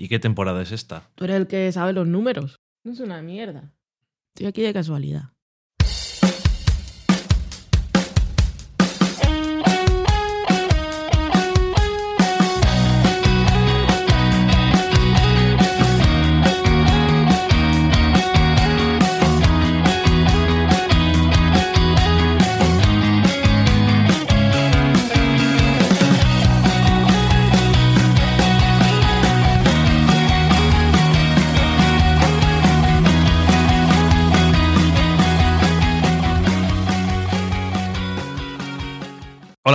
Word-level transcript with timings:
¿Y 0.00 0.08
qué 0.08 0.18
temporada 0.18 0.62
es 0.62 0.72
esta? 0.72 1.10
Tú 1.14 1.24
eres 1.24 1.36
el 1.36 1.46
que 1.46 1.70
sabe 1.72 1.92
los 1.92 2.06
números. 2.06 2.58
No 2.84 2.92
es 2.92 3.00
una 3.00 3.20
mierda. 3.20 3.74
Estoy 4.34 4.46
aquí 4.46 4.62
de 4.62 4.72
casualidad. 4.72 5.34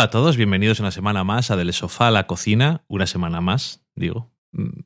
Hola 0.06 0.10
a 0.10 0.22
todos, 0.22 0.38
bienvenidos 0.38 0.80
una 0.80 0.92
semana 0.92 1.24
más 1.24 1.50
a 1.50 1.56
Del 1.56 1.74
Sofá 1.74 2.10
a 2.10 2.12
la 2.12 2.28
Cocina. 2.28 2.84
Una 2.88 3.08
semana 3.08 3.42
más, 3.42 3.84
digo. 3.96 4.32
Mm. 4.52 4.82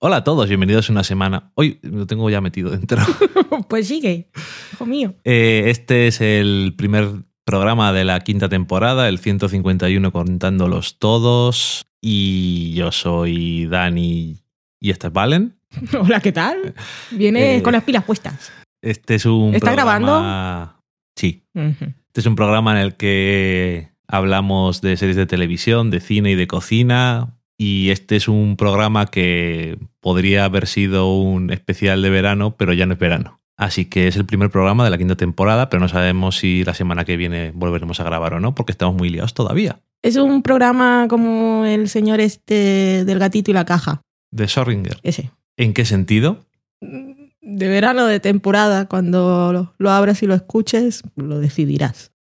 Hola 0.00 0.16
a 0.16 0.24
todos, 0.24 0.48
bienvenidos 0.48 0.90
una 0.90 1.02
semana. 1.02 1.50
Hoy 1.54 1.80
lo 1.80 2.06
tengo 2.06 2.28
ya 2.28 2.42
metido 2.42 2.68
dentro. 2.68 3.00
pues 3.70 3.88
sigue, 3.88 4.28
hijo 4.74 4.84
mío. 4.84 5.14
Eh, 5.24 5.64
este 5.68 6.08
es 6.08 6.20
el 6.20 6.74
primer 6.76 7.24
programa 7.46 7.94
de 7.94 8.04
la 8.04 8.20
quinta 8.20 8.50
temporada, 8.50 9.08
el 9.08 9.18
151 9.18 10.12
contándolos 10.12 10.98
todos. 10.98 11.86
Y 12.02 12.74
yo 12.74 12.92
soy 12.92 13.64
Dani 13.64 14.44
y 14.78 14.90
este 14.90 15.06
es 15.06 15.12
Valen. 15.14 15.58
Hola, 15.98 16.20
¿qué 16.20 16.32
tal? 16.32 16.74
Viene 17.12 17.56
Eh, 17.56 17.62
con 17.62 17.72
las 17.72 17.84
pilas 17.84 18.04
puestas. 18.04 18.52
Este 18.82 19.14
es 19.14 19.24
un 19.24 19.54
¿Está 19.54 19.72
programa... 19.72 20.82
Sí. 21.16 21.46
Este 21.54 22.20
es 22.20 22.26
un 22.26 22.36
programa 22.36 22.72
en 22.72 22.78
el 22.82 22.96
que 22.96 23.93
hablamos 24.14 24.80
de 24.80 24.96
series 24.96 25.16
de 25.16 25.26
televisión, 25.26 25.90
de 25.90 26.00
cine 26.00 26.30
y 26.30 26.34
de 26.36 26.46
cocina. 26.46 27.34
Y 27.56 27.90
este 27.90 28.16
es 28.16 28.28
un 28.28 28.56
programa 28.56 29.06
que 29.06 29.78
podría 30.00 30.44
haber 30.44 30.66
sido 30.66 31.12
un 31.18 31.50
especial 31.50 32.02
de 32.02 32.10
verano, 32.10 32.56
pero 32.56 32.72
ya 32.72 32.86
no 32.86 32.94
es 32.94 32.98
verano. 32.98 33.40
Así 33.56 33.84
que 33.84 34.08
es 34.08 34.16
el 34.16 34.24
primer 34.24 34.50
programa 34.50 34.84
de 34.84 34.90
la 34.90 34.98
quinta 34.98 35.16
temporada, 35.16 35.68
pero 35.68 35.80
no 35.80 35.88
sabemos 35.88 36.36
si 36.36 36.64
la 36.64 36.74
semana 36.74 37.04
que 37.04 37.16
viene 37.16 37.52
volveremos 37.54 38.00
a 38.00 38.04
grabar 38.04 38.34
o 38.34 38.40
no, 38.40 38.54
porque 38.54 38.72
estamos 38.72 38.96
muy 38.96 39.10
liados 39.10 39.34
todavía. 39.34 39.80
Es 40.02 40.16
un 40.16 40.42
programa 40.42 41.06
como 41.08 41.64
el 41.64 41.88
señor 41.88 42.20
este 42.20 43.04
del 43.04 43.18
gatito 43.18 43.50
y 43.50 43.54
la 43.54 43.64
caja. 43.64 44.02
De 44.30 44.48
Sorringer. 44.48 44.98
Ese. 45.02 45.30
¿En 45.56 45.72
qué 45.72 45.84
sentido? 45.84 46.44
De 46.80 47.68
verano, 47.68 48.06
de 48.06 48.20
temporada, 48.20 48.86
cuando 48.86 49.52
lo, 49.52 49.74
lo 49.78 49.90
abras 49.90 50.22
y 50.22 50.26
lo 50.26 50.34
escuches, 50.34 51.02
lo 51.16 51.38
decidirás. 51.38 52.13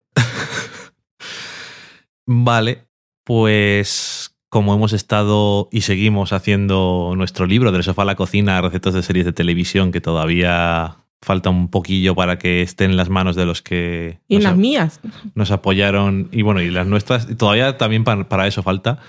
Vale, 2.33 2.85
pues 3.25 4.35
como 4.49 4.73
hemos 4.73 4.93
estado 4.93 5.67
y 5.71 5.81
seguimos 5.81 6.31
haciendo 6.33 7.13
nuestro 7.17 7.45
libro 7.45 7.71
del 7.71 7.83
sofá 7.83 8.01
a 8.03 8.05
la 8.05 8.15
cocina, 8.15 8.61
recetas 8.61 8.93
de 8.93 9.03
series 9.03 9.25
de 9.25 9.33
televisión, 9.33 9.91
que 9.91 10.01
todavía 10.01 10.97
falta 11.21 11.49
un 11.49 11.69
poquillo 11.69 12.15
para 12.15 12.37
que 12.39 12.61
esté 12.61 12.85
en 12.85 12.95
las 12.97 13.09
manos 13.09 13.35
de 13.35 13.45
los 13.45 13.61
que 13.61 14.19
Y 14.27 14.37
en 14.37 14.43
las 14.43 14.55
mías, 14.57 14.99
nos 15.35 15.51
apoyaron, 15.51 16.29
y 16.31 16.41
bueno, 16.41 16.61
y 16.61 16.69
las 16.69 16.87
nuestras, 16.87 17.27
y 17.29 17.35
todavía 17.35 17.77
también 17.77 18.03
pa- 18.03 18.27
para 18.27 18.47
eso 18.47 18.63
falta. 18.63 18.99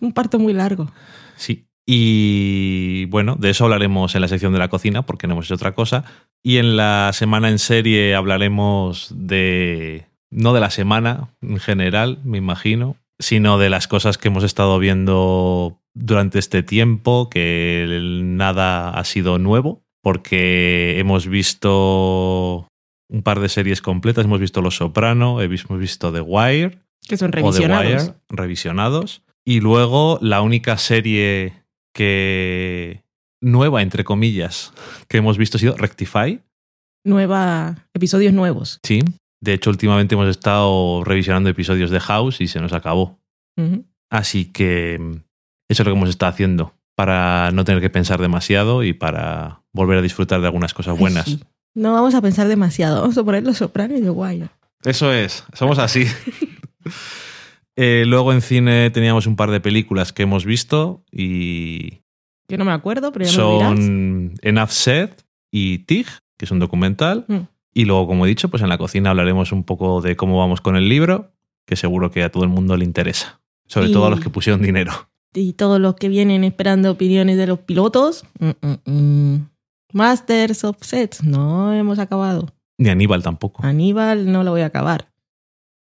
un 0.00 0.12
parto 0.12 0.38
muy 0.38 0.52
largo. 0.52 0.90
Sí. 1.36 1.66
Y 1.86 3.04
bueno, 3.06 3.36
de 3.38 3.50
eso 3.50 3.64
hablaremos 3.64 4.14
en 4.14 4.20
la 4.20 4.28
sección 4.28 4.52
de 4.52 4.58
la 4.58 4.68
cocina, 4.68 5.02
porque 5.06 5.26
no 5.26 5.34
hemos 5.34 5.46
hecho 5.46 5.54
otra 5.54 5.74
cosa. 5.74 6.04
Y 6.42 6.56
en 6.58 6.76
la 6.76 7.10
semana 7.12 7.48
en 7.50 7.58
serie 7.58 8.14
hablaremos 8.14 9.12
de. 9.14 10.06
No 10.34 10.52
de 10.52 10.60
la 10.60 10.70
semana 10.70 11.28
en 11.42 11.58
general, 11.58 12.18
me 12.24 12.38
imagino, 12.38 12.96
sino 13.20 13.56
de 13.56 13.70
las 13.70 13.86
cosas 13.86 14.18
que 14.18 14.28
hemos 14.28 14.42
estado 14.42 14.78
viendo 14.80 15.80
durante 15.94 16.40
este 16.40 16.64
tiempo, 16.64 17.30
que 17.30 17.86
nada 18.24 18.90
ha 18.90 19.04
sido 19.04 19.38
nuevo, 19.38 19.82
porque 20.02 20.98
hemos 20.98 21.28
visto 21.28 22.68
un 23.08 23.22
par 23.22 23.38
de 23.38 23.48
series 23.48 23.80
completas. 23.80 24.24
Hemos 24.24 24.40
visto 24.40 24.60
Los 24.60 24.76
Soprano, 24.76 25.40
hemos 25.40 25.78
visto 25.78 26.12
The 26.12 26.20
Wire, 26.20 26.78
Que 27.06 27.16
son 27.16 27.28
o 27.28 27.30
The 27.30 27.40
revisionados. 27.40 28.02
Wire, 28.02 28.14
revisionados. 28.28 29.22
Y 29.44 29.60
luego 29.60 30.18
la 30.20 30.42
única 30.42 30.78
serie 30.78 31.62
que 31.94 33.04
nueva, 33.40 33.82
entre 33.82 34.02
comillas, 34.02 34.72
que 35.06 35.18
hemos 35.18 35.38
visto 35.38 35.58
ha 35.58 35.60
sido 35.60 35.76
Rectify. 35.76 36.40
Nueva, 37.04 37.86
episodios 37.94 38.32
nuevos. 38.32 38.80
Sí. 38.82 39.00
De 39.44 39.52
hecho, 39.52 39.68
últimamente 39.68 40.14
hemos 40.14 40.28
estado 40.28 41.04
revisionando 41.04 41.50
episodios 41.50 41.90
de 41.90 42.00
House 42.00 42.40
y 42.40 42.48
se 42.48 42.60
nos 42.60 42.72
acabó. 42.72 43.20
Así 44.10 44.46
que 44.46 44.98
mm, 44.98 45.12
eso 45.68 45.82
es 45.82 45.86
lo 45.86 45.92
que 45.92 45.98
hemos 45.98 46.08
estado 46.08 46.30
haciendo 46.32 46.74
para 46.96 47.50
no 47.52 47.64
tener 47.64 47.82
que 47.82 47.90
pensar 47.90 48.20
demasiado 48.20 48.82
y 48.82 48.94
para 48.94 49.62
volver 49.72 49.98
a 49.98 50.02
disfrutar 50.02 50.40
de 50.40 50.46
algunas 50.46 50.72
cosas 50.72 50.94
Ay, 50.94 51.00
buenas. 51.00 51.24
sí. 51.26 51.40
No 51.74 51.92
vamos 51.92 52.14
a 52.14 52.22
pensar 52.22 52.48
demasiado. 52.48 53.02
Vamos 53.02 53.18
a 53.18 53.24
poner 53.24 53.42
los 53.42 53.58
sopranos 53.58 53.98
y 53.98 54.02
de 54.02 54.10
Wire. 54.10 54.48
Eso 54.84 55.12
es, 55.12 55.44
somos 55.52 55.78
así. 55.78 56.06
Eh, 57.76 58.04
luego 58.06 58.32
en 58.32 58.40
cine 58.40 58.88
teníamos 58.90 59.26
un 59.26 59.34
par 59.34 59.50
de 59.50 59.58
películas 59.58 60.12
que 60.12 60.22
hemos 60.22 60.44
visto 60.44 61.02
y 61.10 62.02
Que 62.46 62.56
no 62.56 62.64
me 62.64 62.70
acuerdo, 62.70 63.10
pero 63.10 63.24
ya 63.24 63.32
son 63.32 64.34
Enough 64.42 64.68
Said 64.68 65.10
y 65.50 65.78
TIG, 65.78 66.06
que 66.38 66.44
es 66.44 66.52
un 66.52 66.60
documental. 66.60 67.24
Mm. 67.26 67.38
Y 67.74 67.84
luego, 67.86 68.06
como 68.06 68.24
he 68.24 68.28
dicho, 68.28 68.48
pues 68.48 68.62
en 68.62 68.68
la 68.68 68.78
cocina 68.78 69.10
hablaremos 69.10 69.50
un 69.52 69.64
poco 69.64 70.00
de 70.00 70.16
cómo 70.16 70.38
vamos 70.38 70.60
con 70.60 70.76
el 70.76 70.88
libro, 70.88 71.32
que 71.66 71.74
seguro 71.76 72.10
que 72.10 72.22
a 72.22 72.30
todo 72.30 72.44
el 72.44 72.50
mundo 72.50 72.76
le 72.76 72.84
interesa. 72.84 73.40
Sobre 73.66 73.88
Y- 73.88 73.92
todo 73.92 74.06
a 74.06 74.10
los 74.10 74.20
que 74.20 74.30
pusieron 74.30 74.62
dinero. 74.62 74.92
Y 75.34 75.54
todos 75.54 75.80
los 75.80 75.96
que 75.96 76.08
vienen 76.08 76.44
esperando 76.44 76.92
opiniones 76.92 77.36
de 77.36 77.48
los 77.48 77.58
pilotos. 77.58 78.24
mm, 78.38 78.50
mm, 78.60 78.90
mm. 79.34 79.48
Masters 79.92 80.62
of 80.64 80.76
Sets. 80.80 81.22
No 81.24 81.72
hemos 81.72 81.98
acabado. 81.98 82.54
Ni 82.78 82.88
Aníbal 82.88 83.22
tampoco. 83.22 83.64
Aníbal 83.64 84.30
no 84.30 84.44
lo 84.44 84.50
voy 84.52 84.60
a 84.62 84.66
acabar. 84.66 85.12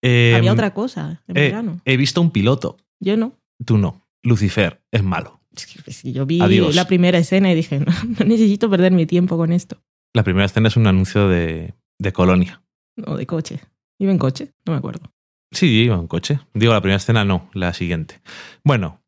Eh, 0.01 0.34
Había 0.35 0.53
otra 0.53 0.73
cosa 0.73 1.22
en 1.28 1.38
eh, 1.38 1.41
verano. 1.41 1.81
He 1.85 1.97
visto 1.97 2.22
un 2.22 2.31
piloto. 2.31 2.78
Yo 3.00 3.17
no. 3.17 3.34
Tú 3.66 3.78
no. 3.78 4.01
Lucifer 4.23 4.81
es 4.91 5.03
malo. 5.03 5.40
Pues, 5.84 6.03
yo 6.03 6.25
vi 6.25 6.40
Adiós. 6.41 6.75
la 6.75 6.88
primera 6.88 7.17
escena 7.17 7.51
y 7.51 7.56
dije, 7.56 7.79
no, 7.85 7.91
no 8.19 8.25
necesito 8.25 8.69
perder 8.69 8.91
mi 8.94 9.06
tiempo 9.06 9.35
con 9.38 9.51
esto. 9.51 9.81
La 10.14 10.24
primera 10.24 10.46
escena 10.46 10.68
es 10.68 10.78
un 10.78 10.88
anuncio 10.88 11.28
de, 11.28 11.75
de 12.00 12.14
Colonia. 12.14 12.62
No, 12.96 13.16
de 13.16 13.25
coche. 13.28 13.59
¿Iba 14.00 14.12
en 14.12 14.18
coche? 14.18 14.53
No 14.66 14.74
me 14.74 14.80
acuerdo. 14.80 15.12
Sí, 15.52 15.68
iba 15.84 15.96
en 15.96 16.08
coche. 16.08 16.40
Digo, 16.53 16.74
la 16.74 16.81
primera 16.81 16.97
escena 16.97 17.25
no, 17.25 17.50
la 17.53 17.74
siguiente. 17.74 18.22
Bueno, 18.64 19.02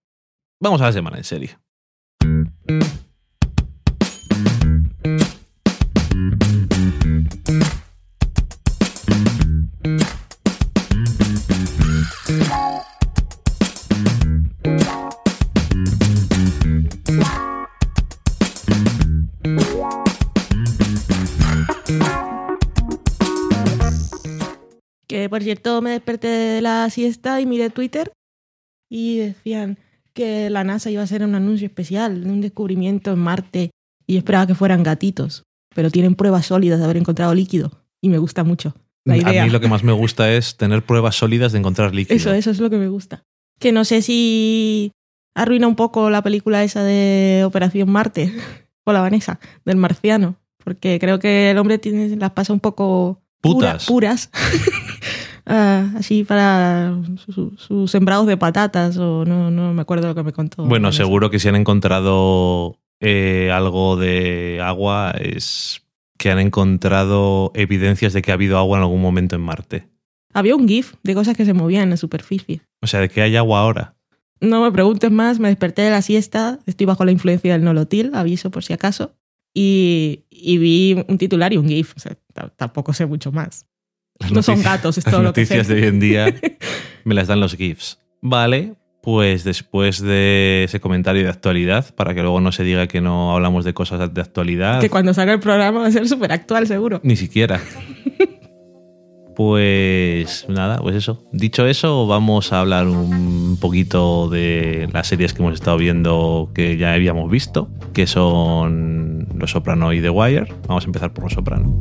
vamos 0.62 0.82
a 0.82 0.86
la 0.86 0.94
semana 0.94 1.18
en 1.18 1.24
serie. 1.24 1.58
Por 25.42 25.46
cierto 25.46 25.82
me 25.82 25.90
desperté 25.90 26.28
de 26.28 26.62
la 26.62 26.88
siesta 26.92 27.42
y 27.42 27.48
miré 27.48 27.72
Twitter 27.72 28.12
y 28.92 29.18
decían 29.18 29.80
que 30.14 30.52
la 30.52 30.64
NASA 30.64 30.92
iba 30.92 31.02
a 31.02 31.06
hacer 31.06 31.24
un 31.24 31.34
anuncio 31.34 31.66
especial 31.66 32.24
de 32.24 32.30
un 32.30 32.42
descubrimiento 32.42 33.12
en 33.12 33.18
Marte 33.18 33.72
y 34.06 34.14
yo 34.14 34.20
esperaba 34.20 34.46
que 34.46 34.54
fueran 34.54 34.84
gatitos, 34.84 35.42
pero 35.74 35.90
tienen 35.90 36.14
pruebas 36.14 36.46
sólidas 36.46 36.78
de 36.78 36.86
haber 36.86 36.98
encontrado 36.98 37.34
líquido 37.34 37.72
y 38.04 38.10
me 38.10 38.20
gusta 38.20 38.44
mucho 38.44 38.76
la 39.04 39.18
idea. 39.18 39.42
A 39.42 39.46
mí 39.46 39.50
lo 39.52 39.60
que 39.60 39.68
más 39.68 39.84
me 39.84 39.94
gusta 39.94 40.32
es 40.32 40.58
tener 40.58 40.86
pruebas 40.86 41.16
sólidas 41.16 41.54
de 41.54 41.58
encontrar 41.58 41.96
líquido. 41.96 42.16
Eso, 42.16 42.34
eso 42.34 42.52
es 42.52 42.60
lo 42.60 42.70
que 42.70 42.78
me 42.78 42.88
gusta. 42.88 43.24
Que 43.58 43.72
no 43.72 43.84
sé 43.84 44.04
si 44.04 44.92
arruina 45.34 45.68
un 45.68 45.76
poco 45.76 46.12
la 46.12 46.22
película 46.22 46.64
esa 46.64 46.84
de 46.84 47.42
Operación 47.48 47.90
Marte 47.90 48.32
o 48.84 48.94
la 48.94 49.02
Vanessa 49.02 49.40
del 49.66 49.78
marciano, 49.78 50.36
porque 50.64 51.00
creo 51.00 51.18
que 51.18 51.50
el 51.50 51.58
hombre 51.58 51.80
tiene, 51.80 52.16
las 52.16 52.30
pasa 52.30 52.54
un 52.54 52.60
poco 52.60 53.24
pura- 53.42 53.72
Putas. 53.72 53.86
puras. 53.88 54.30
Ah, 55.54 55.90
así 55.98 56.24
para 56.24 56.96
su- 57.28 57.52
sus 57.58 57.92
sembrados 57.92 58.26
de 58.26 58.38
patatas 58.38 58.96
o 58.98 59.26
no, 59.26 59.52
no 59.52 59.74
me 59.74 59.82
acuerdo 59.82 60.08
lo 60.08 60.16
que 60.16 60.24
me 60.24 60.32
contó. 60.32 60.64
Bueno, 60.64 60.94
seguro 60.94 61.30
que 61.30 61.40
si 61.40 61.50
han 61.50 61.56
encontrado 61.58 62.78
eh, 63.02 63.52
algo 63.54 63.98
de 63.98 64.62
agua 64.64 65.12
es 65.20 65.82
que 66.18 66.32
han 66.32 66.40
encontrado 66.40 67.52
evidencias 67.56 68.14
de 68.14 68.22
que 68.22 68.32
ha 68.32 68.36
habido 68.36 68.58
agua 68.58 68.78
en 68.78 68.84
algún 68.84 69.02
momento 69.02 69.36
en 69.36 69.42
Marte. 69.42 69.88
Había 70.34 70.56
un 70.56 70.68
GIF 70.68 70.94
de 71.04 71.16
cosas 71.16 71.36
que 71.36 71.44
se 71.44 71.54
movían 71.54 71.84
en 71.84 71.90
la 71.90 71.98
superficie. 71.98 72.62
O 72.82 72.88
sea, 72.88 73.02
de 73.02 73.10
que 73.10 73.22
hay 73.22 73.36
agua 73.36 73.60
ahora. 73.60 73.96
no 74.40 74.62
me 74.64 74.72
preguntes 74.72 75.12
más, 75.12 75.40
me 75.40 75.50
desperté 75.50 75.82
de 75.82 75.90
la 75.92 76.02
siesta, 76.02 76.60
estoy 76.66 76.86
bajo 76.86 77.04
la 77.04 77.12
influencia 77.12 77.52
del 77.54 77.64
nolotil, 77.66 78.12
aviso 78.14 78.52
por 78.52 78.64
si 78.64 78.72
acaso, 78.74 79.14
y, 79.54 80.24
y 80.30 80.58
vi 80.60 81.04
un 81.10 81.18
titular 81.18 81.52
y 81.52 81.58
un 81.58 81.68
GIF. 81.68 81.94
O 81.98 82.00
sea, 82.00 82.16
tampoco 82.56 82.94
sé 82.94 83.06
mucho 83.06 83.32
más. 83.34 83.66
Las 84.22 84.32
no 84.32 84.42
son 84.44 84.62
gatos, 84.62 84.98
es 84.98 85.06
Las 85.06 85.12
todo 85.14 85.24
lo 85.24 85.34
que 85.34 85.46
sé. 85.46 85.56
noticias 85.56 85.68
de 85.68 85.82
hoy 85.82 85.88
en 85.88 86.00
día 86.00 86.34
me 87.04 87.14
las 87.16 87.28
dan 87.28 87.40
los 87.40 87.56
GIFs. 87.56 88.00
Vale, 88.22 88.74
pues 89.02 89.44
después 89.44 90.02
de 90.02 90.64
ese 90.66 90.80
comentario 90.80 91.24
de 91.24 91.30
actualidad, 91.30 91.94
para 91.96 92.14
que 92.14 92.22
luego 92.22 92.40
no 92.42 92.52
se 92.52 92.64
diga 92.64 92.88
que 92.88 93.02
no 93.02 93.34
hablamos 93.36 93.66
de 93.66 93.74
cosas 93.74 94.14
de 94.14 94.22
actualidad, 94.22 94.80
que 94.80 94.90
cuando 94.90 95.14
salga 95.14 95.34
el 95.34 95.40
programa 95.40 95.80
va 95.82 95.88
a 95.88 95.92
ser 95.92 96.08
súper 96.08 96.32
actual, 96.32 96.68
seguro. 96.68 97.00
ni 97.04 97.16
siquiera. 97.16 97.60
Pues 99.34 100.46
nada, 100.50 100.78
pues 100.80 100.96
eso. 100.96 101.24
Dicho 101.32 101.66
eso, 101.66 102.06
vamos 102.06 102.52
a 102.52 102.60
hablar 102.60 102.88
un 102.88 103.58
poquito 103.60 104.30
de 104.30 104.90
las 104.92 105.08
series 105.08 105.34
que 105.34 105.42
hemos 105.42 105.54
estado 105.56 105.78
viendo 105.78 106.52
que 106.54 106.78
ya 106.78 106.94
habíamos 106.94 107.32
visto, 107.32 107.70
que 107.94 108.08
son 108.08 109.28
Los 109.36 109.52
Soprano 109.52 109.94
y 109.94 110.02
The 110.02 110.10
Wire. 110.10 110.54
Vamos 110.68 110.84
a 110.84 110.88
empezar 110.88 111.14
por 111.14 111.24
Los 111.24 111.34
Soprano. 111.34 111.74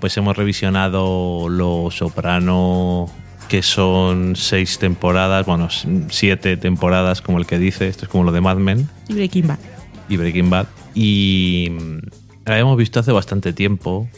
Pues 0.00 0.16
hemos 0.16 0.36
revisionado 0.36 1.48
Los 1.48 1.96
Soprano, 1.96 3.06
que 3.48 3.62
son 3.62 4.36
seis 4.36 4.78
temporadas, 4.78 5.46
bueno, 5.46 5.68
siete 6.10 6.56
temporadas, 6.56 7.20
como 7.22 7.38
el 7.38 7.46
que 7.46 7.58
dice, 7.58 7.88
esto 7.88 8.04
es 8.06 8.08
como 8.10 8.24
lo 8.24 8.32
de 8.32 8.40
Mad 8.40 8.56
Men 8.56 8.88
Y 9.08 9.14
Breaking 9.14 9.46
Bad. 9.48 9.58
y 10.08 10.16
Breaking 10.16 10.50
Bad. 10.50 10.66
Y 10.94 11.68
mm, 11.70 11.98
la 12.46 12.52
habíamos 12.54 12.76
visto 12.76 13.00
hace 13.00 13.12
bastante 13.12 13.52
tiempo 13.52 14.08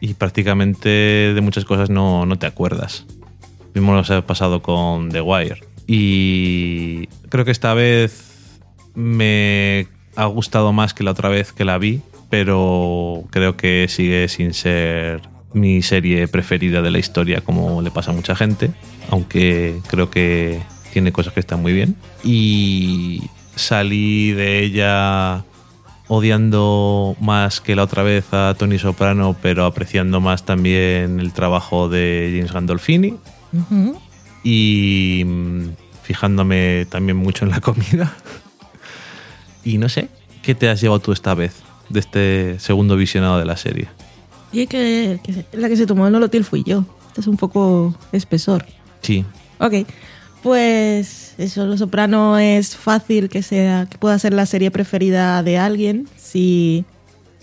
y 0.00 0.14
prácticamente 0.14 0.88
de 0.88 1.40
muchas 1.40 1.64
cosas 1.64 1.90
no, 1.90 2.26
no 2.26 2.38
te 2.38 2.46
acuerdas. 2.46 3.06
Mismo 3.74 3.92
nos 3.92 4.10
ha 4.10 4.24
pasado 4.26 4.62
con 4.62 5.10
The 5.10 5.20
Wire. 5.20 5.60
Y 5.86 7.06
creo 7.28 7.44
que 7.44 7.50
esta 7.50 7.74
vez 7.74 8.60
me 8.94 9.88
ha 10.16 10.26
gustado 10.26 10.72
más 10.72 10.94
que 10.94 11.04
la 11.04 11.10
otra 11.12 11.28
vez 11.28 11.52
que 11.52 11.64
la 11.64 11.78
vi, 11.78 12.00
pero 12.30 13.24
creo 13.30 13.56
que 13.56 13.86
sigue 13.88 14.28
sin 14.28 14.54
ser 14.54 15.22
mi 15.52 15.82
serie 15.82 16.28
preferida 16.28 16.82
de 16.82 16.90
la 16.90 16.98
historia 16.98 17.40
como 17.40 17.80
le 17.80 17.90
pasa 17.90 18.10
a 18.10 18.14
mucha 18.14 18.36
gente, 18.36 18.70
aunque 19.10 19.80
creo 19.88 20.10
que 20.10 20.60
tiene 20.92 21.12
cosas 21.12 21.32
que 21.32 21.40
están 21.40 21.62
muy 21.62 21.72
bien. 21.72 21.96
Y 22.24 23.22
salí 23.54 24.32
de 24.32 24.60
ella 24.60 25.44
odiando 26.08 27.16
más 27.20 27.60
que 27.60 27.74
la 27.74 27.82
otra 27.82 28.02
vez 28.02 28.32
a 28.32 28.54
Tony 28.56 28.78
Soprano, 28.78 29.36
pero 29.40 29.64
apreciando 29.64 30.20
más 30.20 30.44
también 30.44 31.20
el 31.20 31.32
trabajo 31.32 31.88
de 31.88 32.32
James 32.34 32.52
Gandolfini 32.52 33.16
y 34.44 35.22
mm, 35.24 35.68
fijándome 36.02 36.86
también 36.88 37.16
mucho 37.16 37.44
en 37.44 37.50
la 37.50 37.60
comida. 37.60 38.14
Y 39.64 39.78
no 39.78 39.88
sé, 39.88 40.08
¿qué 40.44 40.54
te 40.54 40.68
has 40.68 40.80
llevado 40.80 41.00
tú 41.00 41.10
esta 41.10 41.34
vez 41.34 41.65
de 41.88 42.00
este 42.00 42.56
segundo 42.58 42.96
visionado 42.96 43.38
de 43.38 43.44
la 43.44 43.56
serie? 43.56 43.88
Y 44.52 44.60
es 44.62 44.68
que, 44.68 45.18
la 45.52 45.68
que 45.68 45.76
se 45.76 45.86
tomó 45.86 46.06
el 46.06 46.12
nolotil 46.12 46.44
fui 46.44 46.62
yo. 46.64 46.84
Este 47.08 47.20
es 47.20 47.26
un 47.26 47.36
poco 47.36 47.94
espesor. 48.12 48.64
Sí, 49.02 49.24
Ok, 49.58 49.72
pues 50.42 51.34
eso, 51.38 51.66
Los 51.66 51.80
Soprano 51.80 52.38
es 52.38 52.76
fácil 52.76 53.28
que 53.28 53.42
sea, 53.42 53.86
que 53.86 53.98
pueda 53.98 54.18
ser 54.18 54.32
la 54.34 54.46
serie 54.46 54.70
preferida 54.70 55.42
de 55.42 55.58
alguien 55.58 56.06
si 56.16 56.84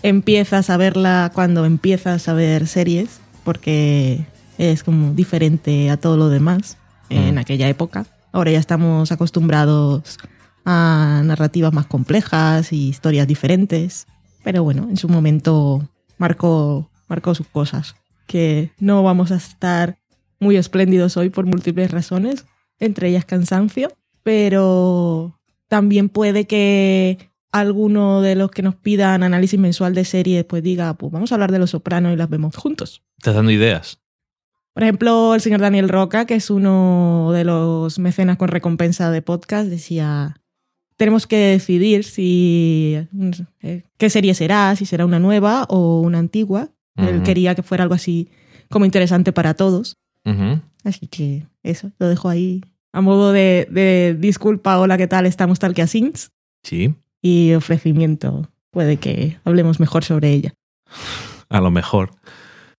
empiezas 0.02 0.70
a 0.70 0.76
verla 0.76 1.30
cuando 1.34 1.64
empiezas 1.64 2.28
a 2.28 2.34
ver 2.34 2.66
series, 2.66 3.20
porque 3.42 4.24
es 4.58 4.84
como 4.84 5.12
diferente 5.12 5.90
a 5.90 5.96
todo 5.96 6.16
lo 6.16 6.28
demás 6.28 6.78
en 7.10 7.34
Mm. 7.34 7.38
aquella 7.38 7.68
época. 7.68 8.06
Ahora 8.32 8.52
ya 8.52 8.58
estamos 8.58 9.10
acostumbrados 9.12 10.18
a 10.64 11.20
narrativas 11.24 11.72
más 11.72 11.86
complejas 11.86 12.72
y 12.72 12.88
historias 12.88 13.26
diferentes, 13.26 14.06
pero 14.44 14.62
bueno, 14.62 14.86
en 14.88 14.96
su 14.96 15.08
momento 15.08 15.88
marcó, 16.18 16.90
marcó 17.08 17.34
sus 17.34 17.48
cosas, 17.48 17.96
que 18.28 18.70
no 18.78 19.02
vamos 19.02 19.32
a 19.32 19.36
estar 19.36 19.98
muy 20.38 20.56
espléndidos 20.56 21.16
hoy 21.16 21.30
por 21.30 21.46
múltiples 21.46 21.90
razones, 21.90 22.44
entre 22.78 23.08
ellas 23.08 23.24
cansancio, 23.24 23.90
pero 24.22 25.40
también 25.68 26.08
puede 26.08 26.46
que 26.46 27.30
alguno 27.50 28.20
de 28.20 28.34
los 28.34 28.50
que 28.50 28.62
nos 28.62 28.74
pidan 28.76 29.22
análisis 29.22 29.58
mensual 29.58 29.94
de 29.94 30.04
series 30.04 30.44
pues 30.44 30.62
diga, 30.62 30.94
pues 30.94 31.10
vamos 31.10 31.32
a 31.32 31.36
hablar 31.36 31.50
de 31.50 31.58
Los 31.58 31.70
Sopranos 31.70 32.12
y 32.12 32.16
las 32.16 32.28
vemos 32.28 32.54
juntos. 32.54 33.02
estás 33.18 33.34
dando 33.34 33.50
ideas. 33.50 34.00
Por 34.74 34.82
ejemplo, 34.82 35.36
el 35.36 35.40
señor 35.40 35.60
Daniel 35.60 35.88
Roca, 35.88 36.26
que 36.26 36.34
es 36.34 36.50
uno 36.50 37.30
de 37.32 37.44
los 37.44 38.00
mecenas 38.00 38.36
con 38.36 38.48
recompensa 38.48 39.12
de 39.12 39.22
podcast, 39.22 39.68
decía, 39.68 40.40
tenemos 40.96 41.26
que 41.26 41.36
decidir 41.36 42.04
si 42.04 43.06
eh, 43.62 43.82
qué 43.98 44.10
serie 44.10 44.34
será, 44.34 44.74
si 44.76 44.86
será 44.86 45.04
una 45.04 45.18
nueva 45.18 45.64
o 45.68 46.00
una 46.00 46.18
antigua. 46.18 46.70
Él 46.96 47.22
quería 47.24 47.54
que 47.56 47.62
fuera 47.64 47.82
algo 47.82 47.94
así 47.94 48.28
como 48.70 48.84
interesante 48.84 49.32
para 49.32 49.54
todos. 49.54 49.96
Así 50.84 51.06
que 51.08 51.46
eso, 51.62 51.90
lo 51.98 52.08
dejo 52.08 52.28
ahí 52.28 52.60
a 52.94 53.00
modo 53.00 53.32
de, 53.32 53.66
de 53.72 54.16
disculpa, 54.16 54.78
hola, 54.78 54.96
¿qué 54.96 55.08
tal? 55.08 55.26
Estamos 55.26 55.58
tal 55.58 55.74
que 55.74 55.82
a 55.82 55.88
Sins 55.88 56.30
Sí, 56.62 56.94
y 57.20 57.52
ofrecimiento. 57.54 58.48
Puede 58.70 58.98
que 58.98 59.36
hablemos 59.44 59.80
mejor 59.80 60.04
sobre 60.04 60.30
ella. 60.32 60.54
a 61.48 61.60
lo 61.60 61.72
mejor. 61.72 62.10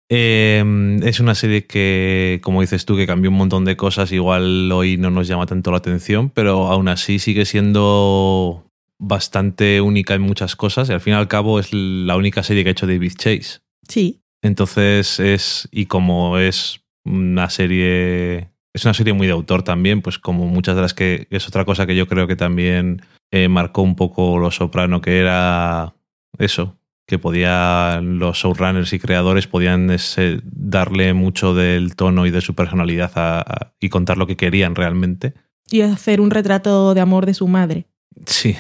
Eh, 0.10 1.00
es 1.04 1.20
una 1.20 1.36
serie 1.36 1.66
que, 1.66 2.40
como 2.44 2.62
dices 2.62 2.86
tú, 2.86 2.96
que 2.96 3.08
cambió 3.08 3.32
un 3.32 3.38
montón 3.38 3.66
de 3.66 3.76
cosas. 3.76 4.12
Igual 4.12 4.72
hoy 4.72 4.98
no 4.98 5.10
nos 5.10 5.28
llama 5.28 5.46
tanto 5.46 5.72
la 5.72 5.78
atención, 5.78 6.30
pero 6.30 6.68
aún 6.68 6.88
así 6.88 7.20
sigue 7.20 7.46
siendo 7.46 8.66
bastante 9.00 9.82
única 9.82 10.14
en 10.14 10.22
muchas 10.22 10.56
cosas. 10.56 10.90
Y 10.90 10.94
al 10.94 11.02
fin 11.02 11.14
y 11.14 11.16
al 11.16 11.28
cabo 11.28 11.60
es 11.60 11.74
la 11.74 12.16
única 12.16 12.44
serie 12.44 12.64
que 12.64 12.70
ha 12.70 12.72
hecho 12.72 12.88
David 12.88 13.14
Chase. 13.18 13.60
Sí, 13.88 14.22
Entonces 14.42 15.20
es, 15.20 15.68
y 15.72 15.86
como 15.86 16.38
es 16.38 16.82
una 17.04 17.50
serie, 17.50 18.50
es 18.74 18.84
una 18.84 18.94
serie 18.94 19.14
muy 19.14 19.28
de 19.28 19.34
autor 19.34 19.64
también, 19.64 20.02
pues 20.02 20.18
como 20.18 20.48
muchas 20.48 20.76
de 20.76 20.82
las 20.82 20.94
que 20.94 21.28
es 21.30 21.48
otra 21.48 21.66
cosa 21.66 21.86
que 21.86 21.96
yo 21.96 22.08
creo 22.08 22.28
que 22.28 22.36
también 22.36 23.02
eh, 23.32 23.48
marcó 23.48 23.82
un 23.84 23.96
poco 23.96 24.40
Lo 24.40 24.50
Soprano, 24.50 25.02
que 25.02 25.20
era 25.20 25.94
eso, 26.40 26.78
que 27.08 27.20
podían 27.20 28.18
los 28.20 28.38
showrunners 28.38 28.92
y 28.94 29.00
creadores 29.00 29.48
podían 29.48 29.90
ese- 29.92 30.40
darle 30.44 31.14
mucho 31.14 31.54
del 31.54 31.96
tono 31.96 32.26
y 32.26 32.32
de 32.32 32.42
su 32.42 32.56
personalidad 32.56 33.12
a- 33.16 33.42
a- 33.42 33.74
y 33.80 33.90
contar 33.90 34.18
lo 34.18 34.26
que 34.28 34.36
querían 34.38 34.76
realmente. 34.76 35.34
Y 35.70 35.82
hacer 35.82 36.22
un 36.22 36.32
retrato 36.32 36.94
de 36.94 37.02
amor 37.02 37.26
de 37.26 37.34
su 37.34 37.48
madre. 37.48 37.86
Sí. 38.26 38.56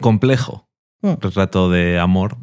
Complejo. 0.00 0.68
Mm. 1.02 1.14
Retrato 1.20 1.70
de 1.70 1.98
amor. 1.98 2.38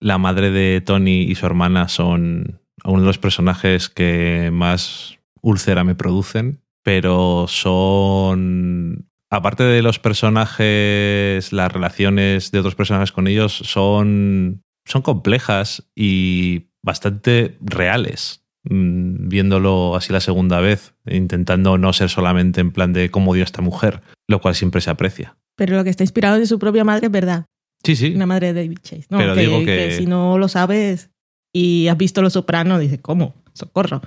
La 0.00 0.18
madre 0.18 0.50
de 0.50 0.80
Tony 0.80 1.22
y 1.22 1.34
su 1.34 1.46
hermana 1.46 1.88
son 1.88 2.60
uno 2.84 3.00
de 3.00 3.06
los 3.06 3.18
personajes 3.18 3.88
que 3.88 4.50
más 4.52 5.18
úlcera 5.40 5.84
me 5.84 5.94
producen, 5.94 6.60
pero 6.82 7.46
son... 7.48 9.08
Aparte 9.32 9.64
de 9.64 9.80
los 9.80 9.98
personajes, 9.98 11.52
las 11.54 11.72
relaciones 11.72 12.50
de 12.52 12.58
otros 12.58 12.74
personajes 12.74 13.12
con 13.12 13.26
ellos 13.26 13.52
son, 13.64 14.62
son 14.84 15.00
complejas 15.02 15.88
y 15.96 16.66
bastante 16.82 17.56
reales. 17.62 18.44
Mm, 18.64 19.28
Viéndolo 19.28 19.96
así 19.96 20.12
la 20.12 20.20
segunda 20.20 20.60
vez, 20.60 20.94
intentando 21.06 21.78
no 21.78 21.92
ser 21.94 22.10
solamente 22.10 22.60
en 22.60 22.72
plan 22.72 22.92
de 22.92 23.10
cómo 23.10 23.32
dio 23.34 23.42
esta 23.42 23.62
mujer, 23.62 24.02
lo 24.28 24.40
cual 24.40 24.54
siempre 24.54 24.80
se 24.82 24.90
aprecia. 24.90 25.36
Pero 25.56 25.76
lo 25.76 25.84
que 25.84 25.90
está 25.90 26.04
inspirado 26.04 26.36
en 26.36 26.46
su 26.46 26.58
propia 26.58 26.84
madre 26.84 27.06
es 27.06 27.12
verdad. 27.12 27.46
Sí, 27.84 27.96
sí. 27.96 28.12
Una 28.14 28.26
madre 28.26 28.52
de 28.52 28.62
David 28.64 28.78
Chase. 28.82 29.06
No, 29.10 29.16
Pero 29.18 29.34
que, 29.34 29.40
digo 29.40 29.64
que- 29.64 29.92
si 29.96 30.04
no 30.06 30.36
lo 30.38 30.48
sabes 30.48 31.10
y 31.54 31.88
has 31.88 31.96
visto 31.96 32.20
Los 32.22 32.34
Soprano, 32.34 32.78
dices, 32.78 33.00
¿cómo? 33.00 33.34
Socorro. 33.54 34.02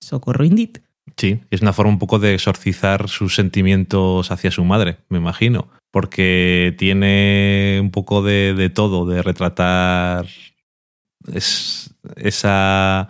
Socorro 0.00 0.44
indeed. 0.44 0.78
Sí, 1.16 1.40
es 1.50 1.62
una 1.62 1.72
forma 1.72 1.92
un 1.92 1.98
poco 1.98 2.18
de 2.18 2.34
exorcizar 2.34 3.08
sus 3.08 3.34
sentimientos 3.34 4.30
hacia 4.30 4.50
su 4.50 4.64
madre, 4.64 4.98
me 5.08 5.18
imagino. 5.18 5.68
Porque 5.90 6.74
tiene 6.78 7.78
un 7.80 7.90
poco 7.90 8.22
de, 8.22 8.70
todo, 8.74 9.04
de 9.06 9.22
retratar 9.22 10.26
es- 11.32 11.94
esa, 12.16 13.08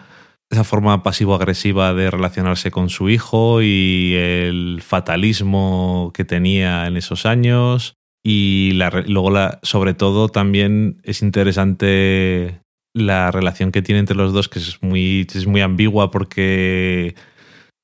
esa 0.50 0.64
forma 0.64 1.02
pasivo-agresiva 1.02 1.94
de 1.94 2.11
relacionarse 2.11 2.70
con 2.70 2.90
su 2.90 3.08
hijo 3.08 3.62
y 3.62 4.14
el 4.16 4.80
fatalismo 4.82 6.11
que 6.14 6.25
tenía 6.25 6.87
en 6.87 6.96
esos 6.96 7.25
años. 7.25 7.94
Y 8.25 8.72
la 8.72 8.90
luego, 9.06 9.32
sobre 9.62 9.94
todo, 9.94 10.28
también 10.28 11.00
es 11.04 11.22
interesante 11.22 12.61
la 12.94 13.30
relación 13.30 13.72
que 13.72 13.82
tiene 13.82 14.00
entre 14.00 14.16
los 14.16 14.32
dos, 14.32 14.49
que 14.49 14.58
es 14.58 14.82
muy, 14.82 15.26
es 15.32 15.46
muy 15.46 15.61
ambigua 15.61 16.11
porque 16.11 17.14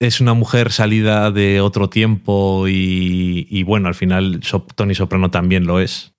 es 0.01 0.21
una 0.21 0.35
mujer 0.35 0.71
salida 0.73 1.31
de 1.31 1.61
otro 1.61 1.89
tiempo 1.91 2.69
y, 2.69 3.47
y 3.51 3.63
bueno, 3.65 3.89
al 3.89 3.95
final 3.95 4.41
Tony 4.75 4.95
Soprano 4.95 5.31
también 5.31 5.67
lo 5.67 5.81
es. 5.81 6.15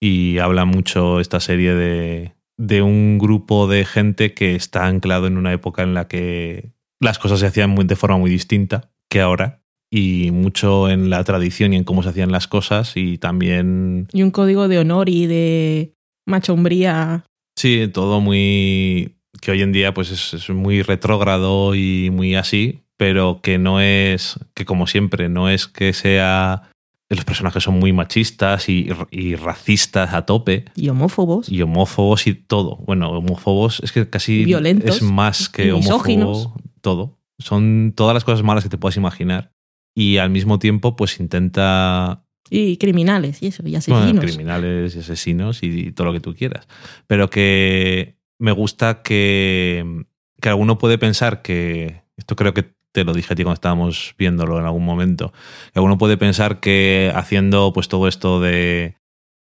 Y 0.00 0.38
habla 0.38 0.64
mucho 0.64 1.20
esta 1.20 1.40
serie 1.40 1.74
de, 1.74 2.32
de 2.58 2.82
un 2.82 3.18
grupo 3.18 3.66
de 3.66 3.84
gente 3.84 4.34
que 4.34 4.54
está 4.54 4.86
anclado 4.86 5.26
en 5.26 5.38
una 5.38 5.52
época 5.52 5.82
en 5.82 5.94
la 5.94 6.06
que 6.06 6.70
las 7.00 7.18
cosas 7.18 7.40
se 7.40 7.46
hacían 7.46 7.70
muy- 7.70 7.84
de 7.84 7.96
forma 7.96 8.18
muy 8.18 8.30
distinta 8.30 8.90
que 9.10 9.20
ahora. 9.20 9.62
Y 9.90 10.30
mucho 10.32 10.90
en 10.90 11.10
la 11.10 11.22
tradición 11.24 11.72
y 11.72 11.76
en 11.76 11.84
cómo 11.84 12.02
se 12.02 12.08
hacían 12.10 12.32
las 12.32 12.48
cosas 12.48 12.96
y 12.96 13.18
también 13.18 14.08
Y 14.12 14.22
un 14.22 14.32
código 14.32 14.66
de 14.68 14.78
honor 14.78 15.08
y 15.08 15.26
de 15.26 15.94
machombría. 16.26 17.24
Sí, 17.56 17.88
todo 17.92 18.20
muy. 18.20 19.16
que 19.40 19.50
hoy 19.52 19.62
en 19.62 19.72
día 19.72 19.94
pues 19.94 20.10
es, 20.10 20.34
es 20.34 20.50
muy 20.50 20.82
retrógrado 20.82 21.74
y 21.74 22.10
muy 22.12 22.34
así, 22.34 22.80
pero 22.96 23.40
que 23.42 23.58
no 23.58 23.80
es. 23.80 24.38
que 24.54 24.64
como 24.64 24.86
siempre, 24.86 25.28
no 25.28 25.48
es 25.48 25.66
que 25.66 25.92
sea. 25.92 26.70
Los 27.08 27.24
personajes 27.24 27.62
son 27.62 27.78
muy 27.78 27.92
machistas 27.92 28.68
y, 28.68 28.88
y 29.12 29.36
racistas 29.36 30.12
a 30.12 30.26
tope. 30.26 30.64
Y 30.74 30.88
homófobos. 30.88 31.48
Y 31.48 31.62
homófobos 31.62 32.26
y 32.26 32.34
todo. 32.34 32.78
Bueno, 32.78 33.10
homófobos 33.10 33.80
es 33.84 33.92
que 33.92 34.10
casi 34.10 34.44
Violentos 34.44 34.96
es 34.96 35.02
más 35.02 35.48
que 35.48 35.68
y 35.68 35.72
misóginos. 35.72 36.46
homófobo. 36.46 36.60
Todo. 36.80 37.18
Son 37.38 37.92
todas 37.94 38.14
las 38.14 38.24
cosas 38.24 38.42
malas 38.42 38.64
que 38.64 38.70
te 38.70 38.78
puedas 38.78 38.96
imaginar. 38.96 39.52
Y 39.94 40.16
al 40.16 40.30
mismo 40.30 40.58
tiempo, 40.58 40.96
pues 40.96 41.20
intenta 41.20 42.24
Y 42.50 42.76
criminales 42.76 43.42
y 43.42 43.48
eso, 43.48 43.62
y 43.64 43.70
bueno, 43.70 43.78
asesinos. 43.78 44.24
criminales 44.24 44.96
y 44.96 44.98
asesinos 44.98 45.62
y, 45.62 45.92
todo 45.92 46.08
lo 46.08 46.12
que 46.12 46.20
tú 46.20 46.34
quieras. 46.34 46.66
Pero 47.06 47.30
que 47.30 48.18
me 48.38 48.52
gusta 48.52 49.02
que, 49.02 50.04
que 50.40 50.48
alguno 50.48 50.76
puede 50.76 50.98
pensar 50.98 51.40
que, 51.40 52.02
esto 52.16 52.36
creo 52.36 52.54
que 52.54 52.75
lo 53.04 53.12
dije 53.12 53.32
a 53.32 53.36
ti 53.36 53.42
cuando 53.42 53.54
estábamos 53.54 54.14
viéndolo 54.18 54.58
en 54.58 54.64
algún 54.64 54.84
momento, 54.84 55.32
alguno 55.74 55.98
puede 55.98 56.16
pensar 56.16 56.60
que 56.60 57.12
haciendo 57.14 57.72
pues 57.72 57.88
todo 57.88 58.08
esto 58.08 58.40
de 58.40 58.96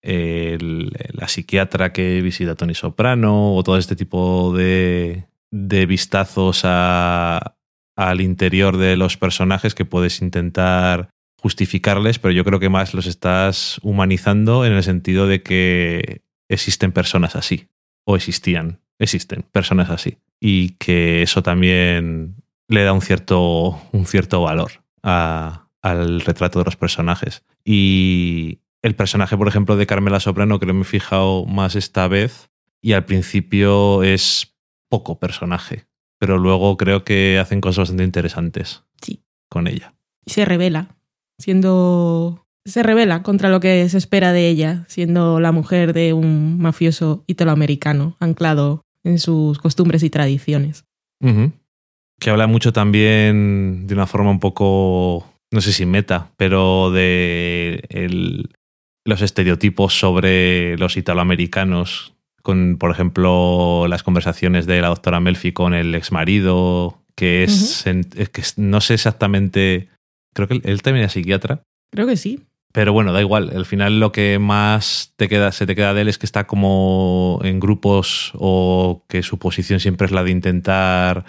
eh, 0.03 0.59
la 1.13 1.29
psiquiatra 1.29 1.93
que 1.93 2.21
visita 2.23 2.53
a 2.53 2.55
Tony 2.57 2.75
Soprano 2.75 3.55
o 3.55 3.63
todo 3.63 3.79
este 3.79 3.95
tipo 3.97 4.53
de, 4.57 5.27
de 5.53 5.87
vistazos 5.87 6.63
al 6.65 8.21
interior 8.21 8.79
de 8.79 8.97
los 8.97 9.17
personajes 9.17 9.75
que 9.75 9.85
puedes 9.85 10.21
intentar 10.21 11.11
justificarles, 11.37 12.19
pero 12.19 12.33
yo 12.33 12.45
creo 12.45 12.61
que 12.61 12.69
más 12.69 12.95
los 12.95 13.07
estás 13.07 13.81
humanizando 13.83 14.65
en 14.65 14.73
el 14.73 14.83
sentido 14.83 15.27
de 15.27 15.43
que 15.43 16.23
existen 16.49 16.93
personas 16.93 17.35
así, 17.37 17.69
o 18.05 18.17
existían, 18.17 18.81
existen 18.99 19.45
personas 19.51 19.91
así, 19.91 20.19
y 20.41 20.71
que 20.71 21.23
eso 21.23 21.43
también 21.43 22.42
le 22.73 22.83
da 22.85 22.93
un 22.93 23.01
cierto, 23.03 23.81
un 23.93 24.07
cierto 24.07 24.43
valor 24.43 24.83
a- 25.03 25.69
al 25.83 26.21
retrato 26.21 26.59
de 26.59 26.65
los 26.65 26.77
personajes. 26.77 27.45
Y 27.65 28.61
el 28.83 28.95
personaje, 28.95 29.37
por 29.37 29.49
ejemplo, 29.49 29.77
de 29.77 29.87
Carmela 29.87 30.21
Soprano, 30.21 30.59
creo 30.59 30.69
que 30.69 30.75
me 30.75 30.83
he 30.83 30.85
fijado 30.85 31.45
más 31.47 31.75
esta 31.77 32.09
vez, 32.09 32.51
y 32.81 32.93
al 32.93 33.05
principio 33.05 34.03
es 34.03 34.55
poco 34.89 35.19
personaje, 35.19 35.87
pero 36.19 36.39
luego 36.39 36.77
creo 36.77 37.05
que 37.05 37.39
hacen 37.39 37.61
cosas 37.61 37.79
bastante 37.79 38.05
interesantes 38.05 38.83
Sí. 39.01 39.23
con 39.49 39.67
ella. 39.67 39.95
Y 40.25 40.31
se 40.33 40.45
revela, 40.45 40.97
siendo... 41.39 42.39
Se 42.65 42.85
revela 42.85 43.25
contra 43.25 43.49
lo 43.49 43.59
que 43.59 43.89
se 43.89 43.99
espera 43.99 44.33
de 44.33 44.49
ella, 44.49 44.85
siendo 44.87 45.41
la 45.41 45.51
mujer 45.51 45.93
de 45.93 46.13
un 46.13 46.59
mafioso 46.61 47.25
italoamericano, 47.27 48.17
anclado 48.21 48.83
en 49.03 49.19
sus 49.19 49.59
costumbres 49.59 50.05
y 50.05 50.11
tradiciones. 50.11 50.85
Que 52.23 52.31
habla 52.31 52.47
mucho 52.47 52.73
también 52.73 53.89
de 53.89 53.95
una 53.95 54.07
forma 54.07 54.31
un 54.31 54.39
poco, 54.39 55.27
no 55.51 55.61
sé 55.61 55.73
si 55.73 55.87
meta, 55.87 56.29
pero 56.37 56.93
de 56.93 57.83
el- 57.91 58.49
los 59.05 59.23
estereotipos 59.23 59.99
sobre 59.99 60.79
los 60.79 60.97
italoamericanos, 60.97 62.15
con, 62.45 62.77
por 62.79 62.93
ejemplo, 62.93 63.87
las 63.89 64.05
conversaciones 64.05 64.67
de 64.67 64.81
la 64.81 64.87
doctora 64.89 65.19
Melfi 65.19 65.51
con 65.51 65.75
el 65.75 65.97
exmarido, 65.97 67.01
que 67.17 67.43
es, 67.43 67.85
en- 67.89 68.07
es 68.15 68.29
que 68.29 68.43
no 68.57 68.81
sé 68.81 68.95
exactamente, 68.95 69.89
creo 70.33 70.47
que 70.47 70.55
él, 70.55 70.63
él 70.65 70.81
también 70.83 71.03
era 71.03 71.09
psiquiatra, 71.13 71.63
Creo 71.91 72.07
que 72.07 72.17
sí. 72.17 72.39
pero 72.73 72.93
bueno, 72.93 73.13
da 73.13 73.21
igual. 73.21 73.51
Al 73.55 73.67
final 73.67 73.99
lo 73.99 74.13
que 74.13 74.39
más 74.39 75.13
te 75.17 75.29
queda, 75.29 75.51
se 75.51 75.67
te 75.67 75.75
queda 75.75 75.93
de 75.93 76.03
él 76.03 76.09
es 76.09 76.19
que 76.19 76.25
está 76.27 76.47
como 76.47 77.41
en 77.43 77.59
grupos 77.59 78.31
o 78.37 79.05
que 79.09 79.25
su 79.25 79.39
posición 79.39 79.81
siempre 79.81 80.07
es 80.07 80.13
la 80.13 80.23
de 80.25 80.31
intentar 80.31 81.25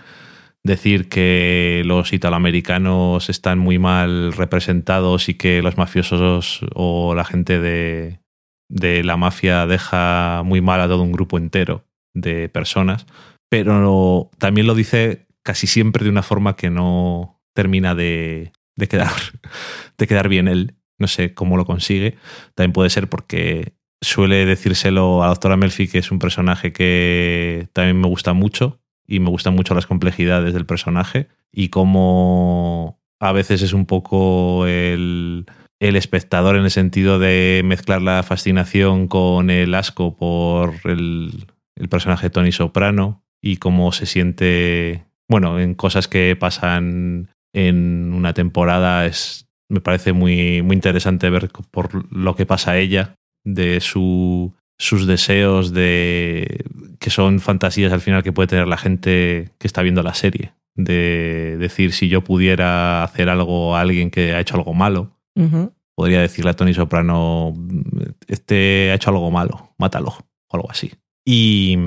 decir 0.63 1.09
que 1.09 1.83
los 1.85 2.13
italoamericanos 2.13 3.29
están 3.29 3.59
muy 3.59 3.79
mal 3.79 4.33
representados 4.33 5.27
y 5.27 5.35
que 5.35 5.61
los 5.61 5.77
mafiosos 5.77 6.61
o 6.73 7.13
la 7.15 7.25
gente 7.25 7.59
de, 7.59 8.19
de 8.69 9.03
la 9.03 9.17
mafia 9.17 9.67
deja 9.67 10.41
muy 10.43 10.61
mal 10.61 10.81
a 10.81 10.87
todo 10.87 11.03
un 11.03 11.11
grupo 11.11 11.37
entero 11.37 11.85
de 12.13 12.49
personas. 12.49 13.05
Pero 13.49 14.31
también 14.39 14.67
lo 14.67 14.73
dice 14.73 15.27
casi 15.43 15.67
siempre 15.67 16.03
de 16.03 16.09
una 16.09 16.23
forma 16.23 16.55
que 16.55 16.69
no 16.69 17.41
termina 17.53 17.93
de, 17.93 18.53
de 18.75 18.87
quedar, 18.87 19.11
de 19.97 20.07
quedar 20.07 20.29
bien 20.29 20.47
él. 20.47 20.75
No 20.97 21.07
sé 21.07 21.33
cómo 21.33 21.57
lo 21.57 21.65
consigue. 21.65 22.15
También 22.55 22.71
puede 22.71 22.89
ser 22.89 23.09
porque 23.09 23.73
suele 24.01 24.45
decírselo 24.45 25.21
a 25.21 25.25
la 25.25 25.29
doctora 25.31 25.57
Melfi, 25.57 25.87
que 25.87 25.97
es 25.97 26.11
un 26.11 26.19
personaje 26.19 26.71
que 26.71 27.67
también 27.73 27.99
me 27.99 28.07
gusta 28.07 28.33
mucho 28.33 28.82
y 29.07 29.19
me 29.19 29.29
gustan 29.29 29.55
mucho 29.55 29.73
las 29.75 29.85
complejidades 29.85 30.53
del 30.53 30.65
personaje 30.65 31.27
y 31.51 31.69
cómo 31.69 32.99
a 33.19 33.31
veces 33.31 33.61
es 33.61 33.73
un 33.73 33.85
poco 33.85 34.65
el, 34.67 35.45
el 35.79 35.95
espectador 35.95 36.55
en 36.55 36.63
el 36.63 36.71
sentido 36.71 37.19
de 37.19 37.61
mezclar 37.63 38.01
la 38.01 38.23
fascinación 38.23 39.07
con 39.07 39.49
el 39.49 39.75
asco 39.75 40.15
por 40.15 40.75
el, 40.85 41.47
el 41.75 41.89
personaje 41.89 42.29
Tony 42.29 42.51
Soprano 42.51 43.23
y 43.41 43.57
cómo 43.57 43.91
se 43.91 44.05
siente, 44.05 45.05
bueno, 45.29 45.59
en 45.59 45.75
cosas 45.75 46.07
que 46.07 46.35
pasan 46.35 47.29
en 47.53 48.13
una 48.13 48.33
temporada 48.33 49.05
es 49.05 49.43
me 49.69 49.81
parece 49.81 50.13
muy, 50.13 50.61
muy 50.61 50.75
interesante 50.75 51.29
ver 51.29 51.49
por 51.71 52.11
lo 52.13 52.35
que 52.35 52.45
pasa 52.45 52.71
a 52.71 52.77
ella, 52.77 53.15
de 53.43 53.79
su, 53.79 54.53
sus 54.83 55.07
deseos, 55.07 55.73
de 55.73 56.65
que 56.99 57.09
son 57.09 57.39
fantasías 57.39 57.91
al 57.91 58.01
final 58.01 58.23
que 58.23 58.31
puede 58.31 58.47
tener 58.47 58.67
la 58.67 58.77
gente 58.77 59.51
que 59.57 59.67
está 59.67 59.81
viendo 59.81 60.03
la 60.03 60.13
serie. 60.13 60.53
De 60.75 61.57
decir, 61.57 61.93
si 61.93 62.09
yo 62.09 62.23
pudiera 62.23 63.03
hacer 63.03 63.29
algo 63.29 63.75
a 63.75 63.81
alguien 63.81 64.09
que 64.09 64.33
ha 64.33 64.39
hecho 64.39 64.55
algo 64.55 64.73
malo, 64.73 65.17
podría 65.95 66.21
decirle 66.21 66.51
a 66.51 66.55
Tony 66.55 66.73
Soprano, 66.73 67.53
este 68.27 68.91
ha 68.91 68.95
hecho 68.95 69.09
algo 69.11 69.31
malo, 69.31 69.73
mátalo, 69.77 70.15
o 70.47 70.55
algo 70.55 70.71
así. 70.71 70.91
Y, 71.25 71.77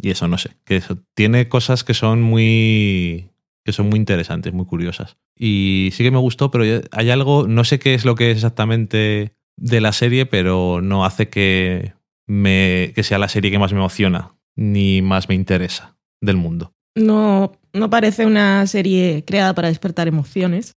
y 0.00 0.10
eso, 0.10 0.28
no 0.28 0.38
sé, 0.38 0.50
que 0.64 0.76
eso 0.76 0.98
tiene 1.14 1.48
cosas 1.48 1.82
que 1.82 1.94
son 1.94 2.22
muy 2.22 3.30
que 3.64 3.72
son 3.72 3.88
muy 3.88 3.98
interesantes, 3.98 4.52
muy 4.54 4.64
curiosas. 4.64 5.16
Y 5.36 5.90
sí 5.92 6.04
que 6.04 6.12
me 6.12 6.18
gustó, 6.18 6.52
pero 6.52 6.80
hay 6.92 7.10
algo, 7.10 7.48
no 7.48 7.64
sé 7.64 7.80
qué 7.80 7.94
es 7.94 8.04
lo 8.04 8.14
que 8.14 8.30
es 8.30 8.36
exactamente 8.36 9.34
de 9.56 9.80
la 9.80 9.92
serie, 9.92 10.24
pero 10.24 10.80
no 10.80 11.04
hace 11.04 11.28
que, 11.28 11.95
me, 12.26 12.92
que 12.94 13.02
sea 13.02 13.18
la 13.18 13.28
serie 13.28 13.50
que 13.50 13.58
más 13.58 13.72
me 13.72 13.78
emociona, 13.78 14.34
ni 14.56 15.02
más 15.02 15.28
me 15.28 15.34
interesa 15.34 15.96
del 16.20 16.36
mundo. 16.36 16.72
No, 16.94 17.52
no 17.72 17.90
parece 17.90 18.26
una 18.26 18.66
serie 18.66 19.24
creada 19.26 19.54
para 19.54 19.68
despertar 19.68 20.08
emociones. 20.08 20.74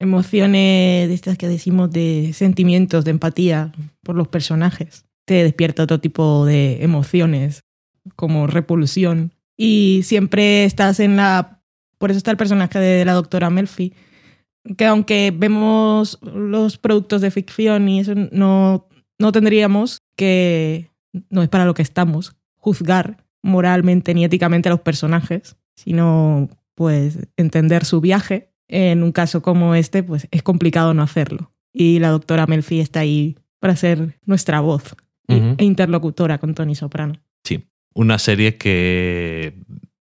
Emociones 0.00 1.08
de 1.08 1.14
estas 1.14 1.38
que 1.38 1.48
decimos 1.48 1.90
de 1.90 2.32
sentimientos, 2.32 3.04
de 3.04 3.10
empatía 3.10 3.72
por 4.02 4.14
los 4.14 4.28
personajes. 4.28 5.06
Te 5.24 5.42
despierta 5.42 5.82
otro 5.82 6.00
tipo 6.00 6.44
de 6.46 6.84
emociones, 6.84 7.64
como 8.14 8.46
repulsión. 8.46 9.32
Y 9.56 10.02
siempre 10.04 10.64
estás 10.64 11.00
en 11.00 11.16
la 11.16 11.58
por 11.98 12.10
eso 12.10 12.18
está 12.18 12.30
el 12.30 12.36
personaje 12.36 12.78
de 12.78 13.04
la 13.04 13.12
doctora 13.12 13.50
Melfi, 13.50 13.92
que 14.76 14.86
aunque 14.86 15.32
vemos 15.36 16.18
los 16.22 16.78
productos 16.78 17.20
de 17.20 17.30
ficción 17.30 17.88
y 17.88 18.00
eso 18.00 18.14
no, 18.14 18.88
no 19.18 19.32
tendríamos 19.32 20.02
que, 20.18 20.90
no 21.30 21.42
es 21.42 21.48
para 21.48 21.64
lo 21.64 21.74
que 21.74 21.82
estamos, 21.82 22.36
juzgar 22.56 23.24
moralmente 23.40 24.12
ni 24.12 24.24
éticamente 24.24 24.68
a 24.68 24.72
los 24.72 24.80
personajes, 24.80 25.56
sino 25.76 26.50
pues 26.74 27.18
entender 27.36 27.84
su 27.84 28.00
viaje. 28.00 28.52
En 28.66 29.02
un 29.02 29.12
caso 29.12 29.40
como 29.40 29.74
este, 29.74 30.02
pues 30.02 30.28
es 30.30 30.42
complicado 30.42 30.92
no 30.92 31.02
hacerlo. 31.02 31.52
Y 31.72 32.00
la 32.00 32.10
doctora 32.10 32.46
Melfi 32.46 32.80
está 32.80 33.00
ahí 33.00 33.36
para 33.60 33.76
ser 33.76 34.18
nuestra 34.26 34.60
voz 34.60 34.94
e 35.28 35.64
interlocutora 35.64 36.38
con 36.38 36.54
Tony 36.54 36.74
Soprano. 36.74 37.14
Sí, 37.44 37.68
una 37.94 38.18
serie 38.18 38.56
que 38.56 39.62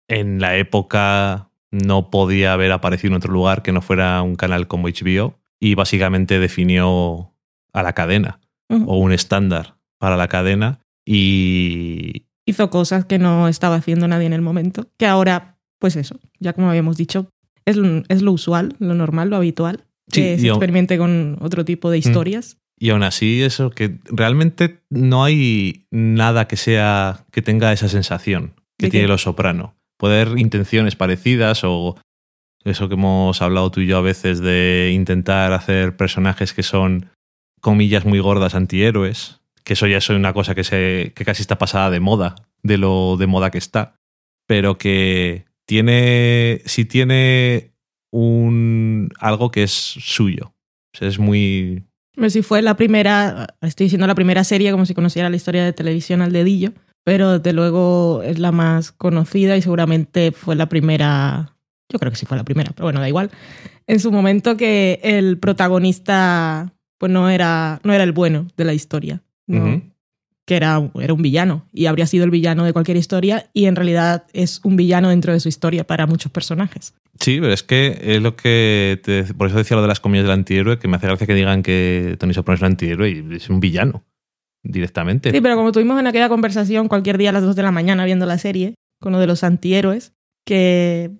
en 0.08 0.39
la 0.39 0.58
época 0.58 1.50
no 1.72 2.12
podía 2.12 2.53
haber 2.53 2.72
aparecido 2.72 3.13
en 3.13 3.17
otro 3.17 3.34
lugar 3.34 3.63
que 3.63 3.72
no 3.72 3.82
fuera 3.82 4.22
un 4.22 4.36
canal 4.36 4.67
como 4.67 4.89
HBO 4.89 5.39
y 5.60 5.75
básicamente 5.75 6.39
definió 6.39 7.34
a 7.72 7.84
la 7.84 7.93
cadena 7.93 8.41
o 8.70 8.98
un 8.98 9.13
estándar 9.13 9.75
para 10.04 10.18
la 10.18 10.28
cadena 10.28 10.82
y 11.06 12.26
hizo 12.46 12.70
cosas 12.70 13.06
que 13.06 13.20
no 13.20 13.48
estaba 13.48 13.76
haciendo 13.76 14.06
nadie 14.06 14.26
en 14.26 14.34
el 14.34 14.42
momento, 14.42 14.90
que 14.98 15.06
ahora, 15.06 15.56
pues 15.80 15.96
eso, 15.96 16.20
ya 16.42 16.52
como 16.52 16.70
habíamos 16.70 16.98
dicho, 16.98 17.30
es 17.64 17.78
lo, 17.78 18.04
es 18.10 18.22
lo 18.22 18.34
usual, 18.34 18.76
lo 18.80 18.96
normal, 18.96 19.30
lo 19.30 19.38
habitual, 19.38 19.86
Sí, 20.12 20.20
que 20.20 20.40
se 20.40 20.50
experimente 20.50 20.98
con 20.98 21.38
otro 21.40 21.64
tipo 21.64 21.90
de 21.90 22.00
historias. 22.00 22.58
Y 22.78 22.90
aún 22.90 23.04
así, 23.04 23.44
eso 23.44 23.70
que 23.70 24.00
realmente 24.08 24.82
no 24.90 25.24
hay 25.24 25.86
nada 25.90 26.50
que 26.50 26.58
sea 26.58 27.24
que 27.32 27.42
tenga 27.42 27.72
esa 27.72 27.88
sensación 27.88 28.56
que 28.78 28.88
¿De 28.88 28.92
tiene 28.92 29.06
qué? 29.06 29.08
Los 29.08 29.22
Soprano. 29.22 29.76
Poder 29.98 30.38
intenciones 30.38 30.98
parecidas 30.98 31.62
o 31.64 31.96
eso 32.66 32.90
que 32.90 32.96
hemos 32.96 33.42
hablado 33.42 33.72
tú 33.72 33.80
y 33.80 33.88
yo 33.88 34.00
a 34.00 34.02
veces 34.02 34.42
de 34.42 34.92
intentar 34.94 35.54
hacer 35.54 35.96
personajes 35.96 36.52
que 36.52 36.64
son 36.64 37.10
comillas 37.62 38.04
muy 38.04 38.20
gordas 38.20 38.54
antihéroes, 38.54 39.40
que 39.63 39.74
eso 39.74 39.88
ya 39.88 39.98
es 39.98 40.10
una 40.10 40.34
cosa 40.34 40.55
que 40.55 40.63
se 40.63 41.13
que 41.15 41.25
casi 41.25 41.41
está 41.41 41.58
pasada 41.58 41.89
de 41.89 42.00
moda, 42.00 42.36
de 42.62 42.77
lo 42.77 43.17
de 43.17 43.27
moda 43.27 43.51
que 43.51 43.58
está, 43.58 43.96
pero 44.48 44.77
que 44.77 45.46
tiene 45.65 46.62
si 46.65 46.86
tiene 46.86 47.74
un 48.12 49.10
algo 49.20 49.51
que 49.51 49.63
es 49.63 49.72
suyo. 49.72 50.53
Es 51.00 51.17
muy 51.17 51.84
Pero 52.15 52.29
si 52.29 52.43
fue 52.43 52.62
la 52.62 52.75
primera, 52.75 53.48
estoy 53.62 53.86
diciendo 53.86 54.05
la 54.05 54.15
primera 54.15 54.43
serie 54.43 54.72
como 54.72 54.86
si 54.86 54.93
conociera 54.93 55.29
la 55.29 55.36
historia 55.36 55.65
de 55.65 55.74
televisión 55.74 56.22
al 56.22 56.32
dedillo, 56.32 56.74
pero 57.03 57.39
desde 57.39 57.53
luego 57.53 58.22
es 58.24 58.39
la 58.39 58.51
más 58.51 58.91
conocida 58.91 59.58
y 59.58 59.62
seguramente 59.62 60.32
fue 60.32 60.55
la 60.55 60.70
primera, 60.70 61.55
yo 61.91 62.00
creo 62.00 62.12
que 62.12 62.17
sí 62.17 62.25
fue 62.25 62.38
la 62.38 62.43
primera, 62.43 62.72
pero 62.75 62.86
bueno, 62.86 63.00
da 63.00 63.10
igual, 63.10 63.32
en 63.88 64.00
su 64.00 64.12
momento 64.12 64.55
que 64.55 65.00
el 65.03 65.39
protagonista 65.39 66.73
pues 66.99 67.12
no 67.12 67.30
era, 67.30 67.82
no 67.84 67.93
era 67.93 68.04
el 68.04 68.12
bueno 68.12 68.47
de 68.56 68.65
la 68.65 68.73
historia, 68.73 69.21
que 70.45 70.56
era, 70.58 70.91
era 70.99 71.13
un 71.13 71.21
villano 71.21 71.67
y 71.71 71.86
habría 71.86 72.06
sido 72.06 72.25
el 72.25 72.32
villano 72.32 72.65
de 72.65 72.73
cualquier 72.73 72.97
historia 72.97 73.49
y 73.53 73.65
en 73.65 73.75
realidad 73.75 74.25
es 74.34 74.60
un 74.63 74.75
villano 74.75 75.10
dentro 75.10 75.32
de 75.32 75.39
su 75.39 75.47
historia 75.49 75.86
para 75.88 76.06
muchos 76.08 76.32
personajes. 76.32 76.93
Sí, 77.19 77.38
pero 77.39 77.53
es 77.53 77.63
que 77.63 77.99
es 78.01 78.21
lo 78.21 78.36
que. 78.36 78.99
te- 79.03 79.23
por 79.36 79.47
eso 79.47 79.58
decía 79.58 79.75
lo 79.77 79.82
de 79.84 79.88
las 79.88 79.99
comillas 79.99 80.25
del 80.25 80.34
antihéroe, 80.34 80.79
que 80.79 80.88
me 80.88 80.97
hace 80.97 81.08
gracia 81.08 81.27
que 81.27 81.34
digan 81.36 81.62
que 81.63 82.17
Tony 82.19 82.34
Soprano 82.34 82.56
es 82.56 82.62
un 82.62 82.65
antihéroe 82.67 83.10
y 83.10 83.36
es 83.36 83.49
un 83.49 83.60
villano 83.60 84.03
directamente. 84.63 85.32
Sí, 85.32 85.39
pero 85.41 85.56
como 85.56 85.71
tuvimos 85.71 85.99
en 85.99 86.08
aquella 86.08 86.29
conversación 86.29 86.88
cualquier 86.88 87.17
día 87.17 87.29
a 87.29 87.34
las 87.34 87.43
2 87.43 87.56
de 87.56 87.63
la 87.63 87.71
mañana 87.71 88.06
viendo 88.06 88.25
la 88.25 88.38
serie, 88.38 88.75
con 88.99 89.12
lo 89.13 89.19
de 89.19 89.27
los 89.27 89.43
antihéroes, 89.43 90.13
que 90.45 91.12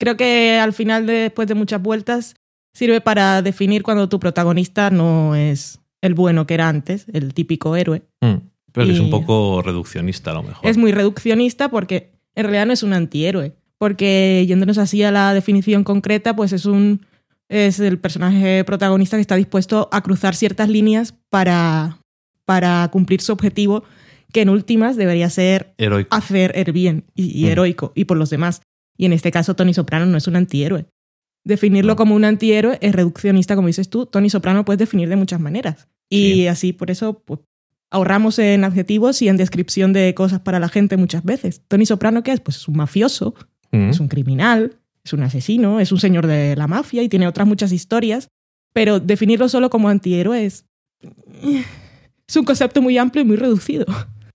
creo 0.00 0.16
que 0.16 0.58
al 0.58 0.72
final, 0.72 1.06
de- 1.06 1.12
después 1.14 1.46
de 1.48 1.54
muchas 1.54 1.82
vueltas, 1.82 2.34
sirve 2.74 3.00
para 3.00 3.42
definir 3.42 3.82
cuando 3.82 4.08
tu 4.08 4.18
protagonista 4.18 4.90
no 4.90 5.34
es 5.34 5.80
el 6.06 6.14
bueno 6.14 6.46
que 6.46 6.54
era 6.54 6.68
antes, 6.68 7.06
el 7.12 7.34
típico 7.34 7.76
héroe. 7.76 8.02
Mm, 8.20 8.36
Pero 8.72 8.90
es 8.90 9.00
un 9.00 9.10
poco 9.10 9.62
reduccionista 9.62 10.30
a 10.30 10.34
lo 10.34 10.42
mejor. 10.42 10.66
Es 10.68 10.76
muy 10.76 10.92
reduccionista 10.92 11.68
porque 11.70 12.12
en 12.34 12.44
realidad 12.44 12.66
no 12.66 12.72
es 12.72 12.82
un 12.82 12.92
antihéroe. 12.92 13.54
Porque 13.78 14.44
yéndonos 14.48 14.78
así 14.78 15.02
a 15.02 15.10
la 15.10 15.34
definición 15.34 15.84
concreta, 15.84 16.34
pues 16.34 16.52
es 16.52 16.64
un 16.66 17.04
es 17.48 17.78
el 17.78 17.98
personaje 18.00 18.64
protagonista 18.64 19.16
que 19.16 19.20
está 19.20 19.36
dispuesto 19.36 19.88
a 19.92 20.00
cruzar 20.02 20.34
ciertas 20.34 20.68
líneas 20.68 21.14
para, 21.30 21.98
para 22.44 22.88
cumplir 22.90 23.20
su 23.20 23.32
objetivo, 23.32 23.84
que 24.32 24.40
en 24.40 24.48
últimas 24.48 24.96
debería 24.96 25.30
ser 25.30 25.72
Heroico. 25.78 26.08
hacer 26.16 26.50
el 26.56 26.72
bien 26.72 27.04
y, 27.14 27.38
y 27.40 27.44
Mm. 27.44 27.48
heroico 27.52 27.92
y 27.94 28.06
por 28.06 28.16
los 28.16 28.30
demás. 28.30 28.62
Y 28.98 29.04
en 29.06 29.12
este 29.12 29.30
caso 29.30 29.54
Tony 29.54 29.74
Soprano 29.74 30.06
no 30.06 30.16
es 30.18 30.26
un 30.26 30.34
antihéroe. 30.36 30.86
Definirlo 31.44 31.92
No. 31.92 31.96
como 31.96 32.16
un 32.16 32.24
antihéroe 32.24 32.78
es 32.80 32.92
reduccionista, 32.92 33.54
como 33.54 33.68
dices 33.68 33.88
tú. 33.90 34.06
Tony 34.06 34.28
Soprano 34.30 34.64
puedes 34.64 34.78
definir 34.80 35.08
de 35.08 35.14
muchas 35.16 35.38
maneras. 35.38 35.86
Y 36.08 36.32
Sí. 36.32 36.46
así, 36.48 36.72
por 36.72 36.90
eso, 36.90 37.22
pues, 37.24 37.40
ahorramos 37.90 38.38
en 38.38 38.64
adjetivos 38.64 39.22
y 39.22 39.28
en 39.28 39.36
descripción 39.36 39.92
de 39.92 40.14
cosas 40.14 40.40
para 40.40 40.58
la 40.60 40.68
gente 40.68 40.96
muchas 40.96 41.24
veces. 41.24 41.62
Tony 41.68 41.86
Soprano, 41.86 42.22
¿qué 42.22 42.32
es? 42.32 42.40
Pues 42.40 42.56
es 42.58 42.68
un 42.68 42.76
mafioso, 42.76 43.34
Mm, 43.72 43.90
es 43.90 43.98
un 44.00 44.06
criminal, 44.08 44.78
es 45.04 45.12
un 45.12 45.22
asesino, 45.24 45.80
es 45.80 45.90
un 45.90 45.98
señor 45.98 46.26
de 46.28 46.54
la 46.56 46.68
mafia 46.68 47.02
y 47.02 47.08
tiene 47.08 47.26
otras 47.26 47.46
muchas 47.48 47.72
historias. 47.72 48.28
Pero 48.72 49.00
definirlo 49.00 49.48
solo 49.48 49.70
como 49.70 49.88
antihéroe 49.88 50.44
es... 50.46 50.64
Es 52.28 52.36
un 52.36 52.44
concepto 52.44 52.82
muy 52.82 52.98
amplio 52.98 53.22
y 53.22 53.26
muy 53.26 53.36
reducido. 53.36 53.86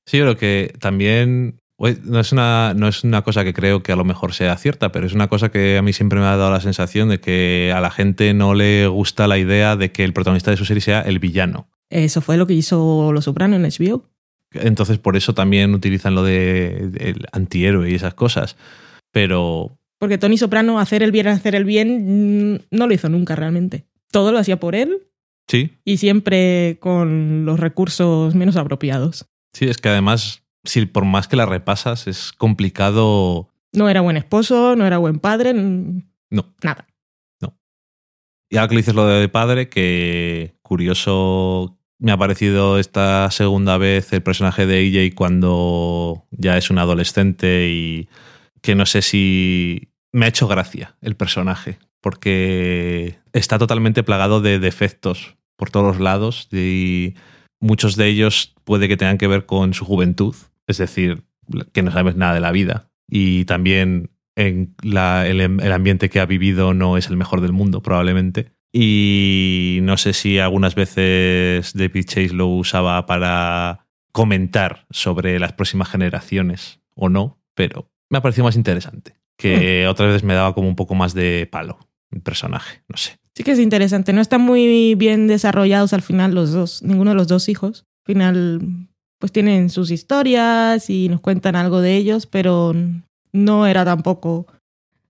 Sí, 0.05 0.17
pero 0.19 0.35
que 0.37 0.73
también. 0.79 1.60
No 2.03 2.19
es, 2.19 2.31
una, 2.31 2.73
no 2.75 2.87
es 2.87 3.03
una 3.03 3.23
cosa 3.23 3.43
que 3.43 3.53
creo 3.53 3.81
que 3.81 3.91
a 3.91 3.95
lo 3.95 4.03
mejor 4.03 4.33
sea 4.33 4.55
cierta, 4.57 4.91
pero 4.91 5.07
es 5.07 5.13
una 5.13 5.27
cosa 5.27 5.49
que 5.49 5.77
a 5.79 5.81
mí 5.81 5.93
siempre 5.93 6.19
me 6.19 6.25
ha 6.25 6.37
dado 6.37 6.51
la 6.51 6.61
sensación 6.61 7.09
de 7.09 7.19
que 7.19 7.73
a 7.75 7.81
la 7.81 7.89
gente 7.89 8.35
no 8.35 8.53
le 8.53 8.85
gusta 8.85 9.27
la 9.27 9.39
idea 9.39 9.75
de 9.75 9.91
que 9.91 10.03
el 10.03 10.13
protagonista 10.13 10.51
de 10.51 10.57
su 10.57 10.65
serie 10.65 10.81
sea 10.81 11.01
el 11.01 11.17
villano. 11.17 11.67
Eso 11.89 12.21
fue 12.21 12.37
lo 12.37 12.45
que 12.45 12.53
hizo 12.53 13.11
Los 13.11 13.25
Soprano 13.25 13.55
en 13.55 13.63
HBO. 13.63 14.05
Entonces, 14.53 14.99
por 14.99 15.17
eso 15.17 15.33
también 15.33 15.73
utilizan 15.73 16.13
lo 16.13 16.23
de 16.23 16.91
el 16.99 17.25
antihéroe 17.31 17.89
y 17.89 17.95
esas 17.95 18.13
cosas. 18.13 18.57
Pero 19.11 19.77
Porque 19.97 20.17
Tony 20.17 20.37
Soprano, 20.37 20.79
hacer 20.79 21.01
el 21.03 21.11
bien, 21.11 21.27
hacer 21.27 21.55
el 21.55 21.65
bien, 21.65 22.53
mm, 22.53 22.59
no 22.71 22.87
lo 22.87 22.93
hizo 22.93 23.09
nunca 23.09 23.35
realmente. 23.35 23.85
Todo 24.11 24.31
lo 24.31 24.37
hacía 24.37 24.59
por 24.59 24.75
él 24.75 25.07
sí, 25.47 25.71
y 25.83 25.97
siempre 25.97 26.77
con 26.79 27.45
los 27.45 27.59
recursos 27.59 28.35
menos 28.35 28.55
apropiados. 28.55 29.25
sí, 29.53 29.67
es 29.67 29.77
que 29.77 29.89
además, 29.89 30.40
si 30.63 30.85
por 30.85 31.05
más 31.05 31.27
que 31.27 31.35
la 31.35 31.45
repasas, 31.45 32.07
es 32.07 32.31
complicado. 32.33 33.49
No 33.73 33.89
era 33.89 34.01
buen 34.01 34.17
esposo, 34.17 34.75
no 34.75 34.85
era 34.85 34.97
buen 34.97 35.19
padre, 35.19 35.53
No. 35.53 36.53
nada. 36.63 36.87
Y 38.53 38.57
ahora 38.57 38.67
que 38.67 38.75
le 38.75 38.81
dices 38.81 38.95
lo 38.95 39.05
de 39.05 39.29
padre, 39.29 39.69
que 39.69 40.55
curioso 40.61 41.77
me 41.99 42.11
ha 42.11 42.17
parecido 42.17 42.79
esta 42.79 43.31
segunda 43.31 43.77
vez 43.77 44.11
el 44.11 44.21
personaje 44.23 44.65
de 44.65 44.81
EJ 44.85 45.15
cuando 45.15 46.25
ya 46.31 46.57
es 46.57 46.69
un 46.69 46.77
adolescente 46.77 47.69
y 47.69 48.09
que 48.61 48.75
no 48.75 48.85
sé 48.85 49.03
si 49.03 49.93
me 50.11 50.25
ha 50.25 50.29
hecho 50.29 50.49
gracia 50.49 50.97
el 51.01 51.15
personaje, 51.15 51.79
porque 52.01 53.19
está 53.31 53.57
totalmente 53.57 54.03
plagado 54.03 54.41
de 54.41 54.59
defectos 54.59 55.37
por 55.55 55.69
todos 55.69 55.85
los 55.85 56.01
lados 56.01 56.49
y 56.51 57.13
muchos 57.61 57.95
de 57.95 58.07
ellos 58.07 58.53
puede 58.65 58.89
que 58.89 58.97
tengan 58.97 59.17
que 59.17 59.27
ver 59.27 59.45
con 59.45 59.73
su 59.73 59.85
juventud, 59.85 60.35
es 60.71 60.77
decir, 60.79 61.23
que 61.73 61.83
no 61.83 61.91
sabes 61.91 62.15
nada 62.15 62.33
de 62.33 62.39
la 62.39 62.51
vida 62.51 62.89
y 63.07 63.45
también 63.45 64.09
en 64.35 64.73
la- 64.81 65.27
el, 65.27 65.39
el 65.41 65.71
ambiente 65.71 66.09
que 66.09 66.19
ha 66.19 66.25
vivido 66.25 66.73
no 66.73 66.97
es 66.97 67.07
el 67.07 67.17
mejor 67.17 67.41
del 67.41 67.51
mundo, 67.51 67.81
probablemente. 67.83 68.53
Y 68.73 69.79
no 69.83 69.97
sé 69.97 70.13
si 70.13 70.39
algunas 70.39 70.75
veces 70.75 71.73
David 71.73 72.05
Chase 72.05 72.33
lo 72.33 72.47
usaba 72.47 73.05
para 73.05 73.85
comentar 74.13 74.85
sobre 74.89 75.39
las 75.39 75.53
próximas 75.53 75.89
generaciones 75.89 76.79
o 76.95 77.09
no, 77.09 77.39
pero 77.53 77.91
me 78.09 78.17
ha 78.17 78.21
parecido 78.21 78.45
más 78.45 78.55
interesante. 78.55 79.15
Que 79.37 79.87
otras 79.87 80.09
veces 80.09 80.23
me 80.23 80.33
daba 80.35 80.53
como 80.53 80.67
un 80.67 80.75
poco 80.75 80.95
más 80.95 81.13
de 81.13 81.47
palo 81.51 81.79
el 82.11 82.21
personaje, 82.21 82.83
no 82.87 82.97
sé. 82.97 83.17
Sí 83.35 83.43
que 83.43 83.51
es 83.51 83.59
interesante. 83.59 84.13
No 84.13 84.21
están 84.21 84.41
muy 84.41 84.95
bien 84.95 85.27
desarrollados 85.27 85.93
al 85.93 86.01
final 86.01 86.35
los 86.35 86.51
dos, 86.51 86.83
ninguno 86.83 87.11
de 87.11 87.15
los 87.15 87.27
dos 87.27 87.49
hijos. 87.49 87.85
Al 88.05 88.13
final 88.13 88.61
pues 89.21 89.31
tienen 89.31 89.69
sus 89.69 89.89
historias 89.91 90.89
y 90.89 91.07
nos 91.07 91.21
cuentan 91.21 91.55
algo 91.55 91.79
de 91.79 91.95
ellos, 91.95 92.25
pero 92.25 92.75
no 93.31 93.65
era 93.67 93.85
tampoco 93.85 94.47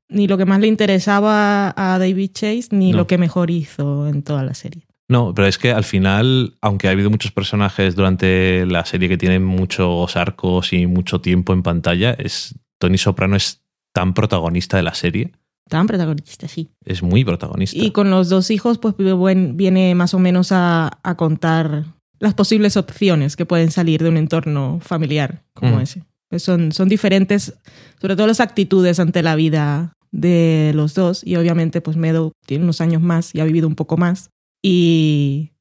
ni 0.09 0.27
lo 0.27 0.37
que 0.37 0.45
más 0.45 0.59
le 0.59 0.67
interesaba 0.67 1.73
a 1.75 1.97
David 1.97 2.31
Chase 2.33 2.67
ni 2.71 2.91
No. 2.91 2.97
lo 2.97 3.07
que 3.07 3.17
mejor 3.17 3.49
hizo 3.49 4.07
en 4.07 4.21
toda 4.21 4.43
la 4.43 4.53
serie. 4.53 4.85
No, 5.09 5.33
pero 5.33 5.47
es 5.47 5.57
que 5.57 5.71
al 5.71 5.83
final, 5.83 6.57
aunque 6.61 6.87
ha 6.87 6.91
habido 6.91 7.09
muchos 7.09 7.31
personajes 7.31 7.95
durante 7.95 8.65
la 8.65 8.85
serie 8.85 9.09
que 9.09 9.17
tienen 9.17 9.43
muchos 9.43 10.15
arcos 10.15 10.71
y 10.73 10.85
mucho 10.85 11.19
tiempo 11.19 11.53
en 11.53 11.63
pantalla, 11.63 12.11
es 12.13 12.55
Tony 12.79 12.97
Soprano 12.97 13.35
es 13.35 13.61
tan 13.93 14.13
protagonista 14.13 14.77
de 14.77 14.83
la 14.83 14.93
serie. 14.93 15.31
Tan 15.69 15.87
protagonista, 15.87 16.47
sí. 16.49 16.69
Es 16.85 17.01
muy 17.03 17.23
protagonista. 17.23 17.77
Y 17.77 17.91
con 17.91 18.09
los 18.09 18.27
dos 18.29 18.51
hijos, 18.51 18.77
pues 18.77 18.95
buen- 18.97 19.55
viene 19.57 19.95
más 19.95 20.13
o 20.13 20.19
menos 20.19 20.51
a, 20.51 20.99
a 21.03 21.15
contar 21.15 21.85
las 22.21 22.35
posibles 22.35 22.77
opciones 22.77 23.35
que 23.35 23.45
pueden 23.47 23.71
salir 23.71 24.03
de 24.03 24.09
un 24.09 24.15
entorno 24.17 24.79
familiar 24.81 25.43
como 25.53 25.77
Mm. 25.77 25.81
ese. 25.81 26.03
Pues 26.29 26.43
son, 26.43 26.71
son 26.71 26.87
diferentes, 26.87 27.55
sobre 27.99 28.15
todo 28.15 28.27
las 28.27 28.39
actitudes 28.39 28.99
ante 28.99 29.23
la 29.23 29.35
vida 29.35 29.93
de 30.11 30.71
los 30.75 30.93
dos. 30.93 31.23
Y 31.25 31.35
obviamente, 31.35 31.81
pues 31.81 31.97
Meadow 31.97 32.31
tiene 32.45 32.63
unos 32.63 32.79
años 32.79 33.01
más 33.01 33.33
y 33.35 33.39
ha 33.39 33.43
vivido 33.43 33.67
un 33.67 33.75
poco 33.75 33.97
más. 33.97 34.29
Y 34.63 35.51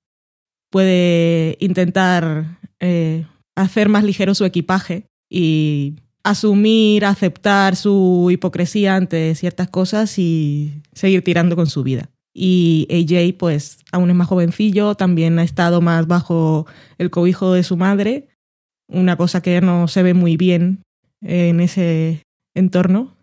puede 0.70 1.56
intentar 1.60 2.58
eh, 2.78 3.26
hacer 3.56 3.88
más 3.88 4.04
ligero 4.04 4.34
su 4.34 4.44
equipaje 4.44 5.06
y 5.30 5.96
asumir, 6.22 7.04
aceptar 7.06 7.74
su 7.74 8.28
hipocresía 8.30 8.96
ante 8.96 9.34
ciertas 9.34 9.68
cosas 9.70 10.18
y 10.18 10.82
seguir 10.92 11.24
tirando 11.24 11.56
con 11.56 11.66
su 11.66 11.82
vida. 11.82 12.10
Y 12.32 12.86
AJ, 12.90 13.36
pues, 13.38 13.78
aún 13.92 14.10
es 14.10 14.16
más 14.16 14.28
jovencillo, 14.28 14.94
también 14.94 15.38
ha 15.38 15.42
estado 15.42 15.80
más 15.80 16.06
bajo 16.06 16.66
el 16.98 17.10
cobijo 17.10 17.52
de 17.52 17.62
su 17.62 17.76
madre, 17.76 18.28
una 18.88 19.16
cosa 19.16 19.40
que 19.42 19.60
no 19.60 19.88
se 19.88 20.02
ve 20.02 20.14
muy 20.14 20.36
bien 20.36 20.82
en 21.20 21.60
ese 21.60 22.22
entorno 22.54 23.16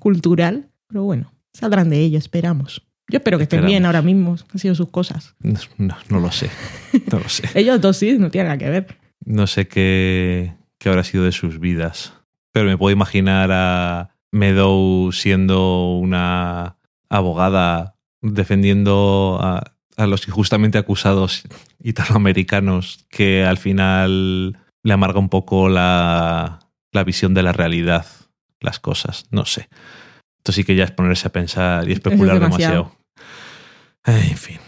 cultural, 0.00 0.70
pero 0.88 1.04
bueno, 1.04 1.32
saldrán 1.52 1.88
de 1.88 2.00
ello, 2.00 2.18
esperamos. 2.18 2.82
Yo 3.08 3.18
espero 3.18 3.38
que 3.38 3.44
estén 3.44 3.64
bien 3.64 3.86
ahora 3.86 4.02
mismo, 4.02 4.36
han 4.52 4.58
sido 4.58 4.74
sus 4.74 4.88
cosas. 4.88 5.34
No, 5.78 5.96
no 6.08 6.18
lo 6.18 6.32
sé. 6.32 6.50
No 7.10 7.18
lo 7.18 7.28
sé. 7.28 7.48
Ellos 7.58 7.80
dos 7.80 7.96
sí, 7.96 8.16
no 8.18 8.30
tienen 8.30 8.48
nada 8.48 8.58
que 8.58 8.70
ver. 8.70 8.96
No 9.24 9.46
sé 9.46 9.68
qué, 9.68 10.54
qué 10.78 10.88
habrá 10.88 11.04
sido 11.04 11.24
de 11.24 11.32
sus 11.32 11.60
vidas. 11.60 12.14
Pero 12.52 12.66
me 12.66 12.76
puedo 12.78 12.92
imaginar 12.92 13.50
a 13.52 14.16
Meadow 14.32 15.12
siendo 15.12 15.96
una 15.96 16.76
abogada 17.08 17.91
defendiendo 18.22 19.38
a, 19.40 19.74
a 19.96 20.06
los 20.06 20.26
injustamente 20.26 20.78
acusados 20.78 21.42
italoamericanos 21.82 23.06
que 23.10 23.44
al 23.44 23.58
final 23.58 24.58
le 24.82 24.92
amarga 24.92 25.18
un 25.18 25.28
poco 25.28 25.68
la, 25.68 26.60
la 26.92 27.04
visión 27.04 27.34
de 27.34 27.42
la 27.42 27.52
realidad, 27.52 28.06
las 28.60 28.78
cosas. 28.80 29.26
No 29.30 29.44
sé. 29.44 29.68
Esto 30.38 30.52
sí 30.52 30.64
que 30.64 30.74
ya 30.74 30.84
es 30.84 30.90
ponerse 30.90 31.28
a 31.28 31.32
pensar 31.32 31.88
y 31.88 31.92
especular 31.92 32.40
demasiado. 32.40 32.96
en 34.04 34.36
fin. 34.36 34.58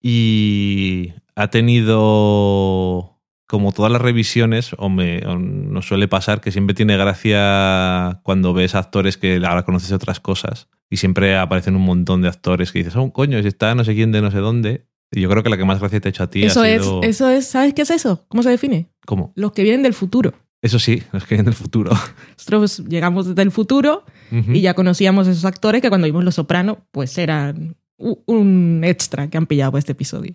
Y 0.00 1.12
ha 1.34 1.48
tenido, 1.48 3.13
como 3.54 3.70
todas 3.70 3.92
las 3.92 4.02
revisiones, 4.02 4.72
o, 4.78 4.88
me, 4.88 5.24
o 5.24 5.38
nos 5.38 5.86
suele 5.86 6.08
pasar 6.08 6.40
que 6.40 6.50
siempre 6.50 6.74
tiene 6.74 6.96
gracia 6.96 8.18
cuando 8.24 8.52
ves 8.52 8.74
actores 8.74 9.16
que 9.16 9.40
ahora 9.46 9.64
conoces 9.64 9.92
otras 9.92 10.18
cosas. 10.18 10.66
Y 10.90 10.96
siempre 10.96 11.36
aparecen 11.38 11.76
un 11.76 11.82
montón 11.82 12.20
de 12.20 12.26
actores 12.26 12.72
que 12.72 12.80
dices, 12.80 12.96
oh, 12.96 13.12
coño, 13.12 13.40
si 13.42 13.46
está 13.46 13.76
no 13.76 13.84
sé 13.84 13.94
quién 13.94 14.10
de 14.10 14.20
no 14.22 14.32
sé 14.32 14.38
dónde. 14.38 14.88
Y 15.12 15.20
yo 15.20 15.30
creo 15.30 15.44
que 15.44 15.50
la 15.50 15.56
que 15.56 15.64
más 15.64 15.78
gracia 15.78 16.00
te 16.00 16.08
ha 16.08 16.10
hecho 16.10 16.24
a 16.24 16.26
ti 16.26 16.42
Eso 16.42 16.62
ha 16.62 16.68
es, 16.68 16.82
sido... 16.82 17.02
eso 17.04 17.30
es, 17.30 17.46
¿sabes 17.46 17.74
qué 17.74 17.82
es 17.82 17.90
eso? 17.90 18.24
¿Cómo 18.26 18.42
se 18.42 18.50
define? 18.50 18.90
¿Cómo? 19.06 19.32
Los 19.36 19.52
que 19.52 19.62
vienen 19.62 19.84
del 19.84 19.94
futuro. 19.94 20.34
Eso 20.60 20.80
sí, 20.80 21.00
los 21.12 21.22
que 21.24 21.36
vienen 21.36 21.44
del 21.44 21.54
futuro. 21.54 21.92
Nosotros 22.36 22.82
llegamos 22.88 23.28
desde 23.28 23.42
el 23.42 23.52
futuro 23.52 24.04
Ujú. 24.32 24.50
y 24.50 24.62
ya 24.62 24.74
conocíamos 24.74 25.28
a 25.28 25.30
esos 25.30 25.44
actores 25.44 25.80
que 25.80 25.90
cuando 25.90 26.06
vimos 26.06 26.24
Los 26.24 26.34
Soprano, 26.34 26.88
pues 26.90 27.16
eran 27.18 27.76
un 27.96 28.80
extra 28.82 29.30
que 29.30 29.36
han 29.38 29.46
pillado 29.46 29.78
este 29.78 29.92
episodio. 29.92 30.34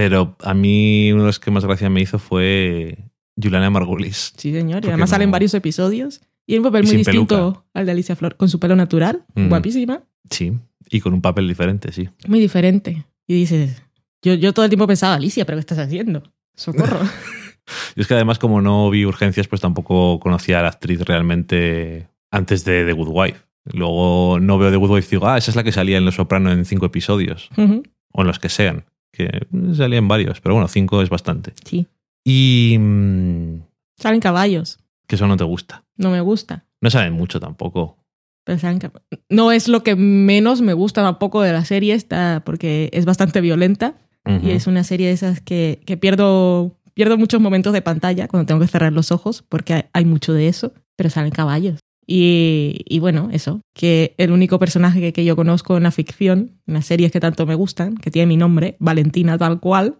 Pero 0.00 0.36
a 0.42 0.54
mí 0.54 1.10
uno 1.12 1.22
de 1.22 1.26
los 1.28 1.38
que 1.40 1.50
más 1.50 1.64
gracia 1.64 1.90
me 1.90 2.00
hizo 2.00 2.18
fue 2.18 2.98
Juliana 3.40 3.70
Margulis. 3.70 4.32
Sí, 4.36 4.52
señor. 4.52 4.84
Y 4.84 4.88
además 4.88 5.10
no- 5.10 5.14
salen 5.14 5.30
varios 5.30 5.54
episodios. 5.54 6.20
Y 6.46 6.54
en 6.54 6.60
un 6.60 6.64
papel 6.64 6.84
Y 6.84 6.88
muy 6.88 6.96
distinto 6.98 7.36
peluca. 7.36 7.64
al 7.74 7.86
de 7.86 7.92
Alicia 7.92 8.16
Flor, 8.16 8.36
con 8.36 8.48
su 8.48 8.58
pelo 8.58 8.74
natural, 8.76 9.24
Mm. 9.34 9.48
guapísima, 9.48 10.02
Sí, 10.30 10.52
y 10.90 11.00
con 11.00 11.12
un 11.14 11.20
papel 11.20 11.46
diferente, 11.48 11.92
sí. 11.92 12.08
muy 12.26 12.40
diferente. 12.40 13.04
Y 13.26 13.34
dices, 13.34 13.82
yo, 14.22 14.34
yo 14.34 14.52
todo 14.54 14.64
el 14.64 14.70
tiempo 14.70 14.86
pensaba, 14.86 15.14
Alicia, 15.14 15.44
¿pero 15.44 15.56
qué 15.56 15.60
estás 15.60 15.78
haciendo? 15.78 16.22
Socorro. 16.54 17.00
Yo 17.94 18.00
es 18.02 18.06
que 18.08 18.14
además 18.14 18.38
como 18.38 18.62
no 18.62 18.88
vi 18.88 19.04
urgencias, 19.04 19.46
pues 19.46 19.60
tampoco 19.60 20.18
conocía 20.20 20.58
a 20.60 20.62
la 20.62 20.68
actriz 20.68 21.00
realmente 21.02 22.08
antes 22.30 22.64
de 22.64 22.84
The 22.86 22.92
Good 22.92 23.08
Wife. 23.10 23.40
Luego 23.66 24.38
no 24.40 24.56
veo 24.56 24.70
The 24.70 24.76
Good 24.76 24.90
Wife 24.90 25.08
y 25.08 25.10
digo, 25.18 25.26
ah, 25.28 25.36
esa 25.36 25.50
es 25.50 25.56
la 25.56 25.62
que 25.64 25.72
salía 25.72 25.98
en 25.98 26.06
Los 26.06 26.14
Soprano 26.14 26.50
en 26.50 26.64
cinco 26.64 26.86
episodios, 26.86 27.50
o 27.58 28.20
en 28.22 28.26
los 28.26 28.38
que 28.38 28.48
sean, 28.48 28.86
que 29.12 29.46
salían 29.74 30.08
varios, 30.08 30.40
pero 30.40 30.54
bueno, 30.54 30.68
cinco 30.68 31.02
es 31.02 31.08
bastante. 31.10 31.52
sí. 31.64 31.86
Y 32.24 32.76
mm, 32.78 33.60
Salen 33.96 34.20
caballos. 34.20 34.78
que 35.06 35.16
eso 35.16 35.26
no 35.26 35.36
te 35.36 35.44
gusta. 35.44 35.84
No 35.96 36.10
me 36.10 36.20
gusta. 36.20 36.64
No 36.80 36.90
saben 36.90 37.12
mucho 37.14 37.40
tampoco. 37.40 37.96
Pero 38.44 38.58
salen 38.58 38.78
cab- 38.80 39.00
no 39.30 39.50
es 39.52 39.68
lo 39.68 39.82
que 39.82 39.96
menos 39.96 40.60
me 40.60 40.72
gusta 40.74 41.02
tampoco 41.02 41.40
de 41.42 41.52
la 41.52 41.64
serie 41.64 41.94
esta, 41.94 42.42
porque 42.44 42.90
es 42.92 43.04
bastante 43.06 43.40
violenta. 43.40 43.94
Y 44.42 44.50
es 44.50 44.66
una 44.66 44.84
serie 44.84 45.06
de 45.06 45.14
esas 45.14 45.40
que, 45.40 45.80
que 45.86 45.96
pierdo, 45.96 46.76
pierdo 46.92 47.16
muchos 47.16 47.40
momentos 47.40 47.72
de 47.72 47.80
pantalla 47.80 48.28
cuando 48.28 48.44
tengo 48.46 48.60
que 48.60 48.66
cerrar 48.66 48.92
los 48.92 49.10
ojos, 49.10 49.42
porque 49.48 49.86
hay 49.94 50.04
mucho 50.04 50.34
de 50.34 50.48
eso, 50.48 50.74
pero 50.96 51.08
salen 51.08 51.30
caballos. 51.30 51.80
Y, 52.10 52.86
y 52.86 53.00
bueno, 53.00 53.28
eso, 53.32 53.60
que 53.74 54.14
el 54.16 54.32
único 54.32 54.58
personaje 54.58 54.98
que, 54.98 55.12
que 55.12 55.26
yo 55.26 55.36
conozco 55.36 55.76
en 55.76 55.82
la 55.82 55.90
ficción, 55.90 56.58
en 56.66 56.74
las 56.74 56.86
series 56.86 57.12
que 57.12 57.20
tanto 57.20 57.44
me 57.44 57.54
gustan, 57.54 57.98
que 57.98 58.10
tiene 58.10 58.26
mi 58.26 58.38
nombre, 58.38 58.76
Valentina 58.78 59.36
tal 59.36 59.60
cual, 59.60 59.98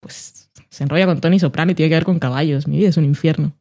pues 0.00 0.50
se 0.68 0.84
enrolla 0.84 1.06
con 1.06 1.20
Tony 1.22 1.38
Soprano 1.38 1.72
y 1.72 1.74
tiene 1.74 1.88
que 1.88 1.94
ver 1.94 2.04
con 2.04 2.18
caballos. 2.18 2.68
Mi 2.68 2.76
vida 2.76 2.90
es 2.90 2.98
un 2.98 3.06
infierno. 3.06 3.56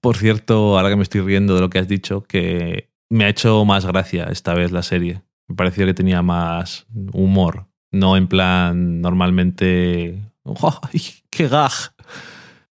Por 0.00 0.16
cierto, 0.16 0.78
ahora 0.78 0.88
que 0.88 0.96
me 0.96 1.02
estoy 1.02 1.20
riendo 1.20 1.54
de 1.54 1.60
lo 1.60 1.68
que 1.68 1.78
has 1.78 1.88
dicho, 1.88 2.22
que 2.22 2.90
me 3.10 3.26
ha 3.26 3.28
hecho 3.28 3.66
más 3.66 3.84
gracia 3.84 4.24
esta 4.24 4.54
vez 4.54 4.72
la 4.72 4.82
serie. 4.82 5.22
Me 5.46 5.56
pareció 5.56 5.84
que 5.84 5.92
tenía 5.92 6.22
más 6.22 6.86
humor. 7.12 7.66
No 7.92 8.16
en 8.16 8.28
plan 8.28 9.02
normalmente. 9.02 10.22
¡Ay, 10.44 11.00
¡Qué 11.28 11.48
gag! 11.48 11.93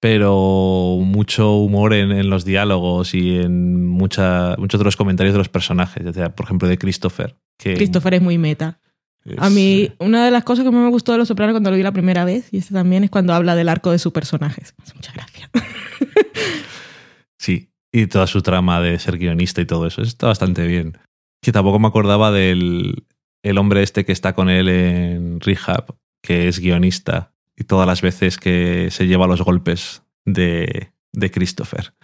Pero 0.00 0.98
mucho 1.02 1.54
humor 1.56 1.94
en, 1.94 2.12
en 2.12 2.28
los 2.30 2.44
diálogos 2.44 3.14
y 3.14 3.36
en 3.36 3.86
mucha, 3.86 4.54
muchos 4.58 4.78
de 4.78 4.84
los 4.84 4.96
comentarios 4.96 5.32
de 5.34 5.38
los 5.38 5.48
personajes. 5.48 6.06
O 6.06 6.12
sea, 6.12 6.34
por 6.34 6.44
ejemplo, 6.44 6.68
de 6.68 6.76
Christopher. 6.78 7.36
Que 7.58 7.74
Christopher 7.74 8.14
es 8.14 8.22
muy 8.22 8.36
meta. 8.38 8.78
es- 9.24 9.36
A 9.38 9.48
mí, 9.50 9.90
una 9.98 10.24
de 10.24 10.30
las 10.30 10.44
cosas 10.44 10.64
que 10.64 10.70
más 10.70 10.82
me 10.82 10.90
gustó 10.90 11.12
de 11.12 11.18
Los 11.18 11.28
Sopranos 11.28 11.54
cuando 11.54 11.70
lo 11.70 11.76
vi 11.76 11.82
la 11.82 11.92
primera 11.92 12.24
vez, 12.26 12.48
y 12.52 12.58
este 12.58 12.74
también, 12.74 13.04
es 13.04 13.10
cuando 13.10 13.32
habla 13.32 13.54
del 13.56 13.68
arco 13.70 13.90
de 13.90 13.98
su 13.98 14.12
personaje. 14.12 14.62
Me 14.78 14.84
hace 14.84 14.94
Muchas 14.94 15.14
gracias. 15.14 15.50
Sí, 17.38 17.70
y 17.92 18.06
toda 18.06 18.26
su 18.26 18.42
trama 18.42 18.80
de 18.80 18.98
ser 18.98 19.18
guionista 19.18 19.60
y 19.60 19.66
todo 19.66 19.86
eso. 19.86 20.02
Está 20.02 20.26
bastante 20.28 20.66
bien. 20.66 20.98
Que 21.42 21.52
tampoco 21.52 21.78
me 21.78 21.86
acordaba 21.88 22.30
del 22.32 23.04
el 23.42 23.58
hombre 23.58 23.82
este 23.82 24.04
que 24.04 24.12
está 24.12 24.34
con 24.34 24.48
él 24.48 24.68
en 24.68 25.40
Rehab, 25.40 25.94
que 26.22 26.48
es 26.48 26.58
guionista, 26.58 27.32
y 27.56 27.64
todas 27.64 27.86
las 27.86 28.02
veces 28.02 28.38
que 28.38 28.88
se 28.90 29.06
lleva 29.06 29.26
los 29.26 29.42
golpes 29.42 30.02
de, 30.24 30.92
de 31.12 31.30
Christopher. 31.30 31.94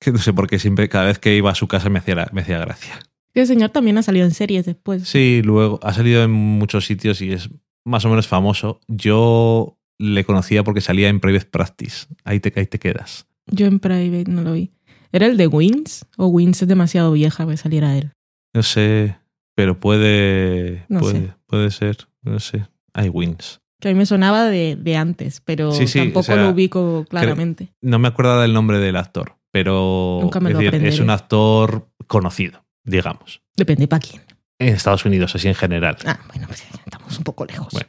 Que 0.00 0.12
no 0.12 0.18
sé 0.18 0.32
por 0.32 0.48
qué 0.48 0.58
siempre, 0.58 0.88
cada 0.88 1.06
vez 1.06 1.18
que 1.18 1.36
iba 1.36 1.50
a 1.50 1.54
su 1.54 1.68
casa 1.68 1.90
me 1.90 1.98
hacía, 1.98 2.28
me 2.32 2.42
hacía 2.42 2.58
gracia. 2.58 2.98
El 3.34 3.46
señor 3.46 3.70
también 3.70 3.98
ha 3.98 4.02
salido 4.02 4.24
en 4.24 4.32
series 4.32 4.66
después. 4.66 5.08
Sí, 5.08 5.42
luego 5.44 5.78
ha 5.82 5.92
salido 5.92 6.22
en 6.24 6.30
muchos 6.30 6.86
sitios 6.86 7.20
y 7.20 7.32
es 7.32 7.50
más 7.84 8.04
o 8.04 8.08
menos 8.08 8.26
famoso. 8.26 8.80
Yo 8.88 9.78
le 9.98 10.24
conocía 10.24 10.64
porque 10.64 10.80
salía 10.80 11.08
en 11.08 11.20
Private 11.20 11.46
Practice. 11.46 12.06
Ahí 12.24 12.40
te, 12.40 12.52
ahí 12.58 12.66
te 12.66 12.78
quedas. 12.78 13.26
Yo 13.46 13.66
en 13.66 13.78
Private 13.78 14.30
no 14.30 14.42
lo 14.42 14.52
vi. 14.52 14.72
¿Era 15.12 15.26
el 15.26 15.36
de 15.36 15.46
Wings? 15.46 16.04
¿O 16.16 16.26
Wings 16.26 16.62
es 16.62 16.68
demasiado 16.68 17.12
vieja 17.12 17.44
para 17.44 17.52
que 17.52 17.62
saliera 17.62 17.96
él? 17.96 18.12
No 18.54 18.62
sé, 18.62 19.16
pero 19.54 19.78
puede. 19.80 20.84
No 20.88 21.00
puede, 21.00 21.20
sé. 21.20 21.34
puede 21.46 21.70
ser. 21.70 21.96
No 22.22 22.40
sé. 22.40 22.66
Hay 22.92 23.08
wins. 23.08 23.60
Que 23.80 23.88
a 23.88 23.92
mí 23.92 23.98
me 23.98 24.06
sonaba 24.06 24.44
de, 24.44 24.76
de 24.76 24.96
antes, 24.96 25.40
pero 25.44 25.72
Sí, 25.72 25.86
sí, 25.86 25.98
tampoco 26.00 26.20
o 26.20 26.22
sea, 26.24 26.36
lo 26.36 26.50
ubico 26.50 27.04
claramente. 27.08 27.72
No 27.80 27.98
me 27.98 28.08
acuerdo 28.08 28.40
del 28.40 28.52
nombre 28.52 28.78
del 28.78 28.96
actor, 28.96 29.36
pero 29.52 30.18
Nunca 30.20 30.40
me 30.40 30.50
es, 30.50 30.54
lo 30.54 30.60
decir, 30.60 30.84
es 30.84 30.98
un 30.98 31.10
actor 31.10 31.88
conocido, 32.08 32.64
digamos. 32.84 33.42
Depende 33.56 33.86
para 33.86 34.00
quién. 34.00 34.22
En 34.58 34.74
Estados 34.74 35.04
Unidos, 35.04 35.34
así 35.36 35.46
en 35.46 35.54
general. 35.54 35.96
Ah, 36.04 36.18
bueno, 36.26 36.48
pues 36.48 36.64
estamos 36.84 37.16
un 37.16 37.24
poco 37.24 37.44
lejos. 37.44 37.72
Bueno. 37.72 37.88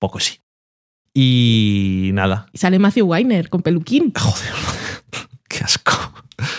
Poco 0.00 0.18
sí. 0.18 0.40
Y 1.14 2.10
nada. 2.12 2.48
Y 2.52 2.58
sale 2.58 2.78
Matthew 2.80 3.06
Weiner 3.06 3.48
con 3.48 3.62
peluquín. 3.62 4.12
Joder, 4.18 4.52
qué 5.48 5.58
asco. 5.58 5.92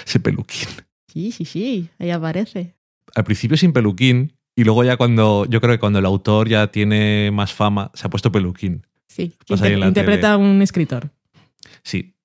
Ese 0.05 0.21
peluquín. 0.21 0.69
Sí, 1.11 1.31
sí, 1.33 1.43
sí, 1.43 1.89
ahí 1.99 2.11
aparece. 2.11 2.75
Al 3.13 3.25
principio 3.25 3.57
sin 3.57 3.73
peluquín 3.73 4.36
y 4.57 4.63
luego 4.63 4.83
ya 4.83 4.97
cuando, 4.97 5.45
yo 5.45 5.61
creo 5.61 5.75
que 5.75 5.79
cuando 5.79 5.99
el 5.99 6.05
autor 6.05 6.49
ya 6.49 6.71
tiene 6.71 7.29
más 7.31 7.53
fama, 7.53 7.91
se 7.93 8.07
ha 8.07 8.09
puesto 8.09 8.31
peluquín. 8.31 8.87
Sí, 9.07 9.31
interpreta 9.47 10.33
a 10.33 10.37
un 10.37 10.63
escritor. 10.63 11.11
Sí. 11.83 12.15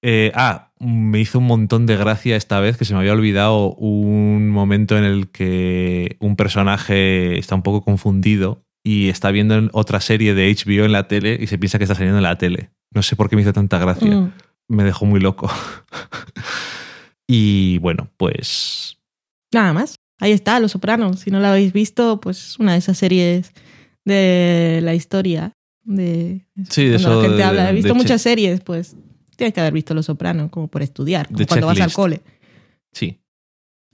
Eh, 0.00 0.32
ah, 0.34 0.72
me 0.80 1.20
hizo 1.20 1.38
un 1.38 1.46
montón 1.46 1.84
de 1.84 1.98
gracia 1.98 2.34
esta 2.34 2.60
vez 2.60 2.78
que 2.78 2.86
se 2.86 2.94
me 2.94 3.00
había 3.00 3.12
olvidado 3.12 3.74
un 3.74 4.48
momento 4.48 4.96
en 4.96 5.04
el 5.04 5.28
que 5.28 6.16
un 6.18 6.34
personaje 6.34 7.38
está 7.38 7.56
un 7.56 7.62
poco 7.62 7.82
confundido 7.82 8.64
y 8.82 9.10
está 9.10 9.30
viendo 9.30 9.54
en 9.54 9.68
otra 9.74 10.00
serie 10.00 10.32
de 10.32 10.50
HBO 10.50 10.86
en 10.86 10.92
la 10.92 11.08
tele 11.08 11.36
y 11.38 11.46
se 11.46 11.58
piensa 11.58 11.76
que 11.76 11.84
está 11.84 11.94
saliendo 11.94 12.18
en 12.18 12.24
la 12.24 12.38
tele. 12.38 12.70
No 12.90 13.02
sé 13.02 13.16
por 13.16 13.28
qué 13.28 13.36
me 13.36 13.42
hizo 13.42 13.52
tanta 13.52 13.78
gracia. 13.78 14.16
Mm. 14.16 14.32
Me 14.68 14.84
dejó 14.84 15.04
muy 15.04 15.20
loco. 15.20 15.50
y 17.26 17.76
bueno, 17.78 18.08
pues 18.16 18.96
Nada 19.52 19.74
más. 19.74 19.96
Ahí 20.22 20.30
está, 20.32 20.60
Los 20.60 20.70
Sopranos. 20.72 21.20
Si 21.20 21.30
no 21.32 21.40
la 21.40 21.50
habéis 21.50 21.72
visto, 21.72 22.20
pues 22.20 22.38
es 22.50 22.58
una 22.60 22.72
de 22.72 22.78
esas 22.78 22.96
series 22.96 23.52
de 24.04 24.80
la 24.82 24.94
historia. 24.94 25.52
De, 25.84 26.46
Sí, 26.70 26.84
de 26.84 26.98
cuando 26.98 27.08
eso 27.10 27.16
la 27.16 27.22
gente 27.22 27.36
de- 27.38 27.42
habla. 27.42 27.70
He 27.70 27.72
visto 27.72 27.94
muchas 27.94 28.22
series, 28.22 28.60
pues 28.60 28.94
tienes 29.36 29.52
que 29.52 29.60
haber 29.60 29.72
visto 29.72 29.94
Los 29.94 30.06
Sopranos, 30.06 30.50
como 30.50 30.68
por 30.68 30.80
estudiar, 30.82 31.26
como 31.26 31.44
cuando 31.46 31.66
vas 31.66 31.80
al 31.80 31.92
cole. 31.92 32.20
sí. 32.92 33.18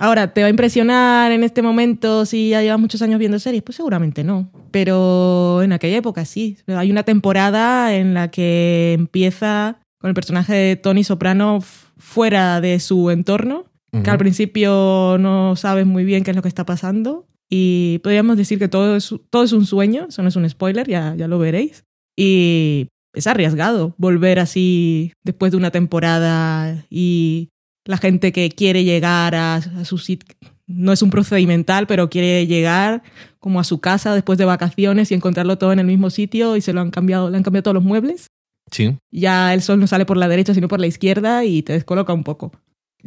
Ahora, 0.01 0.33
¿te 0.33 0.43
va 0.43 0.47
a 0.47 0.51
impresionar 0.51 1.33
en 1.33 1.43
este 1.43 1.61
momento 1.61 2.25
si 2.25 2.51
ya 2.51 2.62
llevas 2.62 2.79
muchos 2.79 3.03
años 3.03 3.19
viendo 3.19 3.41
series? 3.41 3.64
Pues 3.64 3.75
seguramente 3.75 4.23
no. 4.23 4.49
Pero 4.71 5.61
en 5.61 5.73
aquella 5.73 5.97
época 5.97 6.25
sí. 6.25 6.57
Hay 6.69 6.93
una 6.93 7.03
temporada 7.03 7.93
en 7.97 8.14
la 8.14 8.31
que 8.31 8.93
empieza 8.93 9.81
con 9.99 10.07
el 10.09 10.14
personaje 10.14 10.53
de 10.55 10.77
Tony 10.77 11.03
Soprano 11.03 11.59
fuera 11.97 12.61
de 12.61 12.79
su 12.79 13.11
entorno, 13.11 13.64
que 13.90 14.11
al 14.11 14.18
principio 14.18 15.16
no 15.18 15.57
sabes 15.57 15.87
muy 15.87 16.05
bien 16.05 16.24
qué 16.24 16.31
es 16.31 16.37
lo 16.37 16.42
que 16.42 16.48
está 16.48 16.66
pasando. 16.66 17.27
Y 17.51 18.01
podríamos 18.03 18.37
decir 18.37 18.59
que 18.59 18.68
todo 18.68 18.96
es, 18.96 19.14
todo 19.31 19.42
es 19.42 19.53
un 19.53 19.64
sueño, 19.64 20.07
eso 20.09 20.22
no 20.22 20.29
es 20.29 20.37
un 20.37 20.48
spoiler, 20.48 20.87
ya, 20.87 21.14
ya 21.16 21.29
lo 21.29 21.38
veréis. 21.38 21.85
Y 22.16 22.88
es 23.14 23.27
arriesgado 23.27 23.94
volver 23.96 24.38
así 24.38 25.12
después 25.24 25.53
de 25.53 25.57
una 25.57 25.70
temporada 25.70 26.85
y 26.90 27.48
la 27.85 27.96
gente 27.96 28.33
que 28.33 28.51
quiere 28.51 28.85
llegar 28.85 29.35
a, 29.35 29.57
a 29.57 29.85
su 29.87 29.96
sitio, 29.96 30.37
no 30.66 30.92
es 30.92 31.01
un 31.01 31.11
procedimental, 31.11 31.87
pero 31.87 32.11
quiere 32.11 32.46
llegar 32.46 33.03
como 33.38 33.61
a 33.61 33.64
su 33.64 33.81
casa 33.81 34.14
después 34.14 34.38
de 34.38 34.44
vacaciones 34.44 35.11
y 35.11 35.14
encontrarlo 35.14 35.57
todo 35.57 35.72
en 35.72 35.79
el 35.79 35.87
mismo 35.87 36.11
sitio 36.11 36.57
y 36.57 36.61
se 36.61 36.74
lo 36.74 36.83
han 36.83 36.90
cambiado, 36.90 37.31
le 37.31 37.38
han 37.38 37.42
cambiado 37.42 37.62
todos 37.62 37.74
los 37.74 37.85
muebles. 37.85 38.27
Sí, 38.70 38.98
Ya 39.11 39.55
el 39.55 39.62
sol 39.62 39.81
no 39.81 39.87
sale 39.87 40.05
por 40.05 40.18
la 40.18 40.29
derecha, 40.29 40.53
sino 40.53 40.68
por 40.68 40.79
la 40.79 40.87
izquierda 40.87 41.44
y 41.46 41.62
te 41.62 41.72
descoloca 41.72 42.12
un 42.12 42.24
poco. 42.24 42.53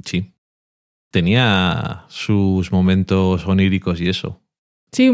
sí. 0.04 0.34
Tenía 1.12 2.06
sus 2.08 2.72
momentos 2.72 3.46
oníricos 3.46 4.00
y 4.02 4.10
eso. 4.10 4.42
Sí, 4.92 5.12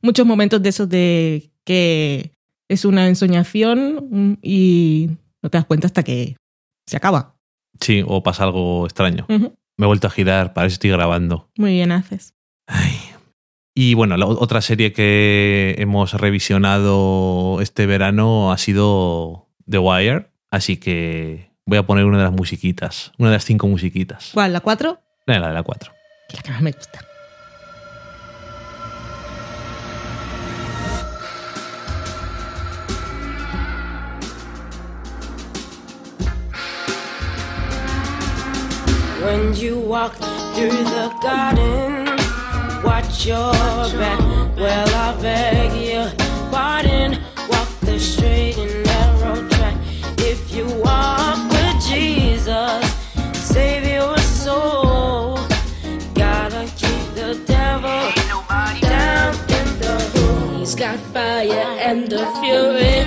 muchos 0.00 0.26
momentos 0.26 0.62
de 0.62 0.68
esos 0.68 0.88
de 0.88 1.50
que 1.64 2.32
es 2.68 2.84
una 2.84 3.08
ensoñación 3.08 4.08
mm, 4.10 4.38
y 4.42 5.10
no 5.42 5.50
te 5.50 5.58
das 5.58 5.66
cuenta 5.66 5.86
hasta 5.86 6.02
que 6.02 6.36
se 6.86 6.96
acaba. 6.96 7.36
Sí, 7.80 8.02
o 8.06 8.22
pasa 8.22 8.44
algo 8.44 8.86
extraño. 8.86 9.26
Me 9.28 9.84
he 9.84 9.86
vuelto 9.86 10.06
a 10.06 10.10
girar, 10.10 10.54
parece 10.54 10.72
que 10.72 10.74
estoy 10.74 10.90
grabando. 10.90 11.50
Muy 11.58 11.72
bien 11.72 11.92
haces. 11.92 12.34
Ay. 12.66 12.96
Y 13.74 13.92
bueno, 13.94 14.16
la 14.16 14.26
otra 14.26 14.62
serie 14.62 14.92
que 14.92 15.74
hemos 15.78 16.14
revisionado 16.14 17.60
este 17.60 17.84
verano 17.84 18.50
ha 18.50 18.56
sido 18.56 19.50
The 19.68 19.78
Wire, 19.78 20.30
así 20.50 20.78
que 20.78 21.50
voy 21.66 21.76
a 21.76 21.84
poner 21.84 22.06
una 22.06 22.16
de 22.16 22.24
las 22.24 22.32
musiquitas, 22.32 23.12
una 23.18 23.28
de 23.28 23.36
las 23.36 23.44
cinco 23.44 23.68
musiquitas. 23.68 24.30
¿Cuál? 24.32 24.54
¿La 24.54 24.60
4? 25.26 25.40
La 25.40 25.48
de 25.48 25.54
la 25.54 25.62
4. 25.62 25.92
La 26.34 26.42
que 26.42 26.50
más 26.52 26.62
me 26.62 26.70
gusta. 26.72 27.00
When 39.24 39.54
you 39.56 39.80
walk 39.80 40.14
through 40.54 40.70
the 40.70 41.10
garden, 41.20 42.06
watch 42.84 43.26
your 43.26 43.52
back. 43.98 44.20
Well, 44.56 44.88
I 44.94 45.16
beg 45.20 45.72
your 45.74 46.12
pardon. 46.52 47.18
Walk 47.50 47.68
the 47.80 47.98
straight 47.98 48.56
and 48.56 48.84
narrow 48.84 49.48
track. 49.48 49.74
If 50.18 50.54
you 50.54 50.66
walk 50.80 51.50
with 51.50 51.84
Jesus, 51.84 52.85
He's 60.96 61.12
fire 61.12 61.76
and 61.78 62.08
the 62.08 62.24
fury 62.40 63.04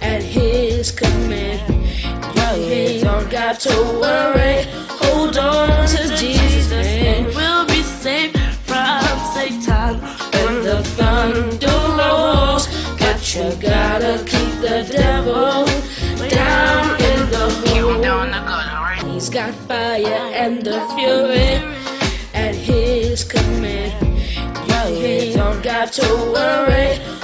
at 0.00 0.22
his 0.22 0.92
command. 0.92 1.86
You 2.56 3.00
don't 3.00 3.28
got 3.28 3.58
to 3.60 3.74
worry. 4.00 4.64
Hold 5.02 5.36
on 5.36 5.88
to 5.88 6.16
Jesus 6.16 6.72
and 6.72 7.26
we'll 7.34 7.66
be 7.66 7.82
safe 7.82 8.32
from 8.66 9.18
Satan 9.34 10.00
when 10.32 10.62
the 10.62 10.82
thunder 10.96 11.78
rolls. 11.98 12.68
But 12.98 13.34
you 13.34 13.50
gotta 13.60 14.22
keep 14.24 14.52
the 14.60 14.86
devil 14.88 15.66
down 16.28 17.00
in 17.00 17.30
the 17.30 17.50
hole. 17.66 19.12
He's 19.12 19.28
got 19.28 19.54
fire 19.66 20.30
and 20.34 20.62
the 20.62 20.80
fury 20.94 21.77
Don't 24.98 25.62
got 25.62 25.92
to 25.92 26.02
worry. 26.32 27.17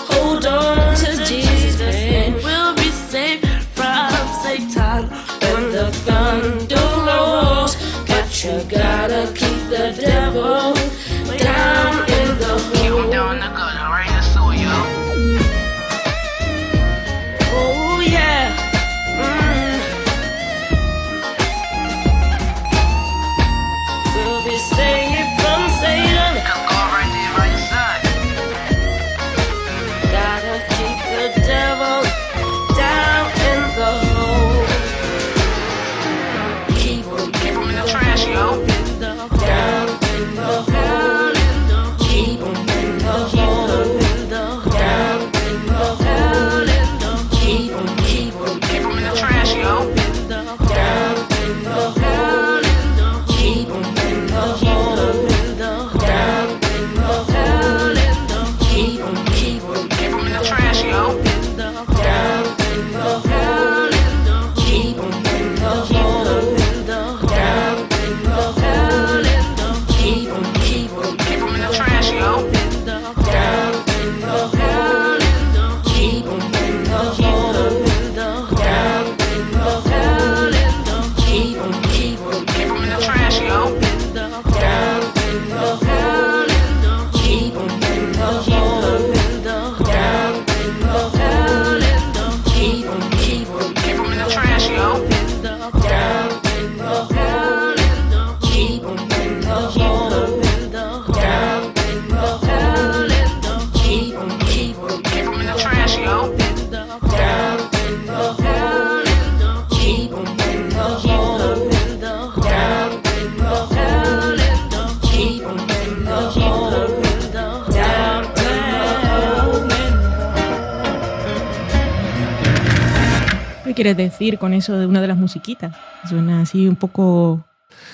Quieres 123.84 123.96
decir 123.98 124.38
con 124.38 124.54
eso 124.54 124.78
de 124.78 124.86
una 124.86 125.02
de 125.02 125.08
las 125.08 125.18
musiquitas. 125.18 125.76
Suena 126.08 126.40
así 126.40 126.66
un 126.66 126.76
poco 126.76 127.44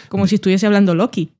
como 0.09 0.29
si 0.29 0.37
estuviese 0.37 0.66
hablando 0.66 0.94
Loki, 0.94 1.33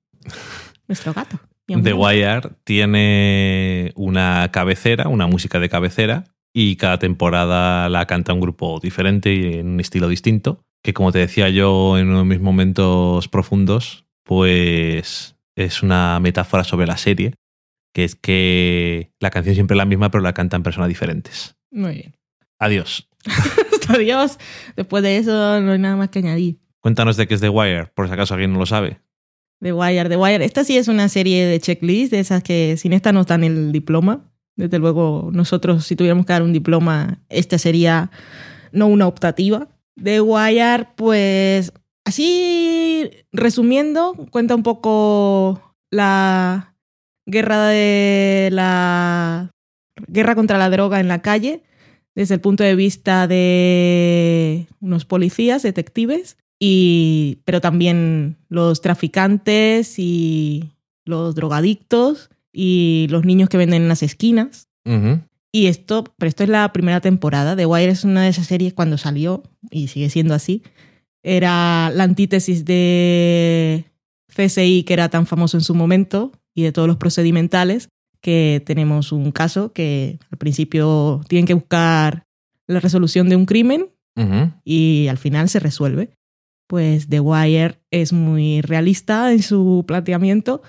nuestro 0.89 1.13
gato. 1.13 1.39
The. 1.67 1.93
Wire 1.93 2.41
tiene 2.65 3.93
una 3.95 4.51
cabecera, 4.53 5.07
una 5.07 5.29
música 5.29 5.61
de 5.61 5.69
cabecera, 5.69 6.25
y 6.53 6.75
cada 6.75 6.99
temporada 6.99 7.89
la 7.89 8.07
canta 8.07 8.33
un 8.33 8.41
grupo 8.41 8.81
diferente 8.83 9.33
y 9.33 9.59
en 9.61 9.69
un 9.69 9.79
estilo 9.79 10.09
distinto, 10.09 10.65
que 10.83 10.93
como 10.93 11.13
te 11.13 11.21
decía 11.21 11.49
yo 11.49 11.97
en 11.97 12.09
uno 12.09 12.19
de 12.19 12.25
mis 12.25 12.41
momentos 12.41 13.29
profundos, 13.29 14.05
pues 14.25 15.37
es 15.55 15.85
una 15.85 16.19
metáfora 16.19 16.65
sobre 16.65 16.89
la 16.89 16.97
serie, 16.97 17.35
que 17.95 18.03
es 18.03 18.17
que 18.17 19.13
la 19.21 19.31
canción 19.31 19.55
siempre 19.55 19.77
es 19.77 19.79
la 19.79 19.85
misma, 19.85 20.11
pero 20.11 20.25
la 20.25 20.35
cantan 20.35 20.65
personas 20.65 20.89
diferentes. 20.89 21.55
Muy 21.71 21.95
bien. 21.95 22.17
Adiós. 22.59 23.09
Adiós. 23.95 24.39
Después 24.77 25.03
de 25.03 25.17
eso 25.17 25.61
no 25.61 25.73
hay 25.73 25.79
nada 25.79 25.97
más 25.97 26.11
que 26.11 26.21
añadir. 26.21 26.59
Cuéntanos 26.81 27.17
de 27.17 27.27
qué 27.27 27.35
es 27.35 27.41
The 27.41 27.49
Wire, 27.49 27.87
por 27.95 28.07
si 28.07 28.15
acaso 28.15 28.35
alguien 28.35 28.53
no 28.53 28.59
lo 28.59 28.67
sabe. 28.67 29.01
The 29.61 29.73
Wire, 29.73 30.09
The 30.09 30.17
Wire. 30.17 30.45
Esta 30.45 30.65
sí 30.65 30.79
es 30.79 30.89
una 30.89 31.09
serie 31.09 31.45
de 31.45 31.61
checklist, 31.61 32.13
de 32.13 32.21
esas 32.21 32.43
que 32.43 32.77
sin 32.77 32.93
esta 32.93 33.13
nos 33.13 33.27
dan 33.27 33.45
el 33.45 33.73
diploma. 33.73 34.33
Desde 34.57 34.79
luego, 34.79 35.31
nosotros, 35.33 35.85
si 35.85 35.97
tuviéramos 35.97 36.25
que 36.25 36.33
dar 36.33 36.43
un 36.43 36.53
diploma, 36.53 37.21
esta 37.29 37.59
sería 37.59 38.11
no 38.73 38.87
una 38.87 39.07
optativa. 39.07 39.69
The 40.03 40.21
Wire, 40.21 40.89
pues, 40.97 41.73
así 42.05 43.11
resumiendo, 43.33 44.15
cuenta 44.31 44.55
un 44.55 44.63
poco 44.63 45.75
la 45.91 46.75
guerra 47.27 47.67
de 47.67 48.49
la 48.53 49.51
guerra 50.07 50.35
contra 50.35 50.59
la 50.59 50.71
droga 50.71 51.01
en 51.01 51.09
la 51.09 51.21
calle 51.21 51.63
desde 52.21 52.35
el 52.35 52.43
punto 52.43 52.63
de 52.63 52.75
vista 52.75 53.27
de 53.27 54.67
unos 54.81 55.07
policías, 55.07 55.63
detectives, 55.63 56.37
y, 56.59 57.39
pero 57.47 57.63
también 57.63 58.37
los 58.51 58.83
traficantes 58.83 59.99
y 59.99 60.69
los 61.07 61.35
drogadictos 61.35 62.29
y 62.53 63.07
los 63.09 63.25
niños 63.25 63.49
que 63.49 63.57
venden 63.57 63.85
en 63.85 63.89
las 63.89 64.03
esquinas. 64.03 64.69
Y 65.51 65.69
esto, 65.69 66.05
pero 66.19 66.29
esto 66.29 66.43
es 66.43 66.51
la 66.51 66.71
primera 66.75 67.01
temporada. 67.01 67.57
The 67.57 67.65
Wire 67.65 67.91
es 67.91 68.05
una 68.05 68.25
de 68.25 68.29
esas 68.29 68.49
series 68.49 68.75
cuando 68.75 68.99
salió, 68.99 69.43
y 69.71 69.89
sigue 69.89 70.11
siendo 70.11 70.35
así. 70.35 70.63
Era 71.23 71.91
la 71.95 72.05
antítesis 72.05 72.67
de 72.67 73.87
CSI, 74.29 74.83
que 74.83 74.93
era 74.93 75.09
tan 75.09 75.27
famoso 75.27 75.57
en 75.57 75.63
su 75.63 75.75
momento, 75.75 76.33
y 76.55 76.65
de 76.65 76.73
todos 76.73 76.87
los 76.87 76.99
procedimentales, 76.99 77.89
que 78.21 78.63
tenemos 78.65 79.13
un 79.13 79.33
caso 79.33 79.73
que 79.73 80.19
al 80.31 80.39
principio 80.39 81.21
tienen 81.29 81.47
que 81.47 81.55
buscar 81.55 82.27
la 82.67 82.81
resolución 82.81 83.29
de 83.29 83.37
un 83.37 83.47
crimen 83.47 83.91
y 84.65 85.07
al 85.09 85.17
final 85.17 85.49
se 85.49 85.61
resuelve. 85.61 86.11
Pues 86.67 87.09
The 87.09 87.21
Wire 87.21 87.81
es 87.91 88.13
muy 88.13 88.61
realista 88.61 89.33
en 89.33 89.43
su 89.43 89.85
planteamiento 89.87 90.63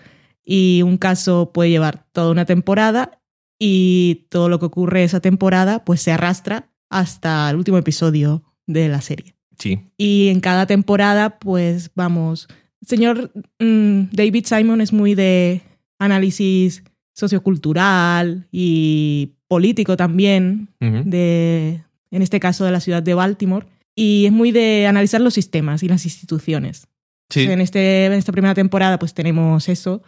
y 0.44 0.82
un 0.84 0.98
caso 0.98 1.52
puede 1.54 1.70
llevar 1.70 2.06
toda 2.14 2.32
una 2.32 2.46
temporada 2.46 3.22
y 3.60 4.28
todo 4.30 4.48
lo 4.48 4.60
que 4.60 4.68
ocurre 4.68 5.04
esa 5.04 5.20
temporada 5.20 5.84
pues 5.84 6.02
se 6.02 6.12
arrastra 6.12 6.72
hasta 6.90 7.50
el 7.50 7.58
último 7.58 7.78
episodio 7.78 8.44
de 8.68 8.88
la 8.88 9.02
serie. 9.02 9.36
Sí. 9.60 9.82
Y 9.98 10.30
en 10.30 10.40
cada 10.40 10.66
temporada 10.66 11.40
pues 11.40 11.92
vamos, 11.94 12.48
señor 12.82 13.32
mm, 13.60 14.04
David 14.14 14.46
Simon 14.46 14.80
es 14.80 14.94
muy 14.94 15.14
de 15.14 15.62
análisis 16.00 16.84
sociocultural 17.14 18.48
y 18.52 19.34
político 19.48 19.98
también, 19.98 20.70
de, 20.80 21.84
en 22.12 22.22
este 22.22 22.40
caso 22.40 22.66
de 22.66 22.72
la 22.72 22.80
ciudad 22.80 23.04
de 23.04 23.14
Baltimore, 23.14 23.68
y 23.96 24.26
es 24.26 24.32
muy 24.32 24.52
de 24.52 24.88
analizar 24.88 25.22
los 25.22 25.34
sistemas 25.34 25.84
y 25.84 25.88
las 25.88 26.06
instituciones. 26.06 26.88
Sí. 27.30 27.42
En, 27.42 27.62
este, 27.62 28.06
en 28.06 28.14
esta 28.14 28.32
primera 28.32 28.54
temporada 28.54 29.00
pues 29.00 29.14
tenemos 29.14 29.70
eso 29.70 30.02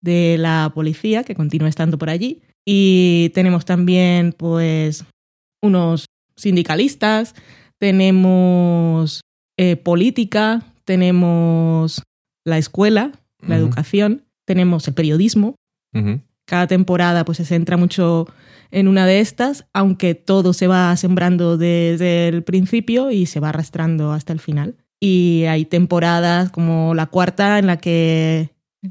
de 0.00 0.36
la 0.38 0.70
policía 0.74 1.24
que 1.24 1.34
continúa 1.34 1.68
estando 1.68 1.98
por 1.98 2.08
allí 2.08 2.42
y 2.64 3.30
tenemos 3.34 3.64
también 3.64 4.32
pues 4.32 5.04
unos 5.60 6.06
sindicalistas, 6.36 7.34
tenemos 7.78 9.22
eh, 9.56 9.76
política, 9.76 10.62
tenemos 10.84 12.02
la 12.44 12.58
escuela, 12.58 13.12
la 13.46 13.56
educación, 13.56 14.24
tenemos 14.44 14.86
el 14.88 14.94
periodismo. 14.94 15.56
Ujú. 15.94 16.20
Cada 16.48 16.66
temporada 16.66 17.26
pues 17.26 17.36
se 17.36 17.44
centra 17.44 17.76
mucho 17.76 18.26
en 18.70 18.88
una 18.88 19.04
de 19.04 19.20
estas, 19.20 19.66
aunque 19.74 20.14
todo 20.14 20.54
se 20.54 20.66
va 20.66 20.96
sembrando 20.96 21.58
desde 21.58 22.28
el 22.28 22.42
principio 22.42 23.10
y 23.10 23.26
se 23.26 23.38
va 23.38 23.50
arrastrando 23.50 24.12
hasta 24.12 24.32
el 24.32 24.40
final. 24.40 24.76
Y 24.98 25.44
hay 25.44 25.66
temporadas 25.66 26.50
como 26.50 26.94
la 26.94 27.04
cuarta 27.06 27.58
en 27.58 27.66
la 27.66 27.76
que, 27.76 28.48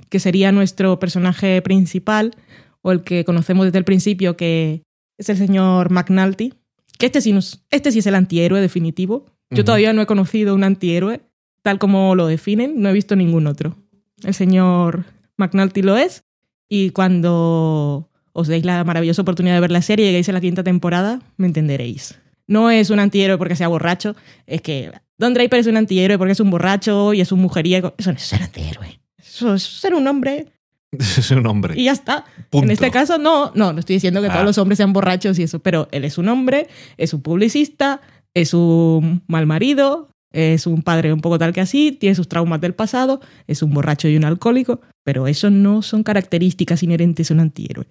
que 0.10 0.20
sería 0.20 0.52
nuestro 0.52 1.00
personaje 1.00 1.60
principal 1.64 2.36
o 2.84 2.92
el 2.92 3.02
que 3.02 3.26
conocemos 3.26 3.66
desde 3.66 3.80
el 3.80 3.86
principio 3.86 4.38
que 4.38 4.84
es 5.18 5.30
el 5.30 5.38
señor 5.38 5.90
McNulty, 5.90 6.54
que 7.00 7.08
este 7.08 7.22
sí, 7.22 7.34
nos- 7.34 7.66
este 7.72 7.92
sí 7.92 8.00
es 8.00 8.06
el 8.06 8.14
antihéroe 8.16 8.62
definitivo. 8.62 9.26
Yo 9.50 9.64
todavía 9.66 9.94
no 9.94 10.02
he 10.04 10.06
conocido 10.06 10.54
un 10.54 10.64
antihéroe 10.64 11.22
tal 11.64 11.80
como 11.80 12.14
lo 12.14 12.28
definen, 12.28 12.82
no 12.82 12.90
he 12.90 12.94
visto 12.94 13.16
ningún 13.16 13.48
otro. 13.48 13.76
El 14.24 14.36
señor 14.36 15.06
McNulty 15.38 15.82
lo 15.82 15.98
es 15.98 16.24
y 16.70 16.90
cuando 16.92 18.10
os 18.34 18.48
deis 18.48 18.66
la 18.66 18.84
maravillosa 18.84 19.22
oportunidad 19.22 19.56
de 19.56 19.62
ver 19.62 19.72
la 19.72 19.82
serie 19.82 20.06
y 20.06 20.10
lleguéis 20.10 20.30
a 20.30 20.34
la 20.34 20.42
quinta 20.42 20.64
temporada, 20.64 21.20
me 21.38 21.48
entenderéis. 21.48 22.20
No 22.48 22.70
es 22.70 22.90
un 22.90 23.00
antihéroe 23.00 23.38
porque 23.38 23.56
sea 23.56 23.68
borracho, 23.68 24.16
es 24.46 24.62
que 24.62 24.92
Don 25.18 25.34
Draper 25.34 25.60
es 25.60 25.68
un 25.68 25.78
antihéroe 25.78 26.18
porque 26.18 26.34
es 26.34 26.40
un 26.40 26.50
borracho 26.50 27.14
y 27.14 27.22
es 27.22 27.32
un 27.32 27.40
mujeriego. 27.42 27.94
Eso 27.98 28.12
no 28.12 28.18
es 28.18 28.24
ser 28.24 28.44
antihéroe. 28.44 29.00
Eso 29.18 29.56
es 29.56 29.64
ser 29.64 29.94
un 29.94 30.08
hombre 30.08 30.48
Es 30.92 31.32
un 31.32 31.46
hombre. 31.48 31.74
y 31.80 31.86
ya 31.86 31.92
está. 31.92 32.24
Punto. 32.50 32.66
En 32.66 32.72
este 32.72 32.92
caso, 32.92 33.18
no, 33.18 33.52
no, 33.56 33.74
no 33.74 33.80
estoy 33.80 33.96
diciendo 33.98 34.22
que 34.22 34.28
Ah. 34.28 34.34
todos 34.34 34.46
los 34.46 34.58
hombres 34.58 34.78
sean 34.78 34.94
borrachos 34.94 35.38
y 35.40 35.44
eso, 35.44 35.60
pero 35.60 35.88
él 35.92 36.06
es 36.06 36.18
un 36.18 36.30
hombre, 36.30 36.68
es 36.98 37.14
un 37.14 37.22
publicista, 37.22 38.00
es 38.34 38.54
un 38.54 39.24
mal 39.28 39.46
marido, 39.48 40.10
es 40.38 40.68
un 40.68 40.82
padre 40.84 41.12
un 41.12 41.22
poco 41.22 41.40
tal 41.40 41.52
que 41.54 41.62
así, 41.62 41.92
tiene 41.92 42.16
sus 42.16 42.28
traumas 42.30 42.62
del 42.62 42.74
pasado, 42.74 43.20
es 43.48 43.62
un 43.64 43.74
borracho 43.74 44.08
y 44.08 44.16
un 44.16 44.24
alcohólico, 44.24 44.82
pero 45.04 45.28
eso 45.28 45.50
no 45.50 45.82
son 45.82 46.04
características 46.04 46.84
inherentes 46.84 47.32
a 47.32 47.34
un 47.34 47.40
antihéroe. 47.42 47.88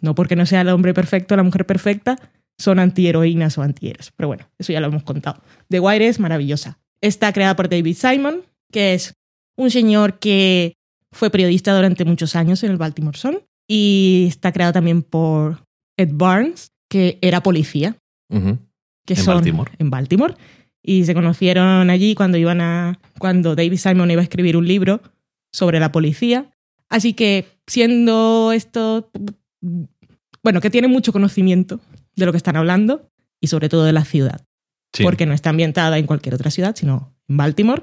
No 0.00 0.14
porque 0.14 0.36
no 0.36 0.44
sea 0.46 0.60
el 0.60 0.68
hombre 0.68 0.92
perfecto 0.94 1.34
o 1.34 1.36
la 1.36 1.42
mujer 1.42 1.64
perfecta, 1.66 2.16
son 2.58 2.78
antiheroínas 2.78 3.56
o 3.58 3.62
antihéroes. 3.62 4.12
Pero 4.14 4.28
bueno, 4.28 4.46
eso 4.58 4.72
ya 4.72 4.80
lo 4.80 4.86
hemos 4.88 5.02
contado. 5.02 5.42
The 5.68 5.80
Wire 5.80 6.06
es 6.08 6.20
maravillosa. 6.20 6.78
Está 7.00 7.32
creada 7.32 7.56
por 7.56 7.68
David 7.68 7.96
Simon, 7.96 8.42
que 8.70 8.94
es 8.94 9.14
un 9.56 9.70
señor 9.70 10.18
que 10.18 10.74
fue 11.10 11.30
periodista 11.30 11.74
durante 11.74 12.04
muchos 12.04 12.36
años 12.36 12.62
en 12.64 12.70
el 12.70 12.76
Baltimore 12.76 13.16
Sun. 13.16 13.40
Y 13.66 14.26
está 14.28 14.52
creada 14.52 14.74
también 14.74 15.02
por 15.02 15.64
Ed 15.96 16.10
Barnes, 16.12 16.70
que 16.90 17.18
era 17.22 17.42
policía, 17.42 17.96
que 18.30 19.14
En 19.14 19.16
son 19.16 19.34
Baltimore. 19.36 19.72
en 19.78 19.90
Baltimore. 19.90 20.34
Y 20.88 21.04
se 21.04 21.14
conocieron 21.14 21.90
allí 21.90 22.14
cuando 22.14 22.38
iban 22.38 22.60
a. 22.60 23.00
cuando 23.18 23.56
David 23.56 23.76
Simon 23.76 24.08
iba 24.12 24.20
a 24.20 24.22
escribir 24.22 24.56
un 24.56 24.68
libro 24.68 25.02
sobre 25.52 25.80
la 25.80 25.90
policía. 25.90 26.52
Así 26.88 27.12
que, 27.12 27.58
siendo 27.66 28.52
esto. 28.52 29.10
Bueno, 30.44 30.60
que 30.60 30.70
tiene 30.70 30.86
mucho 30.86 31.12
conocimiento 31.12 31.80
de 32.14 32.24
lo 32.24 32.30
que 32.30 32.36
están 32.36 32.54
hablando 32.54 33.10
y 33.40 33.48
sobre 33.48 33.68
todo 33.68 33.82
de 33.82 33.92
la 33.92 34.04
ciudad. 34.04 34.46
Sí. 34.92 35.02
Porque 35.02 35.26
no 35.26 35.34
está 35.34 35.50
ambientada 35.50 35.98
en 35.98 36.06
cualquier 36.06 36.36
otra 36.36 36.52
ciudad, 36.52 36.76
sino 36.76 37.12
en 37.28 37.36
Baltimore, 37.36 37.82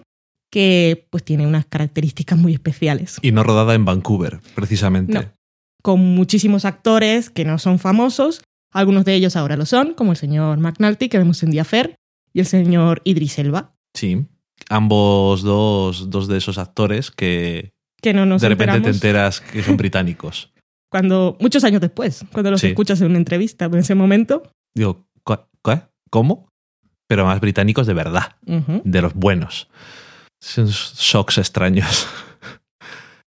que 0.50 1.06
pues 1.10 1.26
tiene 1.26 1.46
unas 1.46 1.66
características 1.66 2.40
muy 2.40 2.54
especiales. 2.54 3.18
Y 3.22 3.34
no 3.34 3.44
rodada 3.44 3.76
en 3.76 3.84
Vancouver, 3.84 4.40
precisamente. 4.56 5.14
No. 5.14 5.26
Con 5.82 6.00
muchísimos 6.00 6.64
actores 6.64 7.30
que 7.30 7.44
no 7.44 7.60
son 7.60 7.80
famosos, 7.80 8.42
algunos 8.72 9.04
de 9.04 9.16
ellos 9.16 9.36
ahora 9.36 9.58
lo 9.58 9.66
son, 9.66 9.94
como 9.94 10.14
el 10.14 10.18
señor 10.18 10.58
McNulty 10.60 11.10
que 11.10 11.18
vemos 11.18 11.44
en 11.44 11.52
Diafer 11.52 11.96
y 12.34 12.40
el 12.40 12.46
señor 12.46 13.02
Idris 13.04 13.38
Elba, 13.40 13.76
Sí. 13.96 14.26
Ambos 14.70 15.42
dos, 15.44 16.10
dos 16.10 16.28
de 16.28 16.38
esos 16.38 16.58
actores 16.58 17.12
que 17.12 17.72
que 18.02 18.14
no 18.14 18.26
nos 18.26 18.42
de 18.42 18.50
repente 18.50 18.82
te 18.82 18.90
enteras 18.90 19.40
que 19.42 19.62
son 19.64 19.78
británicos. 19.78 20.52
cuando 20.92 21.38
muchos 21.40 21.64
años 21.64 21.82
después, 21.82 22.26
cuando 22.32 22.52
los 22.52 22.62
Sí. 22.62 22.68
escuchas 22.68 23.00
en 23.02 23.08
una 23.08 23.18
entrevista, 23.18 23.66
en 23.66 23.76
ese 23.76 23.96
momento, 23.96 24.44
Digo, 24.76 25.06
¿cu- 25.24 25.38
¿cómo? 26.10 26.50
Pero 27.08 27.26
más 27.26 27.40
británicos 27.40 27.86
de 27.88 27.94
verdad, 27.94 28.36
de 28.42 29.02
los 29.02 29.14
buenos. 29.14 29.70
Son 30.42 30.66
shocks 30.68 31.38
extraños. 31.38 32.08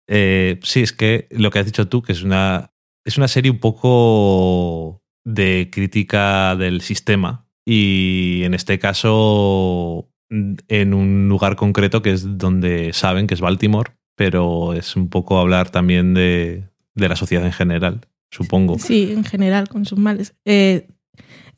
Eh, 0.08 0.60
sí, 0.64 0.82
es 0.82 0.94
que 0.94 1.28
lo 1.32 1.50
que 1.50 1.58
has 1.60 1.66
dicho 1.66 1.88
tú, 1.88 2.04
que 2.04 2.12
es 2.12 2.22
una, 2.22 2.72
es 3.04 3.18
una 3.18 3.28
serie 3.28 3.50
un 3.50 3.58
poco 3.60 5.02
de 5.26 5.70
crítica 5.72 6.56
del 6.56 6.82
sistema 6.82 7.45
y 7.66 8.44
en 8.44 8.54
este 8.54 8.80
caso 8.80 10.08
en 10.30 10.94
un 10.94 11.28
lugar 11.30 11.56
concreto 11.56 12.02
que 12.02 12.12
es 12.12 12.38
donde 12.38 12.94
saben 12.94 13.28
que 13.28 13.34
es 13.34 13.42
Baltimore, 13.42 13.92
pero 14.16 14.74
es 14.74 14.96
un 14.96 15.10
poco 15.10 15.38
hablar 15.40 15.70
también 15.70 16.14
de, 16.14 16.64
de 16.96 17.10
la 17.10 17.16
sociedad 17.16 17.46
en 17.46 17.54
general, 17.54 18.02
supongo. 18.32 18.80
Sí, 18.80 19.12
en 19.12 19.24
general, 19.24 19.68
con 19.68 19.86
sus 19.86 20.00
males. 20.00 20.36
Eh, 20.46 20.88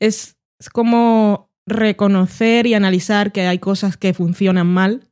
es, 0.00 0.36
es 0.58 0.68
como 0.70 1.50
reconocer 1.66 2.66
y 2.66 2.74
analizar 2.74 3.32
que 3.32 3.46
hay 3.46 3.58
cosas 3.58 3.96
que 3.96 4.14
funcionan 4.14 4.66
mal, 4.66 5.04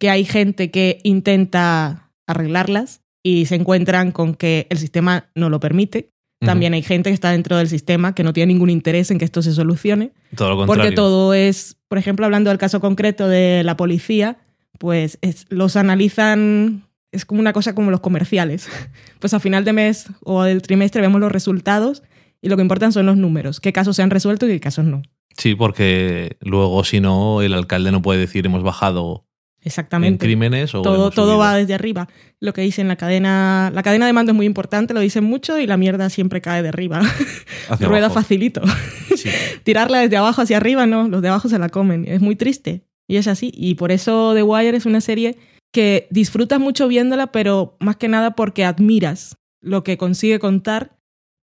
que 0.00 0.10
hay 0.10 0.24
gente 0.24 0.72
que 0.72 0.98
intenta 1.04 2.10
arreglarlas 2.26 3.02
y 3.22 3.46
se 3.46 3.54
encuentran 3.54 4.10
con 4.10 4.34
que 4.34 4.66
el 4.70 4.78
sistema 4.78 5.30
no 5.36 5.50
lo 5.50 5.60
permite. 5.60 6.10
También 6.44 6.74
hay 6.74 6.82
gente 6.82 7.10
que 7.10 7.14
está 7.14 7.30
dentro 7.30 7.56
del 7.56 7.68
sistema 7.68 8.14
que 8.14 8.24
no 8.24 8.32
tiene 8.32 8.52
ningún 8.52 8.70
interés 8.70 9.10
en 9.10 9.18
que 9.18 9.24
esto 9.24 9.42
se 9.42 9.52
solucione. 9.52 10.12
Todo 10.36 10.50
lo 10.50 10.56
contrario. 10.56 10.82
Porque 10.90 10.96
todo 10.96 11.34
es, 11.34 11.76
por 11.88 11.98
ejemplo, 11.98 12.24
hablando 12.26 12.50
del 12.50 12.58
caso 12.58 12.80
concreto 12.80 13.28
de 13.28 13.62
la 13.64 13.76
policía, 13.76 14.38
pues 14.78 15.18
es- 15.22 15.46
los 15.50 15.76
analizan, 15.76 16.84
es 17.12 17.24
como 17.24 17.40
una 17.40 17.52
cosa 17.52 17.74
como 17.74 17.90
los 17.90 18.00
comerciales. 18.00 18.68
Pues 19.20 19.34
a 19.34 19.38
final 19.40 19.64
de 19.64 19.72
mes 19.72 20.06
o 20.24 20.42
del 20.42 20.62
trimestre 20.62 21.00
vemos 21.00 21.20
los 21.20 21.30
resultados 21.30 22.02
y 22.40 22.48
lo 22.48 22.56
que 22.56 22.62
importan 22.62 22.92
son 22.92 23.06
los 23.06 23.16
números, 23.16 23.60
qué 23.60 23.72
casos 23.72 23.94
se 23.94 24.02
han 24.02 24.10
resuelto 24.10 24.46
y 24.46 24.50
qué 24.50 24.58
casos 24.60 24.84
no. 24.84 25.02
Sí, 25.36 25.54
porque 25.54 26.36
luego, 26.40 26.82
si 26.82 27.00
no, 27.00 27.40
el 27.40 27.54
alcalde 27.54 27.92
no 27.92 28.02
puede 28.02 28.18
decir 28.18 28.44
hemos 28.46 28.64
bajado 28.64 29.24
en 29.64 29.68
Exactamente. 29.68 30.26
crímenes 30.26 30.74
o. 30.74 30.82
Todo, 30.82 31.10
todo 31.10 31.38
va 31.38 31.54
desde 31.56 31.74
arriba. 31.74 32.08
Lo 32.40 32.52
que 32.52 32.62
dicen 32.62 32.88
la 32.88 32.96
cadena, 32.96 33.70
la 33.72 33.82
cadena 33.82 34.06
de 34.06 34.12
mando 34.12 34.32
es 34.32 34.36
muy 34.36 34.46
importante, 34.46 34.92
lo 34.92 35.00
dicen 35.00 35.22
mucho 35.24 35.58
y 35.58 35.66
la 35.66 35.76
mierda 35.76 36.10
siempre 36.10 36.40
cae 36.40 36.62
de 36.62 36.68
arriba. 36.68 37.00
Rueda 37.80 38.06
abajo. 38.06 38.14
facilito. 38.20 38.60
Sí. 39.16 39.28
tirarla 39.62 40.00
desde 40.00 40.16
abajo 40.16 40.42
hacia 40.42 40.56
arriba, 40.56 40.86
no, 40.86 41.06
los 41.06 41.22
de 41.22 41.28
abajo 41.28 41.48
se 41.48 41.58
la 41.58 41.68
comen. 41.68 42.04
Es 42.08 42.20
muy 42.20 42.34
triste. 42.34 42.82
Y 43.06 43.16
es 43.16 43.28
así. 43.28 43.52
Y 43.54 43.74
por 43.76 43.92
eso 43.92 44.32
The 44.34 44.42
Wire 44.42 44.76
es 44.76 44.86
una 44.86 45.00
serie 45.00 45.36
que 45.72 46.08
disfrutas 46.10 46.58
mucho 46.58 46.88
viéndola, 46.88 47.28
pero 47.30 47.76
más 47.78 47.96
que 47.96 48.08
nada 48.08 48.32
porque 48.34 48.64
admiras 48.64 49.36
lo 49.60 49.84
que 49.84 49.96
consigue 49.96 50.38
contar, 50.40 50.96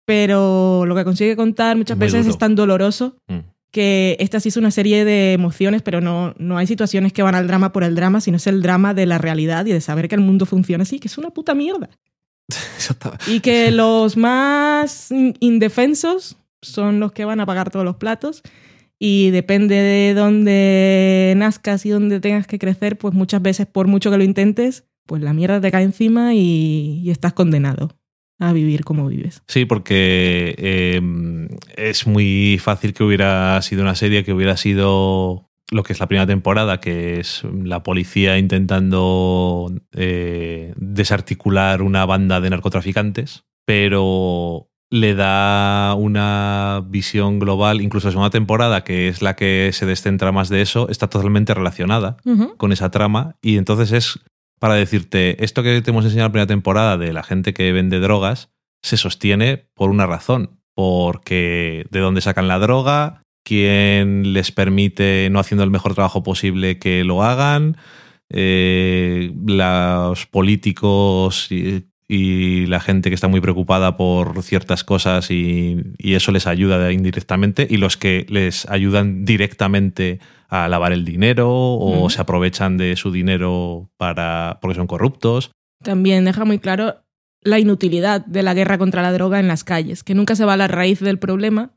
pero 0.06 0.86
lo 0.86 0.96
que 0.96 1.04
consigue 1.04 1.36
contar 1.36 1.76
muchas 1.76 1.98
Muy 1.98 2.06
veces 2.06 2.22
duro. 2.22 2.32
es 2.32 2.38
tan 2.38 2.56
doloroso 2.56 3.18
Mm. 3.28 3.40
Que 3.76 4.16
esta 4.22 4.40
sí 4.40 4.48
es 4.48 4.56
una 4.56 4.72
serie 4.72 5.04
de 5.04 5.34
emociones, 5.34 5.82
pero 5.82 6.00
no, 6.00 6.34
no 6.38 6.58
hay 6.58 6.66
situaciones 6.66 7.12
que 7.12 7.24
van 7.24 7.36
al 7.36 7.46
drama 7.46 7.74
por 7.74 7.84
el 7.84 7.94
drama, 7.94 8.22
sino 8.22 8.38
es 8.38 8.48
el 8.48 8.62
drama 8.62 8.94
de 8.94 9.06
la 9.06 9.18
realidad 9.18 9.66
y 9.66 9.74
de 9.74 9.82
saber 9.82 10.08
que 10.08 10.16
el 10.16 10.22
mundo 10.22 10.46
funciona 10.46 10.84
así, 10.84 10.98
que 11.00 11.10
es 11.10 11.18
una 11.18 11.32
puta 11.32 11.54
mierda. 11.54 11.90
Y 13.28 13.42
que 13.42 13.72
los 13.72 14.16
más 14.16 15.12
in- 15.12 15.36
indefensos 15.42 16.38
son 16.62 17.02
los 17.02 17.12
que 17.12 17.26
van 17.26 17.42
a 17.42 17.46
pagar 17.46 17.70
todos 17.70 17.84
los 17.84 17.98
platos. 17.98 18.44
Y 18.98 19.32
depende 19.32 19.76
de 19.76 20.14
dónde 20.14 21.34
nazcas 21.36 21.86
y 21.86 21.90
dónde 21.90 22.22
tengas 22.22 22.48
que 22.48 22.58
crecer, 22.60 22.98
pues 22.98 23.14
muchas 23.14 23.42
veces, 23.42 23.68
por 23.68 23.88
mucho 23.88 24.10
que 24.10 24.18
lo 24.18 24.24
intentes, 24.24 24.86
pues 25.06 25.22
la 25.22 25.34
mierda 25.34 25.60
te 25.60 25.70
cae 25.70 25.84
encima 25.84 26.34
y, 26.34 27.02
y 27.04 27.12
estás 27.12 27.34
condenado 27.34 27.90
a 28.40 28.54
vivir 28.54 28.84
como 28.84 29.08
vives. 29.08 29.42
Sí, 29.48 29.66
porque 29.66 30.56
eh, 30.58 31.02
es 31.78 32.08
muy 32.08 32.60
fácil 32.62 32.94
que 32.94 33.04
hubiera 33.04 33.62
sido 33.62 33.82
una 33.82 33.96
serie 33.96 34.24
que 34.24 34.34
hubiera 34.34 34.58
sido 34.58 35.50
lo 35.72 35.84
que 35.84 35.94
es 35.94 36.00
la 36.00 36.08
primera 36.08 36.28
temporada, 36.28 36.80
que 36.80 37.20
es 37.20 37.44
la 37.64 37.82
policía 37.84 38.38
intentando 38.38 39.72
eh, 39.94 40.74
desarticular 40.78 41.82
una 41.82 42.06
banda 42.06 42.40
de 42.40 42.50
narcotraficantes, 42.50 43.46
pero 43.66 44.70
le 44.92 45.16
da 45.16 45.96
una 45.96 46.84
visión 46.88 47.40
global, 47.40 47.82
incluso 47.82 48.08
la 48.08 48.12
segunda 48.12 48.30
temporada, 48.30 48.84
que 48.84 49.08
es 49.08 49.22
la 49.22 49.36
que 49.36 49.72
se 49.74 49.86
descentra 49.88 50.32
más 50.32 50.50
de 50.50 50.62
eso, 50.62 50.88
está 50.90 51.08
totalmente 51.08 51.54
relacionada 51.54 52.18
con 52.58 52.72
esa 52.72 52.92
trama 52.92 53.36
y 53.42 53.58
entonces 53.58 53.92
es 53.92 54.20
para 54.60 54.76
decirte, 54.76 55.44
esto 55.44 55.64
que 55.64 55.82
te 55.82 55.92
hemos 55.92 56.06
enseñado 56.06 56.26
en 56.26 56.30
la 56.30 56.32
primera 56.32 56.48
temporada 56.48 56.98
de 56.98 57.14
la 57.14 57.24
gente 57.24 57.54
que 57.54 57.72
vende 57.72 58.00
drogas 58.00 58.50
se 58.82 58.98
sostiene 58.98 59.66
por 59.74 59.90
una 59.90 60.06
razón, 60.06 60.60
porque 60.76 61.86
de 61.90 62.00
dónde 62.00 62.22
sacan 62.22 62.48
la 62.48 62.60
droga, 62.60 63.24
quién 63.44 64.34
les 64.34 64.52
permite, 64.52 65.30
no 65.32 65.40
haciendo 65.40 65.64
el 65.64 65.72
mejor 65.72 65.96
trabajo 65.96 66.24
posible, 66.24 66.78
que 66.78 67.04
lo 67.04 67.24
hagan, 67.24 67.78
eh, 68.30 69.32
los 69.46 70.26
políticos 70.28 71.52
y, 71.52 71.86
la 72.68 72.80
gente 72.80 73.10
que 73.10 73.16
está 73.16 73.28
muy 73.28 73.42
preocupada 73.42 73.98
por 73.98 74.44
ciertas 74.44 74.84
cosas 74.84 75.32
y 75.32 75.84
eso 76.00 76.32
les 76.32 76.46
ayuda 76.46 76.92
indirectamente, 76.92 77.68
y 77.70 77.78
los 77.78 77.98
que 77.98 78.28
les 78.30 78.70
ayudan 78.70 79.26
directamente 79.26 80.20
a 80.50 80.68
lavar 80.68 80.92
el 80.94 81.06
dinero 81.06 81.50
o 81.52 82.10
se 82.10 82.22
aprovechan 82.22 82.78
de 82.78 82.96
su 82.96 83.12
dinero 83.12 83.90
para 83.98 84.60
porque 84.62 84.76
son 84.76 84.88
corruptos. 84.88 85.52
También 85.84 86.26
deja 86.26 86.46
muy 86.46 86.60
claro 86.60 86.96
la 87.42 87.60
inutilidad 87.60 88.26
de 88.26 88.42
la 88.44 88.54
guerra 88.54 88.78
contra 88.78 89.02
la 89.02 89.12
droga 89.12 89.40
en 89.40 89.48
las 89.48 89.64
calles, 89.64 90.04
que 90.04 90.16
nunca 90.16 90.36
se 90.36 90.46
va 90.46 90.54
a 90.54 90.58
la 90.58 90.68
raíz 90.68 91.00
del 91.00 91.20
problema 91.20 91.72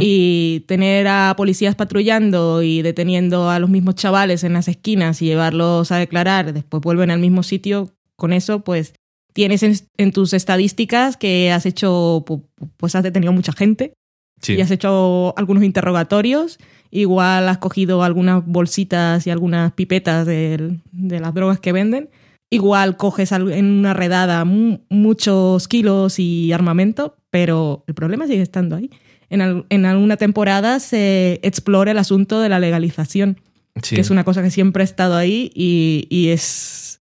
y 0.00 0.64
tener 0.68 1.08
a 1.08 1.32
policías 1.34 1.74
patrullando 1.76 2.62
y 2.62 2.82
deteniendo 2.82 3.48
a 3.48 3.58
los 3.58 3.70
mismos 3.70 3.94
chavales 3.94 4.44
en 4.44 4.52
las 4.52 4.68
esquinas 4.68 5.22
y 5.22 5.26
llevarlos 5.26 5.90
a 5.92 5.96
declarar, 5.96 6.52
después 6.52 6.82
vuelven 6.82 7.10
al 7.10 7.20
mismo 7.20 7.42
sitio, 7.42 7.90
con 8.16 8.34
eso 8.34 8.60
pues 8.60 8.92
tienes 9.32 9.62
en, 9.62 9.74
en 9.96 10.12
tus 10.12 10.34
estadísticas 10.34 11.16
que 11.16 11.50
has 11.52 11.64
hecho, 11.64 12.22
pu- 12.26 12.44
pues 12.76 12.94
has 12.94 13.02
detenido 13.02 13.32
mucha 13.32 13.52
gente 13.54 13.94
Sí. 14.42 14.54
y 14.54 14.60
has 14.60 14.70
hecho 14.72 15.32
algunos 15.38 15.62
interrogatorios, 15.62 16.58
igual 16.92 17.48
has 17.48 17.58
cogido 17.58 18.04
algunas 18.04 18.46
bolsitas 18.46 19.26
y 19.26 19.30
algunas 19.30 19.72
pipetas 19.72 20.24
de, 20.26 20.78
las 20.92 21.34
drogas 21.34 21.58
que 21.58 21.72
venden, 21.72 22.10
igual 22.50 22.96
coges 22.96 23.32
en 23.32 23.64
una 23.64 23.94
redada 23.94 24.44
mu- 24.44 24.78
muchos 24.90 25.66
kilos 25.66 26.18
y 26.18 26.52
armamento, 26.52 27.16
pero 27.30 27.82
el 27.86 27.94
problema 27.94 28.26
sigue 28.26 28.42
estando 28.42 28.76
ahí. 28.76 28.90
En, 29.30 29.40
al- 29.40 29.64
en 29.70 29.86
alguna 29.86 30.18
temporada 30.18 30.78
se 30.78 31.40
explora 31.42 31.90
el 31.90 31.98
asunto 31.98 32.40
de 32.40 32.48
la 32.50 32.60
legalización, 32.60 33.40
Sí. 33.82 33.94
que 33.94 34.02
es 34.02 34.10
una 34.10 34.22
cosa 34.24 34.42
que 34.42 34.50
siempre 34.50 34.82
ha 34.82 34.84
estado 34.84 35.16
ahí 35.16 35.50
y, 35.54 36.06
y 36.10 36.28
es... 36.28 37.00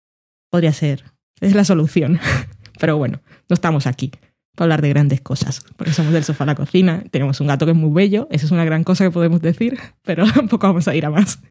podría 0.49 0.71
ser, 0.71 1.03
es 1.41 1.53
la 1.53 1.65
solución. 1.65 2.17
pero 2.79 2.97
bueno, 2.97 3.19
no 3.49 3.53
estamos 3.53 3.85
aquí 3.87 4.09
para 4.55 4.65
hablar 4.65 4.81
de 4.81 4.89
grandes 4.89 5.21
cosas, 5.21 5.63
porque 5.77 5.93
somos 5.93 6.13
del 6.13 6.23
sofá 6.23 6.43
a 6.43 6.47
la 6.47 6.55
cocina, 6.55 7.03
tenemos 7.11 7.39
un 7.41 7.47
gato 7.47 7.65
que 7.65 7.71
es 7.71 7.77
muy 7.77 7.91
bello, 7.91 8.27
eso 8.31 8.45
es 8.45 8.51
una 8.51 8.65
gran 8.65 8.83
cosa 8.83 9.05
que 9.05 9.11
podemos 9.11 9.41
decir, 9.41 9.79
pero 10.03 10.25
tampoco 10.33 10.67
vamos 10.67 10.87
a 10.87 10.95
ir 10.95 11.05
a 11.05 11.09
más. 11.09 11.41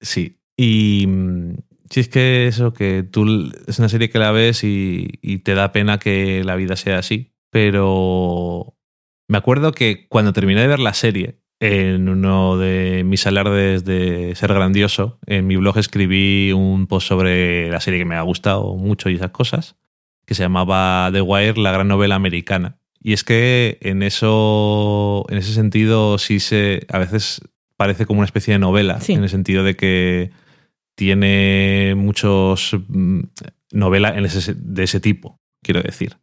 Sí. 0.00 0.38
Y 0.56 1.06
mm, 1.06 1.54
si 1.88 2.00
es 2.00 2.08
que 2.08 2.46
eso, 2.46 2.72
que 2.72 3.02
tú 3.02 3.50
es 3.66 3.78
una 3.78 3.88
serie 3.88 4.10
que 4.10 4.18
la 4.18 4.30
ves 4.30 4.64
y, 4.64 5.08
y 5.22 5.38
te 5.38 5.54
da 5.54 5.72
pena 5.72 5.98
que 5.98 6.44
la 6.44 6.56
vida 6.56 6.76
sea 6.76 6.98
así. 6.98 7.32
Pero 7.50 8.76
me 9.28 9.38
acuerdo 9.38 9.72
que 9.72 10.06
cuando 10.08 10.32
terminé 10.32 10.60
de 10.60 10.68
ver 10.68 10.78
la 10.78 10.94
serie, 10.94 11.40
en 11.60 12.08
uno 12.08 12.56
de 12.56 13.04
mis 13.04 13.26
alardes 13.26 13.84
de 13.84 14.34
ser 14.34 14.52
grandioso, 14.54 15.18
en 15.26 15.46
mi 15.46 15.56
blog 15.56 15.78
escribí 15.78 16.52
un 16.52 16.86
post 16.86 17.06
sobre 17.06 17.70
la 17.70 17.80
serie 17.80 17.98
que 17.98 18.06
me 18.06 18.16
ha 18.16 18.22
gustado 18.22 18.76
mucho 18.76 19.10
y 19.10 19.16
esas 19.16 19.30
cosas, 19.30 19.76
que 20.30 20.36
se 20.36 20.44
llamaba 20.44 21.10
The 21.12 21.22
Wire, 21.22 21.60
la 21.60 21.72
gran 21.72 21.88
novela 21.88 22.14
americana. 22.14 22.78
Y 23.02 23.14
es 23.14 23.24
que 23.24 23.78
en 23.80 24.04
eso, 24.04 25.26
en 25.28 25.38
ese 25.38 25.52
sentido, 25.52 26.18
sí 26.18 26.38
se, 26.38 26.86
a 26.88 26.98
veces 27.00 27.40
parece 27.76 28.06
como 28.06 28.20
una 28.20 28.26
especie 28.26 28.52
de 28.54 28.60
novela, 28.60 29.00
Sí. 29.00 29.14
en 29.14 29.24
el 29.24 29.28
sentido 29.28 29.64
de 29.64 29.74
que 29.74 30.30
tiene 30.94 31.94
muchos 31.96 32.76
mm, 32.86 33.22
novela 33.72 34.16
en 34.16 34.24
ese, 34.24 34.54
de 34.54 34.84
ese 34.84 35.00
tipo, 35.00 35.40
quiero 35.64 35.82
decir. 35.82 36.16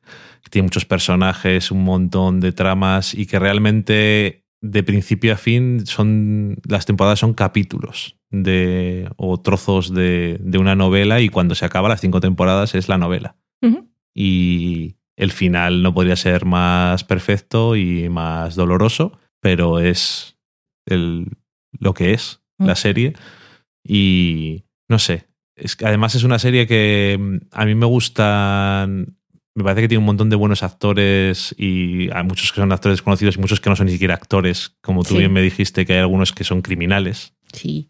Tiene 0.49 0.64
muchos 0.68 0.86
personajes, 0.86 1.70
un 1.70 1.84
montón 1.84 2.39
de 2.39 2.53
tramas 2.53 3.14
y 3.14 3.26
que 3.26 3.39
realmente 3.39 4.45
de 4.62 4.84
principio 4.84 5.34
a 5.34 5.38
fin 5.38 5.86
son 5.86 6.60
las 6.66 6.86
temporadas 6.86 7.20
son 7.20 7.34
capítulos 7.34 8.16
de 8.32 9.10
o 9.18 9.38
trozos 9.41 9.93
de, 9.93 10.38
de 10.39 10.58
una 10.60 10.76
novela 10.76 11.20
y 11.20 11.28
cuando 11.28 11.55
se 11.55 11.66
acaba 11.66 11.89
las 11.89 11.99
cinco 11.99 12.22
temporadas 12.22 12.74
es 12.74 12.88
la 12.88 12.97
novela 12.97 13.36
Ujú. 13.62 13.88
Y 14.20 14.95
el 15.15 15.32
final 15.32 15.84
no 15.84 15.93
podría 15.93 16.15
ser 16.15 16.45
más 16.45 17.03
perfecto 17.03 17.76
y 17.76 18.09
más 18.09 18.55
doloroso, 18.55 19.18
pero 19.39 19.80
es 19.80 20.38
el, 20.88 21.28
lo 21.80 21.93
que 21.93 22.13
es 22.13 22.41
la 22.57 22.74
Mm. 22.74 22.76
serie. 22.76 23.13
Y 23.84 24.63
no 24.89 24.97
sé, 24.99 25.28
es, 25.55 25.76
que 25.76 25.86
además 25.86 26.15
es 26.15 26.24
una 26.24 26.39
serie 26.39 26.65
que 26.68 27.18
mm, 27.20 27.38
a 27.51 27.65
mí 27.65 27.76
me 27.76 27.86
gustan. 27.86 29.18
Me 29.55 29.63
parece 29.63 29.82
que 29.82 29.88
tiene 29.88 29.99
un 29.99 30.05
montón 30.05 30.30
de 30.30 30.36
buenos 30.36 30.61
actores 30.63 31.53
y 31.57 32.09
hay 32.11 32.24
muchos 32.24 32.51
que 32.51 32.61
son 32.61 32.72
actores 32.72 33.01
conocidos 33.01 33.38
y 33.38 33.39
muchos 33.39 33.59
que 33.59 33.70
no 33.70 33.76
son 33.76 33.86
ni 33.88 33.91
siquiera 33.93 34.13
actores. 34.15 34.76
Como 34.82 35.03
tú 35.03 35.09
Sí. 35.13 35.18
bien 35.20 35.34
me 35.34 35.41
dijiste, 35.41 35.86
que 35.86 35.93
hay 35.93 35.99
algunos 35.99 36.32
que 36.32 36.43
son 36.43 36.61
criminales 36.61 37.34
Sí. 37.53 37.89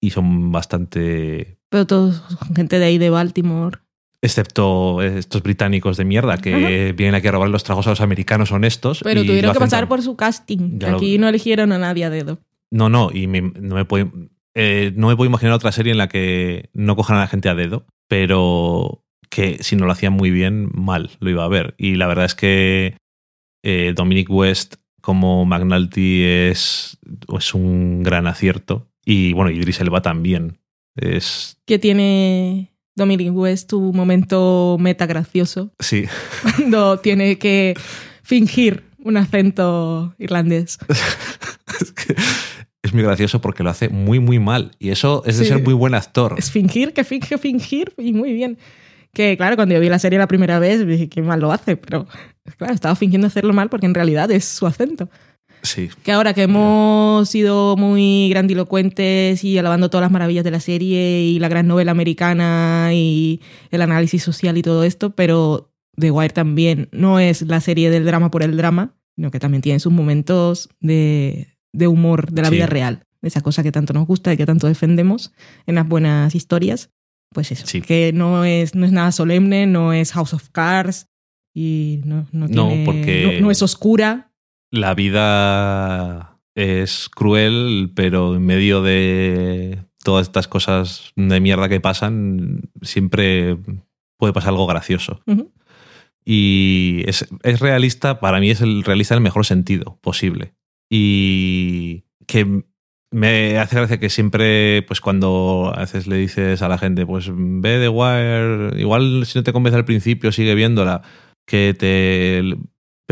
y 0.00 0.10
son 0.10 0.52
bastante 0.52 1.58
Pero 1.70 1.86
todos 1.86 2.22
gente 2.54 2.78
de 2.78 2.84
ahí 2.86 2.98
de 2.98 3.08
Baltimore. 3.10 3.78
Excepto 4.24 5.02
estos 5.02 5.42
británicos 5.42 5.96
de 5.96 6.04
mierda 6.04 6.38
que 6.38 6.92
vienen 6.96 7.16
aquí 7.16 7.26
a 7.26 7.32
robar 7.32 7.48
los 7.48 7.64
tragos 7.64 7.86
a 7.88 7.90
los 7.90 8.00
americanos 8.00 8.52
honestos. 8.52 9.00
Pero 9.02 9.22
y 9.22 9.26
tuvieron 9.26 9.52
que 9.52 9.58
pasar 9.58 9.80
tan- 9.80 9.88
por 9.88 10.00
su 10.02 10.16
casting. 10.16 10.78
Ya 10.78 10.90
lo- 10.90 10.96
Aquí 10.98 11.18
no 11.18 11.28
eligieron 11.28 11.72
a 11.72 11.78
nadie 11.78 12.04
a 12.04 12.10
dedo. 12.10 12.38
No, 12.70 12.88
no, 12.88 13.10
y 13.12 13.26
me- 13.26 13.40
no, 13.42 13.74
me 13.74 13.84
puedo, 13.84 14.10
eh, 14.54 14.92
no 14.94 15.08
me 15.08 15.16
puedo 15.16 15.28
imaginar 15.28 15.52
otra 15.54 15.72
serie 15.72 15.90
en 15.92 15.98
la 15.98 16.08
que 16.08 16.70
no 16.72 16.94
cojan 16.94 17.16
a 17.16 17.20
la 17.20 17.26
gente 17.26 17.48
a 17.48 17.54
dedo, 17.56 17.84
pero 18.08 19.02
que 19.28 19.58
si 19.62 19.74
no 19.76 19.86
lo 19.86 19.92
hacían 19.92 20.12
muy 20.12 20.30
bien, 20.30 20.70
mal 20.72 21.10
lo 21.18 21.28
iba 21.28 21.44
a 21.44 21.48
ver. 21.48 21.74
Y 21.76 21.96
la 21.96 22.06
verdad 22.06 22.26
es 22.26 22.34
que 22.36 22.96
eh, 23.64 23.92
Dominic 23.96 24.30
West 24.30 24.76
como 25.00 25.44
McNulty 25.44 26.22
es, 26.22 26.96
es 27.36 27.54
un 27.54 28.02
gran 28.04 28.28
acierto. 28.28 28.88
Y 29.04 29.32
bueno, 29.32 29.50
Idris 29.50 29.80
Elba 29.80 30.00
también. 30.00 30.58
Es. 30.94 31.58
Que 31.66 31.78
tiene 31.80 32.71
Dominic 32.94 33.32
West 33.34 33.70
tu 33.70 33.92
momento 33.92 34.76
meta 34.80 35.06
gracioso 35.06 35.72
Sí. 35.78 36.04
cuando 36.42 36.98
tiene 36.98 37.38
que 37.38 37.74
fingir 38.22 38.84
un 39.04 39.16
acento 39.16 40.14
irlandés. 40.18 40.78
es, 41.80 41.92
que 41.92 42.14
es 42.82 42.92
muy 42.94 43.02
gracioso 43.02 43.40
porque 43.40 43.62
lo 43.62 43.70
hace 43.70 43.88
muy, 43.88 44.18
muy 44.20 44.38
mal. 44.38 44.72
Y 44.78 44.90
eso 44.90 45.22
es 45.26 45.38
de 45.38 45.44
Sí. 45.44 45.50
ser 45.50 45.62
muy 45.62 45.74
buen 45.74 45.94
actor. 45.94 46.34
Es 46.38 46.50
fingir, 46.50 46.92
que 46.92 47.04
finge, 47.04 47.38
fingir 47.38 47.92
y 47.98 48.12
muy 48.12 48.32
bien. 48.32 48.58
Que 49.14 49.36
claro, 49.36 49.56
cuando 49.56 49.74
yo 49.74 49.80
vi 49.80 49.88
la 49.88 49.98
serie 49.98 50.18
la 50.18 50.26
primera 50.28 50.58
vez 50.58 50.86
dije 50.86 51.08
que 51.08 51.20
mal 51.22 51.40
lo 51.40 51.52
hace, 51.52 51.76
pero 51.76 52.06
claro, 52.56 52.72
estaba 52.74 52.94
fingiendo 52.96 53.26
hacerlo 53.26 53.52
mal 53.52 53.68
porque 53.68 53.86
en 53.86 53.94
realidad 53.94 54.30
es 54.30 54.44
su 54.46 54.66
acento. 54.66 55.10
Sí. 55.62 55.88
Que 56.02 56.12
ahora 56.12 56.34
que 56.34 56.42
hemos 56.42 57.28
sido 57.28 57.76
muy 57.76 58.28
grandilocuentes 58.30 59.44
y 59.44 59.58
alabando 59.58 59.90
todas 59.90 60.02
las 60.04 60.10
maravillas 60.10 60.44
de 60.44 60.50
la 60.50 60.60
serie 60.60 61.22
y 61.22 61.38
la 61.38 61.48
gran 61.48 61.66
novela 61.66 61.92
americana 61.92 62.90
y 62.92 63.40
el 63.70 63.82
análisis 63.82 64.22
social 64.22 64.56
y 64.58 64.62
todo 64.62 64.84
esto, 64.84 65.14
pero 65.14 65.72
The 65.96 66.10
Wire 66.10 66.32
también 66.34 66.88
no 66.92 67.18
es 67.20 67.42
la 67.42 67.60
serie 67.60 67.90
del 67.90 68.04
drama 68.04 68.30
por 68.30 68.42
el 68.42 68.56
drama, 68.56 68.96
sino 69.14 69.30
que 69.30 69.38
también 69.38 69.62
tiene 69.62 69.78
sus 69.78 69.92
momentos 69.92 70.68
de, 70.80 71.56
de 71.72 71.86
humor 71.86 72.32
de 72.32 72.42
la 72.42 72.48
Sí. 72.48 72.54
vida 72.56 72.66
real, 72.66 73.04
esa 73.22 73.40
cosa 73.40 73.62
que 73.62 73.70
tanto 73.72 73.92
nos 73.92 74.06
gusta 74.06 74.32
y 74.32 74.36
que 74.36 74.46
tanto 74.46 74.66
defendemos 74.66 75.32
en 75.66 75.74
las 75.76 75.86
buenas 75.86 76.34
historias. 76.34 76.90
Pues 77.32 77.52
eso, 77.52 77.66
Sí. 77.66 77.80
que 77.82 78.10
no 78.12 78.44
es, 78.44 78.74
no 78.74 78.84
es 78.84 78.92
nada 78.92 79.12
solemne, 79.12 79.66
no 79.66 79.92
es 79.92 80.12
House 80.12 80.34
of 80.34 80.48
Cards 80.50 81.06
y 81.54 82.00
no, 82.04 82.26
no, 82.32 82.48
No, 82.48 82.68
tiene- 82.68 82.84
porque- 82.84 83.30
no- 83.40 83.46
no 83.46 83.50
es 83.50 83.62
oscura, 83.62 84.31
La 84.72 84.94
vida 84.94 86.40
es 86.54 87.10
cruel, 87.10 87.92
pero 87.94 88.34
en 88.34 88.46
medio 88.46 88.82
de 88.82 89.84
todas 90.02 90.26
estas 90.26 90.48
cosas 90.48 91.12
de 91.14 91.40
mierda 91.40 91.68
que 91.68 91.78
pasan, 91.78 92.70
siempre 92.80 93.58
puede 94.16 94.32
pasar 94.32 94.50
algo 94.50 94.66
gracioso. 94.66 95.20
Y 96.24 97.02
es, 97.06 97.28
es 97.42 97.60
realista, 97.60 98.18
para 98.18 98.40
mí 98.40 98.50
es 98.50 98.62
el 98.62 98.82
realista 98.82 99.14
en 99.14 99.18
el 99.18 99.24
mejor 99.24 99.44
sentido 99.44 99.98
posible. 100.00 100.54
Y 100.88 102.04
que 102.26 102.64
me 103.10 103.58
hace 103.58 103.76
gracia 103.76 104.00
que 104.00 104.08
siempre, 104.08 104.82
pues 104.88 105.02
cuando 105.02 105.70
a 105.74 105.80
veces 105.80 106.06
le 106.06 106.16
dices 106.16 106.62
a 106.62 106.68
la 106.68 106.78
gente, 106.78 107.04
pues 107.04 107.30
ve 107.30 107.78
The 107.78 107.90
Wire, 107.90 108.80
igual 108.80 109.26
si 109.26 109.38
no 109.38 109.42
te 109.42 109.52
convence 109.52 109.76
al 109.76 109.84
principio, 109.84 110.32
sigue 110.32 110.54
viéndola, 110.54 111.02
que 111.46 111.74
te... 111.78 112.56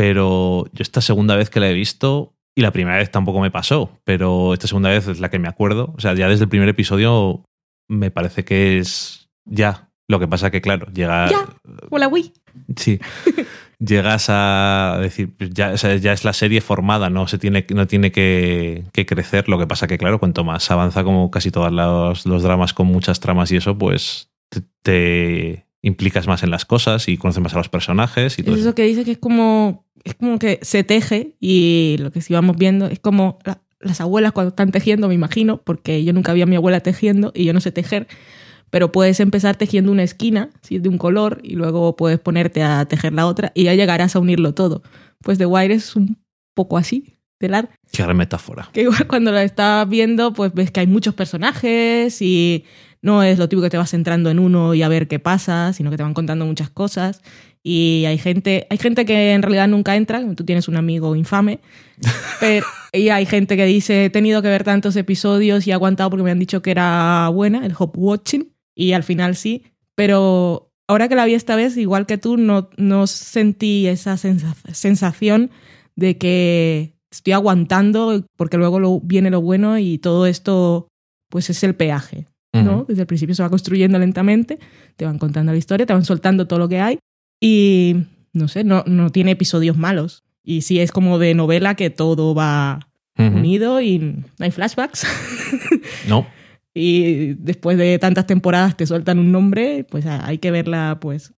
Pero 0.01 0.65
yo 0.73 0.81
esta 0.81 0.99
segunda 0.99 1.35
vez 1.35 1.51
que 1.51 1.59
la 1.59 1.69
he 1.69 1.73
visto, 1.73 2.33
y 2.55 2.61
la 2.61 2.71
primera 2.71 2.97
vez 2.97 3.11
tampoco 3.11 3.39
me 3.39 3.51
pasó, 3.51 3.99
pero 4.03 4.51
esta 4.51 4.65
segunda 4.65 4.89
vez 4.89 5.07
es 5.07 5.19
la 5.19 5.29
que 5.29 5.37
me 5.37 5.47
acuerdo, 5.47 5.93
o 5.95 6.01
sea, 6.01 6.15
ya 6.15 6.27
desde 6.27 6.45
el 6.45 6.49
primer 6.49 6.67
episodio 6.67 7.45
me 7.87 8.09
parece 8.09 8.43
que 8.43 8.79
es 8.79 9.29
ya. 9.45 9.91
Lo 10.09 10.19
que 10.19 10.27
pasa 10.27 10.49
que, 10.49 10.59
claro, 10.59 10.87
llega... 10.91 11.29
Ya. 11.29 11.47
Hola, 11.91 12.07
Wii. 12.07 12.33
Sí. 12.77 12.99
Llegas 13.79 14.25
a 14.29 14.97
decir, 14.99 15.35
pues 15.37 15.51
ya, 15.51 15.69
o 15.69 15.77
sea, 15.77 15.95
ya 15.97 16.13
es 16.13 16.25
la 16.25 16.33
serie 16.33 16.61
formada, 16.61 17.11
no 17.11 17.27
se 17.27 17.37
tiene, 17.37 17.67
no 17.69 17.85
tiene 17.85 18.11
que, 18.11 18.85
que 18.93 19.05
crecer. 19.05 19.49
Lo 19.49 19.59
que 19.59 19.67
pasa 19.67 19.85
que, 19.85 19.99
claro, 19.99 20.17
cuanto 20.17 20.43
más 20.43 20.71
avanza, 20.71 21.03
como 21.03 21.29
casi 21.29 21.51
todos 21.51 21.71
los, 21.71 22.25
los 22.25 22.41
dramas 22.41 22.73
con 22.73 22.87
muchas 22.87 23.19
tramas 23.19 23.51
y 23.51 23.57
eso, 23.57 23.77
pues 23.77 24.31
te 24.81 25.67
implicas 25.81 26.27
más 26.27 26.43
en 26.43 26.51
las 26.51 26.65
cosas 26.65 27.07
y 27.07 27.17
conoces 27.17 27.41
más 27.41 27.53
a 27.53 27.57
los 27.57 27.69
personajes 27.69 28.37
y 28.37 28.43
todo 28.43 28.53
Es 28.55 28.61
eso. 28.61 28.69
eso 28.69 28.75
que 28.75 28.83
dice 28.83 29.03
que 29.03 29.11
es 29.11 29.17
como, 29.17 29.85
es 30.03 30.13
como 30.15 30.37
que 30.39 30.59
se 30.61 30.83
teje 30.83 31.35
y 31.39 31.95
lo 31.99 32.11
que 32.11 32.21
sí 32.21 32.33
vamos 32.33 32.55
viendo 32.57 32.85
es 32.87 32.99
como 32.99 33.39
la- 33.45 33.61
las 33.79 33.99
abuelas 33.99 34.31
cuando 34.31 34.49
están 34.49 34.71
tejiendo, 34.71 35.07
me 35.07 35.15
imagino, 35.15 35.57
porque 35.63 36.03
yo 36.03 36.13
nunca 36.13 36.33
vi 36.33 36.43
a 36.43 36.45
mi 36.45 36.55
abuela 36.55 36.81
tejiendo 36.81 37.31
y 37.33 37.45
yo 37.45 37.53
no 37.53 37.61
sé 37.61 37.71
tejer, 37.71 38.07
pero 38.69 38.91
puedes 38.91 39.19
empezar 39.19 39.55
tejiendo 39.55 39.91
una 39.91 40.03
esquina, 40.03 40.51
si 40.61 40.75
es 40.75 40.83
de 40.83 40.89
un 40.89 40.99
color, 40.99 41.39
y 41.43 41.55
luego 41.55 41.95
puedes 41.95 42.19
ponerte 42.19 42.61
a 42.61 42.85
tejer 42.85 43.13
la 43.13 43.25
otra 43.25 43.51
y 43.55 43.63
ya 43.63 43.73
llegarás 43.73 44.15
a 44.15 44.19
unirlo 44.19 44.53
todo. 44.53 44.83
Pues 45.23 45.39
The 45.39 45.47
Wire 45.47 45.73
es 45.73 45.95
un 45.95 46.19
poco 46.53 46.77
así, 46.77 47.17
telar, 47.39 47.69
Qué 47.91 48.03
gran 48.03 48.15
metáfora. 48.17 48.69
que 48.71 48.83
igual 48.83 49.07
cuando 49.07 49.31
la 49.31 49.43
estás 49.43 49.89
viendo, 49.89 50.31
pues 50.31 50.53
ves 50.53 50.69
que 50.69 50.81
hay 50.81 50.87
muchos 50.87 51.15
personajes 51.15 52.21
y 52.21 52.65
no 53.01 53.23
es 53.23 53.37
lo 53.39 53.49
típico 53.49 53.63
que 53.63 53.69
te 53.71 53.77
vas 53.77 53.89
centrando 53.91 54.29
en 54.29 54.39
uno 54.39 54.73
y 54.73 54.81
a 54.83 54.87
ver 54.87 55.07
qué 55.07 55.19
pasa, 55.19 55.73
sino 55.73 55.89
que 55.89 55.97
te 55.97 56.03
van 56.03 56.13
contando 56.13 56.45
muchas 56.45 56.69
cosas. 56.69 57.21
Y 57.63 58.05
hay 58.05 58.17
gente, 58.17 58.65
hay 58.69 58.77
gente 58.77 59.05
que 59.05 59.33
en 59.33 59.41
realidad 59.43 59.67
nunca 59.67 59.95
entra, 59.95 60.23
tú 60.35 60.43
tienes 60.43 60.67
un 60.67 60.77
amigo 60.77 61.15
infame, 61.15 61.59
pero, 62.39 62.65
y 62.91 63.09
hay 63.09 63.25
gente 63.25 63.55
que 63.55 63.65
dice, 63.65 64.05
he 64.05 64.09
tenido 64.09 64.41
que 64.41 64.47
ver 64.47 64.63
tantos 64.63 64.95
episodios 64.95 65.65
y 65.67 65.71
he 65.71 65.73
aguantado 65.73 66.09
porque 66.09 66.23
me 66.23 66.31
han 66.31 66.39
dicho 66.39 66.61
que 66.61 66.71
era 66.71 67.29
buena, 67.29 67.65
el 67.65 67.73
hop 67.77 67.91
watching, 67.95 68.51
y 68.75 68.93
al 68.93 69.03
final 69.03 69.35
sí, 69.35 69.63
pero 69.95 70.71
ahora 70.87 71.07
que 71.07 71.15
la 71.15 71.25
vi 71.25 71.35
esta 71.35 71.55
vez, 71.55 71.77
igual 71.77 72.05
que 72.07 72.17
tú, 72.17 72.37
no, 72.37 72.69
no 72.77 73.05
sentí 73.05 73.85
esa 73.87 74.17
sensa- 74.17 74.55
sensación 74.73 75.51
de 75.95 76.17
que 76.17 76.93
estoy 77.11 77.33
aguantando 77.33 78.25
porque 78.37 78.57
luego 78.57 78.79
lo- 78.79 79.01
viene 79.01 79.29
lo 79.29 79.41
bueno 79.41 79.77
y 79.77 79.97
todo 79.99 80.25
esto 80.25 80.87
pues 81.29 81.49
es 81.49 81.63
el 81.63 81.75
peaje, 81.75 82.25
¿no? 82.53 82.85
Desde 82.87 83.01
el 83.01 83.07
principio 83.07 83.35
se 83.35 83.43
va 83.43 83.49
construyendo 83.49 83.97
lentamente, 83.97 84.59
te 84.95 85.05
van 85.05 85.17
contando 85.17 85.51
la 85.51 85.57
historia, 85.57 85.85
te 85.85 85.93
van 85.93 86.05
soltando 86.05 86.47
todo 86.47 86.59
lo 86.59 86.69
que 86.69 86.79
hay 86.79 86.99
y 87.41 87.95
no 88.33 88.47
sé, 88.47 88.63
no, 88.63 88.83
no 88.85 89.09
tiene 89.09 89.31
episodios 89.31 89.77
malos. 89.77 90.23
Y 90.43 90.61
sí 90.61 90.79
es 90.79 90.91
como 90.91 91.19
de 91.19 91.33
novela 91.33 91.75
que 91.75 91.89
todo 91.89 92.33
va 92.33 92.79
unido 93.17 93.81
y 93.81 93.99
no 93.99 94.25
hay 94.39 94.51
flashbacks. 94.51 95.05
No, 96.07 96.25
y 96.73 97.33
después 97.33 97.77
de 97.77 97.99
tantas 97.99 98.27
temporadas 98.27 98.77
te 98.77 98.85
sueltan 98.85 99.19
un 99.19 99.31
nombre, 99.31 99.85
pues 99.89 100.05
hay 100.05 100.37
que 100.37 100.51
verla 100.51 100.99
pues 101.01 101.33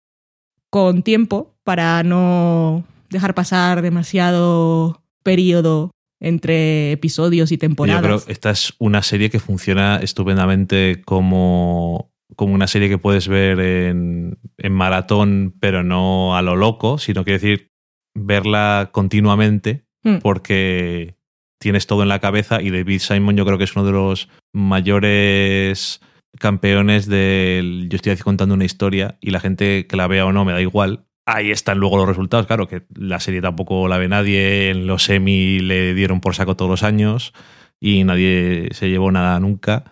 con 0.71 1.03
tiempo 1.03 1.55
para 1.65 2.03
no 2.03 2.85
dejar 3.11 3.35
pasar 3.35 3.83
demasiado 3.83 5.03
periodo 5.23 5.92
entre 6.23 6.93
episodios 6.93 7.51
y 7.53 7.57
yo 7.57 7.61
temporadas. 7.61 8.03
creo 8.03 8.25
que 8.25 8.33
esta 8.33 8.51
es 8.51 8.73
una 8.79 9.03
serie 9.03 9.29
que 9.29 9.41
funciona 9.41 9.97
estupendamente 10.03 11.03
como, 11.05 12.11
como 12.37 12.55
una 12.55 12.67
serie 12.69 12.89
que 12.89 12.97
puedes 12.97 13.29
ver 13.29 13.61
en, 13.61 14.39
en 14.57 14.73
maratón, 14.73 15.55
pero 15.61 15.83
no 15.83 16.37
a 16.37 16.43
lo 16.43 16.57
loco, 16.57 16.97
sino 16.97 17.25
quiere 17.25 17.39
decir 17.41 17.71
verla 18.15 18.89
continuamente 18.93 19.85
Mm. 20.05 20.17
porque 20.17 21.15
tienes 21.61 21.87
todo 21.87 22.03
en 22.03 22.09
la 22.09 22.19
cabeza 22.19 22.61
y 22.61 22.71
David 22.71 22.99
Simon 22.99 23.37
yo 23.37 23.45
creo 23.45 23.57
que 23.57 23.63
es 23.65 23.77
uno 23.77 23.85
de 23.87 23.93
los 23.93 24.29
mayores 24.53 26.01
campeones 26.39 27.07
del 27.07 27.87
yo 27.89 27.97
estoy 27.97 28.17
contando 28.17 28.55
una 28.55 28.65
historia 28.65 29.17
y 29.21 29.31
la 29.31 29.39
gente 29.39 29.87
que 29.87 29.97
la 29.97 30.09
vea 30.09 30.27
o 30.27 30.33
no 30.33 30.45
me 30.45 30.53
da 30.53 30.61
igual. 30.61 31.05
Ahí 31.27 31.51
están 31.51 31.79
luego 31.79 31.97
los 31.97 32.09
resultados, 32.09 32.47
claro, 32.47 32.67
que 32.67 32.83
la 32.95 33.21
serie 33.21 33.41
tampoco 33.41 33.87
la 33.89 33.99
ve 33.99 34.09
nadie, 34.09 34.71
en 34.71 34.87
los 34.87 35.05
semi 35.05 35.61
le 35.61 35.95
dieron 35.95 36.21
por 36.21 36.35
saco 36.35 36.57
todos 36.57 36.71
los 36.71 36.83
años 36.83 37.33
y 37.81 38.03
nadie 38.05 38.69
se 38.73 38.89
llevó 38.91 39.13
nada 39.13 39.39
nunca. 39.39 39.85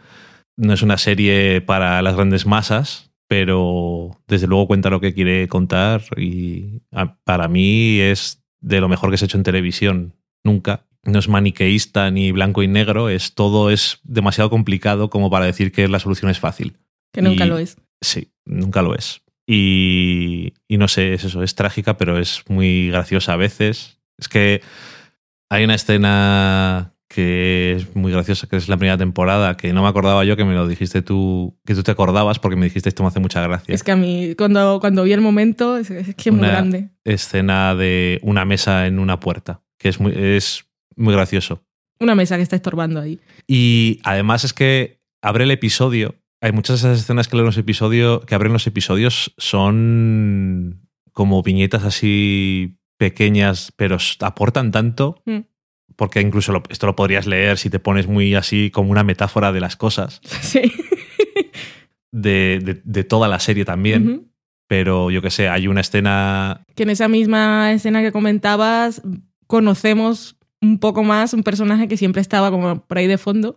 No 0.56 0.72
es 0.72 0.82
una 0.82 0.98
serie 0.98 1.60
para 1.60 2.02
las 2.02 2.16
grandes 2.16 2.46
masas, 2.46 3.12
pero 3.28 4.18
desde 4.26 4.48
luego 4.48 4.66
cuenta 4.66 4.90
lo 4.90 5.00
que 5.00 5.14
quiere 5.14 5.46
contar 5.46 6.02
y 6.16 6.82
para 7.24 7.46
mí 7.46 8.00
es 8.00 8.42
de 8.60 8.80
lo 8.80 8.88
mejor 8.88 9.10
que 9.10 9.16
se 9.16 9.24
ha 9.24 9.26
hecho 9.26 9.38
en 9.38 9.44
televisión. 9.44 10.14
Nunca. 10.44 10.86
No 11.04 11.18
es 11.20 11.28
maniqueísta 11.28 12.10
ni 12.10 12.32
blanco 12.32 12.62
y 12.62 12.68
negro, 12.68 13.08
es 13.08 13.34
todo 13.34 13.70
es 13.70 14.00
demasiado 14.02 14.50
complicado 14.50 15.08
como 15.10 15.30
para 15.30 15.46
decir 15.46 15.70
que 15.72 15.86
la 15.88 16.00
solución 16.00 16.30
es 16.30 16.40
fácil. 16.40 16.76
que 17.12 17.22
nunca 17.22 17.46
y- 17.46 17.48
lo 17.48 17.58
es. 17.58 17.76
Sí, 18.00 18.32
nunca 18.44 18.82
lo 18.82 18.94
es. 18.94 19.22
Y, 19.52 20.54
y 20.68 20.78
no 20.78 20.86
sé, 20.86 21.12
es 21.12 21.24
eso, 21.24 21.42
es 21.42 21.56
trágica, 21.56 21.96
pero 21.96 22.18
es 22.18 22.44
muy 22.48 22.86
graciosa 22.86 23.32
a 23.32 23.36
veces. 23.36 23.98
Es 24.16 24.28
que 24.28 24.62
hay 25.48 25.64
una 25.64 25.74
escena 25.74 26.94
que 27.08 27.72
es 27.72 27.96
muy 27.96 28.12
graciosa, 28.12 28.46
que 28.46 28.56
es 28.56 28.68
la 28.68 28.76
primera 28.76 28.96
temporada, 28.96 29.56
que 29.56 29.72
no 29.72 29.82
me 29.82 29.88
acordaba 29.88 30.24
yo, 30.24 30.36
que 30.36 30.44
me 30.44 30.54
lo 30.54 30.68
dijiste 30.68 31.02
tú, 31.02 31.58
que 31.66 31.74
tú 31.74 31.82
te 31.82 31.90
acordabas 31.90 32.38
porque 32.38 32.54
me 32.54 32.66
dijiste 32.66 32.88
esto 32.88 33.02
me 33.02 33.08
hace 33.08 33.18
mucha 33.18 33.42
gracia. 33.42 33.74
Es 33.74 33.82
que 33.82 33.90
a 33.90 33.96
mí, 33.96 34.36
cuando, 34.38 34.78
cuando 34.78 35.02
vi 35.02 35.14
el 35.14 35.20
momento, 35.20 35.76
es, 35.76 35.90
es 35.90 36.14
que 36.14 36.30
es 36.30 36.36
muy 36.36 36.46
grande. 36.46 36.90
Escena 37.02 37.74
de 37.74 38.20
una 38.22 38.44
mesa 38.44 38.86
en 38.86 39.00
una 39.00 39.18
puerta, 39.18 39.62
que 39.80 39.88
es 39.88 39.98
muy, 39.98 40.12
es 40.14 40.64
muy 40.94 41.12
gracioso. 41.12 41.64
Una 41.98 42.14
mesa 42.14 42.36
que 42.36 42.42
está 42.42 42.54
estorbando 42.54 43.00
ahí. 43.00 43.18
Y 43.48 43.98
además 44.04 44.44
es 44.44 44.52
que 44.52 45.00
abre 45.22 45.42
el 45.42 45.50
episodio. 45.50 46.14
Hay 46.40 46.52
muchas 46.52 46.80
de 46.82 46.88
esas 46.88 47.00
escenas 47.02 47.28
que, 47.28 47.36
leen 47.36 47.46
los 47.46 47.58
episodios, 47.58 48.24
que 48.24 48.34
abren 48.34 48.52
los 48.52 48.66
episodios 48.66 49.34
son 49.36 50.88
como 51.12 51.42
viñetas 51.42 51.84
así 51.84 52.78
pequeñas, 52.96 53.72
pero 53.76 53.98
aportan 54.20 54.70
tanto. 54.70 55.22
Mm. 55.26 55.40
Porque 55.96 56.20
incluso 56.22 56.52
lo- 56.52 56.62
esto 56.70 56.86
lo 56.86 56.96
podrías 56.96 57.26
leer 57.26 57.58
si 57.58 57.68
te 57.68 57.78
pones 57.78 58.06
muy 58.06 58.34
así 58.34 58.70
como 58.70 58.90
una 58.90 59.04
metáfora 59.04 59.52
de 59.52 59.60
las 59.60 59.76
cosas, 59.76 60.20
Sí. 60.40 60.62
de, 62.12 62.60
de- 62.62 62.80
de 62.84 63.04
toda 63.04 63.28
la 63.28 63.38
serie 63.40 63.64
también. 63.64 64.28
Pero 64.66 65.10
yo 65.10 65.20
que 65.20 65.30
sé, 65.30 65.48
hay 65.48 65.66
una 65.66 65.80
escena. 65.80 66.62
que 66.76 66.84
en 66.84 66.90
esa 66.90 67.08
misma 67.08 67.72
escena 67.72 68.00
que 68.02 68.12
comentabas 68.12 69.02
conocemos 69.46 70.36
un 70.62 70.78
poco 70.78 71.02
más 71.02 71.34
un 71.34 71.42
personaje 71.42 71.88
que 71.88 71.96
siempre 71.96 72.22
estaba 72.22 72.50
como 72.50 72.86
por 72.86 72.96
ahí 72.98 73.08
de 73.08 73.18
fondo, 73.18 73.56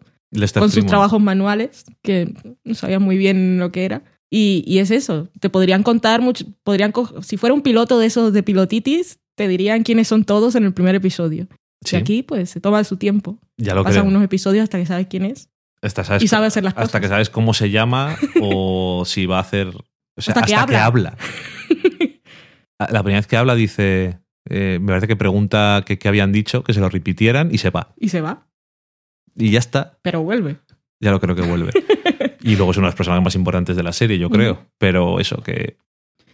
Con 0.59 0.71
sus 0.71 0.86
trabajos 0.86 1.21
manuales, 1.21 1.86
que 2.01 2.34
no 2.63 2.73
sabía 2.75 2.99
muy 2.99 3.17
bien 3.17 3.59
lo 3.59 3.71
que 3.71 3.86
era. 3.86 4.03
Y, 4.29 4.63
y 4.65 4.79
es 4.79 4.89
eso, 4.91 5.29
te 5.39 5.49
podrían 5.49 5.84
contar 5.84 6.21
mucho, 6.21 6.45
podrían 6.63 6.91
si 7.21 7.38
fuera 7.38 7.53
un 7.53 7.61
piloto 7.61 7.99
de 7.99 8.07
esos 8.07 8.34
de 8.34 8.41
pilotitis, 8.41 9.19
te 9.36 9.47
dirían 9.47 9.84
quiénes 9.84 10.07
son 10.07 10.23
todos 10.25 10.55
en 10.55 10.63
el 10.63 10.73
primer 10.73 10.95
episodio. 10.95 11.47
Sí, 11.86 11.95
Y 11.95 11.99
aquí, 11.99 12.23
pues, 12.23 12.49
se 12.49 12.59
toma 12.59 12.84
su 12.84 12.97
tiempo. 12.97 13.38
ya 13.57 13.75
lo 13.75 13.84
Pasan 13.84 14.01
creo. 14.03 14.09
unos 14.11 14.23
episodios 14.23 14.63
hasta 14.63 14.79
que 14.79 14.86
sabes 14.88 15.05
quién 15.07 15.25
es 15.25 15.49
Hasta 15.81 16.03
sabes, 16.03 16.23
y 16.23 16.27
sabe 16.27 16.47
hacer 16.47 16.63
las 16.63 16.71
hasta 16.73 16.84
cosas. 16.84 17.01
que 17.01 17.07
sabes 17.09 17.29
cómo 17.29 17.53
se 17.53 17.69
llama 17.69 18.15
o 18.41 19.03
si 19.05 19.25
va 19.27 19.38
a 19.38 19.41
hacer. 19.41 19.67
O 19.67 20.21
sea, 20.21 20.34
Hasta 20.34 20.39
hasta, 20.45 20.65
que 20.65 20.71
que 20.71 20.77
habla. 20.77 21.17
La 22.79 23.01
primera 23.03 23.19
vez 23.19 23.27
que 23.27 23.38
habla 23.38 23.55
dice. 23.55 24.19
eh, 24.49 24.77
me 24.81 24.88
parece 24.88 25.07
que 25.07 25.15
pregunta 25.15 25.84
qué 25.86 26.07
habían 26.07 26.31
dicho, 26.31 26.63
que 26.63 26.73
se 26.73 26.79
lo 26.79 26.89
repitieran 26.89 27.49
y 27.53 27.57
se 27.59 27.69
va. 27.69 27.93
Y 27.97 28.09
se 28.09 28.21
va, 28.21 28.47
Y 29.36 29.51
ya 29.51 29.59
está. 29.59 29.97
pero 30.01 30.21
vuelve. 30.23 30.57
Ya 30.99 31.11
lo 31.11 31.19
creo 31.19 31.36
que 31.36 31.41
vuelve. 31.41 31.71
y 32.41 32.55
luego 32.55 32.71
es 32.71 32.77
uno 32.77 32.88
de 32.88 32.91
los 32.91 32.95
personajes 32.95 33.23
más 33.23 33.36
importantes 33.36 33.75
de 33.75 33.84
la 33.84 33.91
serie, 33.91 34.17
yo 34.17 34.29
creo. 34.29 34.65
Pero 34.77 35.19
eso, 35.19 35.41
que. 35.41 35.77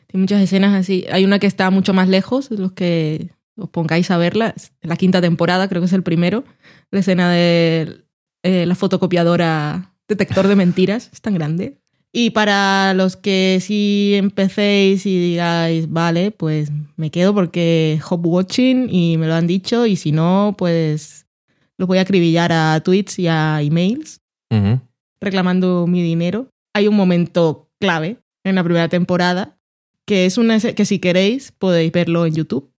Tiene 0.07 0.21
muchas 0.23 0.41
escenas 0.41 0.73
así. 0.75 1.05
Hay 1.11 1.25
una 1.25 1.39
que 1.39 1.47
está 1.47 1.69
mucho 1.69 1.93
más 1.93 2.07
lejos, 2.07 2.51
los 2.51 2.73
que 2.73 3.29
os 3.55 3.69
pongáis 3.69 4.11
a 4.11 4.17
verla. 4.17 4.53
La 4.81 4.95
quinta 4.95 5.21
temporada, 5.21 5.67
creo 5.67 5.81
que 5.81 5.87
es 5.87 5.93
el 5.93 6.03
primero. 6.03 6.43
La 6.91 6.99
escena 6.99 7.31
de 7.31 8.03
eh, 8.43 8.65
la 8.65 8.75
fotocopiadora 8.75 9.93
detector 10.07 10.47
de 10.47 10.55
mentiras. 10.55 11.09
Es 11.13 11.21
tan 11.21 11.35
grande. 11.35 11.77
Y 12.11 12.31
para 12.31 12.93
los 12.95 13.15
que 13.15 13.59
sí 13.61 14.13
empecéis 14.15 15.05
y 15.05 15.19
digáis, 15.19 15.91
vale, 15.91 16.31
pues 16.31 16.71
me 16.95 17.11
quedo 17.11 17.35
porque 17.35 17.99
hop 18.09 18.25
watching 18.25 18.87
y 18.89 19.17
me 19.17 19.27
lo 19.27 19.35
han 19.35 19.45
dicho. 19.45 19.85
Y 19.85 19.95
si 19.95 20.11
no, 20.11 20.55
pues 20.57 21.27
los 21.79 21.87
voy 21.87 21.97
a 21.97 22.01
acribillar 22.01 22.51
a 22.51 22.79
tweets 22.81 23.17
y 23.19 23.27
a 23.27 23.61
emails 23.61 24.19
reclamando 25.21 25.87
mi 25.87 26.01
dinero. 26.01 26.49
Hay 26.75 26.87
un 26.87 26.95
momento 26.95 27.69
clave 27.79 28.17
en 28.45 28.55
la 28.55 28.63
primera 28.63 28.89
temporada 28.89 29.57
que 30.05 30.25
es 30.25 30.37
una 30.37 30.59
que 30.59 30.85
si 30.85 30.99
queréis 30.99 31.51
podéis 31.51 31.91
verlo 31.91 32.25
en 32.25 32.33
YouTube, 32.33 32.71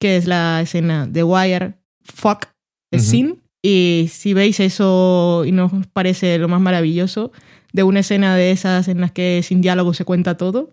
que 0.00 0.16
es 0.16 0.26
la 0.26 0.60
escena 0.62 1.06
de 1.06 1.22
Wire 1.22 1.74
Fuck 2.02 2.46
the 2.90 2.98
Ujú. 2.98 3.04
Scene. 3.06 3.36
Y 3.62 4.08
si 4.10 4.32
veis 4.32 4.58
eso 4.60 5.44
y 5.44 5.52
no 5.52 5.66
os 5.66 5.86
parece 5.92 6.38
lo 6.38 6.48
más 6.48 6.60
maravilloso, 6.60 7.32
de 7.72 7.82
una 7.82 8.00
escena 8.00 8.36
de 8.36 8.52
esas 8.52 8.88
en 8.88 9.00
las 9.02 9.12
que 9.12 9.42
sin 9.42 9.60
diálogo 9.60 9.92
se 9.92 10.04
cuenta 10.06 10.36
todo, 10.38 10.70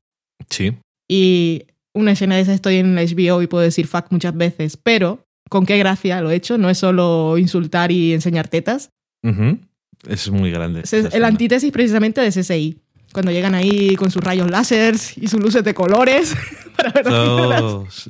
Sí. 0.49 0.73
y 1.09 1.63
una 1.93 2.11
escena 2.11 2.35
de 2.35 2.41
esas 2.41 2.55
estoy 2.55 2.75
en 2.77 2.95
la 2.95 3.01
HBO 3.01 3.41
y 3.41 3.47
puedo 3.47 3.63
decir 3.63 3.87
fuck 3.87 4.05
muchas 4.11 4.37
veces, 4.37 4.77
pero 4.77 5.24
con 5.49 5.65
qué 5.65 5.77
gracia 5.77 6.21
lo 6.21 6.31
he 6.31 6.35
hecho, 6.35 6.57
no 6.57 6.69
es 6.69 6.77
solo 6.77 7.37
insultar 7.37 7.91
y 7.91 8.13
enseñar 8.13 8.47
tetas. 8.47 8.91
Es 10.07 10.29
muy 10.29 10.51
grande. 10.51 10.81
es 10.81 10.93
el 10.93 11.05
escena. 11.05 11.27
antítesis 11.27 11.71
precisamente 11.71 12.21
de 12.21 12.29
CSI. 12.29 12.79
Cuando 13.13 13.31
llegan 13.31 13.55
ahí 13.55 13.95
con 13.95 14.11
sus 14.11 14.21
rayos 14.23 14.51
láseres 14.51 15.17
y 15.17 15.27
sus 15.27 15.39
luces 15.39 15.63
de 15.63 15.73
colores 15.73 16.35
para 16.75 16.91
ver 16.91 17.05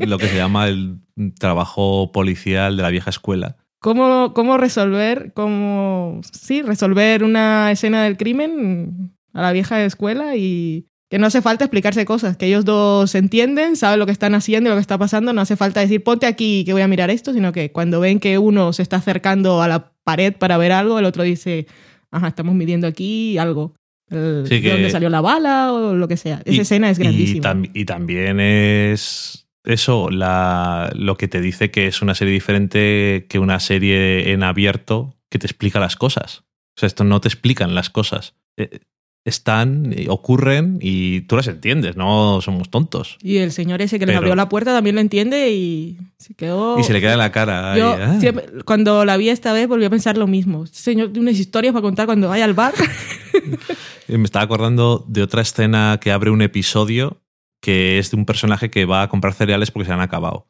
lo 0.08 0.18
que 0.18 0.28
se 0.28 0.36
llama 0.36 0.68
el 0.68 1.00
trabajo 1.38 2.12
policial 2.12 2.76
de 2.76 2.84
la 2.84 2.90
vieja 2.90 3.12
escuela. 3.12 3.58
cómo, 3.80 4.34
cómo 4.34 4.58
resolver, 4.58 5.32
cómo 5.34 6.22
sí, 6.32 6.64
resolver 6.64 7.24
una 7.24 7.72
escena 7.72 8.04
del 8.04 8.18
crimen 8.18 9.16
a 9.34 9.44
la 9.44 9.52
vieja 9.52 9.84
escuela 9.84 10.36
y 10.36 10.88
que 11.10 11.20
no 11.20 11.28
hace 11.28 11.42
falta 11.42 11.66
explicarse 11.66 12.04
cosas, 12.06 12.36
que 12.38 12.48
ellos 12.48 12.66
dos 12.66 13.12
se 13.12 13.20
entienden, 13.20 13.76
saben 13.76 14.00
lo 14.00 14.06
que 14.06 14.12
están 14.12 14.34
haciendo 14.36 14.70
y 14.70 14.72
lo 14.72 14.76
que 14.78 14.82
está 14.82 14.98
pasando, 14.98 15.34
no 15.34 15.42
hace 15.42 15.56
falta 15.56 15.80
decir 15.80 16.04
ponte 16.04 16.26
aquí 16.26 16.64
que 16.66 16.74
voy 16.74 16.82
a 16.82 16.88
mirar 16.88 17.10
esto, 17.12 17.34
sino 17.34 17.52
que 17.52 17.72
cuando 17.72 18.00
ven 18.00 18.20
que 18.20 18.38
uno 18.38 18.74
se 18.74 18.82
está 18.82 18.98
acercando 18.98 19.62
a 19.62 19.68
la 19.68 19.92
pared 20.04 20.34
para 20.34 20.58
ver 20.58 20.72
algo, 20.72 20.98
el 21.00 21.06
otro 21.06 21.24
dice, 21.24 21.68
ajá, 22.12 22.28
estamos 22.30 22.56
midiendo 22.56 22.88
aquí 22.88 23.38
algo. 23.38 23.74
El- 24.10 24.46
Sí, 24.48 24.62
que- 24.62 24.68
de 24.68 24.74
dónde 24.74 24.90
salió 24.90 25.10
la 25.10 25.22
bala 25.22 25.74
o 25.74 25.94
lo 25.96 26.08
que 26.08 26.18
sea. 26.18 26.42
Esa 26.46 26.52
Y- 26.58 26.60
escena 26.60 26.90
es 26.90 27.00
y 27.00 27.02
grandísima. 27.04 27.44
tam- 27.54 27.72
Y, 27.74 27.86
también 27.86 28.40
es 28.40 29.48
eso, 29.64 30.10
la, 30.12 30.92
lo 30.96 31.18
que 31.18 31.28
te 31.28 31.42
dice 31.42 31.72
que 31.72 31.88
es 31.88 32.02
una 32.02 32.14
serie 32.16 32.34
diferente 32.34 33.26
que 33.30 33.40
una 33.40 33.60
serie 33.60 34.32
en 34.32 34.44
abierto 34.44 35.16
que 35.32 35.40
te 35.40 35.48
explica 35.48 35.80
las 35.80 35.96
cosas. 35.96 36.44
O 36.78 36.80
sea, 36.80 36.88
esto 36.88 37.04
no 37.04 37.20
te 37.22 37.28
explican 37.28 37.74
las 37.76 37.90
cosas. 37.90 38.36
Eh, 38.58 38.80
Están, 39.26 39.96
ocurren 40.08 40.78
y 40.82 41.22
tú 41.22 41.36
las 41.36 41.48
entiendes, 41.48 41.98
no 41.98 42.42
somos 42.42 42.70
tontos. 42.70 43.18
Y 43.24 43.38
el 43.38 43.52
señor 43.52 43.82
ese 43.82 43.98
que 43.98 44.06
les 44.06 44.14
Pero- 44.14 44.20
abrió 44.20 44.36
la 44.36 44.50
puerta 44.50 44.72
también 44.72 44.96
lo 44.96 45.02
entiende 45.02 45.52
y 45.52 45.98
se 46.18 46.36
quedó... 46.36 46.80
Y 46.80 46.84
se 46.84 46.94
le 46.94 47.02
queda 47.02 47.14
en 47.14 47.18
la 47.18 47.32
cara. 47.32 47.76
Yo 47.76 47.98
ah. 48.00 48.20
siempre- 48.20 48.46
cuando 48.66 49.04
la 49.04 49.18
vi 49.18 49.30
esta 49.30 49.52
vez 49.52 49.68
volví 49.68 49.84
a 49.84 49.90
pensar 49.90 50.16
lo 50.18 50.28
mismo. 50.28 50.64
Este 50.64 50.78
señor 50.78 51.08
tiene 51.08 51.28
unas 51.30 51.40
historias 51.40 51.74
para 51.74 51.82
contar 51.82 52.06
cuando 52.06 52.30
vaya 52.30 52.46
al 52.46 52.54
bar. 52.54 52.74
Me 54.08 54.24
estaba 54.24 54.46
acordando 54.46 55.04
de 55.08 55.24
otra 55.24 55.42
escena 55.42 56.00
que 56.00 56.12
abre 56.12 56.30
un 56.30 56.44
episodio 56.44 57.24
que 57.66 57.98
es 57.98 58.12
de 58.12 58.18
un 58.18 58.26
personaje 58.26 58.70
que 58.70 58.86
va 58.86 59.02
a 59.02 59.10
comprar 59.10 59.34
cereales 59.34 59.72
porque 59.72 59.88
se 59.88 59.94
han 59.94 60.02
acabado. 60.02 60.48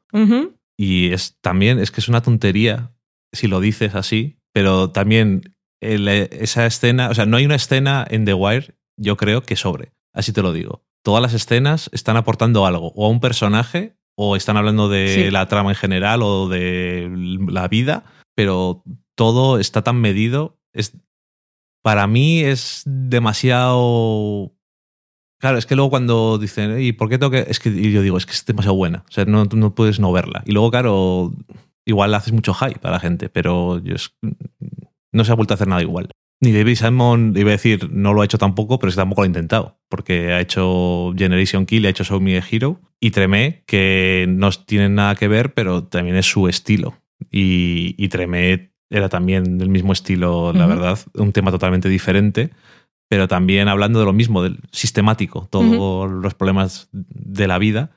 Y 0.77 1.11
es 1.13 1.37
también, 1.39 1.79
es 1.79 1.89
que 1.89 2.01
es 2.01 2.09
una 2.09 2.21
tontería 2.21 2.91
si 3.31 3.47
lo 3.47 3.61
dices 3.61 3.95
así, 3.95 4.37
pero 4.51 4.89
también 4.91 5.54
el- 5.81 6.07
esa 6.07 6.65
escena, 6.65 7.09
o 7.09 7.13
sea, 7.13 7.25
no 7.25 7.37
hay 7.37 7.45
una 7.45 7.55
escena 7.55 8.05
en 8.09 8.25
The 8.25 8.33
Wire, 8.33 8.75
yo 8.97 9.17
creo, 9.17 9.41
que 9.43 9.55
sobre. 9.55 9.91
Así 10.13 10.31
te 10.33 10.41
lo 10.41 10.53
digo. 10.53 10.83
Todas 11.03 11.21
las 11.21 11.33
escenas 11.33 11.89
están 11.93 12.17
aportando 12.17 12.65
algo, 12.65 12.91
o 12.95 13.05
a 13.05 13.09
un 13.09 13.19
personaje, 13.19 13.95
o 14.17 14.35
están 14.35 14.57
hablando 14.57 14.87
de 14.89 15.25
Sí. 15.25 15.31
la 15.31 15.47
trama 15.47 15.71
en 15.71 15.75
general, 15.75 16.21
o 16.23 16.47
de 16.47 17.09
la 17.49 17.67
vida, 17.67 18.05
pero 18.35 18.83
todo 19.15 19.59
está 19.59 19.83
tan 19.83 19.97
medido. 20.01 20.57
Es, 20.73 20.97
para 21.83 22.07
mí 22.07 22.39
es 22.39 22.83
demasiado. 22.85 24.53
Claro, 25.39 25.57
es 25.57 25.65
que 25.65 25.75
luego 25.75 25.89
cuando 25.89 26.37
dicen, 26.37 26.79
¿y 26.81 26.93
por 26.93 27.09
qué 27.09 27.17
tengo 27.17 27.29
que.? 27.31 27.45
Es 27.49 27.59
que 27.59 27.69
y 27.69 27.91
yo 27.91 28.01
digo, 28.01 28.17
es 28.17 28.25
que 28.25 28.31
es 28.31 28.45
demasiado 28.45 28.75
buena. 28.75 29.03
O 29.07 29.11
sea, 29.11 29.25
no, 29.25 29.43
no 29.45 29.75
puedes 29.75 29.99
no 29.99 30.11
verla. 30.11 30.41
Y 30.45 30.53
luego, 30.53 30.71
claro, 30.71 31.33
igual 31.85 32.13
haces 32.15 32.33
mucho 32.33 32.53
hype 32.53 32.79
a 32.87 32.91
la 32.91 32.99
gente, 32.99 33.29
pero 33.29 33.79
yo 33.83 33.95
es- 33.95 34.15
no 35.15 35.23
se 35.23 35.31
ha 35.31 35.35
vuelto 35.35 35.53
a 35.53 35.55
hacer 35.55 35.67
nada 35.67 35.81
igual. 35.81 36.09
Ni 36.41 36.51
David 36.51 36.75
Simon, 36.75 37.33
iba 37.37 37.49
a 37.49 37.53
decir, 37.53 37.89
no 37.91 38.13
lo 38.13 38.21
ha 38.21 38.25
hecho 38.25 38.37
tampoco, 38.37 38.77
pero 38.77 38.89
es 38.89 38.95
que 38.95 39.01
tampoco 39.01 39.21
lo 39.21 39.23
ha 39.23 39.27
intentado. 39.27 39.79
Porque 39.89 40.33
ha 40.33 40.41
hecho 40.41 41.13
Generation 41.17 41.65
Kill, 41.65 41.85
ha 41.85 41.89
hecho 41.89 42.03
Show 42.03 42.19
Me 42.19 42.37
a 42.37 42.43
Hero 42.49 42.81
y 42.99 43.11
Tremé, 43.11 43.63
que 43.65 44.25
no 44.27 44.51
tienen 44.51 44.95
nada 44.95 45.15
que 45.15 45.27
ver, 45.27 45.53
pero 45.53 45.85
también 45.85 46.17
es 46.17 46.25
su 46.25 46.47
estilo. 46.47 46.95
Y, 47.31 47.95
y 47.97 48.09
Tremé 48.09 48.73
era 48.89 49.07
también 49.07 49.57
del 49.57 49.69
mismo 49.69 49.93
estilo, 49.93 50.53
la 50.53 50.67
verdad, 50.67 50.99
un 51.15 51.31
tema 51.31 51.51
totalmente 51.51 51.89
diferente, 51.89 52.51
pero 53.09 53.27
también 53.27 53.67
hablando 53.67 53.99
de 53.99 54.05
lo 54.05 54.13
mismo, 54.13 54.43
del 54.43 54.59
sistemático, 54.71 55.47
todos 55.49 56.11
los 56.11 56.33
problemas 56.33 56.89
de 56.91 57.47
la 57.47 57.57
vida. 57.57 57.91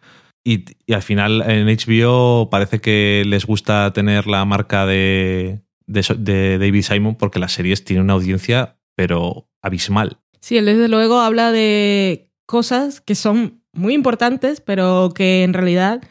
Y, 0.45 0.65
y 0.87 0.93
al 0.95 1.03
final 1.03 1.43
en 1.43 1.67
HBO 1.67 2.49
parece 2.51 2.81
que 2.81 3.25
les 3.27 3.45
gusta 3.45 3.93
tener 3.93 4.27
la 4.27 4.45
marca 4.45 4.87
de, 4.87 5.61
de, 5.89 6.05
de 6.19 6.59
David 6.59 6.83
Simon 6.83 7.17
porque 7.17 7.41
las 7.41 7.53
series 7.53 7.85
tienen 7.85 8.05
una 8.05 8.13
audiencia, 8.13 8.77
pero 8.95 9.49
abismal. 9.61 10.19
Sí, 10.41 10.57
él 10.57 10.67
desde 10.67 10.89
luego 10.89 11.21
habla 11.21 11.51
de 11.51 12.31
cosas 12.47 13.01
que 13.01 13.15
son 13.15 13.63
muy 13.73 13.95
importantes, 13.95 14.61
pero 14.61 15.13
que 15.15 15.43
en 15.43 15.53
realidad, 15.53 16.03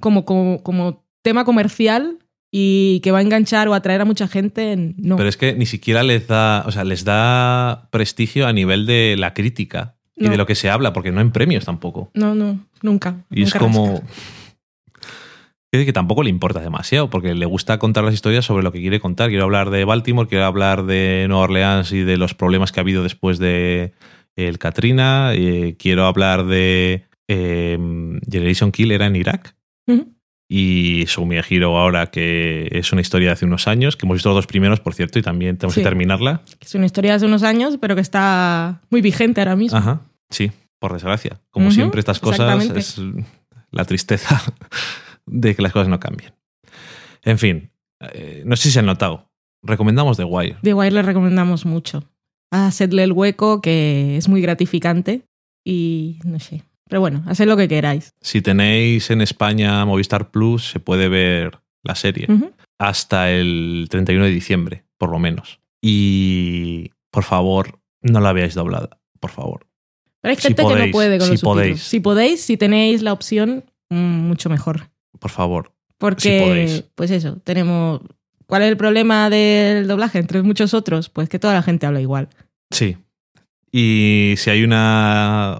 como, 0.00 0.24
como, 0.24 0.62
como 0.62 1.04
tema 1.22 1.44
comercial 1.44 2.18
y 2.50 3.00
que 3.00 3.10
va 3.10 3.18
a 3.18 3.22
enganchar 3.22 3.68
o 3.68 3.74
atraer 3.74 4.00
a 4.00 4.04
mucha 4.04 4.28
gente, 4.28 4.94
no. 4.96 5.16
Pero 5.16 5.28
es 5.28 5.36
que 5.36 5.54
ni 5.54 5.66
siquiera 5.66 6.02
les 6.02 6.26
da, 6.26 6.64
o 6.66 6.72
sea, 6.72 6.84
les 6.84 7.04
da 7.04 7.88
prestigio 7.90 8.46
a 8.46 8.52
nivel 8.52 8.86
de 8.86 9.16
la 9.18 9.34
crítica 9.34 9.96
y 10.16 10.28
de 10.28 10.36
lo 10.36 10.46
que 10.46 10.54
se 10.54 10.68
habla, 10.68 10.92
porque 10.92 11.12
no 11.12 11.20
en 11.20 11.30
premios 11.30 11.64
tampoco. 11.64 12.10
No, 12.14 12.34
no, 12.34 12.58
nunca. 12.82 13.24
Y 13.30 13.42
es 13.42 13.54
como. 13.54 13.86
rasca. 13.86 14.06
Es 15.70 15.84
que 15.84 15.92
tampoco 15.92 16.22
le 16.22 16.30
importa 16.30 16.60
demasiado, 16.60 17.10
porque 17.10 17.34
le 17.34 17.44
gusta 17.44 17.78
contar 17.78 18.02
las 18.04 18.14
historias 18.14 18.44
sobre 18.46 18.62
lo 18.62 18.72
que 18.72 18.80
quiere 18.80 19.00
contar. 19.00 19.28
Quiero 19.28 19.44
hablar 19.44 19.68
de 19.70 19.84
Baltimore, 19.84 20.26
quiero 20.28 20.46
hablar 20.46 20.86
de 20.86 21.26
Nueva 21.28 21.44
Orleans 21.44 21.92
y 21.92 22.00
de 22.04 22.16
los 22.16 22.34
problemas 22.34 22.72
que 22.72 22.80
ha 22.80 22.82
habido 22.82 23.02
después 23.02 23.38
de 23.38 23.92
el 24.36 24.58
Katrina. 24.58 25.32
eh, 25.34 25.76
quiero 25.78 26.06
hablar 26.06 26.46
de 26.46 27.04
eh, 27.28 27.78
Generation 28.30 28.72
Kill, 28.72 28.92
era 28.92 29.06
en 29.06 29.16
Irak. 29.16 29.54
Ujú. 29.86 30.14
Y 30.50 31.04
Show 31.06 31.26
Me 31.26 31.38
a 31.38 31.44
Hero 31.46 31.76
ahora, 31.76 32.06
que 32.06 32.68
es 32.72 32.90
una 32.92 33.02
historia 33.02 33.28
de 33.28 33.32
hace 33.34 33.44
unos 33.44 33.68
años, 33.68 33.96
que 33.98 34.06
hemos 34.06 34.14
visto 34.14 34.30
los 34.30 34.36
dos 34.36 34.46
primeros, 34.46 34.80
por 34.80 34.94
cierto, 34.94 35.18
y 35.18 35.22
también 35.22 35.58
tenemos 35.58 35.74
Sí. 35.74 35.80
que 35.80 35.84
terminarla. 35.84 36.40
Es 36.60 36.74
una 36.74 36.86
historia 36.86 37.10
de 37.10 37.16
hace 37.16 37.26
unos 37.26 37.42
años, 37.42 37.76
pero 37.78 37.94
que 37.94 38.00
está 38.00 38.80
muy 38.88 39.02
vigente 39.02 39.42
ahora 39.42 39.56
mismo. 39.56 39.76
Ajá, 39.76 40.00
sí, 40.30 40.50
por 40.78 40.94
desgracia. 40.94 41.38
Como 41.50 41.70
siempre, 41.70 41.98
estas 42.00 42.20
cosas 42.20 42.64
es 42.74 42.98
la 43.70 43.84
tristeza 43.84 44.40
de 45.30 45.54
que 45.54 45.62
las 45.62 45.72
cosas 45.72 45.88
no 45.88 46.00
cambien. 46.00 46.32
En 47.22 47.38
fin, 47.38 47.70
eh, 48.00 48.42
no 48.46 48.56
sé 48.56 48.64
si 48.64 48.70
se 48.72 48.78
han 48.80 48.86
notado. 48.86 49.28
Recomendamos 49.62 50.16
The 50.16 50.24
Wire. 50.24 50.56
The 50.62 50.74
Wire 50.74 50.92
le 50.92 51.02
recomendamos 51.02 51.66
mucho. 51.66 52.04
Hacedle 52.52 53.02
el 53.02 53.12
hueco, 53.12 53.60
que 53.60 54.16
es 54.16 54.28
muy 54.28 54.40
gratificante. 54.40 55.22
Y 55.66 56.18
no 56.24 56.38
sé. 56.40 56.62
Pero 56.88 57.00
bueno, 57.00 57.22
haced 57.26 57.46
lo 57.46 57.56
que 57.56 57.68
queráis. 57.68 58.14
Si 58.22 58.40
tenéis 58.40 59.10
en 59.10 59.20
España 59.20 59.84
Movistar 59.84 60.30
Plus, 60.30 60.70
se 60.70 60.80
puede 60.80 61.08
ver 61.08 61.58
la 61.82 61.94
serie. 61.94 62.26
Hasta 62.78 63.30
el 63.30 63.86
31 63.90 64.24
de 64.24 64.30
diciembre, 64.30 64.84
por 64.96 65.10
lo 65.10 65.18
menos. 65.18 65.60
Y 65.82 66.90
por 67.10 67.24
favor, 67.24 67.80
no 68.00 68.20
la 68.20 68.32
veáis 68.32 68.54
doblada, 68.54 68.98
por 69.20 69.30
favor. 69.30 69.66
Pero 70.22 70.30
hay 70.30 70.36
Si 70.36 70.42
gente 70.42 70.62
que 70.66 70.86
no 70.86 70.90
puede 70.90 71.18
con 71.18 71.26
si 71.26 71.32
los 71.32 71.40
subtítulos. 71.40 71.54
podéis. 71.54 71.82
Si 71.82 72.00
podéis, 72.00 72.40
si 72.42 72.56
tenéis 72.56 73.02
la 73.02 73.12
opción, 73.12 73.64
mm, 73.90 73.96
mucho 73.96 74.48
mejor. 74.48 74.88
Por 75.18 75.30
favor. 75.30 75.72
Porque, 75.98 76.40
podéis. 76.40 76.84
pues 76.94 77.10
eso, 77.10 77.38
tenemos... 77.44 78.00
¿Cuál 78.46 78.62
es 78.62 78.68
el 78.68 78.76
problema 78.76 79.28
del 79.28 79.86
doblaje 79.86 80.18
entre 80.18 80.42
muchos 80.42 80.72
otros? 80.72 81.10
Pues 81.10 81.28
que 81.28 81.38
toda 81.38 81.52
la 81.52 81.62
gente 81.62 81.84
habla 81.84 82.00
igual. 82.00 82.28
Sí. 82.70 82.96
Y 83.70 84.34
si 84.38 84.50
hay 84.50 84.64
una. 84.64 85.58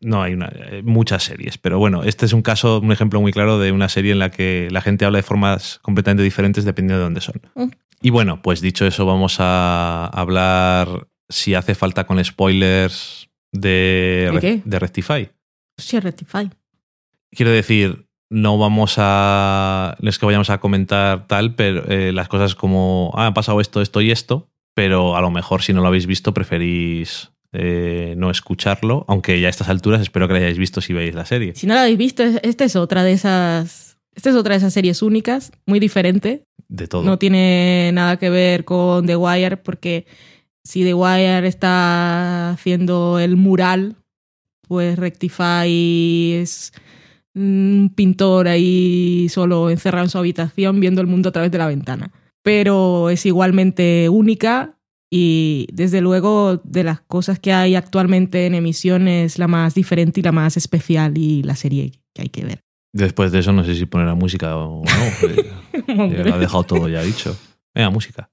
No, 0.00 0.22
hay 0.22 0.32
una, 0.34 0.50
eh, 0.52 0.82
muchas 0.84 1.22
series, 1.22 1.58
pero 1.58 1.78
bueno, 1.78 2.02
este 2.02 2.26
es 2.26 2.32
un 2.32 2.42
caso, 2.42 2.80
un 2.80 2.90
ejemplo 2.90 3.20
muy 3.20 3.32
claro 3.32 3.60
de 3.60 3.70
una 3.70 3.88
serie 3.88 4.10
en 4.12 4.18
la 4.18 4.30
que 4.30 4.68
la 4.72 4.80
gente 4.80 5.04
habla 5.04 5.18
de 5.18 5.22
formas 5.22 5.78
completamente 5.80 6.24
diferentes 6.24 6.64
dependiendo 6.64 6.98
de 6.98 7.04
dónde 7.04 7.20
son. 7.20 7.40
Mm. 7.54 7.68
Y 8.02 8.10
bueno, 8.10 8.42
pues 8.42 8.60
dicho 8.60 8.84
eso, 8.84 9.06
vamos 9.06 9.36
a 9.38 10.06
hablar, 10.06 11.06
si 11.28 11.54
hace 11.54 11.76
falta, 11.76 12.04
con 12.04 12.22
spoilers 12.24 13.28
de, 13.52 14.30
¿De 14.32 14.40
qué? 14.40 14.62
de 14.64 14.78
Rectify. 14.80 15.30
Sí, 15.76 16.00
Rectify. 16.00 16.50
Quiero 17.30 17.52
decir, 17.52 18.06
no 18.32 18.58
vamos 18.58 18.94
a. 18.98 19.96
No 20.00 20.08
es 20.10 20.18
que 20.18 20.26
vayamos 20.26 20.50
a 20.50 20.58
comentar 20.58 21.26
tal, 21.28 21.54
pero 21.54 21.84
eh, 21.88 22.12
las 22.12 22.28
cosas 22.28 22.54
como. 22.54 23.12
Ah, 23.14 23.28
ha 23.28 23.34
pasado 23.34 23.60
esto, 23.60 23.80
esto 23.80 24.00
y 24.00 24.10
esto. 24.10 24.48
Pero 24.74 25.16
a 25.16 25.20
lo 25.20 25.30
mejor 25.30 25.62
si 25.62 25.72
no 25.72 25.82
lo 25.82 25.88
habéis 25.88 26.06
visto, 26.06 26.32
preferís 26.32 27.30
eh, 27.52 28.14
no 28.16 28.30
escucharlo. 28.30 29.04
Aunque 29.06 29.38
ya 29.40 29.48
a 29.48 29.50
estas 29.50 29.68
alturas 29.68 30.00
espero 30.00 30.26
que 30.26 30.32
lo 30.34 30.38
hayáis 30.38 30.56
visto 30.58 30.80
si 30.80 30.92
veis 30.94 31.14
la 31.14 31.26
serie. 31.26 31.54
Si 31.54 31.66
no 31.66 31.74
la 31.74 31.82
habéis 31.82 31.98
visto, 31.98 32.22
es- 32.22 32.40
esta 32.42 32.64
es 32.64 32.74
otra 32.76 33.04
de 33.04 33.12
esas... 33.12 33.98
Esta 34.14 34.28
es 34.30 34.36
otra 34.36 34.52
de 34.54 34.58
esas 34.58 34.72
series 34.74 35.00
únicas, 35.02 35.52
muy 35.66 35.78
diferente. 35.80 36.44
De 36.68 36.86
todo. 36.86 37.02
No 37.02 37.18
tiene 37.18 37.90
nada 37.94 38.18
que 38.18 38.28
ver 38.30 38.64
con 38.64 39.06
The 39.06 39.16
Wire, 39.16 39.56
porque 39.58 40.06
si 40.64 40.84
The 40.84 40.92
Wire 40.94 41.46
está 41.46 42.50
haciendo 42.50 43.18
el 43.18 43.36
mural, 43.36 43.96
pues 44.68 44.98
Rectify 44.98 46.32
es 46.42 46.72
un 47.34 47.92
pintor 47.94 48.48
ahí 48.48 49.28
solo 49.28 49.70
encerrado 49.70 50.04
en 50.04 50.10
su 50.10 50.18
habitación 50.18 50.80
viendo 50.80 51.00
el 51.00 51.06
mundo 51.06 51.28
a 51.28 51.32
través 51.32 51.50
de 51.50 51.58
la 51.58 51.66
ventana. 51.66 52.10
Pero 52.42 53.10
es 53.10 53.24
igualmente 53.26 54.08
única 54.08 54.78
y 55.10 55.68
desde 55.72 56.00
luego 56.00 56.60
de 56.64 56.84
las 56.84 57.00
cosas 57.00 57.38
que 57.38 57.52
hay 57.52 57.74
actualmente 57.74 58.46
en 58.46 58.54
emisión 58.54 59.08
es 59.08 59.38
la 59.38 59.46
más 59.46 59.74
diferente 59.74 60.20
y 60.20 60.22
la 60.22 60.32
más 60.32 60.56
especial 60.56 61.16
y 61.16 61.42
la 61.42 61.54
serie 61.54 61.92
que 62.14 62.22
hay 62.22 62.28
que 62.28 62.44
ver. 62.44 62.60
Después 62.94 63.32
de 63.32 63.38
eso, 63.38 63.52
no 63.52 63.64
sé 63.64 63.74
si 63.74 63.86
poner 63.86 64.06
la 64.06 64.14
música 64.14 64.56
o 64.56 64.82
no. 64.82 66.24
lo 66.24 66.34
ha 66.34 66.38
dejado 66.38 66.64
todo 66.64 66.88
ya 66.88 67.02
dicho. 67.02 67.36
Venga, 67.74 67.90
música. 67.90 68.30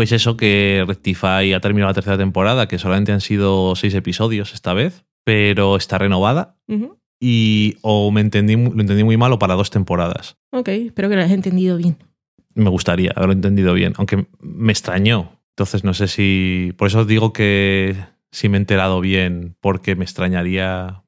Pues 0.00 0.12
eso 0.12 0.38
que 0.38 0.82
Rectify 0.88 1.52
ha 1.52 1.60
terminado 1.60 1.90
la 1.90 1.94
tercera 1.94 2.16
temporada, 2.16 2.68
que 2.68 2.78
solamente 2.78 3.12
han 3.12 3.20
sido 3.20 3.76
seis 3.76 3.92
episodios 3.92 4.54
esta 4.54 4.72
vez, 4.72 5.04
pero 5.24 5.76
está 5.76 5.98
renovada. 5.98 6.56
Y 7.20 7.76
o 7.82 8.10
me 8.10 8.22
entendí, 8.22 8.56
lo 8.56 8.80
entendí 8.80 9.04
muy 9.04 9.18
mal 9.18 9.30
o 9.34 9.38
para 9.38 9.56
dos 9.56 9.68
temporadas. 9.68 10.38
Ok, 10.52 10.68
espero 10.68 11.10
que 11.10 11.16
lo 11.16 11.20
hayas 11.20 11.34
entendido 11.34 11.76
bien. 11.76 11.98
Me 12.54 12.70
gustaría 12.70 13.12
haberlo 13.14 13.34
entendido 13.34 13.74
bien, 13.74 13.92
aunque 13.98 14.26
me 14.40 14.72
extrañó. 14.72 15.38
Entonces 15.50 15.84
no 15.84 15.92
sé 15.92 16.08
si... 16.08 16.72
Por 16.78 16.88
eso 16.88 17.04
digo 17.04 17.34
que 17.34 17.94
si 18.32 18.48
me 18.48 18.56
he 18.56 18.60
enterado 18.60 19.02
bien, 19.02 19.54
porque 19.60 19.96
me 19.96 20.04
extrañaría... 20.04 21.02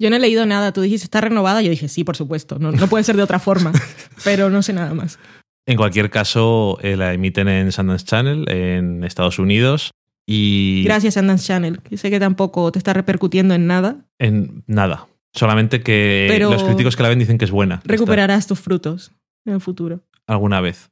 Yo 0.00 0.10
no 0.10 0.16
he 0.16 0.18
leído 0.18 0.46
nada. 0.46 0.72
Tú 0.72 0.80
dijiste, 0.80 1.04
¿está 1.04 1.20
renovada? 1.20 1.62
Yo 1.62 1.70
dije, 1.70 1.86
sí, 1.86 2.02
por 2.02 2.16
supuesto. 2.16 2.58
No, 2.58 2.72
no 2.72 2.88
puede 2.88 3.04
ser 3.04 3.16
de 3.16 3.22
otra 3.22 3.38
forma. 3.38 3.70
pero 4.24 4.50
no 4.50 4.62
sé 4.62 4.72
nada 4.72 4.94
más. 4.94 5.20
En 5.66 5.76
cualquier 5.76 6.10
caso, 6.10 6.78
eh, 6.82 6.96
la 6.96 7.12
emiten 7.12 7.48
en 7.48 7.70
Sundance 7.72 8.04
Channel 8.04 8.48
en 8.50 9.04
Estados 9.04 9.38
Unidos 9.38 9.92
y... 10.26 10.82
Gracias, 10.84 11.14
Sundance 11.14 11.46
Channel. 11.46 11.80
Que 11.82 11.96
sé 11.96 12.10
que 12.10 12.18
tampoco 12.18 12.72
te 12.72 12.78
está 12.78 12.92
repercutiendo 12.92 13.54
en 13.54 13.66
nada. 13.66 14.04
En 14.18 14.64
nada. 14.66 15.06
Solamente 15.34 15.82
que 15.82 16.26
Pero- 16.28 16.50
los 16.50 16.64
críticos 16.64 16.96
que 16.96 17.02
la 17.04 17.08
ven 17.08 17.18
dicen 17.18 17.38
que 17.38 17.44
es 17.44 17.50
buena. 17.50 17.76
Esta- 17.76 17.88
Recuperarás 17.88 18.46
tus 18.46 18.58
frutos 18.60 19.12
en 19.44 19.54
el 19.54 19.60
futuro. 19.60 20.00
alguna 20.26 20.60
vez. 20.60 20.90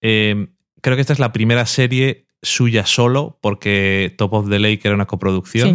Eh, 0.00 0.48
creo 0.80 0.96
que 0.96 1.00
esta 1.00 1.12
es 1.12 1.18
la 1.18 1.32
primera 1.32 1.64
serie 1.66 2.26
suya 2.42 2.86
solo, 2.86 3.38
porque 3.40 4.14
Top 4.16 4.32
of 4.32 4.48
the 4.48 4.58
Lake 4.58 4.80
era 4.84 4.94
una 4.94 5.06
coproducción. 5.06 5.68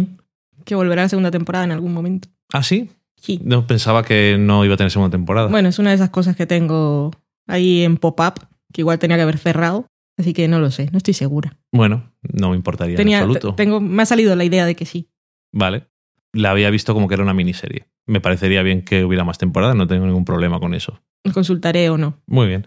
Sí. 0.56 0.62
Que 0.64 0.74
volverá 0.74 1.02
a 1.02 1.04
la 1.04 1.08
segunda 1.10 1.30
temporada 1.30 1.64
en 1.66 1.72
algún 1.72 1.92
momento. 1.92 2.28
Ah, 2.52 2.62
sí. 2.62 2.90
Sí. 3.16 3.40
No 3.44 3.66
pensaba 3.66 4.02
que 4.04 4.36
no 4.38 4.64
iba 4.64 4.74
a 4.74 4.76
tener 4.76 4.90
segunda 4.90 5.10
temporada. 5.14 5.48
Bueno, 5.48 5.68
es 5.68 5.78
una 5.78 5.90
de 5.90 5.96
esas 5.96 6.10
cosas 6.10 6.36
que 6.36 6.46
tengo 6.46 7.10
ahí 7.46 7.82
en 7.82 7.96
pop-up, 7.96 8.46
que 8.72 8.80
igual 8.82 8.98
tenía 8.98 9.16
que 9.16 9.22
haber 9.22 9.38
cerrado. 9.38 9.86
Así 10.16 10.32
que 10.32 10.46
no 10.46 10.60
lo 10.60 10.70
sé, 10.70 10.88
no 10.92 10.98
estoy 10.98 11.14
segura. 11.14 11.56
Bueno, 11.72 12.12
no 12.22 12.50
me 12.50 12.56
importaría 12.56 12.96
Tenía, 12.96 13.18
en 13.18 13.24
absoluto. 13.24 13.54
tengo, 13.56 13.80
me 13.80 14.02
ha 14.02 14.06
salido 14.06 14.36
la 14.36 14.44
idea 14.44 14.64
de 14.64 14.76
que 14.76 14.86
sí. 14.86 15.08
Vale. 15.52 15.88
La 16.32 16.50
había 16.50 16.70
visto 16.70 16.94
como 16.94 17.08
que 17.08 17.14
era 17.14 17.22
una 17.22 17.34
miniserie. 17.34 17.86
Me 18.06 18.20
parecería 18.20 18.62
bien 18.62 18.82
que 18.82 19.04
hubiera 19.04 19.24
más 19.24 19.38
temporadas, 19.38 19.74
no 19.74 19.86
tengo 19.86 20.06
ningún 20.06 20.24
problema 20.24 20.60
con 20.60 20.74
eso. 20.74 21.00
Consultaré 21.32 21.90
o 21.90 21.98
no. 21.98 22.20
Muy 22.26 22.46
bien. 22.46 22.66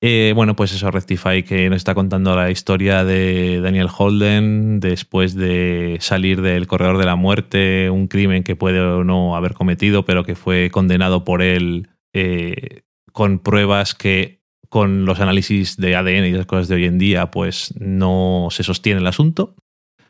Eh, 0.00 0.32
bueno, 0.34 0.54
pues 0.54 0.72
eso, 0.72 0.90
Rectify, 0.90 1.44
que 1.44 1.70
nos 1.70 1.78
está 1.78 1.94
contando 1.94 2.36
la 2.36 2.50
historia 2.50 3.04
de 3.04 3.60
Daniel 3.62 3.88
Holden 3.96 4.80
después 4.80 5.34
de 5.34 5.96
salir 6.00 6.42
del 6.42 6.66
corredor 6.66 6.98
de 6.98 7.06
la 7.06 7.16
muerte, 7.16 7.88
un 7.88 8.08
crimen 8.08 8.42
que 8.42 8.56
puede 8.56 8.80
o 8.80 9.02
no 9.02 9.34
haber 9.36 9.54
cometido, 9.54 10.04
pero 10.04 10.24
que 10.24 10.34
fue 10.34 10.70
condenado 10.70 11.24
por 11.24 11.40
él 11.40 11.88
eh, 12.12 12.82
con 13.14 13.38
pruebas 13.38 13.94
que 13.94 14.40
con 14.68 15.04
los 15.04 15.20
análisis 15.20 15.76
de 15.76 15.94
ADN 15.94 16.26
y 16.26 16.32
las 16.32 16.46
cosas 16.46 16.66
de 16.66 16.74
hoy 16.74 16.84
en 16.84 16.98
día, 16.98 17.30
pues 17.30 17.72
no 17.78 18.48
se 18.50 18.64
sostiene 18.64 19.00
el 19.00 19.06
asunto. 19.06 19.54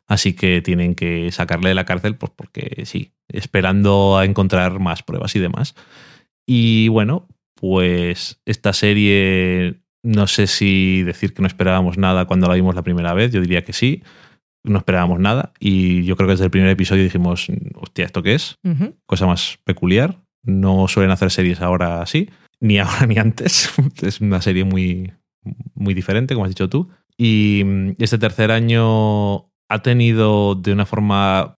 Así 0.07 0.33
que 0.33 0.63
tienen 0.63 0.95
que 0.95 1.31
sacarle 1.31 1.69
de 1.69 1.75
la 1.75 1.85
cárcel, 1.85 2.17
pues 2.17 2.33
porque 2.35 2.85
sí, 2.87 3.13
esperando 3.29 4.17
a 4.17 4.25
encontrar 4.25 4.81
más 4.81 5.03
pruebas 5.03 5.37
y 5.37 5.39
demás. 5.39 5.75
Y 6.47 6.89
bueno, 6.89 7.29
pues 7.55 8.41
esta 8.47 8.73
serie, 8.73 9.83
no 10.03 10.27
sé 10.27 10.47
si 10.47 11.03
decir 11.03 11.35
que 11.35 11.43
no 11.43 11.49
esperábamos 11.49 11.99
nada 11.99 12.25
cuando 12.25 12.49
la 12.49 12.55
vimos 12.55 12.75
la 12.75 12.83
primera 12.83 13.13
vez, 13.13 13.33
yo 13.33 13.43
diría 13.43 13.65
que 13.65 13.75
sí, 13.75 14.03
no 14.65 14.79
esperábamos 14.79 15.21
nada. 15.21 15.53
Y 15.61 16.05
yo 16.05 16.17
creo 16.17 16.27
que 16.27 16.35
desde 16.35 16.47
el 16.47 16.51
primer 16.51 16.71
episodio 16.71 17.05
dijimos, 17.05 17.49
hostia, 17.75 18.07
¿esto 18.07 18.23
qué 18.23 18.35
es? 18.35 18.59
Cosa 19.05 19.27
más 19.27 19.59
peculiar. 19.65 20.23
No 20.43 20.89
suelen 20.89 21.11
hacer 21.11 21.31
series 21.31 21.61
ahora 21.61 22.01
así, 22.01 22.31
ni 22.65 22.79
ahora 22.79 23.07
ni 23.07 23.19
antes. 23.19 23.71
es 24.03 24.21
una 24.21 24.41
serie 24.41 24.65
muy, 24.65 25.13
muy 25.75 25.95
diferente, 25.95 26.35
como 26.35 26.47
has 26.47 26.51
dicho 26.51 26.69
tú. 26.69 26.89
Y 27.17 27.63
mm, 27.65 27.91
este 27.99 28.19
tercer 28.19 28.51
año 28.51 29.51
ha 29.69 29.83
tenido 29.83 30.55
de 30.55 30.73
una 30.73 30.87
forma 30.87 31.57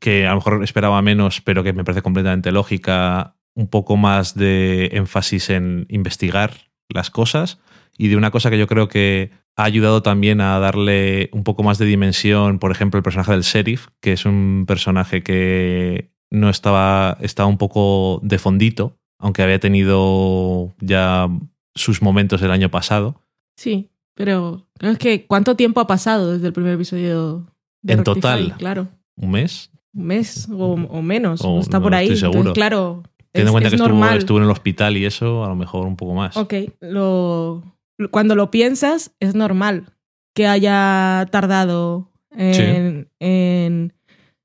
que 0.00 0.26
a 0.26 0.30
lo 0.30 0.36
mejor 0.36 0.64
esperaba 0.64 1.00
menos, 1.02 1.40
pero 1.40 1.62
que 1.62 1.72
me 1.72 1.84
parece 1.84 2.02
completamente 2.02 2.50
lógica, 2.50 3.36
un 3.54 3.68
poco 3.68 3.96
más 3.96 4.34
de 4.34 4.90
énfasis 4.92 5.50
en 5.50 5.86
investigar 5.88 6.52
las 6.88 7.10
cosas 7.10 7.60
y 7.96 8.08
de 8.08 8.16
una 8.16 8.32
cosa 8.32 8.50
que 8.50 8.58
yo 8.58 8.66
creo 8.66 8.88
que 8.88 9.30
ha 9.56 9.62
ayudado 9.62 10.02
también 10.02 10.40
a 10.40 10.58
darle 10.58 11.30
un 11.32 11.44
poco 11.44 11.62
más 11.62 11.78
de 11.78 11.86
dimensión, 11.86 12.58
por 12.58 12.72
ejemplo, 12.72 12.98
el 12.98 13.04
personaje 13.04 13.30
del 13.30 13.42
sheriff, 13.42 13.86
que 14.00 14.12
es 14.12 14.26
un 14.26 14.64
personaje 14.66 15.22
que 15.22 16.10
no 16.28 16.50
estaba, 16.50 17.16
estaba 17.20 17.48
un 17.48 17.58
poco 17.58 18.18
de 18.24 18.40
fondito, 18.40 18.98
aunque 19.18 19.42
había 19.42 19.58
tenido 19.58 20.74
ya 20.80 21.28
sus 21.74 22.02
momentos 22.02 22.42
el 22.42 22.50
año 22.50 22.70
pasado. 22.70 23.20
Sí, 23.56 23.90
pero 24.14 24.66
es 24.80 24.98
que 24.98 25.26
¿cuánto 25.26 25.56
tiempo 25.56 25.80
ha 25.80 25.86
pasado 25.86 26.32
desde 26.32 26.46
el 26.48 26.52
primer 26.52 26.74
episodio? 26.74 27.46
De 27.82 27.92
En 27.94 27.98
Rectify? 27.98 28.20
total. 28.20 28.54
Claro, 28.58 28.88
¿Un 29.16 29.30
mes? 29.32 29.70
un 29.94 30.06
mes 30.06 30.48
o, 30.50 30.72
o 30.72 31.02
menos, 31.02 31.40
O 31.42 31.50
o 31.56 31.60
está 31.60 31.78
no 31.78 31.84
por 31.84 31.94
ahí. 31.94 32.06
estoy 32.06 32.18
seguro. 32.18 32.38
Entonces, 32.40 32.54
claro, 32.54 33.02
Teniendo 33.32 33.48
en 33.50 33.52
cuenta 33.52 33.68
es 33.68 33.70
que 33.72 34.18
estuvo 34.18 34.38
en 34.38 34.44
el 34.44 34.50
hospital 34.50 34.96
y 34.96 35.04
eso, 35.04 35.44
a 35.44 35.48
lo 35.48 35.56
mejor 35.56 35.86
un 35.86 35.96
poco 35.96 36.14
más. 36.14 36.36
Ok, 36.36 36.54
lo, 36.80 37.62
cuando 38.10 38.34
lo 38.36 38.50
piensas 38.50 39.12
es 39.20 39.34
normal 39.34 39.86
que 40.34 40.46
haya 40.46 41.26
tardado 41.30 42.10
en, 42.30 43.08
en 43.20 43.92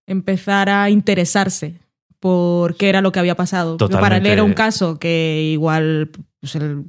empezar 0.08 0.70
a 0.70 0.90
interesarse 0.90 1.80
por 2.20 2.76
qué 2.76 2.90
era 2.90 3.02
lo 3.02 3.12
que 3.12 3.20
había 3.20 3.36
pasado. 3.36 3.78
Porque 3.78 3.94
Para 3.94 4.18
él 4.18 4.22
Totalmente. 4.24 4.32
era 4.34 4.44
un 4.44 4.54
caso 4.54 5.00
que 5.00 5.50
igual 5.54 6.10
pues, 6.40 6.56
él 6.56 6.84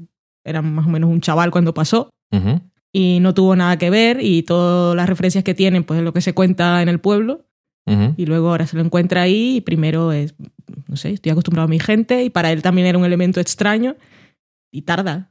era 0.44 0.62
más 0.62 0.86
o 0.86 0.90
menos 0.90 1.10
un 1.10 1.20
chaval 1.20 1.50
cuando 1.50 1.74
pasó 1.74 2.10
Ujú. 2.32 2.60
y 2.92 3.18
no 3.20 3.34
tuvo 3.34 3.54
nada 3.56 3.76
que 3.78 3.90
ver 3.90 4.18
y 4.22 4.42
todas 4.42 4.96
las 4.96 5.08
referencias 5.08 5.44
que 5.44 5.54
tienen 5.54 5.84
pues 5.84 5.98
es 5.98 6.04
lo 6.04 6.12
que 6.12 6.20
se 6.20 6.32
cuenta 6.32 6.80
en 6.82 6.88
el 6.88 6.98
pueblo 7.00 7.44
Ujú. 7.86 8.14
y 8.16 8.26
luego 8.26 8.48
ahora 8.50 8.66
se 8.66 8.76
lo 8.76 8.82
encuentra 8.82 9.22
ahí 9.22 9.56
y 9.56 9.60
primero 9.60 10.12
es, 10.12 10.34
no 10.88 10.96
sé, 10.96 11.10
estoy 11.12 11.30
acostumbrado 11.32 11.66
a 11.66 11.68
mi 11.70 11.78
gente 11.78 12.24
y 12.24 12.30
para 12.30 12.50
él 12.52 12.62
también 12.62 12.86
era 12.86 12.98
un 12.98 13.04
elemento 13.04 13.40
extraño 13.40 13.96
y 14.72 14.82
tarda 14.82 15.28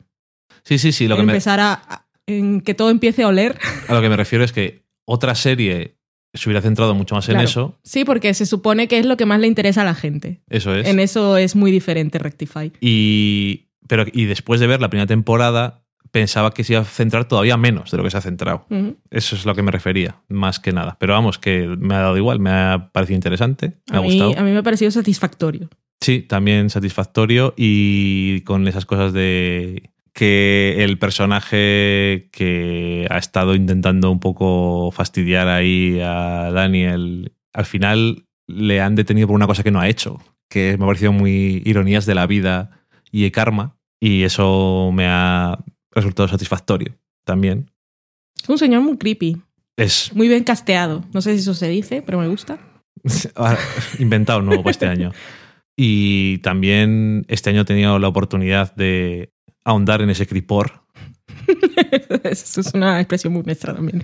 Sí, 0.63 0.77
sí, 0.77 0.91
sí. 0.91 1.07
Lo 1.07 1.15
que 1.15 1.21
en 1.21 1.27
me, 1.27 1.33
empezar 1.33 1.59
a, 1.59 1.73
a- 1.73 2.05
en 2.27 2.61
que 2.61 2.73
todo 2.75 2.89
empiece 2.89 3.23
a 3.23 3.27
oler. 3.27 3.57
a 3.87 3.93
lo 3.93 4.01
que 4.01 4.09
me 4.09 4.17
refiero 4.17 4.43
es 4.43 4.51
que 4.51 4.83
otra 5.07 5.33
serie 5.35 5.95
se 6.33 6.49
hubiera 6.49 6.61
centrado 6.61 6.93
mucho 6.93 7.15
más 7.15 7.27
en 7.29 7.39
eso. 7.39 7.77
Sí, 7.83 8.05
porque 8.05 8.33
se 8.33 8.45
supone 8.45 8.87
que 8.87 8.99
es 8.99 9.05
lo 9.05 9.17
que 9.17 9.25
más 9.25 9.39
le 9.39 9.47
interesa 9.47 9.81
a 9.81 9.85
la 9.85 9.95
gente. 9.95 10.41
Eso 10.49 10.75
es. 10.75 10.87
En 10.87 10.99
eso 10.99 11.37
es 11.37 11.55
muy 11.55 11.71
diferente 11.71 12.19
Rectify. 12.19 12.71
Y, 12.81 13.69
pero, 13.87 14.05
y 14.11 14.25
después 14.25 14.59
de 14.59 14.67
ver 14.67 14.79
la 14.81 14.89
primera 14.89 15.07
temporada, 15.07 15.83
pensaba 16.11 16.51
que 16.53 16.63
se 16.63 16.73
iba 16.73 16.81
a 16.81 16.85
centrar 16.85 17.27
todavía 17.27 17.57
menos 17.57 17.91
de 17.91 17.97
lo 17.97 18.03
que 18.03 18.11
se 18.11 18.17
ha 18.17 18.21
centrado. 18.21 18.65
Eso 19.09 19.35
es 19.35 19.45
lo 19.45 19.55
que 19.55 19.63
me 19.63 19.71
refería, 19.71 20.17
más 20.27 20.59
que 20.59 20.71
nada. 20.71 20.97
Pero 20.99 21.13
vamos, 21.13 21.39
que 21.39 21.67
me 21.67 21.95
ha 21.95 21.99
dado 21.99 22.17
igual, 22.17 22.39
me 22.39 22.49
ha 22.51 22.89
parecido 22.91 23.15
interesante, 23.15 23.73
me 23.89 23.97
ha 23.97 23.99
A 23.99 24.01
mí, 24.01 24.07
gustado. 24.19 24.37
a 24.37 24.43
mí 24.43 24.51
me 24.51 24.57
ha 24.59 24.63
parecido 24.63 24.91
satisfactorio. 24.91 25.69
Sí, 26.01 26.21
también 26.21 26.69
satisfactorio 26.69 27.53
y 27.57 28.41
con 28.41 28.67
esas 28.67 28.85
cosas 28.85 29.11
de 29.13 29.91
que 30.19 30.83
el 30.83 30.99
personaje 30.99 32.27
que 32.33 33.07
ha 33.09 33.17
estado 33.17 33.55
intentando 33.55 34.11
un 34.11 34.19
poco 34.19 34.91
fastidiar 34.91 35.47
ahí 35.47 36.01
a 36.01 36.51
Daniel, 36.51 37.31
al 37.53 37.63
final 37.63 38.25
le 38.45 38.81
han 38.81 38.95
detenido 38.95 39.27
por 39.27 39.37
una 39.37 39.47
cosa 39.47 39.63
que 39.63 39.71
no 39.71 39.79
ha 39.79 39.87
hecho, 39.87 40.19
que 40.49 40.75
me 40.77 40.83
ha 40.83 40.87
parecido 40.87 41.13
muy 41.13 41.61
ironías 41.63 42.05
de 42.05 42.15
la 42.15 42.27
vida 42.27 42.81
y 43.13 43.23
de 43.23 43.31
karma 43.31 43.77
y 43.97 44.23
eso 44.23 44.91
me 44.93 45.05
ha 45.07 45.57
resultado 45.91 46.27
satisfactorio 46.27 46.97
también. 47.23 47.71
Es 48.43 48.49
un 48.49 48.57
señor 48.57 48.81
muy 48.81 48.97
creepy, 48.97 49.41
Es 49.77 50.13
muy 50.13 50.27
bien 50.27 50.43
casteado. 50.43 51.05
No 51.13 51.21
sé 51.21 51.35
si 51.35 51.39
eso 51.39 51.53
se 51.53 51.69
dice, 51.69 52.01
pero 52.01 52.19
me 52.19 52.27
gusta. 52.27 52.59
Ahora, 53.35 53.57
inventado 53.99 54.41
nuevo 54.41 54.63
para 54.63 54.71
este 54.71 54.85
año. 54.85 55.13
Y 55.77 56.39
también 56.39 57.23
este 57.29 57.51
año 57.51 57.61
he 57.61 57.65
tenido 57.65 57.99
la 57.99 58.09
oportunidad 58.09 58.75
de 58.75 59.31
ahondar 59.69 60.01
en 60.01 60.09
ese 60.09 60.27
cripor 60.27 60.83
Eso 62.23 62.61
es 62.61 62.73
una 62.73 62.99
expresión 62.99 63.33
muy 63.33 63.43
nuestra 63.43 63.73
también. 63.73 64.03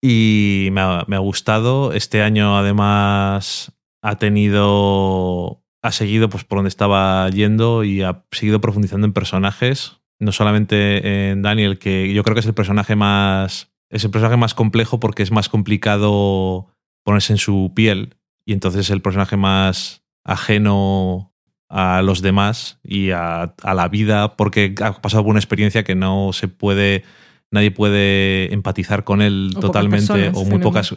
y 0.00 0.68
me 0.72 0.80
ha, 0.80 1.04
me 1.06 1.16
ha 1.16 1.20
gustado. 1.20 1.92
Este 1.92 2.22
año 2.22 2.56
además 2.56 3.72
ha 4.02 4.16
tenido, 4.16 5.62
ha 5.82 5.92
seguido 5.92 6.28
pues 6.28 6.44
por 6.44 6.58
donde 6.58 6.68
estaba 6.68 7.28
yendo 7.30 7.84
y 7.84 8.02
ha 8.02 8.24
seguido 8.30 8.60
profundizando 8.60 9.06
en 9.06 9.12
personajes. 9.12 10.00
No 10.18 10.32
solamente 10.32 11.30
en 11.30 11.42
Daniel, 11.42 11.78
que 11.78 12.12
yo 12.12 12.22
creo 12.22 12.34
que 12.34 12.40
es 12.40 12.46
el 12.46 12.54
personaje 12.54 12.94
más, 12.94 13.72
es 13.90 14.04
el 14.04 14.10
personaje 14.10 14.36
más 14.36 14.54
complejo 14.54 15.00
porque 15.00 15.22
es 15.22 15.32
más 15.32 15.48
complicado 15.48 16.68
ponerse 17.04 17.32
en 17.32 17.38
su 17.38 17.72
piel 17.74 18.16
y 18.44 18.52
entonces 18.52 18.82
es 18.82 18.90
el 18.90 19.02
personaje 19.02 19.36
más 19.36 20.04
ajeno 20.24 21.31
a 21.74 22.02
los 22.02 22.20
demás 22.20 22.78
y 22.84 23.10
a, 23.12 23.54
a 23.62 23.74
la 23.74 23.88
vida 23.88 24.36
porque 24.36 24.74
ha 24.82 25.00
pasado 25.00 25.22
por 25.22 25.30
una 25.30 25.40
experiencia 25.40 25.84
que 25.84 25.94
no 25.94 26.32
se 26.34 26.46
puede, 26.48 27.02
nadie 27.50 27.70
puede 27.70 28.52
empatizar 28.52 29.04
con 29.04 29.22
él 29.22 29.52
O 29.56 29.60
totalmente 29.60 30.06
personas 30.12 30.36
o 30.36 30.44
muy 30.44 30.58
pocas, 30.58 30.94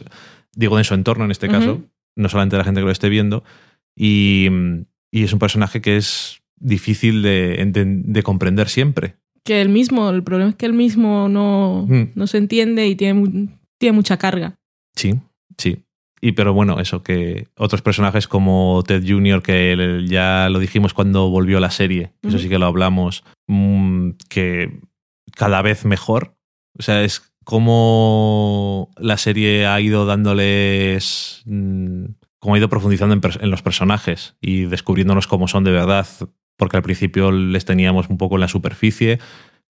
digo 0.54 0.76
en 0.78 0.84
su 0.84 0.92
entorno 0.94 1.24
en 1.24 1.30
este 1.30 1.48
caso, 1.48 1.80
no 2.14 2.28
solamente 2.28 2.58
la 2.58 2.64
gente 2.64 2.80
que 2.80 2.84
lo 2.86 2.90
esté 2.92 3.08
viendo 3.08 3.42
y, 3.96 4.48
y 5.10 5.22
es 5.24 5.32
un 5.32 5.38
personaje 5.38 5.80
que 5.80 5.96
es 5.96 6.42
difícil 6.58 7.22
de, 7.22 7.64
de- 7.72 7.84
de 7.86 8.22
comprender 8.22 8.68
siempre. 8.68 9.16
Que 9.44 9.60
él 9.62 9.68
mismo, 9.68 10.10
el 10.10 10.22
problema 10.22 10.50
es 10.50 10.56
que 10.56 10.66
él 10.66 10.72
mismo 10.72 11.28
no, 11.28 11.86
Mm. 11.88 12.10
no 12.14 12.26
se 12.26 12.38
entiende 12.38 12.86
y 12.88 12.96
tiene, 12.96 13.48
tiene 13.78 13.94
mucha 13.96 14.16
carga. 14.16 14.56
Sí, 14.94 15.14
sí. 15.56 15.78
Y 16.20 16.32
pero 16.32 16.54
bueno, 16.54 16.80
eso, 16.80 17.02
que 17.02 17.48
otros 17.56 17.82
personajes 17.82 18.26
como 18.26 18.82
Ted 18.86 19.04
Jr., 19.06 19.42
que 19.42 20.04
ya 20.08 20.48
lo 20.50 20.58
dijimos 20.58 20.94
cuando 20.94 21.28
volvió 21.28 21.60
la 21.60 21.70
serie, 21.70 22.12
eso 22.22 22.36
Ujú. 22.36 22.38
sí 22.38 22.48
que 22.48 22.58
lo 22.58 22.66
hablamos, 22.66 23.22
mm, 23.48 24.10
que 24.28 24.80
cada 25.34 25.60
vez 25.62 25.84
mejor. 25.84 26.36
O 26.78 26.82
sea, 26.82 27.02
es 27.04 27.32
como 27.44 28.90
la 28.96 29.16
serie 29.18 29.66
ha 29.66 29.80
ido 29.80 30.06
dándoles. 30.06 31.42
mm, 31.46 32.04
como 32.38 32.54
ha 32.54 32.58
ido 32.58 32.68
profundizando 32.68 33.14
en, 33.14 33.20
en 33.40 33.50
los 33.50 33.62
personajes 33.62 34.36
y 34.40 34.64
descubriéndonos 34.64 35.26
cómo 35.26 35.48
son 35.48 35.64
de 35.64 35.72
verdad, 35.72 36.06
porque 36.56 36.76
al 36.76 36.82
principio 36.82 37.32
les 37.32 37.64
teníamos 37.64 38.08
un 38.08 38.18
poco 38.18 38.36
en 38.36 38.40
la 38.42 38.48
superficie. 38.48 39.18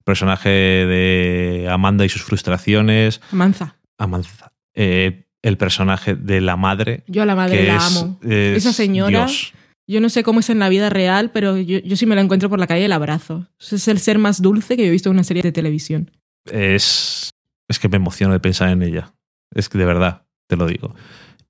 Personaje 0.04 0.50
de 0.50 1.68
Amanda 1.72 2.06
y 2.06 2.10
sus 2.10 2.24
frustraciones, 2.24 3.22
Amanza. 3.32 3.78
Amanza. 3.98 4.52
Eh, 4.76 5.25
el 5.48 5.58
personaje 5.58 6.16
de 6.16 6.42
la 6.42 6.56
madre. 6.58 7.04
Yo 7.08 7.22
a 7.22 7.26
la 7.26 7.36
madre 7.36 7.58
que 7.58 7.64
la 7.68 7.78
es- 7.78 7.84
amo. 7.98 8.20
es 8.24 8.58
Esa 8.58 8.74
señora- 8.74 9.10
Dios. 9.26 9.54
Yo 9.88 10.02
no 10.02 10.10
sé 10.10 10.24
cómo 10.24 10.40
es 10.40 10.50
en 10.50 10.58
la 10.58 10.68
vida 10.70 10.90
real, 10.90 11.30
pero 11.32 11.58
yo, 11.58 11.78
yo 11.78 11.96
sí 11.96 12.08
me 12.08 12.16
la 12.16 12.22
encuentro 12.22 12.50
por 12.50 12.60
la 12.60 12.66
calle 12.66 12.86
y 12.86 12.88
la 12.88 12.96
abrazo. 12.96 13.48
Es 13.60 13.88
el 13.88 14.00
ser 14.00 14.18
más 14.18 14.42
dulce 14.42 14.76
que 14.76 14.82
yo 14.84 14.88
he 14.90 14.92
visto 14.92 15.10
en 15.10 15.16
una 15.18 15.24
serie 15.24 15.44
de 15.44 15.52
televisión. 15.52 16.10
Es, 16.52 17.30
es 17.68 17.78
que 17.80 17.88
me 17.90 17.98
emociono 17.98 18.34
de 18.34 18.40
pensar 18.40 18.70
en 18.70 18.82
ella. 18.82 19.14
Es 19.54 19.70
que 19.70 19.78
de 19.78 19.86
verdad, 19.86 20.24
te 20.48 20.56
lo 20.58 20.66
digo. 20.66 20.96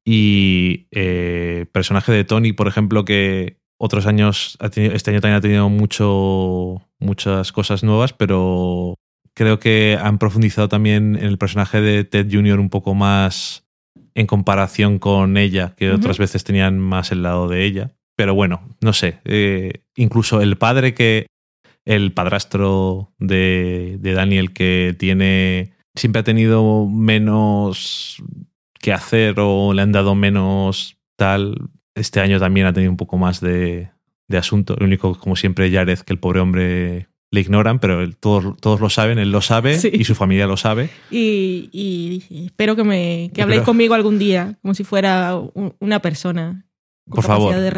Y 0.03 0.87
eh, 0.91 1.65
personaje 1.71 2.11
de 2.11 2.23
Tony, 2.25 2.53
por 2.53 2.67
ejemplo, 2.67 3.05
que 3.05 3.57
otros 3.77 4.05
años, 4.05 4.57
ha 4.59 4.69
tenido- 4.69 4.93
este 4.93 5.11
año 5.11 5.21
también 5.21 5.37
ha 5.37 5.41
tenido 5.41 5.69
mucho, 5.69 6.81
muchas 6.99 7.51
cosas 7.51 7.83
nuevas, 7.83 8.13
pero 8.13 8.95
creo 9.33 9.59
que 9.59 9.97
han 10.01 10.17
profundizado 10.17 10.69
también 10.69 11.15
en 11.15 11.23
el 11.25 11.37
personaje 11.37 11.81
de 11.81 12.03
Ted 12.03 12.27
Jr. 12.31 12.59
un 12.59 12.69
poco 12.69 12.93
más 12.95 13.63
en 14.13 14.27
comparación 14.27 14.99
con 14.99 15.37
ella, 15.37 15.73
que 15.75 15.91
otras 15.91 16.17
veces 16.17 16.43
tenían 16.43 16.79
más 16.79 17.11
el 17.11 17.23
lado 17.23 17.47
de 17.47 17.65
ella. 17.65 17.91
Pero 18.15 18.33
bueno, 18.33 18.67
no 18.81 18.93
sé. 18.93 19.19
eh, 19.25 19.83
incluso 19.95 20.41
el 20.41 20.57
padre 20.57 20.93
que. 20.93 21.27
El 21.85 22.13
padrastro 22.13 23.13
de, 23.19 23.97
de 23.99 24.13
Daniel 24.13 24.53
que 24.53 24.95
tiene. 24.97 25.73
Siempre 25.95 26.21
ha 26.21 26.23
tenido 26.23 26.87
menos 26.87 28.23
que 28.79 28.91
hacer 28.91 29.35
o 29.37 29.73
le 29.73 29.81
han 29.81 29.91
dado 29.91 30.15
menos 30.15 30.97
tal. 31.15 31.69
Este 31.93 32.21
año 32.21 32.39
también 32.39 32.65
ha 32.65 32.73
tenido 32.73 32.91
un 32.91 32.97
poco 32.97 33.17
más 33.17 33.39
de, 33.39 33.89
de 34.27 34.37
asunto. 34.37 34.75
Lo 34.79 34.85
único, 34.85 35.17
como 35.19 35.35
siempre, 35.35 35.71
Jared, 35.71 35.99
que 35.99 36.13
el 36.13 36.19
pobre 36.19 36.39
hombre 36.39 37.07
le 37.31 37.41
ignoran, 37.41 37.79
pero 37.79 38.01
él- 38.01 38.15
todos, 38.15 38.55
todos 38.57 38.79
lo 38.79 38.89
saben, 38.89 39.17
él 39.19 39.31
lo 39.31 39.41
sabe 39.41 39.77
Sí. 39.79 39.89
y 39.93 40.03
su 40.05 40.15
familia 40.15 40.47
lo 40.47 40.57
sabe. 40.57 40.89
Y, 41.11 41.69
y 41.73 42.45
espero 42.45 42.75
que, 42.75 42.83
me, 42.83 43.31
que 43.33 43.41
habléis 43.41 43.61
conmigo 43.63 43.93
algún 43.93 44.17
día, 44.19 44.57
como 44.61 44.73
si 44.73 44.83
fuera 44.83 45.35
un- 45.35 45.73
una 45.79 45.99
persona. 46.01 46.65
con 47.07 47.17
Por 47.17 47.23
favor, 47.25 47.55
de 47.55 47.69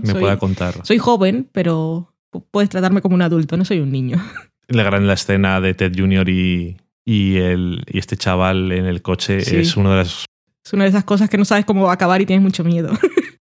que 0.00 0.06
me 0.06 0.12
Soy, 0.12 0.20
pueda 0.20 0.38
contar. 0.38 0.74
soy 0.86 0.96
joven, 0.98 1.46
pero 1.52 2.14
pu- 2.32 2.44
puedes 2.50 2.70
tratarme 2.70 3.02
como 3.02 3.14
un 3.14 3.22
adulto, 3.22 3.56
no 3.58 3.64
soy 3.66 3.80
un 3.80 3.92
niño. 3.92 4.16
La 4.68 4.82
gran 4.82 5.06
la 5.06 5.12
escena 5.14 5.60
de 5.60 5.74
Ted 5.74 5.92
Jr. 5.96 6.28
y, 6.28 6.76
y, 7.04 7.36
el, 7.36 7.84
y 7.86 7.98
este 7.98 8.16
chaval 8.16 8.72
en 8.72 8.86
el 8.86 9.00
coche 9.02 9.40
Sí. 9.42 9.56
es 9.56 9.76
una 9.76 9.90
de 9.90 9.96
las. 9.98 10.24
Es 10.64 10.72
una 10.72 10.84
de 10.84 10.90
esas 10.90 11.04
cosas 11.04 11.28
que 11.30 11.38
no 11.38 11.44
sabes 11.44 11.64
cómo 11.64 11.84
va 11.84 11.90
a 11.90 11.94
acabar 11.94 12.20
y 12.20 12.26
tienes 12.26 12.42
mucho 12.42 12.64
miedo. 12.64 12.90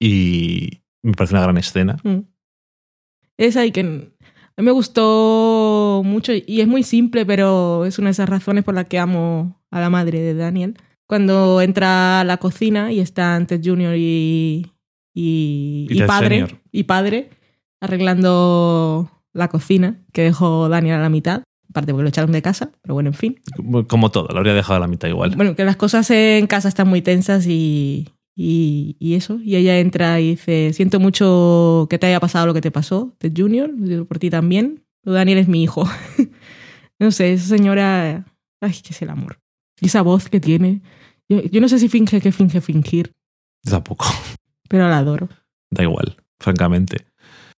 Y 0.00 0.82
me 1.02 1.12
parece 1.12 1.34
una 1.34 1.42
gran 1.42 1.56
escena. 1.58 1.96
Mm. 2.02 2.20
Esa 3.38 3.64
y 3.66 3.72
que 3.72 4.12
me 4.56 4.70
gustó 4.70 6.02
mucho 6.04 6.32
y 6.34 6.60
es 6.60 6.66
muy 6.66 6.82
simple, 6.82 7.24
pero 7.26 7.84
es 7.84 7.98
una 7.98 8.08
de 8.08 8.12
esas 8.12 8.28
razones 8.28 8.64
por 8.64 8.74
las 8.74 8.86
que 8.86 8.98
amo 8.98 9.60
a 9.70 9.80
la 9.80 9.90
madre 9.90 10.20
de 10.20 10.34
Daniel. 10.34 10.76
Cuando 11.06 11.60
entra 11.60 12.20
a 12.20 12.24
la 12.24 12.36
cocina 12.38 12.92
y 12.92 13.00
están 13.00 13.46
Ted 13.46 13.60
Jr. 13.64 13.96
y, 13.96 14.72
y, 15.14 15.86
Y 15.90 15.94
y 15.94 15.98
Ted 15.98 16.06
padre, 16.06 16.40
Senior. 16.40 16.60
y 16.70 16.82
padre 16.84 17.30
arreglando 17.80 19.10
la 19.32 19.48
cocina 19.48 20.00
que 20.12 20.22
dejó 20.22 20.68
Daniel 20.68 20.96
a 20.96 21.02
la 21.02 21.08
mitad. 21.08 21.42
Aparte 21.70 21.92
porque 21.92 22.02
lo 22.02 22.08
echaron 22.10 22.32
de 22.32 22.42
casa, 22.42 22.70
pero 22.82 22.94
bueno, 22.94 23.08
en 23.10 23.14
fin. 23.14 23.40
Como 23.88 24.10
todo, 24.10 24.28
lo 24.28 24.38
habría 24.38 24.52
dejado 24.52 24.76
a 24.76 24.80
la 24.80 24.86
mitad 24.88 25.08
igual. 25.08 25.34
Bueno, 25.36 25.56
que 25.56 25.64
las 25.64 25.76
cosas 25.76 26.10
en 26.10 26.46
casa 26.46 26.68
están 26.68 26.86
muy 26.86 27.00
tensas 27.00 27.46
y, 27.46 28.08
y, 28.42 28.96
y 28.98 29.14
eso. 29.14 29.38
Y 29.40 29.54
ella 29.54 29.78
entra 29.78 30.20
y 30.20 30.30
dice, 30.30 30.72
siento 30.72 30.98
mucho 30.98 31.86
que 31.88 31.98
te 31.98 32.08
haya 32.08 32.18
pasado 32.18 32.46
lo 32.46 32.54
que 32.54 32.60
te 32.60 32.72
pasó, 32.72 33.14
Ted 33.18 33.32
Junior, 33.36 33.70
por 34.08 34.18
ti 34.18 34.30
también. 34.30 34.84
Pero 35.02 35.14
Daniel 35.14 35.38
es 35.38 35.48
mi 35.48 35.62
hijo. 35.62 35.88
no 36.98 37.12
sé, 37.12 37.32
esa 37.32 37.56
señora, 37.56 38.26
ay, 38.60 38.72
que 38.82 38.92
es 38.92 39.02
el 39.02 39.10
amor. 39.10 39.38
Y 39.80 39.86
esa 39.86 40.02
voz 40.02 40.28
que 40.28 40.40
tiene. 40.40 40.82
Yo, 41.28 41.40
yo 41.42 41.60
no 41.60 41.68
sé 41.68 41.78
si 41.78 41.88
finge 41.88 42.20
que 42.20 42.32
finge 42.32 42.60
fingir, 42.60 43.12
Tampoco. 43.64 44.06
pero 44.68 44.88
la 44.88 44.98
adoro. 44.98 45.28
Da 45.70 45.84
igual, 45.84 46.16
francamente. 46.40 47.06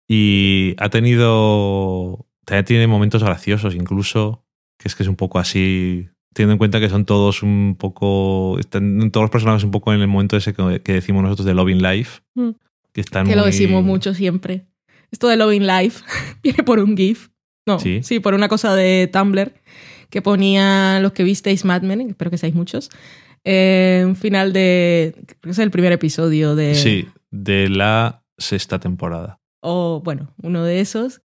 Y 0.07 0.74
ha 0.78 0.91
tenido. 0.91 2.26
También 2.45 2.64
tiene 2.66 2.87
momentos 2.87 3.24
graciosos, 3.24 3.74
incluso. 3.74 4.45
Que 4.78 4.89
es 4.89 4.95
que 4.95 5.03
es 5.03 5.09
un 5.09 5.16
poco 5.16 5.39
así. 5.39 6.11
Teniendo 6.35 6.53
en 6.53 6.59
cuenta 6.59 6.80
que 6.80 6.91
son 6.91 7.07
todos 7.07 7.43
un 7.43 7.76
poco. 7.78 8.59
Están 8.59 9.11
todos 9.11 9.24
los 9.24 9.30
personajes 9.30 9.64
un 9.64 9.70
poco 9.70 9.95
en 9.95 10.01
el 10.03 10.09
momento 10.09 10.37
ese 10.37 10.53
que, 10.53 10.82
que 10.82 10.93
decimos 10.93 11.22
nosotros 11.22 11.47
de 11.47 11.55
Loving 11.55 11.82
Life. 11.82 12.20
Mm. 12.35 12.51
Que 12.93 13.01
están 13.01 13.26
Que 13.26 13.35
lo 13.37 13.45
decimos 13.47 13.82
mucho 13.82 14.12
siempre. 14.14 14.66
Esto 15.11 15.28
de 15.28 15.37
Loving 15.37 15.66
Life 15.66 16.05
viene 16.43 16.62
por 16.64 16.78
un 16.80 16.97
GIF 16.97 17.28
No, 17.66 17.78
Sí. 17.78 18.03
sí. 18.03 18.20
por 18.20 18.35
una 18.35 18.49
cosa 18.49 18.74
de 18.74 19.09
Tumblr 19.12 19.55
que 20.11 20.22
ponía 20.22 21.01
los 21.01 21.12
que 21.12 21.24
visteis 21.24 21.64
Mad 21.64 21.82
Men, 21.82 22.01
espero 22.11 22.30
que 22.30 22.39
seáis 22.39 22.55
muchos, 22.55 22.89
eh, 23.43 24.05
un 24.07 24.14
final 24.14 24.53
de, 24.53 25.12
creo 25.26 25.41
que 25.41 25.51
es 25.51 25.59
el 25.59 25.70
primer 25.72 25.91
episodio 25.93 26.55
de... 26.55 26.74
Sí, 26.76 27.09
de 27.32 27.68
la 27.68 28.22
sexta 28.39 28.78
temporada. 28.78 29.41
O 29.61 30.01
bueno, 30.05 30.32
uno 30.43 30.62
de 30.62 30.78
esos. 30.80 31.22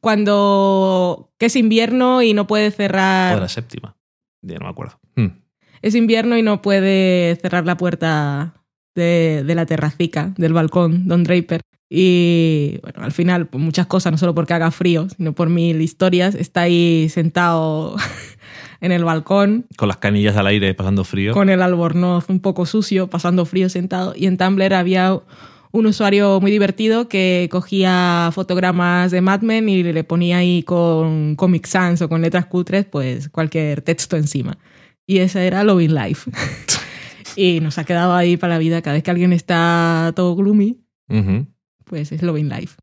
Cuando 0.00 1.32
que 1.38 1.46
es 1.46 1.56
invierno 1.56 2.22
y 2.22 2.34
no 2.34 2.46
puede 2.46 2.66
O 2.66 2.70
de 2.70 2.76
cerrar... 2.76 3.38
la 3.40 3.48
séptima. 3.48 3.96
Ya 4.44 4.58
no 4.58 4.66
me 4.66 4.70
acuerdo. 4.70 4.98
Hmm. 5.16 5.38
Es 5.82 5.94
invierno 5.94 6.36
y 6.38 6.42
no 6.42 6.62
puede 6.62 7.36
cerrar 7.42 7.66
la 7.66 7.76
puerta 7.76 8.54
de, 8.94 9.42
de 9.46 9.54
la 9.54 9.66
terracica, 9.66 10.32
del 10.36 10.52
balcón, 10.52 11.06
Don 11.08 11.24
Draper. 11.24 11.60
Y 11.90 12.78
bueno, 12.82 13.04
al 13.04 13.12
final, 13.12 13.46
por 13.46 13.60
muchas 13.60 13.86
cosas, 13.86 14.10
no 14.10 14.18
solo 14.18 14.34
porque 14.34 14.54
haga 14.54 14.70
frío, 14.70 15.06
sino 15.16 15.32
por 15.34 15.48
mil 15.50 15.80
historias, 15.80 16.34
está 16.34 16.62
ahí 16.62 17.08
sentado 17.10 17.96
en 18.80 18.90
el 18.92 19.04
balcón 19.04 19.66
Con 19.76 19.88
las 19.88 19.98
canillas 19.98 20.36
al 20.36 20.46
aire 20.46 20.74
pasando 20.74 21.04
frío. 21.04 21.32
con 21.34 21.50
el 21.50 21.62
albornoz 21.62 22.28
un 22.30 22.40
poco 22.40 22.66
sucio, 22.66 23.08
pasando 23.08 23.44
frío 23.44 23.68
sentado. 23.68 24.14
Y 24.16 24.26
en 24.26 24.38
Tumblr 24.38 24.72
había 24.74 25.20
un 25.74 25.86
usuario 25.86 26.40
muy 26.40 26.52
divertido 26.52 27.08
que 27.08 27.48
cogía 27.50 28.30
fotogramas 28.32 29.10
de 29.10 29.20
Mad 29.20 29.40
Men 29.42 29.68
y 29.68 29.82
le 29.82 30.04
ponía 30.04 30.38
ahí 30.38 30.62
con 30.62 31.34
Comic 31.34 31.66
Sans 31.66 32.00
o 32.00 32.08
con 32.08 32.22
letras 32.22 32.46
cutres, 32.46 32.84
pues 32.84 33.28
cualquier 33.28 33.82
texto 33.82 34.16
encima. 34.16 34.56
Y 35.04 35.18
ese 35.18 35.44
era 35.48 35.64
Loving 35.64 35.92
Life. 35.92 36.30
y 37.36 37.58
nos 37.58 37.78
ha 37.78 37.84
quedado 37.84 38.14
ahí 38.14 38.36
para 38.36 38.52
la 38.54 38.58
vida. 38.60 38.82
Cada 38.82 38.94
vez 38.94 39.02
que 39.02 39.10
alguien 39.10 39.32
está 39.32 40.12
todo 40.14 40.36
gloomy, 40.36 40.78
Ujú. 41.08 41.48
pues 41.84 42.12
es 42.12 42.22
Loving 42.22 42.50
Life. 42.50 42.76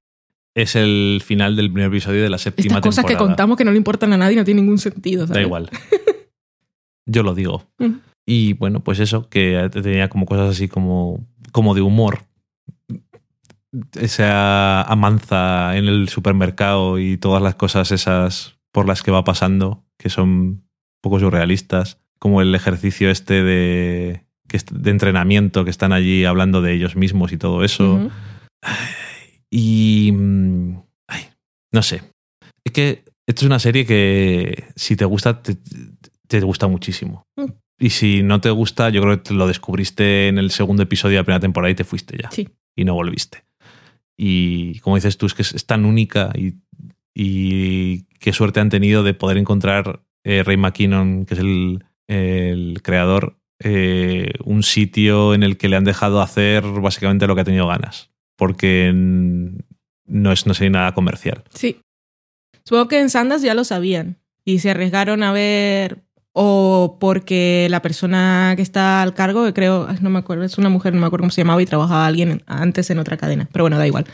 Es 0.54 0.76
el 0.76 1.22
final 1.24 1.56
del 1.56 1.72
primer 1.72 1.88
episodio 1.88 2.22
de 2.22 2.30
la 2.30 2.38
séptima 2.38 2.76
Estas 2.76 2.82
cosas 2.82 3.06
que 3.06 3.12
temporada. 3.12 3.30
contamos 3.30 3.58
que 3.58 3.64
no 3.64 3.72
le 3.72 3.78
importan 3.78 4.12
a 4.12 4.18
nadie 4.18 4.36
no 4.36 4.44
tienen 4.44 4.66
ningún 4.66 4.80
sentido. 4.80 5.22
Da 5.22 5.36
¿sabes? 5.36 5.46
igual. 5.46 5.70
Yo 7.06 7.24
lo 7.24 7.36
digo. 7.36 7.64
Mm. 7.80 8.00
Y 8.26 8.52
bueno, 8.52 8.82
pues 8.84 9.00
eso, 9.00 9.30
que 9.30 9.70
tenía 9.72 10.10
como 10.10 10.26
cosas 10.26 10.50
así 10.50 10.68
como, 10.68 11.26
como 11.54 11.74
de 11.74 11.82
humor. 11.82 12.26
Esa 14.00 14.82
amanza 14.82 15.78
en 15.78 15.86
el 15.86 16.10
supermercado 16.10 17.00
y 17.00 17.18
todas 17.18 17.42
las 17.42 17.56
cosas 17.56 17.92
esas 17.92 18.60
por 18.72 18.88
las 18.88 19.04
que 19.04 19.12
va 19.12 19.24
pasando, 19.24 19.86
que 19.98 20.10
son 20.10 20.30
un 20.30 20.66
poco 21.02 21.20
surrealistas, 21.20 22.00
como 22.20 22.42
el 22.42 22.54
ejercicio 22.54 23.10
este 23.10 23.44
de, 23.44 24.26
de 24.72 24.92
entrenamiento, 24.92 25.64
que 25.64 25.72
están 25.72 25.94
allí 25.94 26.26
hablando 26.26 26.62
de 26.62 26.74
ellos 26.74 26.96
mismos 26.96 27.32
y 27.32 27.38
todo 27.38 27.64
eso. 27.64 28.10
Y. 29.50 30.12
mm, 30.14 30.82
ay, 31.08 31.24
no 31.74 31.82
sé. 31.82 32.02
Es 32.64 32.72
que 32.72 33.04
esto 33.28 33.42
es 33.42 33.48
una 33.48 33.60
serie 33.60 33.86
que 33.86 34.66
si 34.76 34.96
te 34.96 35.06
gusta, 35.06 35.42
te, 35.42 35.58
te 36.28 36.40
gusta 36.42 36.68
muchísimo. 36.68 37.26
Mm. 37.36 37.52
Y 37.80 37.90
si 37.90 38.22
no 38.24 38.40
te 38.40 38.52
gusta, 38.52 38.90
yo 38.90 39.02
creo 39.02 39.18
que 39.18 39.30
te 39.30 39.34
lo 39.34 39.48
descubriste 39.48 40.28
en 40.28 40.38
el 40.38 40.52
segundo 40.52 40.84
episodio 40.84 41.16
de 41.16 41.22
la 41.22 41.26
primera 41.26 41.40
temporada 41.40 41.72
y 41.72 41.76
te 41.76 41.84
fuiste 41.84 42.18
ya. 42.22 42.30
Sí. 42.32 42.48
Y 42.76 42.86
no 42.86 42.94
volviste. 42.94 43.44
Y 44.24 44.78
como 44.82 44.98
dices 44.98 45.18
tú, 45.18 45.26
es 45.26 45.34
que 45.34 45.42
es, 45.42 45.66
tan 45.66 45.84
única 45.84 46.32
y, 46.36 48.04
qué 48.20 48.34
suerte 48.34 48.60
han 48.60 48.70
tenido 48.70 49.02
de 49.02 49.16
poder 49.16 49.38
encontrar 49.38 50.04
eh, 50.24 50.44
Ray 50.44 50.58
McKinnon, 50.58 51.26
que 51.26 51.34
es 51.34 51.40
el, 51.40 51.84
el 52.08 52.84
creador, 52.84 53.40
eh, 53.58 54.34
un 54.44 54.62
sitio 54.62 55.34
en 55.34 55.42
el 55.42 55.58
que 55.58 55.70
le 55.70 55.76
han 55.76 55.86
dejado 55.86 56.22
hacer 56.22 56.64
básicamente 56.64 57.26
lo 57.26 57.34
que 57.34 57.42
ha 57.42 57.46
tenido 57.46 57.66
ganas. 57.66 58.12
Porque 58.38 58.92
no 58.94 60.32
es 60.32 60.46
no 60.46 60.54
nada 60.70 60.94
comercial. 60.94 61.44
Sí. 61.50 61.82
Supongo 62.64 62.90
que 62.90 63.00
en 63.00 63.10
Sanders 63.10 63.42
ya 63.42 63.56
lo 63.56 63.64
sabían 63.64 64.20
y 64.46 64.60
se 64.60 64.70
arriesgaron 64.70 65.24
a 65.24 65.34
ver 65.34 66.04
o 66.34 66.98
porque 67.00 67.68
la 67.70 67.82
persona 67.82 68.54
que 68.56 68.62
está 68.62 69.02
al 69.02 69.14
cargo, 69.14 69.44
que 69.46 69.54
creo, 69.54 69.88
no 70.02 70.10
me 70.10 70.20
acuerdo, 70.20 70.44
es 70.44 70.58
una 70.58 70.70
mujer, 70.70 70.94
no 70.94 71.00
me 71.02 71.08
acuerdo 71.08 71.24
cómo 71.24 71.32
se 71.32 71.42
llamaba 71.42 71.62
y 71.62 71.66
trabajaba 71.66 72.06
alguien 72.06 72.32
en- 72.32 72.44
antes 72.48 72.90
en 72.90 73.00
otra 73.00 73.18
cadena, 73.18 73.50
pero 73.52 73.64
bueno, 73.64 73.78
da 73.78 73.86
igual. 73.88 74.06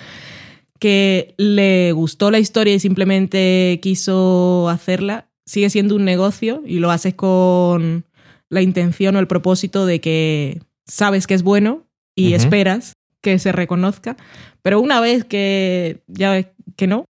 Que 0.79 1.33
le 1.37 1.91
gustó 1.91 2.29
la 2.31 2.39
historia 2.39 2.73
y 2.75 2.79
simplemente 2.79 3.79
quiso 3.81 4.69
hacerla, 4.69 5.27
sigue 5.45 5.69
siendo 5.69 5.95
un 5.95 6.05
negocio 6.05 6.61
y 6.65 6.79
lo 6.79 6.91
haces 6.91 7.15
con 7.15 8.05
la 8.49 8.61
intención 8.61 9.15
o 9.15 9.19
el 9.19 9.27
propósito 9.27 9.85
de 9.85 9.99
que 10.01 10.61
sabes 10.85 11.25
que 11.27 11.33
es 11.33 11.43
bueno 11.43 11.83
y 12.15 12.33
esperas 12.33 12.93
que 13.21 13.39
se 13.39 13.51
reconozca, 13.51 14.17
pero 14.61 14.79
una 14.79 15.01
vez 15.01 15.25
que 15.25 16.01
ya 16.07 16.31
ves 16.31 16.47
que 16.75 16.87
no, 16.87 17.05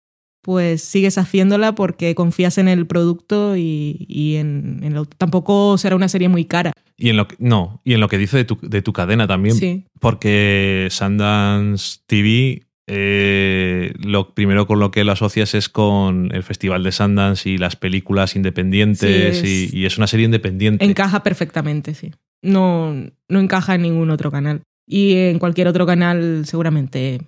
pues 0.43 0.83
sigues 0.83 1.19
haciéndola 1.19 1.75
porque 1.75 2.15
confías 2.15 2.59
en 2.59 2.69
el 2.69 2.87
producto 2.87 3.57
y, 3.57 4.05
y 4.09 4.37
en, 4.37 4.81
en 4.83 4.95
lo- 4.95 5.07
tampoco 5.07 5.79
será 5.79 5.97
una 5.97 6.09
serie 6.09 6.29
muy 6.29 6.45
cara. 6.45 6.73
Y 6.97 7.09
en 7.11 7.17
lo 7.17 7.27
que, 7.29 7.37
no, 7.39 7.81
y 7.85 7.95
en 7.95 8.01
lo 8.01 8.09
que 8.09 8.19
dice 8.19 8.37
de 8.37 8.45
tu, 8.45 8.59
de 8.61 8.83
tu 8.83 8.93
cadena 8.93 9.27
también. 9.27 9.55
Sí, 9.57 9.85
Porque 10.01 10.89
Sundance 10.91 11.99
TV, 12.07 12.63
eh, 12.89 13.93
lo 14.05 14.35
primero 14.35 14.67
con 14.67 14.79
lo 14.81 14.91
que 14.91 15.05
lo 15.05 15.13
asocias 15.13 15.55
es 15.55 15.69
con 15.69 16.35
el 16.35 16.43
Festival 16.43 16.83
de 16.83 16.93
Sundance 16.93 17.49
y 17.49 17.59
las 17.59 17.77
películas 17.77 18.37
independientes. 18.37 19.39
Sí, 19.39 19.47
es- 19.47 19.73
y, 19.73 19.79
y 19.81 19.87
es 19.87 19.97
una 19.99 20.07
serie 20.07 20.27
independiente. 20.27 20.85
encaja 20.85 21.23
perfectamente, 21.23 21.95
sí. 21.95 22.13
No, 22.43 22.93
no 23.29 23.41
encaja 23.41 23.77
en 23.77 23.83
ningún 23.83 24.11
otro 24.11 24.31
canal. 24.33 24.63
Y 24.87 25.15
en 25.15 25.39
cualquier 25.39 25.69
otro 25.69 25.87
canal 25.87 26.43
seguramente 26.47 27.21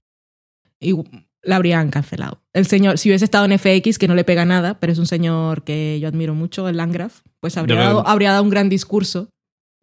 la 1.45 1.57
habrían 1.57 1.91
cancelado. 1.91 2.41
El 2.53 2.67
señor, 2.67 2.99
si 2.99 3.09
hubiese 3.09 3.25
estado 3.25 3.45
en 3.45 3.59
FX, 3.59 3.99
que 3.99 4.09
no 4.09 4.15
le 4.15 4.25
pega 4.25 4.45
nada, 4.45 4.79
pero 4.81 4.93
es 4.93 4.99
un 4.99 5.07
señor 5.07 5.65
que 5.65 5.99
yo 6.01 6.09
admiro 6.09 6.35
mucho, 6.35 6.69
el 6.69 6.77
Landgraf, 6.77 7.21
pues 7.41 7.57
habría, 7.57 7.77
creo- 7.77 7.87
dado, 7.89 8.09
habría 8.09 8.31
dado 8.33 8.43
un 8.43 8.51
gran 8.51 8.69
discurso 8.69 9.29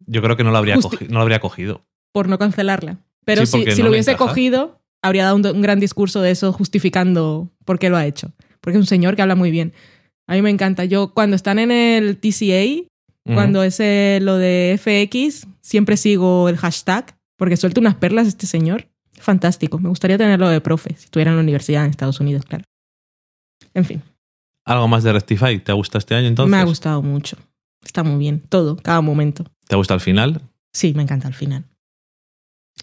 Yo 0.06 0.20
creo 0.22 0.36
que 0.36 0.44
no 0.44 0.50
lo 0.50 0.58
habría, 0.58 0.76
Justi- 0.76 0.98
cogi- 0.98 1.08
no 1.08 1.14
lo 1.18 1.22
habría 1.22 1.38
cogido. 1.40 1.84
por 2.12 2.28
no 2.28 2.38
cancelarla. 2.38 2.98
Pero 3.24 3.46
Sí, 3.46 3.64
si, 3.64 3.70
si 3.72 3.82
lo 3.82 3.90
hubiese 3.90 4.12
encaja. 4.12 4.28
cogido, 4.30 4.80
habría 5.02 5.24
dado 5.24 5.36
un, 5.36 5.46
un 5.46 5.62
gran 5.62 5.78
discurso 5.80 6.20
de 6.20 6.32
eso 6.32 6.52
justificando 6.52 7.48
por 7.64 7.78
qué 7.78 7.88
lo 7.88 7.96
ha 7.96 8.04
hecho. 8.06 8.32
Porque 8.60 8.76
es 8.78 8.82
un 8.82 8.86
señor 8.86 9.14
que 9.16 9.22
habla 9.22 9.34
muy 9.36 9.50
bien. 9.50 9.72
A 10.28 10.34
mí 10.34 10.42
me 10.42 10.50
encanta. 10.50 10.84
Yo 10.84 11.12
cuando 11.14 11.36
están 11.36 11.58
en 11.58 11.70
el 11.70 12.18
TCA, 12.18 12.84
cuando 13.34 13.62
es 13.62 13.78
eh, 13.80 14.18
lo 14.22 14.36
de 14.38 14.76
FX, 14.78 15.46
siempre 15.60 15.96
sigo 15.96 16.48
el 16.48 16.56
hashtag 16.56 17.16
porque 17.36 17.56
suelta 17.56 17.80
unas 17.80 17.94
perlas 17.94 18.26
este 18.26 18.46
señor. 18.46 18.88
Fantástico. 19.22 19.78
Me 19.78 19.88
gustaría 19.88 20.18
tenerlo 20.18 20.48
de 20.48 20.60
profe 20.60 20.94
si 20.96 21.04
estuviera 21.04 21.30
en 21.30 21.36
la 21.36 21.42
universidad 21.42 21.84
en 21.84 21.90
Estados 21.90 22.20
Unidos, 22.20 22.44
claro. 22.44 22.64
En 23.74 23.84
fin, 23.84 24.02
¿Algo 24.64 24.86
más 24.88 25.02
de 25.02 25.12
Rectify? 25.12 25.58
¿Te 25.58 25.72
gusta 25.72 25.98
este 25.98 26.14
año 26.14 26.28
entonces? 26.28 26.50
me 26.50 26.56
ha 26.58 26.64
gustado 26.64 27.02
mucho. 27.02 27.36
Está 27.84 28.02
muy 28.04 28.18
bien. 28.18 28.40
Todo, 28.48 28.76
cada 28.76 29.00
momento. 29.00 29.44
¿Te 29.66 29.74
gusta 29.76 29.94
el 29.94 30.00
final? 30.00 30.40
Sí, 30.72 30.92
me 30.94 31.02
encanta 31.02 31.26
al 31.26 31.34
final. 31.34 31.64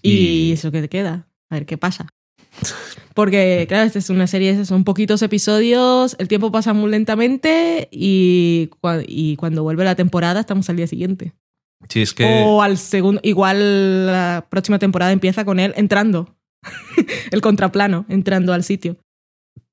Y, 0.02 0.12
Y- 0.12 0.52
eso 0.52 0.72
que 0.72 0.82
te 0.82 0.90
queda, 0.90 1.28
a 1.50 1.56
ver 1.56 1.66
qué 1.66 1.78
pasa. 1.78 2.08
Porque, 3.14 3.66
claro, 3.68 3.86
esta 3.86 4.00
es 4.00 4.10
una 4.10 4.28
serie, 4.28 4.66
son 4.66 4.84
poquitos 4.84 5.22
episodios, 5.22 6.16
el 6.20 6.28
tiempo 6.28 6.52
pasa 6.52 6.74
muy 6.74 6.90
lentamente 6.92 7.88
y 7.92 8.70
cuando 9.38 9.64
vuelve 9.64 9.84
la 9.84 9.96
temporada 9.96 10.40
estamos 10.42 10.70
al 10.70 10.78
día 10.78 10.88
siguiente. 10.88 11.34
Sí, 11.88 12.02
es 12.02 12.14
que. 12.14 12.44
O 12.46 12.62
al 12.62 12.78
segundo, 12.78 13.22
igual 13.24 14.08
la 14.08 14.46
próxima 14.50 14.80
temporada 14.80 15.12
empieza 15.12 15.46
con 15.46 15.60
él 15.60 15.74
entrando, 15.78 16.36
el 17.32 17.42
contraplano, 17.42 18.06
entrando 18.10 18.54
al 18.54 18.64
sitio. 18.64 18.98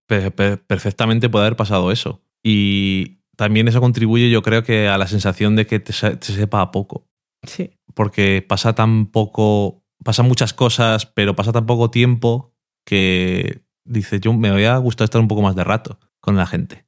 pe- 0.06 0.30
pe- 0.30 0.56
perfectamente 0.56 1.28
puede 1.28 1.46
haber 1.46 1.56
pasado 1.56 1.90
eso. 1.90 2.22
Y 2.42 3.18
también 3.36 3.66
eso 3.68 3.80
contribuye, 3.80 4.30
yo 4.30 4.42
creo 4.42 4.62
que 4.62 4.88
a 4.88 4.96
la 4.98 5.08
sensación 5.08 5.56
de 5.56 5.66
que 5.66 5.80
te, 5.80 5.92
se- 5.92 6.16
te 6.16 6.26
sepa 6.32 6.60
a 6.60 6.70
poco. 6.70 7.08
Sí. 7.42 7.70
Porque 7.94 8.44
pasa 8.46 8.74
tan 8.74 9.06
poco. 9.06 9.82
Pasan 10.04 10.28
muchas 10.28 10.52
cosas, 10.54 11.06
pero 11.06 11.34
pasa 11.34 11.52
tan 11.52 11.66
poco 11.66 11.90
tiempo 11.90 12.54
que 12.86 13.62
dice, 13.84 14.20
yo 14.20 14.32
me 14.32 14.48
había 14.48 14.76
gustado 14.76 15.04
estar 15.06 15.20
un 15.20 15.26
poco 15.28 15.42
más 15.42 15.56
de 15.56 15.64
rato 15.64 15.98
con 16.20 16.36
la 16.36 16.46
gente. 16.46 16.85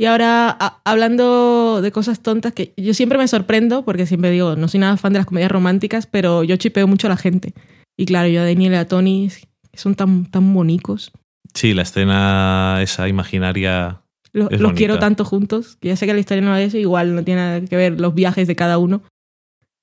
Y 0.00 0.04
ahora, 0.04 0.48
a- 0.58 0.80
hablando 0.84 1.80
de 1.82 1.90
cosas 1.90 2.20
tontas, 2.22 2.52
que 2.52 2.72
yo 2.76 2.94
siempre 2.94 3.18
me 3.18 3.26
sorprendo, 3.26 3.84
porque 3.84 4.06
siempre 4.06 4.30
digo, 4.30 4.54
no 4.54 4.68
soy 4.68 4.78
nada 4.80 4.96
fan 4.96 5.12
de 5.12 5.18
las 5.18 5.26
comedias 5.26 5.50
románticas, 5.50 6.06
pero 6.06 6.44
yo 6.44 6.56
chipeo 6.56 6.86
mucho 6.86 7.08
a 7.08 7.10
la 7.10 7.16
gente. 7.16 7.52
Y 7.96 8.06
claro, 8.06 8.28
yo 8.28 8.40
a 8.42 8.44
Daniel 8.44 8.72
y 8.74 8.76
a 8.76 8.86
Tony 8.86 9.28
que 9.72 9.78
son 9.78 9.96
tan, 9.96 10.26
tan 10.30 10.54
bonicos. 10.54 11.10
Sí, 11.52 11.74
la 11.74 11.82
escena 11.82 12.78
esa 12.80 13.08
imaginaria. 13.08 14.02
Lo- 14.32 14.50
Es 14.50 14.60
los 14.60 14.72
quiero 14.74 14.94
tanto 15.00 15.24
juntos, 15.24 15.76
que 15.80 15.88
ya 15.88 15.96
sé 15.96 16.06
que 16.06 16.14
la 16.14 16.20
historia 16.20 16.42
no 16.44 16.54
de 16.54 16.64
eso, 16.64 16.76
igual 16.78 17.14
no 17.16 17.24
tiene 17.24 17.40
nada 17.40 17.60
que 17.62 17.76
ver 17.76 18.00
los 18.00 18.14
viajes 18.14 18.46
de 18.46 18.54
cada 18.54 18.78
uno. 18.78 19.02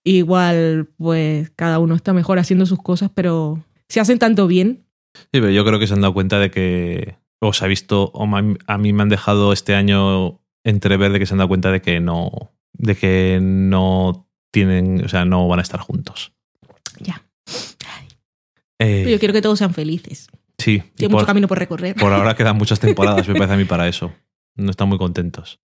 Igual, 0.05 0.87
pues 0.97 1.51
cada 1.55 1.79
uno 1.79 1.95
está 1.95 2.13
mejor 2.13 2.37
haciendo 2.39 2.65
sus 2.65 2.81
cosas, 2.81 3.09
pero 3.13 3.63
se 3.89 3.99
hacen 3.99 4.19
tanto 4.19 4.47
bien. 4.47 4.85
Sí, 5.15 5.25
pero 5.41 5.49
yo 5.49 5.65
creo 5.65 5.79
que 5.79 5.87
se 5.87 5.93
han 5.93 6.01
dado 6.01 6.13
cuenta 6.13 6.39
de 6.39 6.51
que. 6.51 7.15
O 7.41 7.53
se 7.53 7.65
ha 7.65 7.67
visto. 7.67 8.11
O 8.13 8.23
a 8.25 8.77
mí 8.77 8.93
me 8.93 9.03
han 9.03 9.09
dejado 9.09 9.53
este 9.53 9.75
año 9.75 10.39
entrever 10.63 11.11
de 11.11 11.19
que 11.19 11.25
se 11.25 11.33
han 11.33 11.39
dado 11.39 11.47
cuenta 11.49 11.71
de 11.71 11.81
que 11.81 11.99
no. 11.99 12.51
De 12.73 12.95
que 12.95 13.39
no 13.41 14.27
tienen. 14.51 15.03
O 15.05 15.09
sea, 15.09 15.25
no 15.25 15.47
van 15.47 15.59
a 15.59 15.61
estar 15.63 15.79
juntos. 15.79 16.33
Ya. 16.99 17.23
Eh, 18.79 19.01
Pero 19.03 19.09
yo 19.11 19.19
quiero 19.19 19.33
que 19.33 19.41
todos 19.41 19.59
sean 19.59 19.73
felices. 19.73 20.27
sí, 20.57 20.83
Tiene 20.95 21.11
por, 21.11 21.21
mucho 21.21 21.27
camino 21.27 21.47
por 21.47 21.57
recorrer. 21.59 21.95
por 21.95 22.11
ahora 22.11 22.35
quedan 22.37 22.57
muchas 22.57 22.79
temporadas, 22.79 23.27
me 23.27 23.35
parece 23.35 23.53
a 23.53 23.57
mí, 23.57 23.63
para 23.65 23.87
eso. 23.87 24.11
no 24.55 24.69
están 24.69 24.89
muy 24.89 24.97
contentos. 24.97 25.59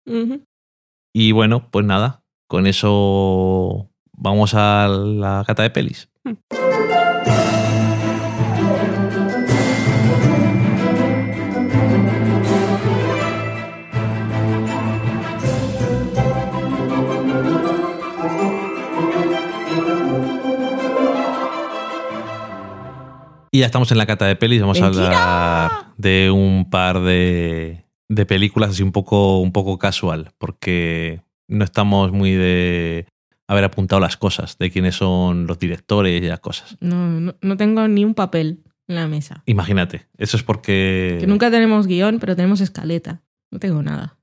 Y 1.14 1.32
bueno, 1.32 1.70
pues 1.70 1.86
nada, 1.86 2.22
con 2.48 2.66
eso 2.66 3.88
vamos 4.12 4.52
a 4.54 4.88
la 4.88 5.42
cata 5.46 5.62
de 5.62 5.70
pelis. 5.70 6.08
Y 23.58 23.62
ya 23.62 23.66
estamos 23.66 23.90
en 23.90 23.98
la 23.98 24.06
cata 24.06 24.24
de 24.24 24.36
pelis, 24.36 24.60
vamos 24.60 24.80
¡Mentira! 24.80 25.08
a 25.08 25.66
hablar 25.66 25.86
de 25.96 26.30
un 26.30 26.70
par 26.70 27.00
de, 27.00 27.86
de 28.08 28.24
películas 28.24 28.70
así 28.70 28.84
un 28.84 28.92
poco, 28.92 29.40
un 29.40 29.50
poco 29.50 29.78
casual, 29.78 30.30
porque 30.38 31.22
no 31.48 31.64
estamos 31.64 32.12
muy 32.12 32.34
de 32.34 33.06
haber 33.48 33.64
apuntado 33.64 33.98
las 33.98 34.16
cosas, 34.16 34.58
de 34.58 34.70
quiénes 34.70 34.94
son 34.94 35.48
los 35.48 35.58
directores 35.58 36.22
y 36.22 36.26
las 36.26 36.38
cosas. 36.38 36.76
No, 36.78 37.08
no, 37.08 37.34
no 37.40 37.56
tengo 37.56 37.88
ni 37.88 38.04
un 38.04 38.14
papel 38.14 38.62
en 38.86 38.94
la 38.94 39.08
mesa. 39.08 39.42
Imagínate, 39.46 40.06
eso 40.18 40.36
es 40.36 40.44
porque... 40.44 41.16
Que 41.18 41.26
nunca 41.26 41.50
tenemos 41.50 41.88
guion, 41.88 42.20
pero 42.20 42.36
tenemos 42.36 42.60
escaleta. 42.60 43.22
No 43.50 43.58
tengo 43.58 43.82
nada. 43.82 44.18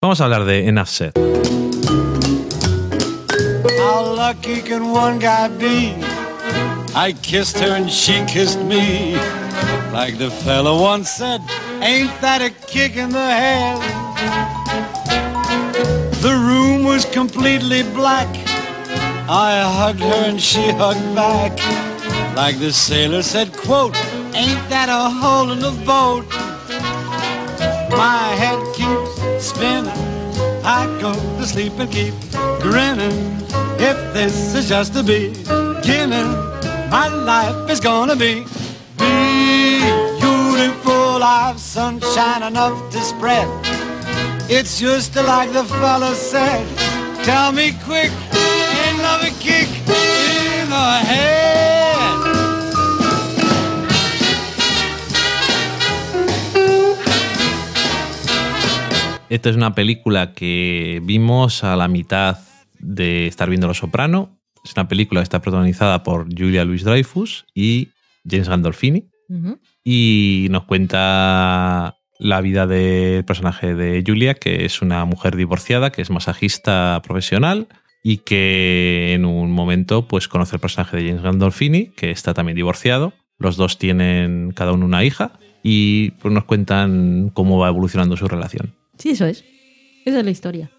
Vamos 0.00 0.22
a 0.22 0.24
hablar 0.24 0.46
de 0.46 0.68
Enough 0.68 0.86
Said. 0.86 1.12
How 3.78 4.16
lucky 4.16 4.62
can 4.62 4.84
one 4.84 5.18
guy 5.18 5.50
be? 5.58 6.07
I 6.94 7.12
kissed 7.22 7.58
her 7.58 7.74
and 7.74 7.90
she 7.90 8.24
kissed 8.26 8.60
me. 8.60 9.14
Like 9.92 10.18
the 10.18 10.30
fella 10.30 10.80
once 10.80 11.10
said, 11.10 11.40
ain't 11.82 12.10
that 12.20 12.40
a 12.42 12.50
kick 12.66 12.96
in 12.96 13.10
the 13.10 13.30
head? 13.42 13.78
The 16.22 16.34
room 16.34 16.84
was 16.84 17.04
completely 17.04 17.82
black. 17.82 18.28
I 19.30 19.60
hugged 19.76 20.00
her 20.00 20.24
and 20.28 20.40
she 20.40 20.70
hugged 20.72 21.14
back. 21.14 21.52
Like 22.36 22.58
the 22.58 22.72
sailor 22.72 23.22
said, 23.22 23.56
quote, 23.56 23.96
ain't 24.34 24.68
that 24.70 24.88
a 24.88 25.10
hole 25.10 25.52
in 25.52 25.60
the 25.60 25.72
boat? 25.84 26.26
My 27.90 28.28
head 28.40 28.58
keeps 28.74 29.44
spinning. 29.44 29.92
I 30.64 30.86
go 31.00 31.12
to 31.12 31.46
sleep 31.46 31.78
and 31.78 31.90
keep 31.90 32.14
grinning. 32.60 33.38
If 33.80 33.96
this 34.12 34.54
is 34.54 34.68
just 34.68 34.94
the 34.94 35.02
beginning, 35.02 36.57
my 36.90 37.08
life 37.08 37.70
is 37.70 37.80
gonna 37.80 38.16
be 38.16 38.44
beautiful. 38.96 41.22
I've 41.22 41.58
sunshine 41.58 42.42
enough 42.42 42.90
to 42.90 43.00
spread. 43.00 43.48
It's 44.48 44.80
just 44.80 45.14
like 45.16 45.52
the 45.52 45.64
fella 45.64 46.14
said. 46.14 46.66
Tell 47.24 47.52
me 47.52 47.72
quick, 47.84 48.10
ain't 48.32 49.02
love 49.02 49.22
a 49.22 49.30
kick 49.38 49.68
in 49.86 50.70
the 50.70 51.00
head? 51.04 51.38
Esta 59.28 59.50
es 59.50 59.56
una 59.56 59.74
película 59.74 60.32
que 60.32 61.02
vimos 61.04 61.62
a 61.62 61.76
la 61.76 61.86
mitad 61.86 62.38
de 62.78 63.26
estar 63.26 63.50
viendo 63.50 63.66
Los 63.66 63.76
Soprano. 63.76 64.37
Es 64.68 64.76
una 64.76 64.86
película 64.86 65.20
que 65.20 65.24
está 65.24 65.40
protagonizada 65.40 66.02
por 66.02 66.26
Julia 66.26 66.62
Louis 66.62 66.84
Dreyfus 66.84 67.46
y 67.54 67.88
James 68.28 68.50
Gandolfini. 68.50 69.08
Y 69.82 70.48
nos 70.50 70.64
cuenta 70.64 71.96
la 72.18 72.40
vida 72.42 72.66
del 72.66 73.24
personaje 73.24 73.74
de 73.74 74.04
Julia, 74.06 74.34
que 74.34 74.66
es 74.66 74.82
una 74.82 75.06
mujer 75.06 75.36
divorciada, 75.36 75.90
que 75.90 76.02
es 76.02 76.10
masajista 76.10 77.00
profesional 77.02 77.68
y 78.02 78.18
que 78.18 79.14
en 79.14 79.24
un 79.24 79.52
momento 79.52 80.06
pues 80.06 80.28
conoce 80.28 80.56
el 80.56 80.60
personaje 80.60 80.98
de 80.98 81.08
James 81.08 81.22
Gandolfini, 81.22 81.86
que 81.88 82.10
está 82.10 82.34
también 82.34 82.56
divorciado. 82.56 83.14
Los 83.38 83.56
dos 83.56 83.78
tienen 83.78 84.52
cada 84.54 84.72
uno 84.72 84.84
una 84.84 85.02
hija 85.02 85.32
y 85.62 86.10
pues 86.12 86.34
nos 86.34 86.44
cuentan 86.44 87.30
cómo 87.32 87.58
va 87.58 87.68
evolucionando 87.68 88.18
su 88.18 88.28
relación. 88.28 88.74
Sí, 88.98 89.10
eso 89.10 89.24
es. 89.24 89.46
Esa 90.04 90.18
es 90.18 90.24
la 90.24 90.30
historia. 90.30 90.70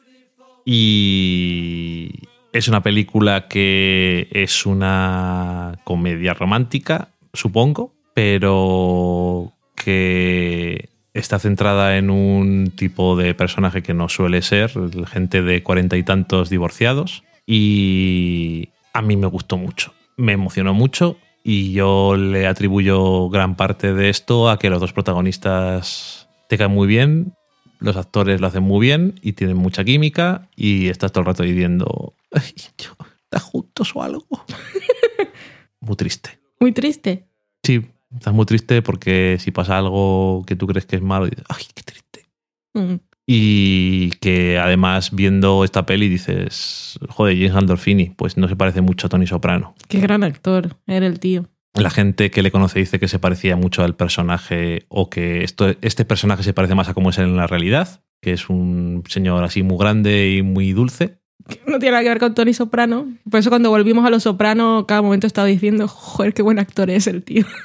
Y 0.64 2.12
es 2.54 2.68
una 2.68 2.82
película 2.82 3.48
que 3.48 4.28
es 4.32 4.66
una 4.66 5.80
comedia 5.84 6.34
romántica, 6.34 7.10
supongo, 7.34 7.94
pero 8.14 9.54
que 9.76 10.90
está 11.14 11.40
centrada 11.40 11.98
en 11.98 12.10
un 12.10 12.72
tipo 12.76 13.16
de 13.16 13.34
personaje 13.34 13.82
que 13.84 13.94
no 13.94 14.10
suele 14.10 14.42
ser, 14.42 14.72
gente 15.08 15.42
de 15.42 15.64
cuarenta 15.64 15.98
y 15.98 16.04
tantos 16.04 16.50
divorciados. 16.50 17.24
Y 17.46 18.70
a 18.94 19.02
mí 19.02 19.18
me 19.18 19.28
gustó 19.28 19.58
mucho, 19.58 19.94
me 20.18 20.34
emocionó 20.34 20.74
mucho 20.74 21.18
y 21.44 21.72
yo 21.72 22.16
le 22.16 22.48
atribuyo 22.48 23.30
gran 23.30 23.56
parte 23.56 23.94
de 23.94 24.10
esto 24.10 24.50
a 24.50 24.60
que 24.60 24.70
los 24.70 24.82
dos 24.82 24.94
protagonistas 24.94 26.28
te 26.48 26.58
caen 26.58 26.72
muy 26.72 26.88
bien, 26.88 27.34
los 27.80 27.96
actores 27.96 28.42
lo 28.42 28.48
hacen 28.48 28.64
muy 28.64 28.86
bien 28.86 29.16
y 29.22 29.34
tienen 29.34 29.58
mucha 29.58 29.84
química 29.84 30.48
y 30.56 30.90
estás 30.90 31.12
todo 31.12 31.22
el 31.22 31.28
rato 31.28 31.44
diciendo, 31.44 32.14
"Ay, 32.32 32.54
¿estás 32.56 33.44
juntos 33.44 33.96
o 33.96 34.04
algo? 34.04 34.28
muy 35.80 35.96
triste. 35.96 36.40
Muy 36.60 36.72
triste. 36.72 37.28
Sí, 37.64 37.82
estás 38.14 38.34
muy 38.34 38.46
triste 38.46 38.82
porque 38.82 39.38
si 39.40 39.52
pasa 39.52 39.78
algo 39.78 40.44
que 40.46 40.56
tú 40.56 40.68
crees 40.68 40.86
que 40.86 40.98
es 40.98 41.02
malo, 41.02 41.26
dices, 41.26 41.46
¡ay, 41.50 41.64
qué 41.74 41.84
triste! 41.84 42.30
Mm. 42.74 42.96
Y 43.32 44.10
que 44.22 44.58
además 44.58 45.12
viendo 45.12 45.64
esta 45.64 45.86
peli 45.86 46.10
dices, 46.10 46.98
joder, 47.10 47.36
James 47.38 47.54
Gandolfini, 47.54 48.10
pues 48.10 48.38
no 48.38 48.48
se 48.48 48.56
parece 48.56 48.82
mucho 48.82 49.06
a 49.06 49.10
Tony 49.12 49.28
Soprano. 49.28 49.76
Qué 49.88 50.00
gran 50.00 50.24
actor 50.24 50.78
era 50.88 51.06
el 51.06 51.20
tío. 51.20 51.48
La 51.76 51.92
gente 51.92 52.32
que 52.32 52.42
le 52.42 52.50
conoce 52.50 52.80
dice 52.80 53.00
que 53.00 53.08
se 53.08 53.20
parecía 53.20 53.56
mucho 53.56 53.84
al 53.84 53.96
personaje 53.96 54.86
o 54.90 55.12
que 55.12 55.44
esto, 55.44 55.76
este 55.82 56.06
personaje 56.06 56.42
se 56.42 56.54
parece 56.54 56.74
más 56.74 56.90
a 56.90 56.96
cómo 56.96 57.12
es 57.12 57.20
en 57.20 57.38
la 57.38 57.46
realidad, 57.46 58.04
que 58.20 58.34
es 58.34 58.50
un 58.50 59.04
señor 59.08 59.44
así 59.44 59.62
muy 59.62 59.78
grande 59.78 60.32
y 60.32 60.42
muy 60.42 60.72
dulce. 60.74 61.20
No 61.66 61.80
tiene 61.80 61.92
nada 61.92 62.04
que 62.04 62.10
ver 62.10 62.20
con 62.20 62.36
Tony 62.36 62.54
Soprano. 62.54 63.08
Por 63.30 63.40
eso 63.40 63.50
cuando 63.50 63.70
volvimos 63.70 64.06
a 64.06 64.10
Los 64.10 64.24
Soprano, 64.24 64.86
cada 64.88 65.02
momento 65.02 65.28
estaba 65.28 65.48
diciendo, 65.48 65.88
joder, 65.88 66.34
qué 66.34 66.42
buen 66.42 66.60
actor 66.60 66.90
es 66.90 67.08
el 67.08 67.24
tío. 67.24 67.46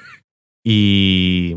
Y, 0.66 1.54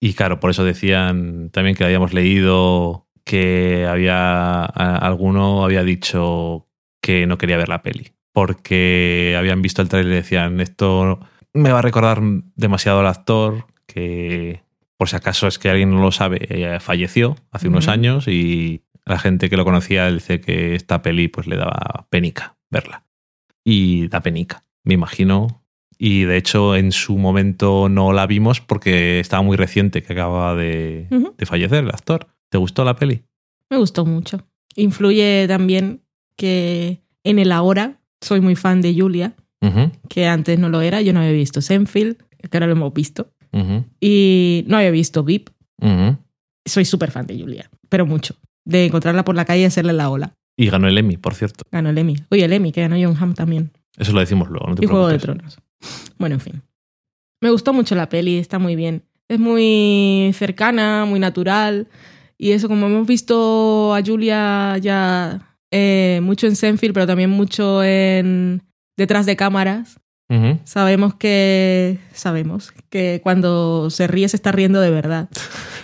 y 0.00 0.14
claro, 0.14 0.40
por 0.40 0.48
eso 0.48 0.64
decían 0.64 1.50
también 1.50 1.76
que 1.76 1.84
habíamos 1.84 2.14
leído 2.14 3.08
que 3.28 3.86
había 3.86 4.64
alguno 4.64 5.62
había 5.62 5.84
dicho 5.84 6.66
que 7.02 7.26
no 7.26 7.36
quería 7.36 7.58
ver 7.58 7.68
la 7.68 7.82
peli 7.82 8.12
porque 8.32 9.36
habían 9.38 9.60
visto 9.60 9.82
el 9.82 9.90
trailer 9.90 10.12
y 10.12 10.16
decían 10.16 10.60
esto 10.60 11.20
me 11.52 11.70
va 11.70 11.80
a 11.80 11.82
recordar 11.82 12.22
demasiado 12.56 13.00
al 13.00 13.06
actor 13.06 13.66
que 13.86 14.62
por 14.96 15.10
si 15.10 15.16
acaso 15.16 15.46
es 15.46 15.58
que 15.58 15.68
alguien 15.68 15.90
no 15.90 16.00
lo 16.00 16.10
sabe 16.10 16.38
eh, 16.48 16.80
falleció 16.80 17.36
hace 17.50 17.68
unos 17.68 17.88
años 17.88 18.28
y 18.28 18.82
la 19.08 19.18
gente 19.18 19.50
que 19.50 19.56
lo 19.56 19.64
conocía 19.64 20.10
dice 20.10 20.40
que 20.40 20.74
esta 20.74 21.02
peli 21.02 21.28
pues 21.28 21.46
le 21.46 21.56
daba 21.56 22.06
penica 22.10 22.56
verla 22.70 23.04
y 23.64 24.08
da 24.08 24.20
penica 24.20 24.64
me 24.84 24.94
imagino 24.94 25.64
y 25.98 26.22
de 26.24 26.36
hecho 26.36 26.76
en 26.76 26.92
su 26.92 27.18
momento 27.18 27.88
no 27.88 28.12
la 28.12 28.26
vimos 28.26 28.60
porque 28.60 29.18
estaba 29.18 29.42
muy 29.42 29.56
reciente 29.56 30.02
que 30.02 30.12
acaba 30.12 30.54
de, 30.54 31.08
de 31.36 31.46
fallecer 31.46 31.82
el 31.82 31.90
actor. 31.90 32.28
¿Te 32.50 32.56
gustó 32.56 32.84
la 32.84 32.94
peli? 32.94 33.24
Me 33.68 33.76
gustó 33.78 34.06
mucho. 34.06 34.46
Influye 34.76 35.46
también 35.48 36.02
que 36.36 37.02
en 37.24 37.40
el 37.40 37.50
ahora 37.50 38.00
soy 38.20 38.40
muy 38.40 38.54
fan 38.54 38.80
de 38.80 38.94
Julia, 38.94 39.34
que 40.08 40.26
antes 40.28 40.58
no 40.58 40.68
lo 40.68 40.80
era. 40.80 41.02
Yo 41.02 41.12
no 41.12 41.20
había 41.20 41.32
visto 41.32 41.60
Senfield, 41.60 42.16
que 42.16 42.48
ahora 42.56 42.66
lo 42.66 42.72
hemos 42.72 42.94
visto. 42.94 43.32
Y 44.00 44.64
no 44.68 44.76
había 44.76 44.92
visto 44.92 45.24
VIP. 45.24 45.50
Soy 46.64 46.84
súper 46.84 47.10
fan 47.10 47.26
de 47.26 47.38
Julia, 47.38 47.70
pero 47.88 48.06
mucho. 48.06 48.36
De 48.68 48.84
encontrarla 48.84 49.24
por 49.24 49.34
la 49.34 49.44
calle 49.44 49.62
y 49.62 49.64
hacerle 49.64 49.92
la 49.94 50.10
ola. 50.10 50.34
Y 50.56 50.68
ganó 50.68 50.88
el 50.88 50.98
Emmy, 50.98 51.16
por 51.16 51.34
cierto. 51.34 51.64
Ganó 51.72 51.90
el 51.90 51.98
Emmy. 51.98 52.16
Oye, 52.30 52.44
el 52.44 52.52
Emmy, 52.52 52.72
que 52.72 52.82
ganó 52.82 52.96
John 53.00 53.16
Hamm 53.18 53.34
también. 53.34 53.70
Eso 53.96 54.12
lo 54.12 54.20
decimos 54.20 54.48
luego, 54.50 54.66
no 54.68 54.74
te 54.74 54.84
y 54.84 54.88
Juego 54.88 55.08
de. 55.08 55.18
Tronos. 55.18 55.58
Bueno, 56.18 56.34
en 56.34 56.40
fin. 56.40 56.62
Me 57.40 57.50
gustó 57.50 57.72
mucho 57.72 57.94
la 57.94 58.08
peli, 58.08 58.38
está 58.38 58.58
muy 58.58 58.76
bien. 58.76 59.04
Es 59.28 59.38
muy 59.38 60.32
cercana, 60.34 61.04
muy 61.04 61.20
natural. 61.20 61.86
Y 62.36 62.50
eso, 62.52 62.68
como 62.68 62.86
hemos 62.86 63.06
visto 63.06 63.94
a 63.94 64.02
Julia 64.04 64.76
ya 64.78 65.56
eh, 65.70 66.20
mucho 66.22 66.46
en 66.46 66.56
Senfield, 66.56 66.94
pero 66.94 67.06
también 67.06 67.30
mucho 67.30 67.82
en 67.84 68.62
detrás 68.96 69.26
de 69.26 69.36
cámaras, 69.36 70.00
Ujú. 70.28 70.58
sabemos 70.64 71.14
que 71.14 71.98
sabemos 72.12 72.72
que 72.90 73.20
cuando 73.22 73.90
se 73.90 74.06
ríe 74.06 74.28
se 74.28 74.36
está 74.36 74.52
riendo 74.52 74.80
de 74.80 74.90
verdad. 74.90 75.28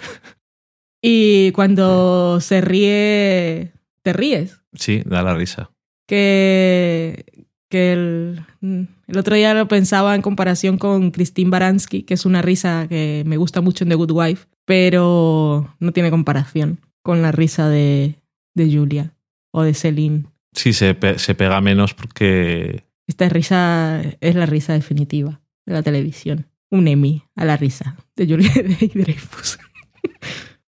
y 1.07 1.53
cuando 1.53 2.41
se 2.41 2.61
ríe, 2.63 3.73
te 4.03 4.13
ríes 4.13 4.61
Sí, 4.75 5.03
da 5.05 5.23
la 5.23 5.35
risa. 5.35 5.71
que, 6.07 7.47
que 7.69 7.93
el, 7.93 8.41
el 8.63 9.19
otro 9.19 9.37
día 9.37 9.55
lo 9.55 9.69
pensaba 9.69 10.15
en 10.15 10.23
comparación 10.23 10.79
con 10.79 11.11
Christine 11.11 11.51
Baranski, 11.51 12.03
que 12.03 12.15
es 12.15 12.25
una 12.25 12.41
risa 12.43 12.87
que 12.89 13.23
me 13.27 13.37
gusta 13.37 13.61
mucho 13.61 13.85
en 13.85 13.91
The 13.91 13.97
Good 13.97 14.13
Wife, 14.13 14.47
pero 14.65 15.75
no 15.79 15.93
tiene 15.93 16.11
comparación. 16.11 16.81
con 17.03 17.21
la 17.21 17.33
risa 17.33 17.69
de, 17.69 18.19
de 18.55 18.75
Julia 18.75 19.15
o 19.53 19.63
de 19.63 19.75
Celine. 19.75 20.25
Sí, 20.53 20.73
se, 20.73 20.95
pe- 20.95 21.19
se 21.19 21.35
pega 21.35 21.61
menos 21.61 21.93
porque 21.95 22.85
Esta 23.07 23.29
risa 23.29 24.01
es 24.21 24.35
la 24.37 24.47
risa 24.47 24.73
definitiva 24.73 25.41
de 25.67 25.73
la 25.75 25.83
televisión. 25.83 26.47
Un 26.71 26.89
Emmy 26.89 27.23
a 27.37 27.45
la 27.45 27.57
risa 27.59 27.97
de 28.17 28.27
Julia 28.27 28.51
Dreyfus. 28.95 29.59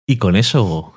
Y 0.07 0.17
con 0.17 0.35
eso. 0.35 0.93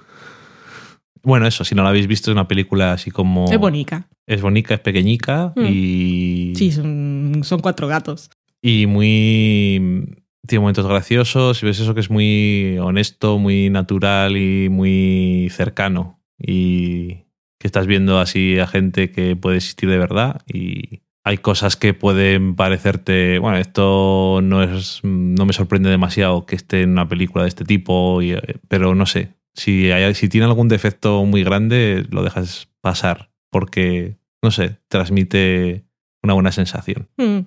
Bueno, 1.22 1.46
eso, 1.46 1.64
si 1.64 1.74
no 1.74 1.82
la 1.82 1.88
habéis 1.90 2.06
visto, 2.06 2.30
es 2.30 2.34
una 2.34 2.48
película 2.48 2.92
así 2.92 3.10
como. 3.10 3.50
Es 3.50 3.58
bonita. 3.58 4.08
Es 4.26 4.40
bonita, 4.42 4.74
es 4.74 4.80
pequeñica 4.80 5.52
Mm. 5.56 5.64
y. 5.68 6.52
Sí, 6.56 6.70
son, 6.72 7.40
son 7.42 7.60
cuatro 7.60 7.88
gatos. 7.88 8.30
Y 8.62 8.86
muy. 8.86 10.16
Tiene 10.46 10.60
momentos 10.60 10.86
graciosos 10.86 11.62
y 11.62 11.66
ves 11.66 11.80
eso 11.80 11.94
que 11.94 12.00
es 12.00 12.10
muy 12.10 12.78
honesto, 12.80 13.38
muy 13.38 13.68
natural 13.70 14.36
y 14.36 14.68
muy 14.70 15.48
cercano. 15.50 16.20
Y 16.38 17.24
que 17.58 17.66
estás 17.66 17.86
viendo 17.86 18.18
así 18.20 18.58
a 18.58 18.66
gente 18.66 19.10
que 19.10 19.34
puede 19.36 19.56
existir 19.56 19.90
de 19.90 19.98
verdad 19.98 20.42
y 20.46 21.00
hay 21.28 21.36
cosas 21.36 21.76
que 21.76 21.92
pueden 21.92 22.54
parecerte, 22.56 23.38
bueno, 23.38 23.58
esto 23.58 24.40
no 24.42 24.62
es 24.62 25.00
no 25.02 25.44
me 25.44 25.52
sorprende 25.52 25.90
demasiado 25.90 26.46
que 26.46 26.56
esté 26.56 26.80
en 26.80 26.92
una 26.92 27.06
película 27.06 27.44
de 27.44 27.50
este 27.50 27.66
tipo, 27.66 28.22
y, 28.22 28.32
eh, 28.32 28.56
pero 28.68 28.94
no 28.94 29.04
sé, 29.04 29.34
si 29.52 29.90
hay, 29.90 30.14
si 30.14 30.30
tiene 30.30 30.46
algún 30.46 30.68
defecto 30.68 31.22
muy 31.26 31.44
grande 31.44 32.06
lo 32.08 32.22
dejas 32.22 32.70
pasar 32.80 33.28
porque 33.50 34.16
no 34.42 34.50
sé, 34.50 34.78
transmite 34.88 35.84
una 36.22 36.32
buena 36.32 36.50
sensación 36.50 37.08
Mm. 37.18 37.40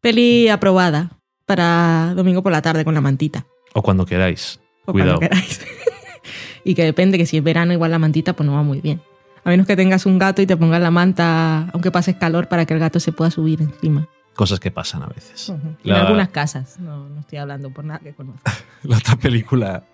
Peli 0.00 0.48
aprobada 0.48 1.20
para 1.46 2.14
domingo 2.16 2.42
por 2.42 2.50
la 2.50 2.60
tarde 2.62 2.84
con 2.84 2.94
la 2.94 3.00
mantita. 3.00 3.46
o 3.72 3.82
cuando 3.82 4.04
queráis. 4.04 4.58
O 4.84 4.92
Cuidado. 4.92 5.18
cuando 5.18 5.28
queráis. 5.36 5.60
y 6.64 6.74
que 6.74 6.82
depende, 6.82 7.18
que 7.18 7.26
si 7.26 7.36
es 7.36 7.44
verano 7.44 7.72
igual 7.72 7.92
la 7.92 8.00
mantita 8.00 8.32
pues 8.32 8.48
no 8.48 8.54
va 8.54 8.64
muy 8.64 8.80
bien. 8.80 9.00
A 9.48 9.50
menos 9.50 9.66
que 9.66 9.76
tengas 9.76 10.04
un 10.04 10.18
gato 10.18 10.42
y 10.42 10.46
te 10.46 10.58
pongas 10.58 10.78
la 10.78 10.90
manta, 10.90 11.70
aunque 11.72 11.90
pases 11.90 12.16
calor, 12.16 12.48
para 12.48 12.66
que 12.66 12.74
el 12.74 12.80
gato 12.80 13.00
se 13.00 13.12
pueda 13.12 13.30
subir 13.30 13.62
encima. 13.62 14.06
Cosas 14.34 14.60
que 14.60 14.70
pasan 14.70 15.02
a 15.02 15.06
veces. 15.06 15.50
La- 15.84 15.94
En 16.00 16.02
algunas 16.04 16.28
casas. 16.28 16.78
No, 16.78 17.08
no 17.08 17.20
estoy 17.20 17.38
hablando 17.38 17.70
por 17.70 17.82
nada 17.82 17.98
que 18.00 18.12
conozca. 18.12 18.52
La 18.82 18.98
otra 18.98 19.16
película 19.16 19.84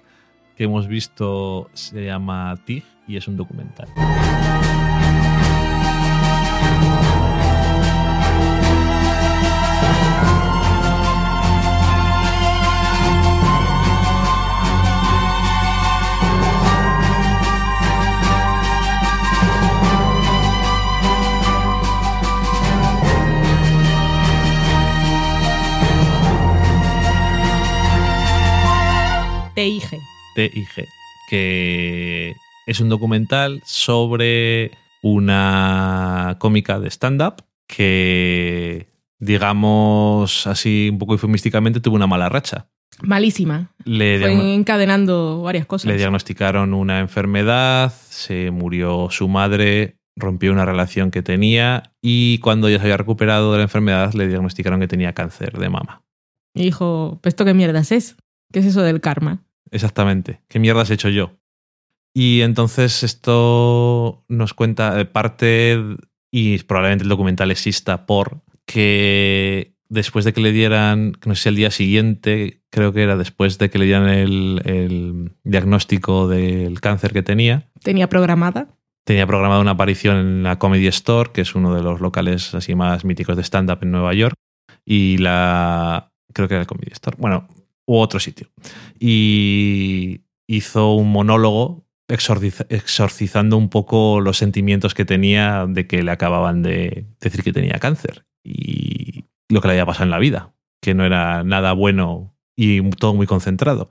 que 0.57 0.65
hemos 0.65 0.89
visto 0.89 1.71
se 1.73 2.05
llama 2.05 2.57
TIG 2.65 2.83
y 3.07 3.17
es 3.17 3.29
un 3.29 3.37
documental. 3.37 3.87
TIG. 29.55 30.01
TIG, 30.35 30.89
que 31.31 32.35
es 32.67 32.81
un 32.81 32.89
documental 32.89 33.63
sobre 33.65 34.73
una 35.03 36.37
cómica 36.41 36.81
de 36.81 36.91
stand-up 36.91 37.45
que, 37.67 38.89
digamos 39.19 40.47
así 40.47 40.89
un 40.91 40.99
poco 40.99 41.13
eufemísticamente, 41.15 41.81
tuvo 41.81 41.95
una 41.97 42.07
mala 42.07 42.29
racha. 42.29 42.67
Malísima. 43.03 43.71
Le, 43.85 44.21
Fue 44.21 44.55
encadenando 44.55 45.43
varias 45.43 45.67
cosas. 45.67 45.87
le 45.87 45.97
diagnosticaron 45.97 46.75
una 46.75 47.01
enfermedad, 47.01 47.93
se 48.09 48.51
murió 48.51 49.09
su 49.11 49.29
madre, 49.29 49.99
rompió 50.17 50.53
una 50.53 50.65
relación 50.65 51.11
que 51.11 51.23
tenía 51.23 51.95
y 52.01 52.39
cuando 52.39 52.69
ya 52.69 52.79
se 52.79 52.85
había 52.85 52.97
recuperado 52.97 53.53
de 53.53 53.59
la 53.59 53.65
enfermedad 53.65 54.15
le 54.15 54.29
diagnosticaron 54.29 54.81
que 54.81 54.89
tenía 54.89 55.13
cáncer 55.13 55.59
de 55.59 55.69
mama. 55.69 56.03
Y 56.55 56.63
dijo, 56.63 57.19
¿pues 57.21 57.33
¿esto 57.33 57.45
qué 57.45 57.53
mierdas 57.53 57.91
es? 57.91 58.17
¿Qué 58.55 58.61
es 58.61 58.67
eso 58.67 58.83
del 58.83 59.01
karma? 59.01 59.43
Exactamente. 59.73 60.41
¿Qué 60.47 60.61
mierdas 60.61 60.89
he 60.89 60.95
hecho 60.95 61.09
yo? 61.09 61.33
Y 62.15 62.43
entonces 62.43 63.03
esto 63.03 64.25
nos 64.29 64.55
cuenta 64.55 65.01
eh, 65.01 65.07
parte, 65.07 65.77
y 66.31 66.59
probablemente 66.63 67.03
el 67.03 67.09
documental 67.09 67.51
exista 67.51 68.07
por 68.07 68.43
que 68.65 69.75
después 69.89 70.25
de 70.25 70.33
que 70.33 70.41
le 70.41 70.53
dieran, 70.53 71.15
no 71.27 71.35
sé 71.35 71.43
si 71.43 71.49
al 71.49 71.57
día 71.57 71.73
siguiente, 71.73 72.63
creo 72.71 72.93
que 72.93 73.03
era 73.03 73.17
después 73.17 73.59
de 73.59 73.71
que 73.71 73.81
le 73.81 73.87
dieran 73.87 74.09
el, 74.09 74.63
el 74.65 75.33
diagnóstico 75.43 76.29
del 76.29 76.81
cáncer 76.81 77.13
que 77.13 77.25
tenía, 77.25 77.69
Tenía 77.83 78.09
programada. 78.09 78.69
tenía 79.05 79.27
programada 79.27 79.61
una 79.61 79.73
aparición 79.73 80.17
en 80.17 80.43
la 80.45 80.61
Comedy 80.61 80.87
Store, 80.87 81.33
que 81.33 81.41
es 81.41 81.57
uno 81.57 81.75
de 81.75 81.83
los 81.83 82.01
locales 82.01 82.55
así 82.55 82.77
más 82.77 83.05
míticos 83.05 83.35
de 83.37 83.43
stand-up 83.43 83.81
en 83.83 83.91
Nueva 83.91 84.15
York, 84.15 84.37
y 84.85 85.17
la... 85.19 86.13
creo 86.33 86.47
que 86.47 86.55
era 86.55 86.61
el 86.61 86.69
Comedy 86.69 86.93
Store, 86.93 87.17
bueno, 87.19 87.49
u 87.87 87.97
otro 87.97 88.21
sitio. 88.21 88.49
Y 88.99 90.23
hizo 90.47 90.95
un 90.95 91.11
monólogo 91.11 91.87
exorciza- 92.09 92.67
exorcizando 92.69 93.57
un 93.57 93.69
poco 93.69 94.21
los 94.21 94.37
sentimientos 94.37 94.95
que 94.95 95.05
tenía 95.05 95.67
de 95.69 95.87
que 95.87 96.03
le 96.03 96.11
acababan 96.11 96.63
de 96.63 97.07
decir 97.21 97.43
que 97.43 97.53
tenía 97.53 97.79
cáncer 97.79 98.27
y 98.45 99.25
lo 99.49 99.61
que 99.61 99.69
le 99.69 99.73
había 99.73 99.87
pasado 99.87 100.05
en 100.05 100.11
la 100.11 100.19
vida, 100.19 100.55
que 100.83 100.95
no 100.95 101.05
era 101.05 101.45
nada 101.45 101.73
bueno 101.73 102.35
y 102.57 102.83
todo 102.91 103.15
muy 103.15 103.27
concentrado. 103.27 103.91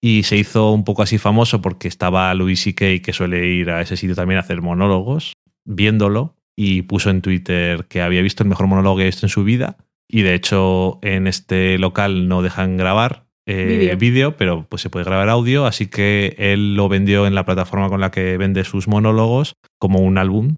Y 0.00 0.24
se 0.24 0.36
hizo 0.36 0.72
un 0.72 0.84
poco 0.84 1.02
así 1.02 1.16
famoso 1.16 1.62
porque 1.62 1.88
estaba 1.88 2.34
Louis 2.34 2.60
C.K., 2.60 3.00
que 3.02 3.12
suele 3.12 3.46
ir 3.46 3.70
a 3.70 3.80
ese 3.80 3.96
sitio 3.96 4.14
también 4.14 4.36
a 4.36 4.42
hacer 4.42 4.60
monólogos, 4.60 5.32
viéndolo 5.64 6.36
y 6.56 6.82
puso 6.82 7.10
en 7.10 7.22
Twitter 7.22 7.86
que 7.86 8.02
había 8.02 8.20
visto 8.20 8.42
el 8.42 8.48
mejor 8.48 8.66
monólogo 8.66 8.96
que 8.96 9.04
ha 9.04 9.06
visto 9.06 9.26
en 9.26 9.30
su 9.30 9.44
vida. 9.44 9.78
Y 10.06 10.22
de 10.22 10.34
hecho, 10.34 10.98
en 11.02 11.26
este 11.26 11.78
local 11.78 12.28
no 12.28 12.42
dejan 12.42 12.76
grabar 12.76 13.23
eh, 13.46 13.96
Vídeo. 13.98 14.36
pero 14.36 14.66
pues 14.68 14.82
se 14.82 14.90
puede 14.90 15.04
grabar 15.04 15.28
audio. 15.28 15.66
Así 15.66 15.86
que 15.86 16.34
él 16.38 16.76
lo 16.76 16.88
vendió 16.88 17.26
en 17.26 17.34
la 17.34 17.44
plataforma 17.44 17.88
con 17.88 18.00
la 18.00 18.10
que 18.10 18.36
vende 18.36 18.64
sus 18.64 18.88
monólogos 18.88 19.54
como 19.78 20.00
un 20.00 20.18
álbum, 20.18 20.56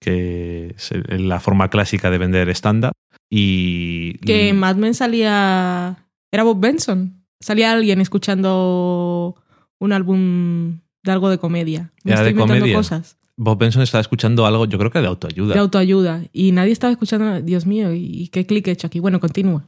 que 0.00 0.74
es 0.76 0.92
la 1.08 1.40
forma 1.40 1.68
clásica 1.68 2.10
de 2.10 2.18
vender 2.18 2.48
stand-up. 2.50 2.92
Y 3.30 4.18
Que 4.18 4.48
en 4.50 4.58
Mad 4.58 4.76
Men 4.76 4.94
salía... 4.94 5.96
Era 6.32 6.42
Bob 6.42 6.60
Benson. 6.60 7.24
Salía 7.40 7.72
alguien 7.72 8.00
escuchando 8.00 9.36
un 9.78 9.92
álbum 9.92 10.80
de 11.02 11.12
algo 11.12 11.30
de 11.30 11.38
comedia. 11.38 11.92
Me 12.04 12.12
Era 12.12 12.22
estoy 12.22 12.32
de 12.32 12.40
comedia. 12.40 12.76
cosas 12.76 13.18
Bob 13.36 13.58
Benson 13.58 13.82
estaba 13.82 14.00
escuchando 14.00 14.46
algo, 14.46 14.64
yo 14.66 14.78
creo 14.78 14.90
que 14.92 15.00
de 15.00 15.08
autoayuda. 15.08 15.54
de 15.54 15.60
autoayuda. 15.60 16.22
Y 16.32 16.52
nadie 16.52 16.72
estaba 16.72 16.92
escuchando... 16.92 17.42
Dios 17.42 17.66
mío, 17.66 17.92
¿y 17.92 18.28
qué 18.28 18.46
clic 18.46 18.68
he 18.68 18.72
hecho 18.72 18.86
aquí? 18.86 19.00
Bueno, 19.00 19.18
continúa. 19.20 19.66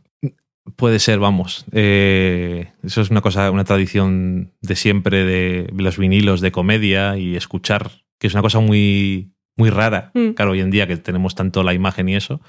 Puede 0.75 0.99
ser, 0.99 1.19
vamos. 1.21 1.65
Eh, 1.73 2.73
eso 2.83 3.01
es 3.01 3.11
una 3.11 3.21
cosa, 3.21 3.51
una 3.51 3.65
tradición 3.65 4.53
de 4.61 4.75
siempre 4.77 5.25
de 5.25 5.71
los 5.77 5.97
vinilos 5.97 6.41
de 6.41 6.51
comedia 6.53 7.17
y 7.17 7.37
escuchar, 7.37 7.91
que 8.19 8.27
es 8.27 8.35
una 8.35 8.43
cosa 8.43 8.59
muy, 8.61 9.33
muy 9.57 9.71
rara, 9.71 10.11
Mm. 10.15 10.31
claro, 10.31 10.51
hoy 10.53 10.61
en 10.61 10.71
día 10.71 10.87
que 10.89 10.97
tenemos 10.97 11.35
tanto 11.35 11.63
la 11.63 11.73
imagen 11.73 12.09
y 12.09 12.17
eso. 12.17 12.41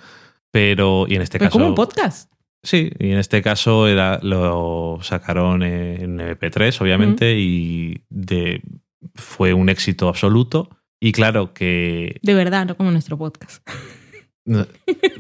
Pero, 0.52 1.06
y 1.08 1.16
en 1.16 1.22
este 1.22 1.38
Pero 1.38 1.50
caso. 1.50 1.60
como 1.60 1.70
un 1.70 1.76
podcast. 1.76 2.32
Sí, 2.64 2.90
y 3.00 3.12
en 3.12 3.20
este 3.20 3.42
caso 3.44 3.88
era, 3.88 4.20
lo 4.24 4.98
sacaron 5.04 5.62
en 5.62 6.20
MP3, 6.20 6.82
obviamente, 6.82 7.38
y 7.38 8.02
de, 8.10 8.62
fue 9.14 9.54
un 9.54 9.70
éxito 9.70 10.10
absoluto. 10.10 10.70
Y 11.00 11.12
claro 11.12 11.54
que 11.54 12.20
De 12.24 12.34
verdad, 12.34 12.66
no 12.66 12.76
como 12.76 12.90
nuestro 12.92 13.18
podcast. 13.18 13.62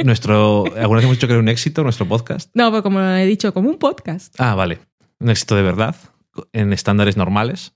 nuestro. 0.04 0.66
Alguna 0.76 0.98
vez 0.98 1.04
hemos 1.06 1.18
dicho 1.18 1.28
que 1.28 1.34
era 1.34 1.42
un 1.42 1.50
éxito 1.50 1.84
nuestro 1.84 2.08
podcast. 2.08 2.50
No, 2.54 2.72
pero 2.72 2.84
como 2.84 3.02
he 3.02 3.26
dicho, 3.26 3.54
como 3.54 3.70
un 3.70 3.78
podcast. 3.78 4.36
Ah, 4.40 4.56
vale. 4.56 4.80
Un 5.20 5.30
éxito 5.30 5.56
de 5.56 5.64
verdad, 5.64 5.96
en 6.54 6.74
estándares 6.74 7.18
normales. 7.18 7.74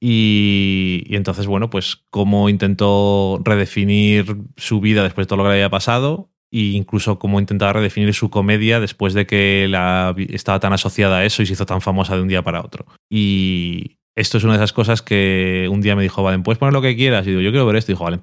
Y, 0.00 1.04
y 1.06 1.16
entonces, 1.16 1.46
bueno, 1.46 1.70
pues 1.70 2.04
cómo 2.10 2.48
intentó 2.48 3.40
redefinir 3.44 4.36
su 4.56 4.80
vida 4.80 5.02
después 5.04 5.26
de 5.26 5.28
todo 5.28 5.36
lo 5.38 5.44
que 5.44 5.50
le 5.50 5.54
había 5.54 5.70
pasado 5.70 6.32
e 6.52 6.72
incluso 6.74 7.18
cómo 7.18 7.40
intentaba 7.40 7.72
redefinir 7.72 8.12
su 8.12 8.28
comedia 8.28 8.78
después 8.78 9.14
de 9.14 9.26
que 9.26 9.66
la, 9.68 10.14
estaba 10.28 10.60
tan 10.60 10.72
asociada 10.72 11.18
a 11.18 11.24
eso 11.24 11.42
y 11.42 11.46
se 11.46 11.54
hizo 11.54 11.66
tan 11.66 11.80
famosa 11.80 12.14
de 12.14 12.22
un 12.22 12.28
día 12.28 12.42
para 12.42 12.60
otro. 12.60 12.84
Y 13.08 13.96
esto 14.14 14.36
es 14.36 14.44
una 14.44 14.52
de 14.52 14.58
esas 14.58 14.74
cosas 14.74 15.00
que 15.00 15.66
un 15.70 15.80
día 15.80 15.96
me 15.96 16.02
dijo, 16.02 16.22
vale, 16.22 16.38
puedes 16.40 16.58
poner 16.58 16.74
lo 16.74 16.82
que 16.82 16.94
quieras. 16.94 17.26
Y 17.26 17.30
digo, 17.30 17.40
yo 17.40 17.50
quiero 17.50 17.64
ver 17.64 17.76
esto. 17.76 17.92
Y 17.92 17.94
dijo, 17.94 18.04
vale, 18.04 18.20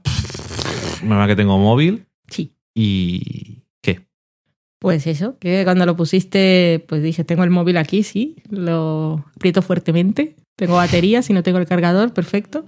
normal 1.04 1.28
que 1.28 1.36
tengo 1.36 1.58
móvil. 1.58 2.06
Sí. 2.30 2.54
¿Y 2.76 3.64
qué? 3.82 4.08
Pues 4.80 5.08
eso, 5.08 5.38
que 5.40 5.64
cuando 5.66 5.86
lo 5.86 5.96
pusiste, 5.98 6.86
pues 6.88 7.04
dije, 7.04 7.24
tengo 7.24 7.44
el 7.44 7.50
móvil 7.50 7.78
aquí, 7.78 8.04
sí, 8.04 8.38
lo 8.50 9.26
aprieto 9.36 9.62
fuertemente, 9.62 10.36
tengo 10.56 10.76
batería, 10.76 11.22
si 11.22 11.34
no 11.34 11.44
tengo 11.44 11.58
el 11.58 11.66
cargador, 11.68 12.14
perfecto. 12.14 12.66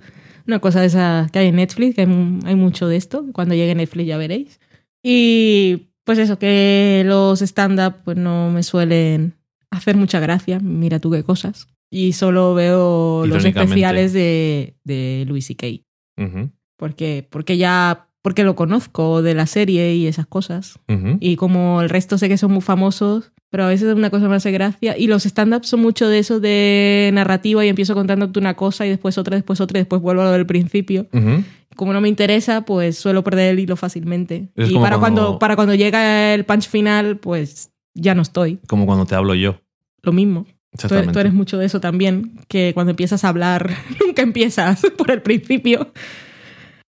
Una 0.48 0.60
cosa 0.60 0.82
de 0.82 0.88
esa 0.88 1.30
que 1.32 1.40
hay 1.40 1.48
en 1.48 1.56
Netflix, 1.58 1.96
que 1.96 2.02
hay, 2.02 2.08
mu- 2.08 2.40
hay 2.46 2.56
mucho 2.56 2.88
de 2.88 2.98
esto, 2.98 3.26
cuando 3.34 3.56
llegue 3.56 3.76
Netflix 3.76 4.08
ya 4.08 4.18
veréis. 4.18 4.60
Y 5.04 5.88
pues 6.04 6.18
eso, 6.18 6.38
que 6.40 7.04
los 7.06 7.42
stand-up 7.42 7.96
pues 8.04 8.18
no 8.18 8.50
me 8.50 8.64
suelen 8.64 9.36
hacer 9.70 9.96
mucha 9.96 10.20
gracia, 10.20 10.60
mira 10.60 11.00
tú 11.00 11.12
qué 11.12 11.24
cosas. 11.24 11.68
Y 11.90 12.14
solo 12.14 12.54
veo 12.54 13.26
los 13.26 13.44
especiales 13.66 14.14
de, 14.14 14.76
de 14.84 15.26
Louis 15.28 15.46
C.K. 15.46 15.68
Ujú, 16.18 16.50
Porque, 16.78 17.28
porque 17.30 17.58
ya 17.58 18.08
porque 18.22 18.44
lo 18.44 18.56
conozco 18.56 19.22
de 19.22 19.34
la 19.34 19.46
serie 19.46 19.96
y 19.96 20.08
esas 20.08 20.28
cosas. 20.28 20.80
ujú. 20.88 21.18
Y 21.20 21.36
como 21.36 21.82
el 21.82 21.90
resto 21.90 22.18
sé 22.18 22.30
que 22.30 22.38
son 22.38 22.52
muy 22.52 22.62
famosos, 22.62 23.32
pero 23.50 23.64
a 23.66 23.68
veces 23.68 23.94
una 23.96 24.10
cosa 24.10 24.30
me 24.30 24.36
hace 24.36 24.52
gracia. 24.52 24.98
Y 24.98 25.08
los 25.08 25.26
stand-ups 25.26 25.68
son 25.70 25.82
mucho 25.82 26.08
de 26.08 26.20
eso 26.20 26.40
de 26.40 27.10
narrativa 27.14 27.66
y 27.66 27.70
empiezo 27.70 27.94
contándote 27.96 28.40
una 28.40 28.54
cosa 28.56 28.86
y 28.86 28.90
después 28.90 29.18
otra, 29.18 29.36
después 29.36 29.60
otra 29.60 29.80
y 29.80 29.82
después 29.82 30.02
vuelvo 30.02 30.22
a 30.22 30.26
lo 30.26 30.32
del 30.32 30.46
principio. 30.46 31.08
Ujú. 31.14 31.44
Como 31.76 31.94
no 31.94 32.02
me 32.02 32.10
interesa, 32.10 32.62
pues 32.66 32.98
suelo 32.98 33.24
perder 33.24 33.52
el 33.54 33.60
hilo 33.60 33.76
fácilmente. 33.76 34.50
Es 34.56 34.70
y 34.70 34.76
para 34.76 35.00
cuando- 35.00 35.22
cuando... 35.24 35.40
para 35.40 35.56
cuando 35.56 35.74
llega 35.76 36.34
el 36.34 36.46
punch 36.46 36.68
final, 36.70 37.18
pues 37.18 37.72
ya 37.94 38.14
no 38.14 38.22
estoy. 38.22 38.60
Como 38.68 38.86
cuando 38.86 39.06
te 39.06 39.16
hablo 39.16 39.34
yo. 39.36 39.60
Lo 40.04 40.12
mismo. 40.12 40.44
Tú 40.44 40.52
Exactamente. 40.76 41.12
tú 41.14 41.20
eres 41.20 41.34
mucho 41.34 41.58
de 41.58 41.66
eso 41.66 41.82
también, 41.82 42.40
que 42.48 42.74
cuando 42.74 42.92
empiezas 42.92 43.26
a 43.26 43.30
hablar, 43.30 43.70
nunca 44.06 44.22
empiezas 44.22 44.82
por 44.98 45.12
el 45.12 45.22
principio. 45.22 45.92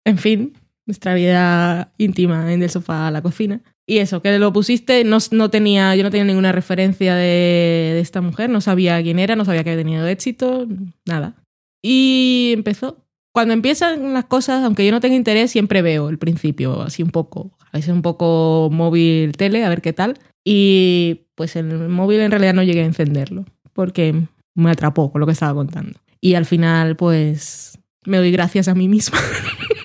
En 0.04 0.18
fin, 0.18 0.52
nuestra 0.90 1.14
vida 1.14 1.92
íntima 1.98 2.52
en 2.52 2.62
el 2.62 2.70
sofá 2.70 3.06
a 3.06 3.10
la 3.10 3.22
cocina. 3.22 3.60
Y 3.86 3.98
eso, 3.98 4.20
que 4.20 4.38
lo 4.38 4.52
pusiste, 4.52 5.04
no, 5.04 5.18
no 5.30 5.50
tenía, 5.50 5.94
yo 5.96 6.02
no 6.02 6.10
tenía 6.10 6.24
ninguna 6.24 6.52
referencia 6.52 7.14
de, 7.14 7.92
de 7.94 8.00
esta 8.00 8.20
mujer, 8.20 8.50
no 8.50 8.60
sabía 8.60 9.02
quién 9.02 9.18
era, 9.18 9.36
no 9.36 9.44
sabía 9.44 9.64
que 9.64 9.70
había 9.70 9.84
tenido 9.84 10.06
éxito, 10.06 10.66
nada. 11.06 11.34
Y 11.82 12.52
empezó. 12.54 13.04
Cuando 13.32 13.54
empiezan 13.54 14.12
las 14.12 14.24
cosas, 14.24 14.64
aunque 14.64 14.84
yo 14.84 14.90
no 14.90 15.00
tenga 15.00 15.14
interés, 15.14 15.50
siempre 15.52 15.82
veo 15.82 16.08
el 16.08 16.18
principio, 16.18 16.82
así 16.82 17.02
un 17.02 17.10
poco. 17.10 17.56
A 17.72 17.78
veces 17.78 17.92
un 17.92 18.02
poco 18.02 18.68
móvil 18.72 19.32
tele, 19.36 19.64
a 19.64 19.68
ver 19.68 19.82
qué 19.82 19.92
tal. 19.92 20.18
Y 20.44 21.26
pues 21.36 21.54
el 21.54 21.88
móvil 21.88 22.20
en 22.20 22.32
realidad 22.32 22.54
no 22.54 22.64
llegué 22.64 22.82
a 22.82 22.86
encenderlo, 22.86 23.44
porque 23.72 24.14
me 24.54 24.70
atrapó 24.70 25.12
con 25.12 25.20
lo 25.20 25.26
que 25.26 25.32
estaba 25.32 25.54
contando. 25.54 26.00
Y 26.20 26.34
al 26.34 26.46
final, 26.46 26.96
pues 26.96 27.78
me 28.04 28.18
doy 28.18 28.32
gracias 28.32 28.68
a 28.68 28.74
mí 28.74 28.88
misma. 28.88 29.18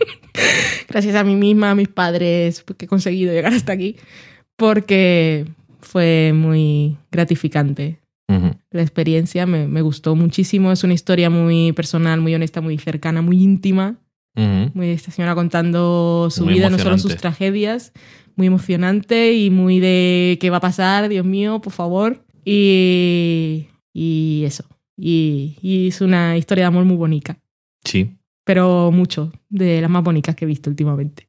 gracias 0.96 1.16
a 1.16 1.26
mí 1.26 1.36
misma, 1.36 1.72
a 1.72 1.76
mis 1.76 1.90
padres, 1.90 2.64
que 2.78 2.86
he 2.86 2.88
conseguido 2.88 3.34
llegar 3.34 3.52
hasta 3.54 3.74
aquí, 3.74 3.98
porque 4.56 5.46
fue 5.82 6.32
muy 6.34 6.96
gratificante 7.12 8.00
la 8.72 8.82
experiencia, 8.82 9.46
me, 9.46 9.68
me 9.68 9.82
gustó 9.82 10.16
muchísimo. 10.16 10.72
Es 10.72 10.84
una 10.84 10.94
historia 10.94 11.30
muy 11.30 11.74
personal, 11.74 12.22
muy 12.22 12.34
honesta, 12.34 12.62
muy 12.62 12.78
cercana, 12.78 13.22
muy 13.22 13.42
íntima. 13.42 13.98
ujú. 14.36 14.72
Muy 14.74 14.90
esta 14.90 15.12
señora 15.12 15.36
contando 15.36 16.30
su 16.32 16.46
Muy 16.46 16.56
vida, 16.56 16.70
no 16.70 16.78
solo 16.78 16.98
sus 16.98 17.16
tragedias. 17.18 17.92
Muy 18.36 18.48
emocionante 18.48 19.34
y 19.34 19.50
muy 19.50 19.80
de 19.80 20.38
qué 20.42 20.50
va 20.50 20.58
a 20.58 20.62
pasar, 20.62 21.08
Dios 21.08 21.26
mío, 21.26 21.62
por 21.62 21.72
favor. 21.72 22.26
Y, 22.44 23.68
y 23.94 24.44
eso. 24.46 24.66
Y, 24.98 25.58
y 25.62 25.88
es 25.88 26.02
una 26.02 26.38
historia 26.38 26.64
de 26.64 26.68
amor 26.68 26.84
muy 26.86 26.98
bonita. 26.98 27.38
Sí, 27.84 28.12
Pero 28.46 28.92
mucho, 28.92 29.34
de 29.50 29.82
las 29.82 29.90
más 29.90 30.04
bonitas 30.04 30.36
que 30.36 30.46
he 30.46 30.48
visto 30.48 30.70
últimamente. 30.70 31.28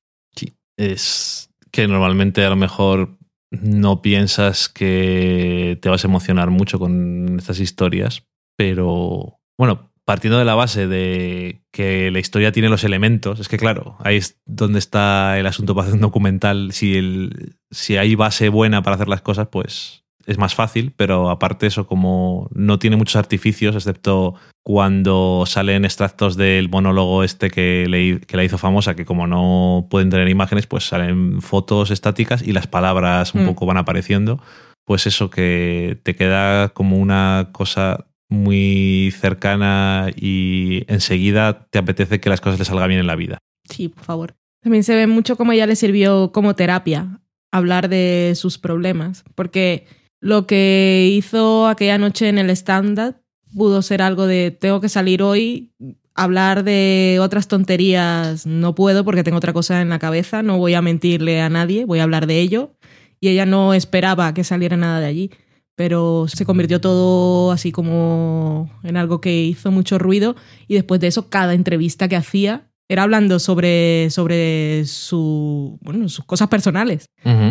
es 0.76 1.50
que 1.72 1.88
normalmente 1.88 2.44
a 2.44 2.50
lo 2.50 2.56
mejor 2.56 3.18
no 3.50 4.02
piensas 4.02 4.68
que 4.68 5.78
te 5.80 5.88
vas 5.88 6.04
a 6.04 6.08
emocionar 6.08 6.50
mucho 6.50 6.78
con 6.78 7.36
estas 7.38 7.60
historias, 7.60 8.26
pero 8.56 9.40
bueno, 9.58 9.90
partiendo 10.04 10.38
de 10.38 10.44
la 10.44 10.54
base 10.54 10.86
de 10.86 11.62
que 11.72 12.10
la 12.10 12.18
historia 12.18 12.52
tiene 12.52 12.68
los 12.68 12.84
elementos, 12.84 13.40
es 13.40 13.48
que 13.48 13.58
claro, 13.58 13.96
ahí 14.00 14.16
es 14.16 14.40
donde 14.46 14.78
está 14.78 15.38
el 15.38 15.46
asunto 15.46 15.74
para 15.74 15.88
hacer 15.88 15.96
un 15.96 16.02
documental. 16.02 16.72
Si, 16.72 16.96
el, 16.96 17.56
si 17.70 17.96
hay 17.96 18.14
base 18.14 18.48
buena 18.48 18.82
para 18.82 18.94
hacer 18.94 19.08
las 19.08 19.22
cosas, 19.22 19.48
pues 19.50 20.05
es 20.26 20.38
más 20.38 20.54
fácil, 20.54 20.92
pero 20.96 21.30
aparte 21.30 21.66
eso, 21.66 21.86
como 21.86 22.48
no 22.52 22.78
tiene 22.78 22.96
muchos 22.96 23.16
artificios, 23.16 23.74
excepto 23.76 24.34
cuando 24.64 25.44
salen 25.46 25.84
extractos 25.84 26.36
del 26.36 26.68
monólogo 26.68 27.22
este 27.22 27.50
que, 27.50 27.86
le- 27.88 28.20
que 28.20 28.36
la 28.36 28.42
hizo 28.44 28.58
famosa, 28.58 28.96
que 28.96 29.04
como 29.04 29.26
no 29.28 29.86
pueden 29.88 30.10
tener 30.10 30.28
imágenes, 30.28 30.66
pues 30.66 30.84
salen 30.84 31.40
fotos 31.40 31.90
estáticas 31.92 32.42
y 32.42 32.52
las 32.52 32.66
palabras 32.66 33.34
un 33.34 33.44
Mm. 33.44 33.46
poco 33.46 33.66
van 33.66 33.76
apareciendo. 33.76 34.40
Pues 34.84 35.06
eso 35.06 35.30
que 35.30 35.98
te 36.02 36.14
queda 36.16 36.68
como 36.70 36.96
una 36.98 37.50
cosa 37.52 38.06
muy 38.28 39.12
cercana 39.16 40.10
y 40.16 40.84
enseguida 40.88 41.66
te 41.70 41.78
apetece 41.78 42.18
que 42.20 42.28
las 42.28 42.40
cosas 42.40 42.58
le 42.58 42.64
salgan 42.64 42.88
bien 42.88 43.00
en 43.00 43.06
la 43.06 43.14
vida. 43.16 43.38
Sí, 43.70 43.88
por 43.88 44.02
favor. 44.04 44.34
También 44.62 44.82
se 44.82 44.96
ve 44.96 45.06
mucho 45.06 45.36
cómo 45.36 45.52
ella 45.52 45.66
le 45.66 45.76
sirvió 45.76 46.32
como 46.32 46.54
terapia 46.54 47.20
hablar 47.52 47.88
de 47.88 48.32
sus 48.34 48.58
problemas, 48.58 49.24
porque 49.36 49.86
lo 50.20 50.46
que 50.46 51.10
hizo 51.12 51.68
aquella 51.68 51.98
noche 51.98 52.28
en 52.28 52.38
el 52.38 52.50
stand-up 52.50 53.16
pudo 53.54 53.82
ser 53.82 54.02
algo 54.02 54.26
de 54.26 54.50
tengo 54.50 54.80
que 54.80 54.88
salir 54.88 55.22
hoy, 55.22 55.72
hablar 56.14 56.64
de 56.64 57.18
otras 57.20 57.48
tonterías 57.48 58.46
no 58.46 58.74
puedo 58.74 59.04
porque 59.04 59.22
tengo 59.22 59.38
otra 59.38 59.52
cosa 59.52 59.80
en 59.80 59.88
la 59.88 59.98
cabeza, 59.98 60.42
no 60.42 60.58
voy 60.58 60.74
a 60.74 60.82
mentirle 60.82 61.40
a 61.40 61.48
nadie, 61.48 61.84
voy 61.84 62.00
a 62.00 62.04
hablar 62.04 62.26
de 62.26 62.40
ello. 62.40 62.72
Y 63.20 63.28
ella 63.28 63.46
no 63.46 63.72
esperaba 63.72 64.34
que 64.34 64.44
saliera 64.44 64.76
nada 64.76 65.00
de 65.00 65.06
allí, 65.06 65.30
pero 65.74 66.26
se 66.28 66.44
convirtió 66.44 66.80
todo 66.80 67.50
así 67.50 67.72
como 67.72 68.70
en 68.82 68.96
algo 68.96 69.20
que 69.20 69.42
hizo 69.42 69.70
mucho 69.70 69.98
ruido 69.98 70.36
y 70.68 70.74
después 70.74 71.00
de 71.00 71.06
eso 71.06 71.30
cada 71.30 71.54
entrevista 71.54 72.08
que 72.08 72.16
hacía 72.16 72.70
era 72.88 73.02
hablando 73.02 73.38
sobre, 73.38 74.10
sobre 74.10 74.84
su, 74.84 75.78
bueno, 75.82 76.08
sus 76.08 76.24
cosas 76.24 76.48
personales, 76.48 77.06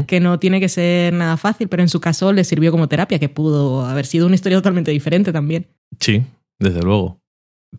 que 0.07 0.19
no 0.19 0.39
tiene 0.39 0.59
que 0.59 0.69
ser 0.69 1.13
nada 1.13 1.35
fácil, 1.35 1.67
pero 1.67 1.83
en 1.83 1.89
su 1.89 1.99
caso 1.99 2.31
le 2.31 2.43
sirvió 2.43 2.71
como 2.71 2.87
terapia, 2.87 3.19
que 3.19 3.27
pudo 3.27 3.85
haber 3.85 4.05
sido 4.05 4.25
una 4.25 4.35
historia 4.35 4.57
totalmente 4.59 4.91
diferente 4.91 5.33
también. 5.33 5.67
Sí, 5.99 6.23
desde 6.59 6.81
luego. 6.81 7.19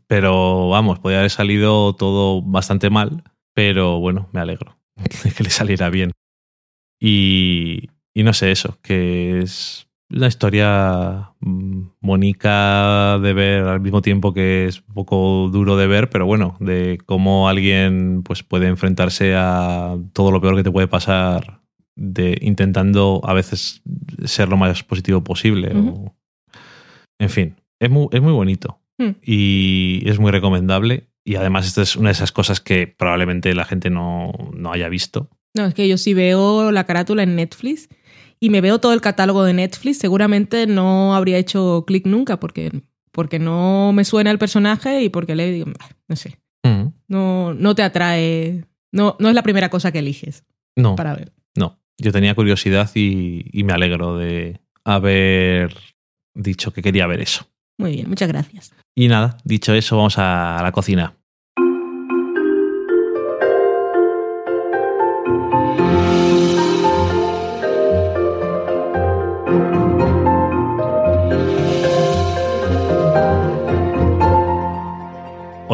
Pero 0.06 0.68
vamos, 0.68 0.98
podría 0.98 1.20
haber 1.20 1.30
salido 1.30 1.94
todo 1.94 2.42
bastante 2.42 2.90
mal, 2.90 3.24
pero 3.54 3.98
bueno, 4.00 4.28
me 4.32 4.40
alegro 4.40 4.78
de 5.24 5.30
que 5.30 5.42
le 5.42 5.50
saliera 5.50 5.88
bien. 5.88 6.12
Y, 7.00 7.88
y 8.14 8.22
no 8.22 8.34
sé 8.34 8.50
eso, 8.50 8.78
que 8.82 9.40
es 9.40 9.85
una 10.10 10.28
historia 10.28 11.32
mm, 11.40 11.82
bonita 12.00 13.18
de 13.18 13.32
ver 13.32 13.64
al 13.64 13.80
mismo 13.80 14.02
tiempo 14.02 14.32
que 14.32 14.66
es 14.66 14.80
un 14.88 14.94
poco 14.94 15.48
duro 15.52 15.76
de 15.76 15.86
ver, 15.86 16.08
pero 16.10 16.26
bueno, 16.26 16.56
de 16.60 16.98
cómo 17.06 17.48
alguien 17.48 18.22
pues 18.22 18.42
puede 18.42 18.68
enfrentarse 18.68 19.34
a 19.36 19.96
todo 20.12 20.30
lo 20.30 20.40
peor 20.40 20.56
que 20.56 20.62
te 20.62 20.70
puede 20.70 20.88
pasar 20.88 21.60
de 21.96 22.38
intentando 22.42 23.20
a 23.24 23.32
veces 23.32 23.82
ser 24.24 24.48
lo 24.48 24.56
más 24.56 24.82
positivo 24.84 25.24
posible. 25.24 25.72
o- 25.74 26.14
en 27.18 27.30
fin, 27.30 27.56
es 27.80 27.90
muy, 27.90 28.08
es 28.12 28.20
muy 28.22 28.32
bonito 28.32 28.78
Hmm. 28.98 29.10
y 29.22 30.02
es 30.08 30.18
muy 30.18 30.30
recomendable. 30.30 31.08
Y 31.22 31.34
además, 31.34 31.66
esta 31.66 31.82
es 31.82 31.96
una 31.96 32.08
de 32.08 32.12
esas 32.12 32.32
cosas 32.32 32.60
que 32.62 32.86
probablemente 32.86 33.52
la 33.54 33.64
gente 33.66 33.90
no, 33.90 34.32
no 34.54 34.72
haya 34.72 34.88
visto. 34.88 35.28
No, 35.54 35.66
es 35.66 35.74
que 35.74 35.86
yo 35.88 35.98
sí 35.98 36.14
veo 36.14 36.70
la 36.72 36.84
carátula 36.84 37.22
en 37.24 37.36
Netflix 37.36 37.88
y 38.40 38.50
me 38.50 38.60
veo 38.60 38.78
todo 38.78 38.92
el 38.92 39.00
catálogo 39.00 39.44
de 39.44 39.54
Netflix, 39.54 39.98
seguramente 39.98 40.66
no 40.66 41.14
habría 41.14 41.38
hecho 41.38 41.84
clic 41.86 42.06
nunca 42.06 42.38
porque, 42.38 42.82
porque 43.12 43.38
no 43.38 43.92
me 43.92 44.04
suena 44.04 44.30
el 44.30 44.38
personaje 44.38 45.02
y 45.02 45.08
porque 45.08 45.34
le 45.34 45.50
digo, 45.50 45.70
"Ah, 45.80 45.88
no 46.08 46.16
sé, 46.16 46.38
Mm, 46.64 46.88
no, 47.08 47.54
no 47.54 47.74
te 47.76 47.82
atrae, 47.84 48.64
no, 48.92 49.16
no 49.20 49.28
es 49.28 49.34
la 49.34 49.42
primera 49.42 49.68
cosa 49.70 49.92
que 49.92 50.00
eliges 50.00 50.44
No, 50.76 50.96
para 50.96 51.14
ver. 51.14 51.32
no. 51.56 51.78
Yo 51.98 52.10
tenía 52.12 52.34
curiosidad 52.34 52.90
y, 52.94 53.44
y 53.52 53.62
me 53.64 53.72
alegro 53.72 54.16
de 54.18 54.60
haber 54.84 55.74
dicho 56.34 56.72
que 56.72 56.82
quería 56.82 57.06
ver 57.06 57.20
eso. 57.20 57.46
Muy 57.78 57.92
bien, 57.92 58.08
muchas 58.08 58.28
gracias. 58.28 58.72
Y 58.94 59.08
nada, 59.08 59.38
dicho 59.44 59.72
eso, 59.74 59.96
vamos 59.96 60.16
a 60.18 60.58
la 60.62 60.72
cocina. 60.72 61.14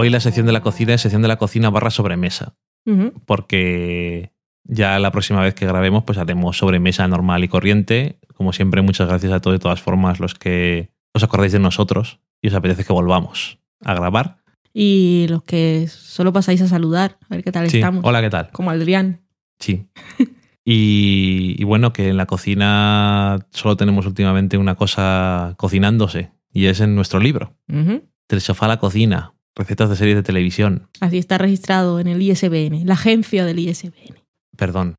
Hoy 0.03 0.11
la 0.11 0.19
sección 0.19 0.47
de 0.47 0.53
la 0.53 0.63
cocina 0.63 0.95
es 0.95 1.01
sección 1.01 1.23
de 1.23 1.29
la 1.29 1.37
cocina 1.37 1.71
barra 1.71 1.91
sobremesa, 1.91 2.57
Ujú. 2.87 3.13
porque 3.25 4.33
ya 4.65 4.99
la 4.99 5.13
próxima 5.13 5.41
vez 5.43 5.55
que 5.55 5.65
grabemos 5.65 6.03
pues 6.03 6.19
haremos 6.19 6.59
sobremesa 6.59 7.07
normal 7.07 7.45
y 7.45 7.49
corriente. 7.49 8.19
Como 8.35 8.53
siempre, 8.53 8.83
muchas 8.83 9.07
gracias 9.07 9.33
a 9.33 9.39
todos 9.39 9.55
de 9.55 9.61
todas 9.61 9.81
formas 9.81 10.19
los 10.19 10.35
que 10.35 10.91
os 11.15 11.23
acordáis 11.23 11.53
de 11.53 11.61
nosotros 11.61 12.19
y 12.41 12.49
os 12.49 12.55
apetece 12.55 12.83
que 12.85 12.93
volvamos 12.93 13.61
a 13.85 13.95
grabar. 13.95 14.39
Y 14.75 15.27
los 15.29 15.45
que 15.45 15.87
solo 15.87 16.33
pasáis 16.33 16.61
a 16.63 16.67
saludar, 16.67 17.19
a 17.31 17.37
ver 17.37 17.45
qué 17.45 17.53
tal 17.53 17.71
Sí. 17.71 17.77
estamos. 17.77 18.03
Hola, 18.05 18.21
¿qué 18.23 18.31
tal? 18.31 18.51
Como 18.51 18.71
Adrián. 18.73 19.21
Sí. 19.61 19.87
Y, 20.65 21.57
y 21.59 21.65
bueno, 21.65 21.93
que 21.93 22.09
en 22.09 22.17
la 22.17 22.27
cocina 22.27 23.39
solo 23.51 23.77
tenemos 23.77 24.07
últimamente 24.07 24.59
una 24.59 24.77
cosa 24.77 25.55
cocinándose 25.59 26.31
y 26.53 26.67
es 26.67 26.81
en 26.81 26.95
nuestro 26.95 27.19
libro. 27.19 27.57
Ujú. 27.69 28.05
Del 28.29 28.41
sofá 28.41 28.67
a 28.67 28.69
la 28.69 28.79
cocina, 28.79 29.35
recetas 29.55 29.91
de 29.91 29.97
series 29.97 30.17
de 30.17 30.23
televisión. 30.23 30.89
Así 31.01 31.19
está 31.19 31.39
registrado 31.39 32.01
en 32.01 32.09
el 32.09 32.23
ISBN, 32.23 32.87
la 32.87 32.95
agencia 32.95 33.45
del 33.45 33.59
ISBN. 33.59 34.17
Perdón. 34.57 34.97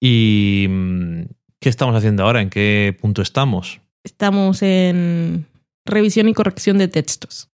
¿Y 0.00 0.66
mm, 0.68 1.22
qué 1.60 1.68
estamos 1.68 1.94
haciendo 1.94 2.24
ahora? 2.24 2.42
¿En 2.42 2.50
qué 2.50 2.96
punto 3.00 3.22
estamos? 3.22 3.80
Estamos 4.04 4.62
en 4.62 5.46
revisión 5.86 6.28
y 6.28 6.34
corrección 6.34 6.78
de 6.78 6.88
textos. 6.88 7.48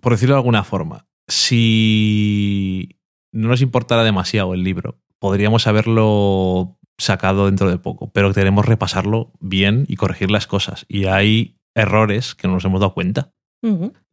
Por 0.00 0.12
decirlo 0.12 0.34
de 0.34 0.38
alguna 0.38 0.64
forma, 0.64 1.06
si 1.28 2.96
no 3.32 3.48
nos 3.48 3.62
importara 3.62 4.02
demasiado 4.02 4.54
el 4.54 4.64
libro, 4.64 4.98
podríamos 5.18 5.66
haberlo 5.66 6.78
sacado 6.98 7.46
dentro 7.46 7.70
de 7.70 7.78
poco, 7.78 8.10
pero 8.12 8.32
queremos 8.32 8.66
repasarlo 8.66 9.32
bien 9.40 9.84
y 9.88 9.96
corregir 9.96 10.30
las 10.30 10.46
cosas. 10.46 10.86
Y 10.88 11.06
hay 11.06 11.56
errores 11.74 12.34
que 12.34 12.48
no 12.48 12.54
nos 12.54 12.64
hemos 12.64 12.80
dado 12.80 12.94
cuenta. 12.94 13.32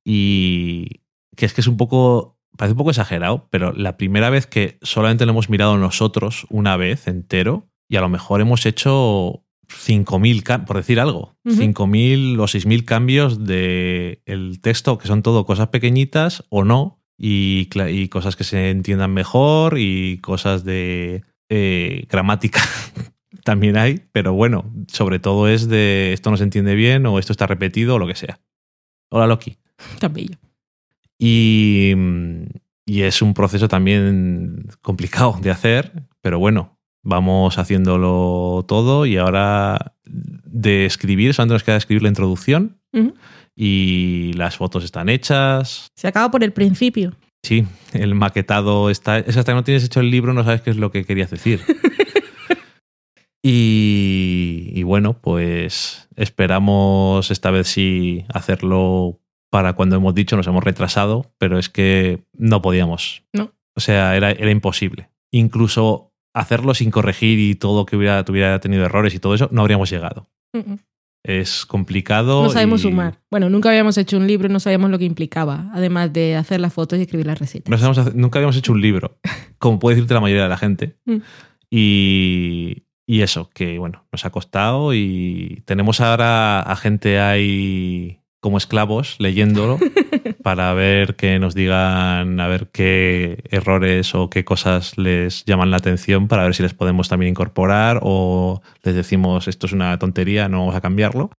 Y 0.10 1.02
que 1.36 1.46
es 1.46 1.54
que 1.54 1.60
es 1.60 1.68
un 1.68 1.76
poco, 1.76 2.40
parece 2.58 2.72
un 2.72 2.78
poco 2.78 2.92
exagerado, 2.92 3.50
pero 3.52 3.74
la 3.74 3.98
primera 3.98 4.30
vez 4.30 4.48
que 4.48 4.78
solamente 4.82 5.26
lo 5.26 5.32
hemos 5.34 5.50
mirado 5.50 5.78
nosotros 5.78 6.48
una 6.50 6.78
vez 6.78 7.08
entero, 7.10 7.68
y 7.90 7.98
a 7.98 8.02
lo 8.02 8.08
mejor 8.08 8.40
hemos 8.40 8.66
hecho 8.66 9.44
5.000, 9.68 10.44
cam- 10.44 10.66
por 10.66 10.78
decir 10.78 11.02
algo, 11.02 11.36
Ujú. 11.44 11.58
5.000 11.62 12.40
o 12.40 12.48
6.000 12.48 12.86
cambios 12.86 13.44
de 13.46 14.22
el 14.26 14.62
texto, 14.62 14.98
que 14.98 15.08
son 15.08 15.24
todo 15.24 15.46
cosas 15.46 15.68
pequeñitas 15.68 16.46
o 16.50 16.64
no, 16.64 17.04
y, 17.20 17.68
y 17.90 18.08
cosas 18.08 18.38
que 18.38 18.46
se 18.46 18.70
entiendan 18.70 19.14
mejor 19.14 19.78
y 19.78 20.20
cosas 20.20 20.64
de 20.64 21.24
eh, 21.50 22.06
gramática. 22.10 22.62
También 23.44 23.76
hay, 23.78 24.04
pero 24.14 24.34
bueno, 24.34 24.72
sobre 24.88 25.20
todo 25.20 25.48
es 25.50 25.68
de 25.68 26.14
esto 26.14 26.32
no 26.32 26.38
se 26.38 26.44
entiende 26.44 26.76
bien 26.76 27.06
o 27.06 27.20
esto 27.20 27.34
está 27.34 27.46
repetido 27.48 27.96
o 27.96 28.00
lo 28.00 28.08
que 28.08 28.16
sea. 28.16 28.40
Hola 29.10 29.28
Loki. 29.28 29.58
Tan 30.00 30.14
bello. 30.14 30.38
Y, 31.20 31.94
mm, 31.96 32.44
y 32.86 33.02
es 33.02 33.22
un 33.22 33.34
proceso 33.34 33.68
también 33.68 34.68
complicado 34.82 35.38
de 35.42 35.52
hacer, 35.52 36.08
pero 36.22 36.40
bueno, 36.40 36.78
vamos 37.04 37.58
haciéndolo 37.58 38.66
todo 38.68 39.06
y 39.06 39.18
ahora 39.18 39.94
de 40.06 40.86
escribir, 40.86 41.34
solamente 41.34 41.56
nos 41.56 41.64
queda 41.64 41.78
escribir 41.78 42.04
la 42.04 42.10
introducción 42.10 42.80
y 43.56 44.34
las 44.34 44.58
fotos 44.58 44.84
están 44.84 45.10
hechas. 45.10 45.92
Se 45.96 46.08
acaba 46.08 46.32
por 46.32 46.44
el 46.44 46.52
principio. 46.54 47.14
Sí, 47.44 47.66
el 47.94 48.16
maquetado 48.16 48.90
está... 48.90 49.20
Es 49.20 49.38
hasta 49.38 49.52
que 49.52 49.56
no 49.56 49.64
tienes 49.64 49.84
hecho 49.84 50.00
el 50.00 50.12
libro 50.12 50.34
no 50.34 50.44
sabes 50.44 50.62
qué 50.62 50.70
es 50.70 50.78
lo 50.78 50.92
que 50.92 51.06
querías 51.06 51.30
decir. 51.30 51.62
y, 53.44 54.72
y 54.74 54.84
bueno, 54.84 55.20
pues 55.22 56.08
esperamos 56.16 57.32
esta 57.32 57.52
vez 57.52 57.68
sí 57.68 58.26
hacerlo 58.34 59.20
para 59.50 59.74
cuando 59.74 59.96
hemos 59.96 60.14
dicho, 60.16 60.36
nos 60.36 60.48
hemos 60.48 60.64
retrasado, 60.64 61.32
pero 61.38 61.58
es 61.58 61.70
que 61.70 62.24
no 62.34 62.62
podíamos. 62.62 63.24
No. 63.34 63.52
O 63.76 63.80
sea, 63.80 64.16
era, 64.16 64.32
era 64.32 64.52
imposible. 64.52 65.10
Incluso 65.32 66.12
hacerlo 66.34 66.74
sin 66.74 66.92
corregir 66.92 67.40
y 67.40 67.56
todo 67.56 67.86
que 67.86 67.96
hubiera, 67.96 68.24
tuviera 68.26 68.60
tenido 68.60 68.86
errores 68.86 69.14
y 69.16 69.20
todo 69.20 69.34
eso, 69.36 69.50
no 69.52 69.62
habríamos 69.62 69.90
llegado. 69.90 70.28
Es 71.24 71.66
complicado. 71.66 72.44
No 72.44 72.50
sabemos 72.50 72.80
y- 72.82 72.84
sumar. 72.84 73.20
Bueno, 73.30 73.50
nunca 73.50 73.70
habíamos 73.70 73.98
hecho 73.98 74.18
un 74.18 74.28
libro 74.28 74.48
y 74.48 74.52
no 74.52 74.60
sabíamos 74.60 74.90
lo 74.90 74.98
que 75.00 75.06
implicaba, 75.06 75.70
además 75.74 76.14
de 76.14 76.36
hacer 76.36 76.60
las 76.62 76.74
fotos 76.74 76.98
y 77.00 77.02
escribir 77.02 77.26
las 77.28 77.40
recetas. 77.40 77.70
No 77.70 77.78
sabemos 77.78 77.98
hacer- 77.98 78.16
nunca 78.16 78.40
habíamos 78.40 78.56
hecho 78.58 78.72
un 78.72 78.82
libro, 78.82 79.18
como 79.60 79.78
puede 79.80 79.96
decirte 79.96 80.14
la 80.14 80.22
mayoría 80.22 80.44
de 80.44 80.50
la 80.50 80.58
gente. 80.58 80.96
Mm. 81.06 81.18
Y, 81.70 82.84
y 83.06 83.22
eso, 83.22 83.50
que 83.54 83.78
bueno, 83.78 84.06
nos 84.12 84.26
ha 84.26 84.30
costado 84.30 84.94
y 84.94 85.62
tenemos 85.66 86.02
ahora 86.02 86.62
a 86.62 86.76
gente 86.76 87.20
ahí 87.20 88.20
como 88.48 88.58
esclavos 88.58 89.18
leyéndolo 89.20 89.78
para 90.42 90.74
ver 90.74 91.18
que 91.18 91.38
nos 91.38 91.54
digan 91.54 92.40
a 92.40 92.48
ver 92.48 92.70
qué 92.72 93.44
errores 93.52 94.16
o 94.16 94.30
qué 94.30 94.46
cosas 94.46 94.98
les 94.98 95.44
llaman 95.44 95.70
la 95.70 95.76
atención 95.76 96.30
para 96.30 96.44
ver 96.44 96.56
si 96.56 96.64
les 96.64 96.74
podemos 96.74 97.10
también 97.10 97.32
incorporar 97.32 98.00
o 98.04 98.62
les 98.84 98.96
decimos 98.96 99.50
esto 99.50 99.66
es 99.66 99.74
una 99.74 100.00
tontería, 100.00 100.48
no 100.48 100.60
vamos 100.60 100.76
a 100.76 100.82
cambiarlo. 100.82 101.30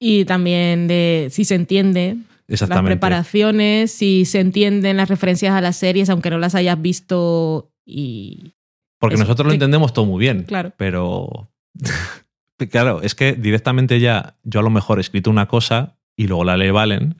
Y 0.00 0.24
también 0.24 0.88
de 0.88 1.28
si 1.30 1.44
se 1.44 1.54
entiende 1.54 2.16
las 2.46 2.82
preparaciones, 2.82 3.92
si 3.92 4.24
se 4.24 4.40
entienden 4.40 4.96
las 4.96 5.10
referencias 5.10 5.52
a 5.52 5.60
las 5.60 5.76
series, 5.76 6.08
aunque 6.08 6.30
no 6.30 6.38
las 6.38 6.54
hayas 6.54 6.80
visto 6.80 7.72
y... 7.84 8.54
Porque 8.98 9.16
Eso, 9.16 9.24
nosotros 9.24 9.48
lo 9.48 9.52
entendemos 9.52 9.92
todo 9.92 10.06
muy 10.06 10.18
bien. 10.18 10.44
Claro. 10.44 10.72
Pero. 10.78 11.50
claro, 12.70 13.02
es 13.02 13.14
que 13.14 13.34
directamente 13.34 14.00
ya 14.00 14.38
yo 14.44 14.60
a 14.60 14.62
lo 14.62 14.70
mejor 14.70 14.96
he 14.96 15.02
escrito 15.02 15.28
una 15.28 15.46
cosa 15.46 15.98
y 16.16 16.26
luego 16.26 16.44
la 16.44 16.56
lee 16.56 16.70
Valen 16.70 17.16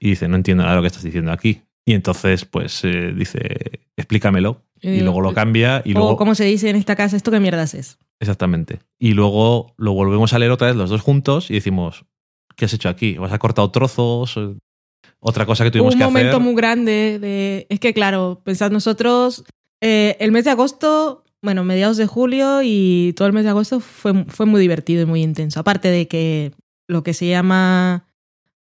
y 0.00 0.10
dice, 0.10 0.28
no 0.28 0.36
entiendo 0.36 0.62
nada 0.62 0.74
de 0.74 0.76
lo 0.78 0.82
que 0.82 0.88
estás 0.88 1.02
diciendo 1.04 1.32
aquí. 1.32 1.62
Y 1.84 1.94
entonces, 1.94 2.44
pues 2.44 2.84
eh, 2.84 3.12
dice, 3.16 3.40
explícamelo. 3.96 4.62
Y 4.80 4.98
Eh, 4.98 5.02
luego 5.02 5.20
lo 5.20 5.34
cambia 5.34 5.82
y 5.84 5.92
o 5.92 5.98
luego. 5.98 6.16
como 6.16 6.34
se 6.36 6.44
dice 6.44 6.70
en 6.70 6.76
esta 6.76 6.94
casa, 6.94 7.16
¿esto 7.16 7.30
qué 7.30 7.40
mierdas 7.40 7.74
es? 7.74 7.98
Exactamente. 8.20 8.78
Y 8.98 9.12
luego 9.14 9.74
lo 9.76 9.92
volvemos 9.92 10.32
a 10.32 10.38
leer 10.38 10.52
otra 10.52 10.68
vez 10.68 10.76
los 10.76 10.90
dos 10.90 11.00
juntos 11.02 11.50
y 11.50 11.54
decimos, 11.54 12.04
¿qué 12.56 12.66
has 12.66 12.72
hecho 12.74 12.88
aquí? 12.88 13.16
¿Has 13.20 13.38
cortado 13.38 13.70
trozos? 13.70 14.38
Otra 15.20 15.46
cosa 15.46 15.64
que 15.64 15.70
tuvimos 15.72 15.94
un 15.94 15.98
que 16.00 16.04
momento 16.04 16.36
hacer. 16.36 16.42
muy 16.42 16.54
grande 16.54 17.18
de... 17.18 17.66
Es 17.70 17.80
que 17.80 17.92
claro, 17.92 18.40
pensad 18.44 18.70
nosotros, 18.70 19.44
eh, 19.80 20.16
el 20.20 20.30
mes 20.30 20.44
de 20.44 20.50
agosto, 20.50 21.24
bueno, 21.42 21.64
mediados 21.64 21.96
de 21.96 22.06
julio 22.06 22.60
y 22.62 23.14
todo 23.16 23.26
el 23.26 23.34
mes 23.34 23.42
de 23.44 23.50
agosto 23.50 23.80
fue, 23.80 24.24
fue 24.26 24.46
muy 24.46 24.60
divertido 24.60 25.02
y 25.02 25.06
muy 25.06 25.22
intenso. 25.22 25.58
Aparte 25.58 25.88
de 25.88 26.06
que 26.06 26.52
lo 26.86 27.02
que 27.02 27.14
se 27.14 27.26
llama... 27.26 28.04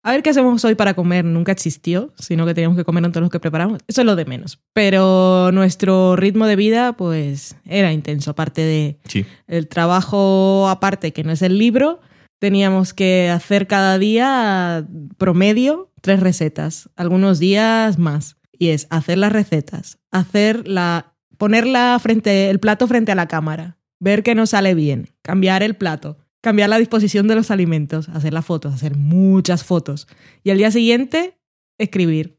A 0.07 0.13
ver 0.13 0.23
qué 0.23 0.31
hacemos 0.31 0.65
hoy 0.65 0.77
para 0.77 0.95
comer 0.95 1.25
nunca 1.25 1.51
existió, 1.51 2.13
sino 2.17 2.47
que 2.47 2.55
teníamos 2.55 2.79
que 2.79 2.85
comer 2.85 3.05
en 3.05 3.11
todos 3.11 3.23
los 3.23 3.31
que 3.31 3.41
preparamos. 3.41 3.81
Eso 3.89 4.03
es 4.03 4.07
lo 4.07 4.15
de 4.15 4.25
menos. 4.25 4.61
Pero 4.73 5.51
nuestro 5.53 6.15
ritmo 6.15 6.47
de 6.47 6.55
vida, 6.55 6.93
pues, 6.93 7.57
era 7.65 7.93
intenso. 7.93 8.31
Aparte 8.31 8.63
de 8.63 9.01
Sí. 9.09 9.27
el 9.49 9.67
trabajo 9.67 10.69
aparte, 10.69 11.13
que 11.13 11.25
no 11.25 11.33
es 11.33 11.43
el 11.43 11.59
libro, 11.59 12.01
teníamos 12.39 12.95
que 12.95 13.31
hacer 13.31 13.67
cada 13.67 13.99
día 13.99 14.87
promedio 15.19 15.91
tres 16.03 16.21
recetas, 16.21 16.89
algunos 16.95 17.41
días 17.41 17.99
más. 17.99 18.37
Y 18.57 18.69
es 18.69 18.87
hacer 18.91 19.19
las 19.19 19.33
recetas, 19.33 19.99
hacer 20.13 20.69
la, 20.69 21.17
ponerla 21.37 21.99
frente, 22.01 22.49
el 22.49 22.61
plato 22.61 22.87
frente 22.87 23.11
a 23.11 23.17
la 23.17 23.27
cámara, 23.27 23.77
ver 23.99 24.23
que 24.23 24.37
nos 24.37 24.51
sale 24.51 24.77
bien, 24.77 25.09
cambiar 25.23 25.65
el 25.65 25.75
plato, 25.75 26.19
cambiar 26.47 26.71
la 26.71 26.79
disposición 26.79 27.27
de 27.27 27.35
los 27.35 27.51
alimentos, 27.51 28.09
hacer 28.09 28.33
las 28.33 28.47
fotos, 28.47 28.73
hacer 28.73 28.95
muchas 28.95 29.65
fotos. 29.65 30.07
Y 30.45 30.51
al 30.51 30.59
día 30.59 30.71
siguiente, 30.71 31.37
escribir. 31.77 32.39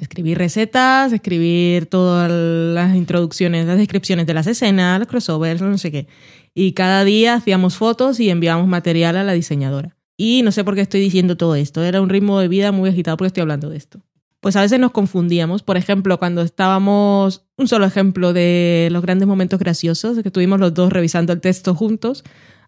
Escribir 0.00 0.38
recetas, 0.38 1.12
escribir 1.12 1.86
todas 1.86 2.30
las 2.30 2.94
introducciones, 2.94 3.66
las 3.66 3.76
descripciones 3.76 4.24
de 4.28 4.34
las 4.34 4.46
escenas, 4.46 5.00
los 5.00 5.08
crossovers, 5.08 5.60
no 5.60 5.76
sé 5.78 5.90
qué. 5.90 6.06
Y 6.54 6.74
cada 6.74 7.02
día 7.02 7.34
hacíamos 7.34 7.76
fotos 7.76 8.20
y 8.20 8.30
enviábamos 8.30 8.68
material 8.68 9.16
a 9.16 9.24
la 9.24 9.32
diseñadora. 9.32 9.96
Y 10.16 10.42
no 10.44 10.52
sé 10.52 10.62
por 10.62 10.76
qué 10.76 10.82
estoy 10.82 11.00
diciendo 11.00 11.36
todo 11.36 11.56
esto. 11.56 11.82
Era 11.82 12.00
un 12.00 12.10
ritmo 12.10 12.38
de 12.38 12.46
vida 12.46 12.70
muy 12.70 12.88
agitado 12.88 13.16
porque 13.16 13.26
estoy 13.26 13.40
hablando 13.40 13.68
de 13.68 13.78
esto. 13.78 14.00
Pues 14.38 14.54
a 14.54 14.60
veces 14.60 14.78
nos 14.78 14.92
confundíamos. 14.92 15.64
Por 15.64 15.76
ejemplo, 15.76 16.20
cuando 16.20 16.42
estábamos, 16.42 17.48
un 17.56 17.66
solo 17.66 17.84
ejemplo 17.84 18.32
de 18.32 18.90
los 18.92 19.02
grandes 19.02 19.26
momentos 19.26 19.58
graciosos, 19.58 20.22
que 20.22 20.28
estuvimos 20.28 20.60
los 20.60 20.72
dos 20.72 20.92
revisando 20.92 21.32
el 21.32 21.40
texto 21.40 21.74
juntos, 21.74 22.22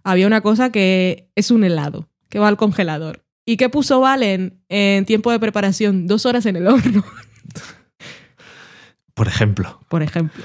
había 0.05 0.27
una 0.27 0.41
cosa 0.41 0.71
que 0.71 1.29
es 1.35 1.51
un 1.51 1.65
helado, 1.65 2.09
que 2.29 2.39
va 2.39 2.49
al 2.49 2.57
congelador. 2.57 3.25
¿Y 3.47 3.57
qué 3.57 3.69
puso 3.69 4.01
Valen 4.01 4.63
en 4.69 5.05
tiempo 5.07 5.33
de 5.33 5.41
preparación? 5.41 6.07
Dos 6.07 6.27
horas 6.27 6.47
en 6.47 6.57
el 6.57 6.69
horno, 6.69 7.05
Por 9.15 9.29
ejemplo. 9.29 9.81
por 9.89 10.03
ejemplo. 10.03 10.43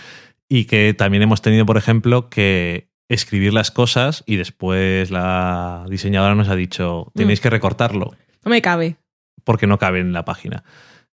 Y 0.50 0.66
que 0.66 0.94
también 0.94 1.24
hemos 1.24 1.42
tenido, 1.42 1.66
por 1.66 1.78
ejemplo, 1.78 2.30
que 2.30 2.90
escribir 3.10 3.54
las 3.54 3.72
cosas 3.72 4.24
y 4.26 4.36
después 4.36 5.12
la 5.12 5.86
diseñadora 5.90 6.36
nos 6.36 6.50
ha 6.50 6.56
dicho, 6.56 7.12
tenéis 7.16 7.40
que 7.40 7.50
recortarlo 7.52 8.16
No 8.44 8.50
me 8.50 8.62
cabe. 8.62 8.98
porque 9.44 9.68
no 9.68 9.78
cabe 9.78 10.00
en 10.00 10.12
la 10.14 10.26
página. 10.26 10.64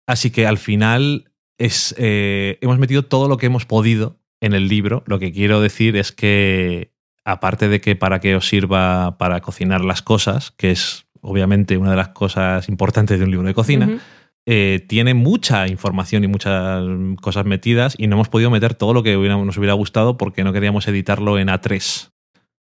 Así 0.07 0.31
que 0.31 0.47
al 0.47 0.59
final 0.59 1.33
es, 1.59 1.95
eh, 1.99 2.59
hemos 2.61 2.79
metido 2.79 3.05
todo 3.05 3.29
lo 3.29 3.37
que 3.39 3.47
hemos 3.47 3.67
podido 3.67 4.21
en 4.41 4.53
el 4.53 4.69
libro. 4.69 5.03
Lo 5.07 5.19
que 5.19 5.33
quiero 5.33 5.61
decir 5.61 5.97
es 5.97 6.13
que, 6.13 6.93
aparte 7.27 7.69
de 7.69 7.81
que 7.82 7.97
para 7.97 8.20
que 8.20 8.36
os 8.36 8.48
sirva 8.48 9.19
para 9.19 9.40
cocinar 9.43 9.85
las 9.85 10.01
cosas, 10.01 10.53
que 10.53 10.70
es 10.70 11.05
obviamente 11.20 11.77
una 11.77 11.90
de 11.90 11.97
las 11.97 12.09
cosas 12.09 12.69
importantes 12.69 13.19
de 13.19 13.24
un 13.24 13.31
libro 13.32 13.47
de 13.47 13.55
cocina, 13.55 13.98
eh, 14.47 14.85
tiene 14.89 15.12
mucha 15.15 15.66
información 15.66 16.23
y 16.24 16.28
muchas 16.28 16.82
cosas 17.20 17.44
metidas 17.44 17.97
y 17.98 18.07
no 18.07 18.15
hemos 18.16 18.28
podido 18.28 18.48
meter 18.51 18.74
todo 18.74 18.94
lo 18.94 19.03
que 19.03 19.16
hubiera- 19.16 19.36
nos 19.36 19.57
hubiera 19.59 19.74
gustado 19.74 20.16
porque 20.16 20.44
no 20.44 20.53
queríamos 20.53 20.86
editarlo 20.89 21.39
en 21.39 21.48
A3. 21.48 22.11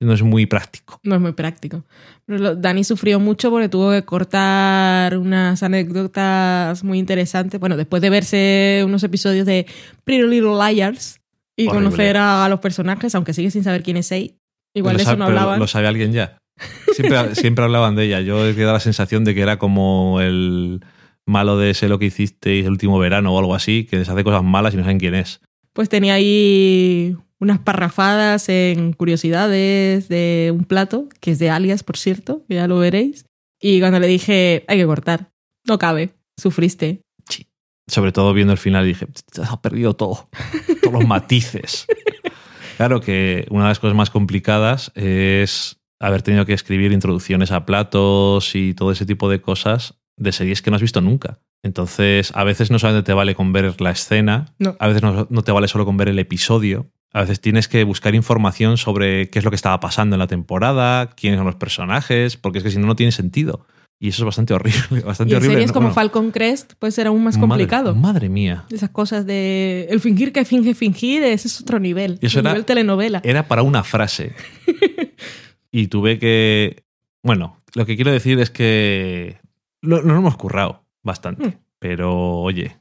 No 0.00 0.12
es 0.12 0.22
muy 0.22 0.46
práctico. 0.46 1.00
No 1.02 1.14
es 1.16 1.20
muy 1.20 1.32
práctico. 1.32 1.84
Pero 2.24 2.54
Dani 2.54 2.84
sufrió 2.84 3.18
mucho 3.18 3.50
porque 3.50 3.68
tuvo 3.68 3.90
que 3.90 4.04
cortar 4.04 5.18
unas 5.18 5.62
anécdotas 5.64 6.84
muy 6.84 6.98
interesantes. 6.98 7.58
Bueno, 7.60 7.76
después 7.76 8.00
de 8.02 8.10
verse 8.10 8.82
unos 8.84 9.02
episodios 9.02 9.44
de 9.46 9.66
Pretty 10.04 10.22
Little 10.26 10.54
Liars 10.56 11.20
y 11.56 11.66
Horrible. 11.66 11.84
conocer 11.86 12.16
a, 12.16 12.44
a 12.44 12.48
los 12.48 12.60
personajes, 12.60 13.14
aunque 13.16 13.34
sigue 13.34 13.50
sin 13.50 13.64
saber 13.64 13.82
quién 13.82 13.96
es 13.96 14.06
Sei. 14.06 14.37
Igual 14.78 14.96
de 14.96 15.02
eso 15.02 15.16
no 15.16 15.26
hablaban. 15.26 15.58
Lo 15.58 15.66
sabe 15.66 15.88
alguien 15.88 16.12
ya. 16.12 16.38
Siempre, 16.94 17.34
siempre 17.34 17.64
hablaban 17.64 17.96
de 17.96 18.04
ella. 18.04 18.20
Yo 18.20 18.46
he 18.46 18.54
quedado 18.54 18.74
la 18.74 18.80
sensación 18.80 19.24
de 19.24 19.34
que 19.34 19.42
era 19.42 19.58
como 19.58 20.20
el 20.20 20.80
malo 21.26 21.58
de 21.58 21.70
ese 21.70 21.88
lo 21.88 21.98
que 21.98 22.06
hicisteis 22.06 22.64
el 22.64 22.72
último 22.72 22.98
verano 22.98 23.34
o 23.34 23.38
algo 23.38 23.54
así, 23.54 23.84
que 23.84 23.96
les 23.96 24.08
hace 24.08 24.24
cosas 24.24 24.42
malas 24.42 24.74
y 24.74 24.76
no 24.76 24.82
saben 24.82 24.98
quién 24.98 25.14
es. 25.14 25.40
Pues 25.72 25.88
tenía 25.88 26.14
ahí 26.14 27.16
unas 27.38 27.58
parrafadas 27.58 28.48
en 28.48 28.92
curiosidades 28.92 30.08
de 30.08 30.52
un 30.52 30.64
plato, 30.64 31.08
que 31.20 31.32
es 31.32 31.38
de 31.38 31.50
alias, 31.50 31.82
por 31.82 31.96
cierto, 31.96 32.44
que 32.48 32.56
ya 32.56 32.66
lo 32.66 32.78
veréis. 32.78 33.26
Y 33.60 33.80
cuando 33.80 34.00
le 34.00 34.06
dije, 34.06 34.64
hay 34.68 34.78
que 34.78 34.86
cortar, 34.86 35.30
no 35.66 35.78
cabe, 35.78 36.14
sufriste. 36.36 37.00
Sobre 37.86 38.12
todo 38.12 38.34
viendo 38.34 38.52
el 38.52 38.58
final 38.58 38.84
dije, 38.84 39.06
ha 39.42 39.62
perdido 39.62 39.94
todo, 39.94 40.28
todos 40.82 40.92
los 40.92 41.06
matices. 41.06 41.86
Claro 42.78 43.00
que 43.00 43.44
una 43.50 43.64
de 43.64 43.70
las 43.70 43.80
cosas 43.80 43.96
más 43.96 44.08
complicadas 44.08 44.92
es 44.94 45.80
haber 45.98 46.22
tenido 46.22 46.46
que 46.46 46.52
escribir 46.52 46.92
introducciones 46.92 47.50
a 47.50 47.66
platos 47.66 48.54
y 48.54 48.72
todo 48.72 48.92
ese 48.92 49.04
tipo 49.04 49.28
de 49.28 49.40
cosas 49.40 49.94
de 50.16 50.30
series 50.30 50.62
que 50.62 50.70
no 50.70 50.76
has 50.76 50.82
visto 50.82 51.00
nunca. 51.00 51.40
Entonces, 51.64 52.30
a 52.36 52.44
veces 52.44 52.70
no 52.70 52.78
solamente 52.78 53.04
te 53.04 53.12
vale 53.14 53.34
con 53.34 53.52
ver 53.52 53.80
la 53.80 53.90
escena, 53.90 54.54
No. 54.60 54.76
a 54.78 54.86
veces 54.86 55.02
no, 55.02 55.26
no 55.28 55.42
te 55.42 55.50
vale 55.50 55.66
solo 55.66 55.84
con 55.86 55.96
ver 55.96 56.08
el 56.08 56.20
episodio. 56.20 56.86
A 57.12 57.22
veces 57.22 57.40
tienes 57.40 57.66
que 57.66 57.82
buscar 57.82 58.14
información 58.14 58.76
sobre 58.76 59.28
qué 59.28 59.40
es 59.40 59.44
lo 59.44 59.50
que 59.50 59.56
estaba 59.56 59.80
pasando 59.80 60.14
en 60.14 60.20
la 60.20 60.28
temporada, 60.28 61.10
quiénes 61.16 61.38
son 61.38 61.46
los 61.46 61.56
personajes, 61.56 62.36
porque 62.36 62.58
es 62.58 62.64
que 62.64 62.70
si 62.70 62.78
no, 62.78 62.86
no 62.86 62.94
tiene 62.94 63.10
sentido. 63.10 63.66
Y 64.00 64.08
eso 64.10 64.22
es 64.22 64.26
bastante 64.26 64.54
horrible. 64.54 65.00
Bastante 65.04 65.32
Y 65.32 65.34
en 65.34 65.38
horrible. 65.38 65.54
series 65.56 65.72
como 65.72 65.86
bueno, 65.88 65.94
Falcon 65.94 66.30
Crest 66.30 66.74
puede 66.78 66.92
ser 66.92 67.08
aún 67.08 67.24
más 67.24 67.36
complicado. 67.36 67.96
Madre, 67.96 68.28
mía. 68.28 68.64
Esas 68.70 68.90
cosas 68.90 69.26
de 69.26 69.88
el 69.90 69.98
fingir 70.00 70.32
que 70.32 70.44
finge 70.44 70.74
fingir, 70.74 71.24
ese 71.24 71.48
es 71.48 71.60
otro 71.60 71.80
nivel. 71.80 72.18
Y 72.22 72.26
eso 72.26 72.38
era- 72.38 72.50
nivel 72.50 72.64
telenovela. 72.64 73.20
Era 73.24 73.48
para 73.48 73.62
una 73.62 73.82
frase. 73.82 74.34
y 75.72 75.88
tuve 75.88 76.18
que. 76.18 76.84
Bueno, 77.24 77.60
lo 77.74 77.86
que 77.86 77.96
quiero 77.96 78.12
decir 78.12 78.38
es 78.38 78.50
que 78.50 79.38
lo, 79.82 80.00
lo 80.02 80.16
hemos 80.16 80.36
currado 80.36 80.84
bastante. 81.02 81.48
Mm. 81.48 81.52
Pero, 81.80 82.38
oye, 82.40 82.76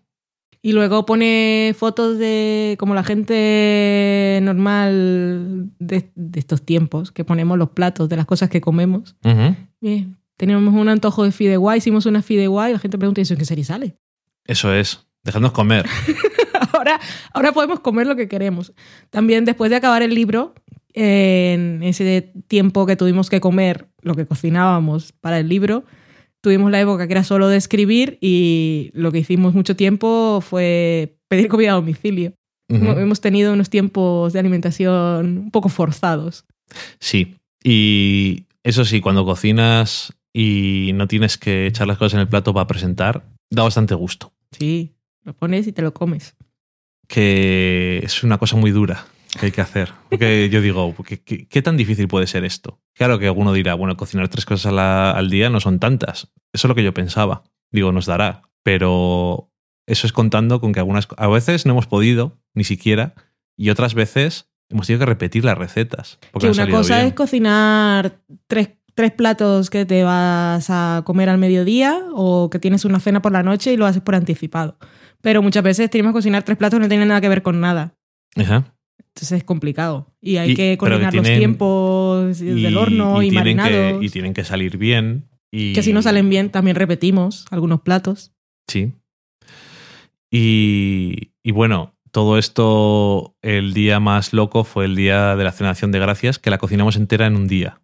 Y 0.62 0.74
luego 0.74 1.06
pone 1.06 1.74
fotos 1.78 2.18
de 2.20 2.76
como 2.80 2.94
la 2.96 3.04
gente 3.04 4.40
normal 4.44 5.70
de, 5.80 6.12
de 6.16 6.40
estos 6.40 6.64
tiempos, 6.64 7.12
que 7.12 7.24
ponemos 7.24 7.58
los 7.58 7.70
platos 7.72 8.10
de 8.10 8.18
las 8.18 8.26
cosas 8.26 8.50
que 8.50 8.62
comemos. 8.62 9.16
ujú, 9.24 9.56
Bien, 9.82 10.17
teníamos 10.38 10.74
un 10.74 10.88
antojo 10.88 11.24
de 11.24 11.32
fideuá, 11.32 11.76
hicimos 11.76 12.06
una 12.06 12.22
fideuá 12.22 12.70
y 12.70 12.74
la 12.74 12.80
gente 12.80 12.98
pregunta, 12.98 13.22
¿y 13.22 13.24
eso 13.24 13.34
en 13.34 13.40
qué 13.40 13.46
serie 13.46 13.64
sale? 13.64 13.98
eso 14.46 14.74
es. 14.74 15.06
Dejadnos 15.24 15.52
comer. 15.52 15.86
ahora, 16.72 17.02
ahora 17.34 17.52
podemos 17.52 17.82
comer 17.82 18.08
lo 18.08 18.16
que 18.16 18.30
queremos. 18.30 18.72
También 19.10 19.44
después 19.44 19.70
de 19.70 19.76
acabar 19.76 20.02
el 20.02 20.16
libro, 20.16 20.56
en 20.94 21.84
ese 21.84 22.32
tiempo 22.48 22.86
que 22.86 22.96
tuvimos 22.96 23.30
que 23.30 23.42
comer 23.42 23.88
lo 24.02 24.16
que 24.16 24.26
cocinábamos 24.26 25.12
para 25.12 25.40
el 25.40 25.50
libro, 25.50 25.84
tuvimos 26.42 26.72
la 26.72 26.80
época 26.80 27.08
que 27.08 27.14
era 27.14 27.24
solo 27.24 27.50
de 27.50 27.58
escribir 27.58 28.18
y 28.22 28.90
lo 28.94 29.12
que 29.12 29.20
hicimos 29.20 29.54
mucho 29.54 29.76
tiempo 29.76 30.42
fue 30.42 31.18
pedir 31.28 31.50
comida 31.50 31.72
a 31.72 31.76
domicilio. 31.76 32.34
Hemos 32.70 33.22
tenido 33.22 33.54
unos 33.54 33.70
tiempos 33.70 34.34
de 34.34 34.40
alimentación 34.40 35.38
un 35.38 35.52
poco 35.52 35.70
forzados. 35.70 36.46
Sí. 37.00 37.36
Y 37.64 38.46
eso 38.64 38.84
sí, 38.84 39.00
cuando 39.00 39.24
cocinas 39.24 40.14
y 40.34 40.92
no 40.94 41.08
tienes 41.08 41.38
que 41.38 41.68
echar 41.68 41.88
las 41.88 41.98
cosas 41.98 42.16
en 42.16 42.20
el 42.22 42.28
plato 42.28 42.54
para 42.54 42.68
presentar, 42.68 43.26
da 43.50 43.64
bastante 43.64 43.96
gusto. 43.96 44.34
Sí, 44.52 44.96
lo 45.24 45.34
pones 45.34 45.68
y 45.68 45.72
te 45.72 45.82
lo 45.82 45.94
comes. 45.94 46.36
Que 47.08 48.02
es 48.04 48.24
una 48.24 48.38
cosa 48.38 48.56
muy 48.58 48.72
dura 48.72 49.06
que 49.40 49.48
hay 49.48 49.52
que 49.52 49.62
hacer. 49.62 49.92
Porque 50.10 50.50
yo 50.52 50.62
digo, 50.62 50.94
¿qué, 51.06 51.22
qué, 51.22 51.48
qué 51.48 51.62
tan 51.62 51.78
difícil 51.78 52.08
puede 52.08 52.28
ser 52.28 52.44
esto? 52.44 52.80
Claro 52.94 53.20
que 53.20 53.28
alguno 53.28 53.54
dirá, 53.54 53.74
bueno, 53.76 53.96
cocinar 53.98 54.28
tres 54.30 54.46
cosas 54.46 54.74
la- 54.74 55.12
al 55.12 55.30
día 55.30 55.50
no 55.50 55.60
son 55.60 55.80
tantas. 55.80 56.32
Eso 56.54 56.68
es 56.68 56.70
lo 56.70 56.76
que 56.76 56.84
yo 56.84 56.94
pensaba. 56.94 57.44
Digo, 57.72 57.92
nos 57.92 58.06
dará. 58.06 58.42
Pero 58.64 59.52
eso 59.86 60.06
es 60.08 60.14
contando 60.14 60.60
con 60.60 60.74
que 60.74 60.80
algunas... 60.80 61.08
A 61.18 61.28
veces 61.28 61.66
no 61.66 61.72
hemos 61.74 61.88
podido, 61.88 62.38
ni 62.54 62.64
siquiera, 62.66 63.14
y 63.58 63.70
otras 63.70 63.94
veces 63.94 64.50
hemos 64.70 64.88
tenido 64.88 65.00
que 65.06 65.06
repetir 65.12 65.46
las 65.46 65.58
recetas. 65.58 66.20
Porque 66.32 66.48
Que 66.48 66.52
una 66.54 66.70
cosa 66.70 66.96
bien. 66.98 67.08
es 67.08 67.14
cocinar 67.14 68.20
tres, 68.48 68.72
tres 68.98 69.12
platos 69.12 69.70
que 69.70 69.86
te 69.86 70.04
vas 70.04 70.72
a 70.72 71.04
comer 71.06 71.30
al 71.30 71.38
mediodía 71.38 72.02
o 72.14 72.50
que 72.50 72.58
tienes 72.58 72.84
una 72.84 73.00
cena 73.00 73.22
por 73.22 73.32
la 73.32 73.44
noche 73.44 73.72
y 73.72 73.78
lo 73.78 73.86
haces 73.86 74.02
por 74.02 74.16
anticipado. 74.16 74.80
Pero 75.22 75.44
muchas 75.44 75.62
veces 75.62 75.88
tenemos 75.92 76.14
que 76.14 76.18
cocinar 76.18 76.42
tres 76.42 76.58
platos 76.58 76.80
que 76.80 76.82
no 76.82 76.90
tienen 76.90 77.08
nada 77.08 77.22
que 77.22 77.30
ver 77.30 77.44
con 77.44 77.60
nada. 77.60 77.94
Ajá. 78.36 78.74
Entonces 78.98 79.34
es 79.38 79.44
complicado. 79.44 80.16
Y 80.20 80.38
hay 80.38 80.52
Y- 80.52 80.56
que 80.56 80.78
coordinar 80.80 81.14
los 81.14 81.28
tiempos 81.28 82.40
del 82.40 82.76
horno 82.76 83.22
y, 83.22 83.30
marinados. 83.30 84.00
Que, 84.00 84.00
y 84.02 84.10
tienen 84.10 84.34
que 84.34 84.44
salir 84.44 84.78
bien. 84.78 85.30
Y, 85.52 85.74
que 85.74 85.84
si 85.84 85.94
no 85.94 86.02
salen 86.02 86.28
bien, 86.28 86.50
también 86.50 86.76
repetimos 86.76 87.46
algunos 87.52 87.82
platos. 87.82 88.32
Sí. 88.68 88.94
Y, 90.32 91.34
y 91.44 91.52
bueno, 91.52 91.94
todo 92.12 92.40
esto, 92.40 93.36
el 93.44 93.76
día 93.76 94.00
más 94.00 94.34
loco 94.34 94.64
fue 94.64 94.86
el 94.86 94.96
día 94.96 95.36
de 95.36 95.44
la 95.44 95.52
cena 95.52 95.68
de 95.68 95.72
acción 95.74 95.92
de 95.92 96.00
gracias, 96.00 96.40
que 96.40 96.50
la 96.50 96.58
cocinamos 96.58 96.96
entera 96.96 97.28
en 97.28 97.36
un 97.36 97.48
día. 97.48 97.80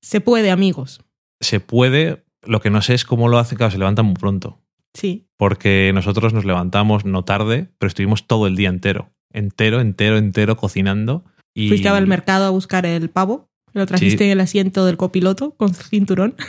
Se 0.00 0.20
puede, 0.20 0.50
amigos. 0.50 1.00
Se 1.40 1.60
puede, 1.60 2.24
lo 2.42 2.60
que 2.60 2.70
no 2.70 2.82
sé 2.82 2.94
es 2.94 3.04
cómo 3.04 3.28
lo 3.28 3.38
hacen, 3.38 3.58
claro, 3.58 3.70
se 3.70 3.78
levantan 3.78 4.06
muy 4.06 4.14
pronto. 4.14 4.60
Sí. 4.94 5.28
Porque 5.36 5.92
nosotros 5.94 6.32
nos 6.32 6.44
levantamos 6.44 7.04
no 7.04 7.24
tarde, 7.24 7.68
pero 7.78 7.88
estuvimos 7.88 8.26
todo 8.26 8.46
el 8.46 8.56
día 8.56 8.68
entero. 8.68 9.10
Entero, 9.32 9.80
entero, 9.80 10.16
entero 10.16 10.56
cocinando. 10.56 11.24
Y 11.54 11.68
Fuiste 11.68 11.88
al 11.88 12.06
mercado 12.06 12.46
a 12.46 12.50
buscar 12.50 12.86
el 12.86 13.10
pavo. 13.10 13.48
Lo 13.74 13.86
trajiste 13.86 14.18
Sí. 14.18 14.24
en 14.24 14.30
el 14.30 14.40
asiento 14.40 14.86
del 14.86 14.96
copiloto 14.96 15.52
con 15.56 15.74
cinturón. 15.74 16.34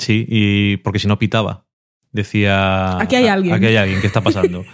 Sí, 0.00 0.24
y 0.28 0.76
porque 0.76 1.00
si 1.00 1.08
no 1.08 1.18
pitaba. 1.18 1.66
Decía. 2.12 3.00
Aquí 3.00 3.16
hay 3.16 3.26
alguien. 3.26 3.52
Aquí 3.56 3.66
hay 3.66 3.74
alguien, 3.74 4.00
¿qué 4.00 4.06
está 4.06 4.20
pasando? 4.20 4.64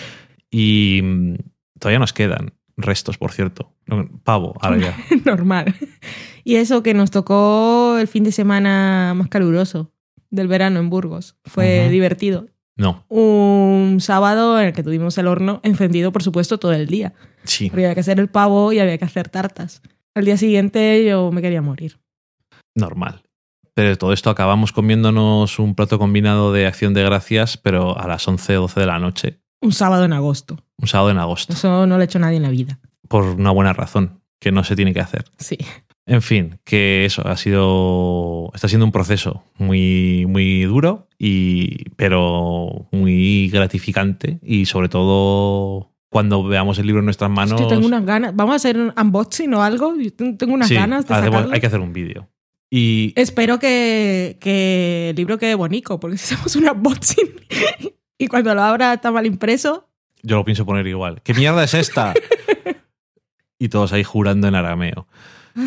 y 0.50 1.00
mm, 1.02 1.34
todavía 1.78 1.98
nos 1.98 2.14
quedan 2.14 2.54
restos, 2.78 3.18
por 3.18 3.32
cierto. 3.32 3.74
Pavo, 4.24 4.54
ahora 4.62 4.78
ya. 4.78 4.96
Normal. 5.26 5.74
Y 6.44 6.56
eso 6.56 6.82
que 6.82 6.94
nos 6.94 7.10
tocó 7.10 7.98
el 7.98 8.08
fin 8.08 8.24
de 8.24 8.32
semana 8.32 9.12
más 9.16 9.28
caluroso 9.28 9.92
del 10.30 10.48
verano 10.48 10.80
en 10.80 10.90
Burgos. 10.90 11.36
Fue 11.44 11.88
divertido. 11.90 12.46
No, 12.76 13.04
Un 13.08 13.98
sábado 14.00 14.58
en 14.58 14.68
el 14.68 14.72
que 14.72 14.82
tuvimos 14.82 15.18
el 15.18 15.26
horno 15.26 15.60
encendido, 15.64 16.12
por 16.12 16.22
supuesto, 16.22 16.58
todo 16.58 16.72
el 16.72 16.86
día. 16.86 17.12
sí. 17.44 17.68
Porque 17.68 17.84
había 17.84 17.94
que 17.94 18.00
hacer 18.00 18.18
el 18.20 18.28
pavo 18.28 18.72
y 18.72 18.78
había 18.78 18.96
que 18.96 19.04
hacer 19.04 19.28
tartas. 19.28 19.82
Al 20.14 20.24
día 20.24 20.36
siguiente 20.38 21.04
yo 21.06 21.30
me 21.30 21.42
quería 21.42 21.60
morir. 21.62 21.98
normal. 22.74 23.22
Pero 23.74 23.90
de 23.90 23.96
todo 23.96 24.12
esto 24.12 24.30
acabamos 24.30 24.72
comiéndonos 24.72 25.58
un 25.58 25.74
plato 25.74 25.98
combinado 25.98 26.52
de 26.52 26.66
acción 26.66 26.92
de 26.94 27.02
gracias, 27.04 27.56
pero 27.56 27.98
a 27.98 28.06
las 28.08 28.26
11 28.26 28.56
o 28.58 28.62
12 28.62 28.80
de 28.80 28.86
la 28.86 28.98
noche, 28.98 29.40
Un 29.62 29.72
sábado 29.72 30.04
en 30.04 30.12
agosto. 30.12 30.56
un 30.78 30.88
sábado 30.88 31.10
en 31.10 31.18
agosto, 31.18 31.52
Eso 31.52 31.86
no 31.86 31.96
lo 31.96 32.00
ha 32.00 32.04
hecho 32.04 32.18
nadie 32.18 32.36
en 32.38 32.42
la 32.42 32.50
vida. 32.50 32.78
por 33.08 33.24
una 33.24 33.50
buena 33.50 33.72
razón, 33.72 34.20
que 34.40 34.52
no 34.52 34.64
se 34.64 34.74
tiene 34.76 34.92
que 34.94 35.00
hacer. 35.00 35.24
Sí. 35.38 35.58
En 36.10 36.22
fin, 36.22 36.58
que 36.64 37.04
eso 37.04 37.24
ha 37.24 37.36
sido. 37.36 38.50
Está 38.52 38.66
siendo 38.66 38.84
un 38.84 38.90
proceso 38.90 39.44
muy, 39.58 40.26
muy 40.26 40.62
duro, 40.64 41.06
y, 41.20 41.88
pero 41.94 42.88
muy 42.90 43.48
gratificante. 43.48 44.40
Y 44.42 44.66
sobre 44.66 44.88
todo 44.88 45.92
cuando 46.08 46.42
veamos 46.42 46.80
el 46.80 46.86
libro 46.86 46.98
en 46.98 47.04
nuestras 47.04 47.30
manos. 47.30 47.52
Hostia, 47.60 47.68
tengo 47.76 47.86
unas 47.86 48.04
ganas. 48.04 48.34
Vamos 48.34 48.54
a 48.54 48.56
hacer 48.56 48.76
un 48.76 48.92
unboxing 49.00 49.54
o 49.54 49.62
algo. 49.62 49.94
Yo 49.96 50.12
ten- 50.12 50.36
tengo 50.36 50.54
unas 50.54 50.66
sí, 50.66 50.74
ganas 50.74 51.06
de 51.06 51.14
hacemos- 51.14 51.32
sacarlo. 51.34 51.54
hay 51.54 51.60
que 51.60 51.66
hacer 51.68 51.78
un 51.80 51.92
vídeo. 51.92 52.28
Y 52.68 53.12
Espero 53.14 53.60
que, 53.60 54.36
que 54.40 55.10
el 55.10 55.16
libro 55.16 55.38
quede 55.38 55.54
bonito, 55.54 56.00
porque 56.00 56.16
si 56.18 56.34
hacemos 56.34 56.56
un 56.56 56.68
unboxing 56.68 57.28
y 58.18 58.26
cuando 58.26 58.52
lo 58.54 58.62
abra 58.62 58.94
está 58.94 59.12
mal 59.12 59.26
impreso, 59.26 59.86
yo 60.24 60.34
lo 60.36 60.44
pienso 60.44 60.66
poner 60.66 60.88
igual. 60.88 61.22
¿Qué 61.22 61.34
mierda 61.34 61.62
es 61.62 61.72
esta? 61.74 62.14
y 63.60 63.68
todos 63.68 63.92
ahí 63.92 64.02
jurando 64.04 64.48
en 64.48 64.56
arameo. 64.56 65.06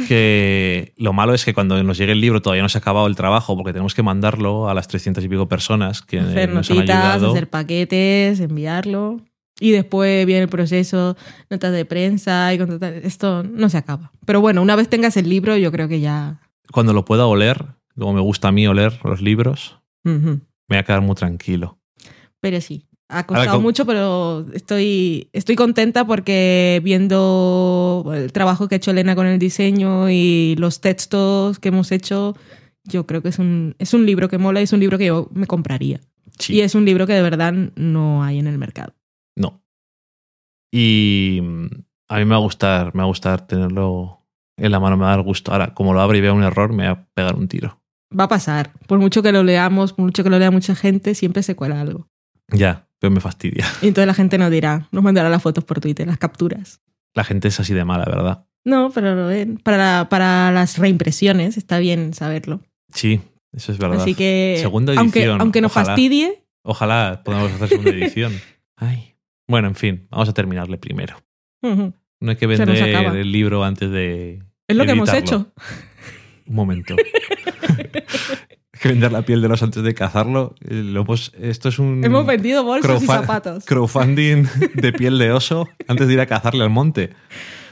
Que 0.07 0.93
lo 0.97 1.13
malo 1.13 1.33
es 1.33 1.45
que 1.45 1.53
cuando 1.53 1.81
nos 1.83 1.97
llegue 1.97 2.13
el 2.13 2.21
libro 2.21 2.41
todavía 2.41 2.63
no 2.63 2.69
se 2.69 2.77
ha 2.77 2.81
acabado 2.81 3.07
el 3.07 3.15
trabajo 3.15 3.55
porque 3.55 3.73
tenemos 3.73 3.93
que 3.93 4.03
mandarlo 4.03 4.69
a 4.69 4.73
las 4.73 4.87
300 4.87 5.23
y 5.23 5.29
pico 5.29 5.47
personas 5.47 6.01
que 6.01 6.19
hacer 6.19 6.49
nos 6.49 6.69
han 6.69 6.77
notitas, 6.77 6.97
ayudado. 6.97 7.31
hacer 7.31 7.49
paquetes, 7.49 8.39
enviarlo. 8.39 9.21
Y 9.59 9.71
después 9.71 10.25
viene 10.25 10.41
el 10.41 10.49
proceso, 10.49 11.15
notas 11.49 11.71
de 11.71 11.85
prensa 11.85 12.53
y 12.53 12.57
contratar. 12.57 12.93
Esto 12.93 13.43
no 13.43 13.69
se 13.69 13.77
acaba. 13.77 14.11
Pero 14.25 14.41
bueno, 14.41 14.61
una 14.61 14.75
vez 14.75 14.89
tengas 14.89 15.15
el 15.15 15.29
libro, 15.29 15.55
yo 15.57 15.71
creo 15.71 15.87
que 15.87 15.99
ya. 15.99 16.39
Cuando 16.71 16.93
lo 16.93 17.05
pueda 17.05 17.27
oler, 17.27 17.65
como 17.97 18.13
me 18.13 18.21
gusta 18.21 18.47
a 18.47 18.51
mí 18.51 18.67
oler 18.67 18.99
los 19.03 19.21
libros, 19.21 19.79
me 20.03 20.39
voy 20.67 20.77
a 20.77 20.83
quedar 20.83 21.01
muy 21.01 21.15
tranquilo. 21.15 21.77
Pero 22.39 22.59
sí, 22.61 22.87
ha 23.13 23.25
costado 23.25 23.61
mucho, 23.61 23.85
pero 23.85 24.45
estoy, 24.53 25.29
estoy 25.33 25.55
contenta 25.55 26.05
porque 26.05 26.81
viendo 26.83 28.11
el 28.13 28.31
trabajo 28.31 28.67
que 28.67 28.75
ha 28.75 28.77
hecho 28.77 28.91
Elena 28.91 29.15
con 29.15 29.27
el 29.27 29.39
diseño 29.39 30.09
y 30.09 30.55
los 30.57 30.81
textos 30.81 31.59
que 31.59 31.69
hemos 31.69 31.91
hecho, 31.91 32.35
yo 32.83 33.05
creo 33.05 33.21
que 33.21 33.29
es 33.29 33.39
un, 33.39 33.75
es 33.79 33.93
un 33.93 34.05
libro 34.05 34.29
que 34.29 34.37
mola 34.37 34.59
y 34.59 34.63
es 34.63 34.73
un 34.73 34.79
libro 34.79 34.97
que 34.97 35.05
yo 35.05 35.29
me 35.33 35.47
compraría. 35.47 36.01
Sí. 36.39 36.55
Y 36.55 36.61
es 36.61 36.75
un 36.75 36.85
libro 36.85 37.05
que 37.05 37.13
de 37.13 37.21
verdad 37.21 37.53
no 37.75 38.23
hay 38.23 38.39
en 38.39 38.47
el 38.47 38.57
mercado. 38.57 38.95
No. 39.35 39.63
Y 40.71 41.39
mm, 41.41 41.67
a 42.09 42.17
mí 42.17 42.25
me 42.25 42.31
va 42.31 42.37
a 42.37 42.39
gustar, 42.39 42.95
me 42.95 42.99
va 42.99 43.03
a 43.03 43.07
gustar 43.07 43.45
tenerlo 43.45 44.19
en 44.57 44.71
la 44.71 44.79
mano, 44.79 44.97
me 44.97 45.03
va 45.03 45.13
a 45.13 45.15
dar 45.17 45.25
gusto. 45.25 45.51
Ahora, 45.51 45.73
como 45.73 45.93
lo 45.93 46.01
abra 46.01 46.17
y 46.17 46.21
vea 46.21 46.33
un 46.33 46.43
error, 46.43 46.73
me 46.73 46.87
va 46.87 46.91
a 46.91 47.05
pegar 47.13 47.35
un 47.35 47.47
tiro. 47.47 47.79
Va 48.17 48.25
a 48.25 48.29
pasar. 48.29 48.71
Por 48.87 48.99
mucho 48.99 49.23
que 49.23 49.31
lo 49.31 49.43
leamos, 49.43 49.93
por 49.93 50.05
mucho 50.05 50.23
que 50.23 50.29
lo 50.29 50.39
lea 50.39 50.51
mucha 50.51 50.75
gente, 50.75 51.15
siempre 51.15 51.43
se 51.43 51.55
cuela 51.55 51.81
algo. 51.81 52.07
Ya, 52.49 52.87
pero 53.03 53.11
me 53.11 53.19
fastidia. 53.19 53.65
Y 53.81 53.89
entonces 53.89 54.07
la 54.07 54.13
gente 54.13 54.37
nos 54.37 54.49
dirá, 54.49 54.87
nos 54.93 55.03
mandará 55.03 55.27
las 55.27 55.43
fotos 55.43 55.65
por 55.65 55.81
Twitter, 55.81 56.07
las 56.07 56.17
capturas. 56.17 56.79
La 57.13 57.25
gente 57.25 57.49
es 57.49 57.59
así 57.59 57.73
de 57.73 57.83
mala, 57.83 58.05
¿verdad? 58.05 58.45
No, 58.63 58.91
pero 58.91 59.13
lo 59.13 59.27
ven. 59.27 59.57
Para, 59.57 60.07
para 60.07 60.53
las 60.53 60.77
reimpresiones 60.77 61.57
está 61.57 61.79
bien 61.79 62.13
saberlo. 62.13 62.61
Sí, 62.93 63.19
Eso 63.51 63.73
es 63.73 63.77
verdad. 63.77 63.99
Así 63.99 64.15
que, 64.15 64.55
Segunda 64.61 64.93
aunque, 64.97 65.19
edición, 65.19 65.41
aunque 65.41 65.59
nos 65.59 65.73
ojalá. 65.73 65.85
fastidie, 65.87 66.45
Ojalá 66.63 67.23
podamos 67.25 67.51
hacer 67.51 67.67
segunda 67.67 67.91
edición. 67.93 68.31
Ay. 68.77 69.15
Bueno, 69.49 69.67
en 69.67 69.75
fin, 69.75 70.07
vamos 70.09 70.29
a 70.29 70.33
terminarle 70.33 70.77
primero. 70.77 71.17
No 71.61 71.91
hay 72.21 72.37
que 72.37 72.47
vender 72.47 72.69
el 73.17 73.31
libro 73.33 73.65
antes 73.65 73.91
de. 73.91 74.41
es 74.65 74.77
lo 74.77 74.85
que 74.85 74.91
hemos 74.93 75.13
hecho. 75.13 75.51
Un 76.45 76.55
momento. 76.55 76.95
que 78.81 78.89
vender 78.89 79.11
la 79.11 79.21
piel 79.23 79.41
de 79.41 79.47
los 79.47 79.61
antes 79.63 79.83
de 79.83 79.93
cazarlo. 79.93 80.55
Eh, 80.61 80.75
lo 80.83 81.01
hemos- 81.01 81.31
esto 81.39 81.69
es 81.69 81.79
un. 81.79 82.03
Hemos 82.03 82.25
vendido 82.25 82.63
bolsos 82.63 83.03
y 83.03 83.05
zapatos. 83.05 83.65
Crowdfunding 83.65 84.45
de 84.75 84.93
piel 84.93 85.17
de 85.19 85.31
oso 85.31 85.67
antes 85.87 86.07
de 86.07 86.13
ir 86.13 86.19
a 86.19 86.25
cazarle 86.25 86.63
al 86.63 86.69
monte. 86.69 87.11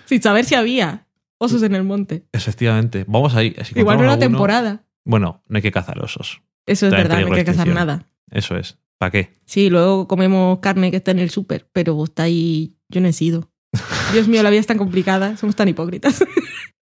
Sin 0.06 0.22
saber 0.22 0.46
si 0.46 0.56
había 0.56 1.08
osos 1.38 1.64
en 1.64 1.76
el 1.76 1.84
monte. 1.84 2.26
Efectivamente. 2.32 3.04
Vamos 3.08 3.36
ahí. 3.36 3.56
si 3.64 3.80
Igual 3.80 3.98
no 3.98 4.04
era 4.04 4.14
alguno- 4.14 4.30
temporada. 4.30 4.84
Bueno, 5.04 5.42
no 5.48 5.56
hay 5.58 5.62
que 5.64 5.72
cazar 5.72 6.00
osos. 6.00 6.42
Eso 6.68 6.86
es 6.86 6.92
verdad, 6.92 7.22
no 7.22 7.28
hay 7.34 7.40
que 7.40 7.46
cazar 7.46 7.68
nada. 7.68 8.08
Eso 8.30 8.56
es. 8.56 8.78
¿Para 9.00 9.10
qué? 9.12 9.34
Sí, 9.46 9.72
luego 9.72 10.08
comemos 10.08 10.60
carne 10.60 10.92
que 10.92 10.98
está 10.98 11.10
en 11.10 11.18
el 11.20 11.32
súper, 11.32 11.68
pero 11.74 12.02
está 12.04 12.24
ahí. 12.24 12.78
Yo 12.90 13.02
no 13.02 13.08
he 13.08 13.14
sido. 13.14 13.50
Dios 14.14 14.28
mío, 14.28 14.44
la 14.44 14.52
vida 14.52 14.60
es 14.60 14.68
tan 14.68 14.78
complicada. 14.78 15.36
Somos 15.38 15.56
tan 15.56 15.68
hipócritas. 15.68 16.24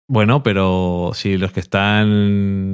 Bueno, 0.08 0.44
pero 0.44 1.12
si 1.14 1.38
los 1.38 1.52
que 1.52 1.60
están 1.60 2.08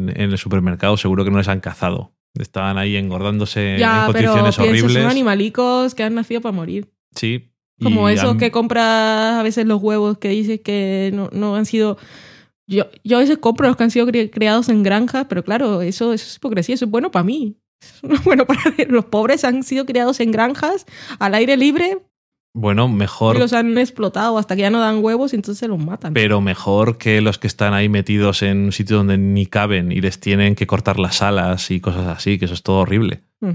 en 0.09 0.31
el 0.31 0.37
supermercado 0.37 0.97
seguro 0.97 1.23
que 1.23 1.31
no 1.31 1.37
les 1.37 1.47
han 1.47 1.59
cazado. 1.59 2.11
Estaban 2.37 2.77
ahí 2.77 2.95
engordándose 2.95 3.77
ya, 3.79 4.05
en 4.07 4.13
pero 4.13 4.31
condiciones 4.33 4.55
piensa, 4.55 4.61
horribles. 4.85 4.93
son 5.03 5.11
animalicos 5.11 5.95
que 5.95 6.03
han 6.03 6.15
nacido 6.15 6.41
para 6.41 6.53
morir. 6.55 6.87
Sí. 7.15 7.51
Como 7.81 8.07
esos 8.09 8.31
han- 8.31 8.37
que 8.37 8.51
compras 8.51 9.39
a 9.39 9.43
veces 9.43 9.65
los 9.65 9.81
huevos 9.81 10.17
que 10.19 10.29
dices 10.29 10.59
que 10.61 11.11
no, 11.13 11.29
no 11.31 11.55
han 11.55 11.65
sido. 11.65 11.97
Yo, 12.67 12.85
yo 13.03 13.17
a 13.17 13.21
veces 13.21 13.39
compro 13.39 13.67
los 13.67 13.75
que 13.77 13.83
han 13.83 13.91
sido 13.91 14.05
cri- 14.07 14.29
criados 14.29 14.69
en 14.69 14.83
granjas, 14.83 15.25
pero 15.27 15.43
claro, 15.43 15.81
eso, 15.81 16.13
eso 16.13 16.25
es 16.25 16.35
hipocresía, 16.35 16.75
eso 16.75 16.85
es 16.85 16.91
bueno 16.91 17.09
para 17.11 17.23
mí. 17.23 17.55
Eso 17.81 18.07
no 18.07 18.15
es 18.15 18.23
bueno 18.25 18.45
para 18.45 18.61
los 18.89 19.05
pobres 19.05 19.43
han 19.45 19.63
sido 19.63 19.85
criados 19.85 20.19
en 20.19 20.31
granjas 20.31 20.85
al 21.17 21.33
aire 21.33 21.55
libre 21.57 21.97
Bueno, 22.59 22.87
mejor, 22.89 23.37
y 23.37 23.39
los 23.39 23.53
han 23.53 23.77
explotado 23.77 24.37
hasta 24.37 24.55
que 24.55 24.63
ya 24.63 24.69
no 24.69 24.79
dan 24.81 25.03
huevos 25.03 25.31
y 25.31 25.37
entonces 25.37 25.67
los 25.69 25.79
matan. 25.79 26.13
pero 26.13 26.41
mejor 26.41 26.97
que 26.97 27.21
los 27.21 27.37
que 27.39 27.47
están 27.47 27.73
ahí 27.73 27.87
metidos 27.87 28.41
en 28.41 28.65
un 28.65 28.71
sitio 28.73 28.97
donde 28.97 29.17
ni 29.17 29.45
caben 29.45 29.91
y 29.93 30.01
les 30.01 30.19
tienen 30.19 30.55
que 30.55 30.67
cortar 30.67 30.99
las 30.99 31.21
alas 31.21 31.71
y 31.71 31.79
cosas 31.79 32.07
así, 32.07 32.37
que 32.37 32.45
eso 32.45 32.53
es 32.53 32.61
todo 32.63 32.79
horrible. 32.79 33.21
Mm. 33.39 33.51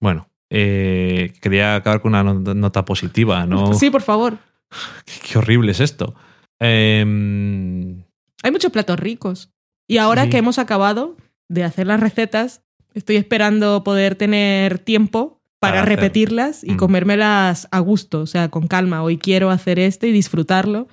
Bueno, 0.00 0.28
eh, 0.50 1.32
quería 1.40 1.76
acabar 1.76 2.02
con 2.02 2.10
una 2.14 2.22
not- 2.24 2.54
nota 2.54 2.84
positiva, 2.84 3.46
¿no? 3.46 3.72
Sí, 3.74 3.88
por 3.90 4.02
favor. 4.02 4.36
Qué, 5.06 5.12
qué 5.32 5.38
horrible 5.38 5.72
es 5.72 5.80
esto. 5.80 6.14
Em, 6.60 8.02
Hay 8.42 8.50
muchos 8.50 8.70
platos 8.72 8.98
ricos. 8.98 9.50
Y 9.88 9.98
ahora 9.98 10.24
Sí. 10.24 10.30
que 10.30 10.38
hemos 10.38 10.58
acabado 10.58 11.16
de 11.48 11.64
hacer 11.64 11.86
las 11.86 12.00
recetas, 12.00 12.62
estoy 12.94 13.16
esperando 13.16 13.84
poder 13.84 14.14
tener 14.14 14.78
tiempo 14.78 15.41
para, 15.70 15.84
repetirlas 15.84 16.64
y 16.64 16.72
Mm. 16.72 16.76
comérmelas 16.76 17.68
a 17.70 17.78
gusto, 17.78 18.20
o 18.20 18.26
sea, 18.26 18.48
con 18.50 18.66
calma. 18.66 19.02
Hoy 19.02 19.16
quiero 19.18 19.50
hacer 19.50 19.78
esto 19.78 20.06
y 20.06 20.12
disfrutarlo 20.12 20.88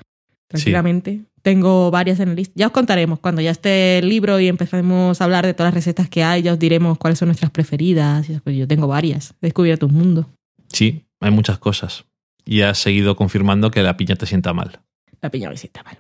tranquilamente. 0.47 1.21
Tengo 1.41 1.89
varias 1.91 2.19
en 2.19 2.29
la 2.29 2.35
lista. 2.35 2.53
Ya 2.55 2.67
os 2.67 2.73
contaremos 2.73 3.19
cuando 3.19 3.41
ya 3.41 3.51
esté 3.51 3.99
el 3.99 4.09
libro 4.09 4.39
y 4.39 4.47
empecemos 4.47 5.21
a 5.21 5.23
hablar 5.23 5.45
de 5.45 5.53
todas 5.53 5.69
las 5.73 5.83
recetas 5.85 6.09
que 6.09 6.23
hay. 6.23 6.41
Ya 6.41 6.53
os 6.53 6.59
diremos 6.59 6.97
cuáles 6.97 7.17
son 7.19 7.27
nuestras 7.29 7.49
preferidas. 7.51 8.27
Yo 8.27 8.67
tengo 8.67 8.87
varias. 8.87 9.31
He 9.41 9.47
descubierto 9.47 9.85
un 9.87 9.93
mundo. 9.93 10.29
sí, 10.67 11.05
hay 11.21 11.31
muchas 11.31 11.57
cosas. 11.59 12.05
Y 12.45 12.61
has 12.61 12.77
seguido 12.77 13.15
confirmando 13.15 13.71
que 13.71 13.83
la 13.83 13.95
piña 13.97 14.15
te 14.15 14.25
sienta 14.25 14.53
mal. 14.53 14.79
La 15.21 15.29
piña 15.29 15.49
visita, 15.49 15.83
mal. 15.83 15.97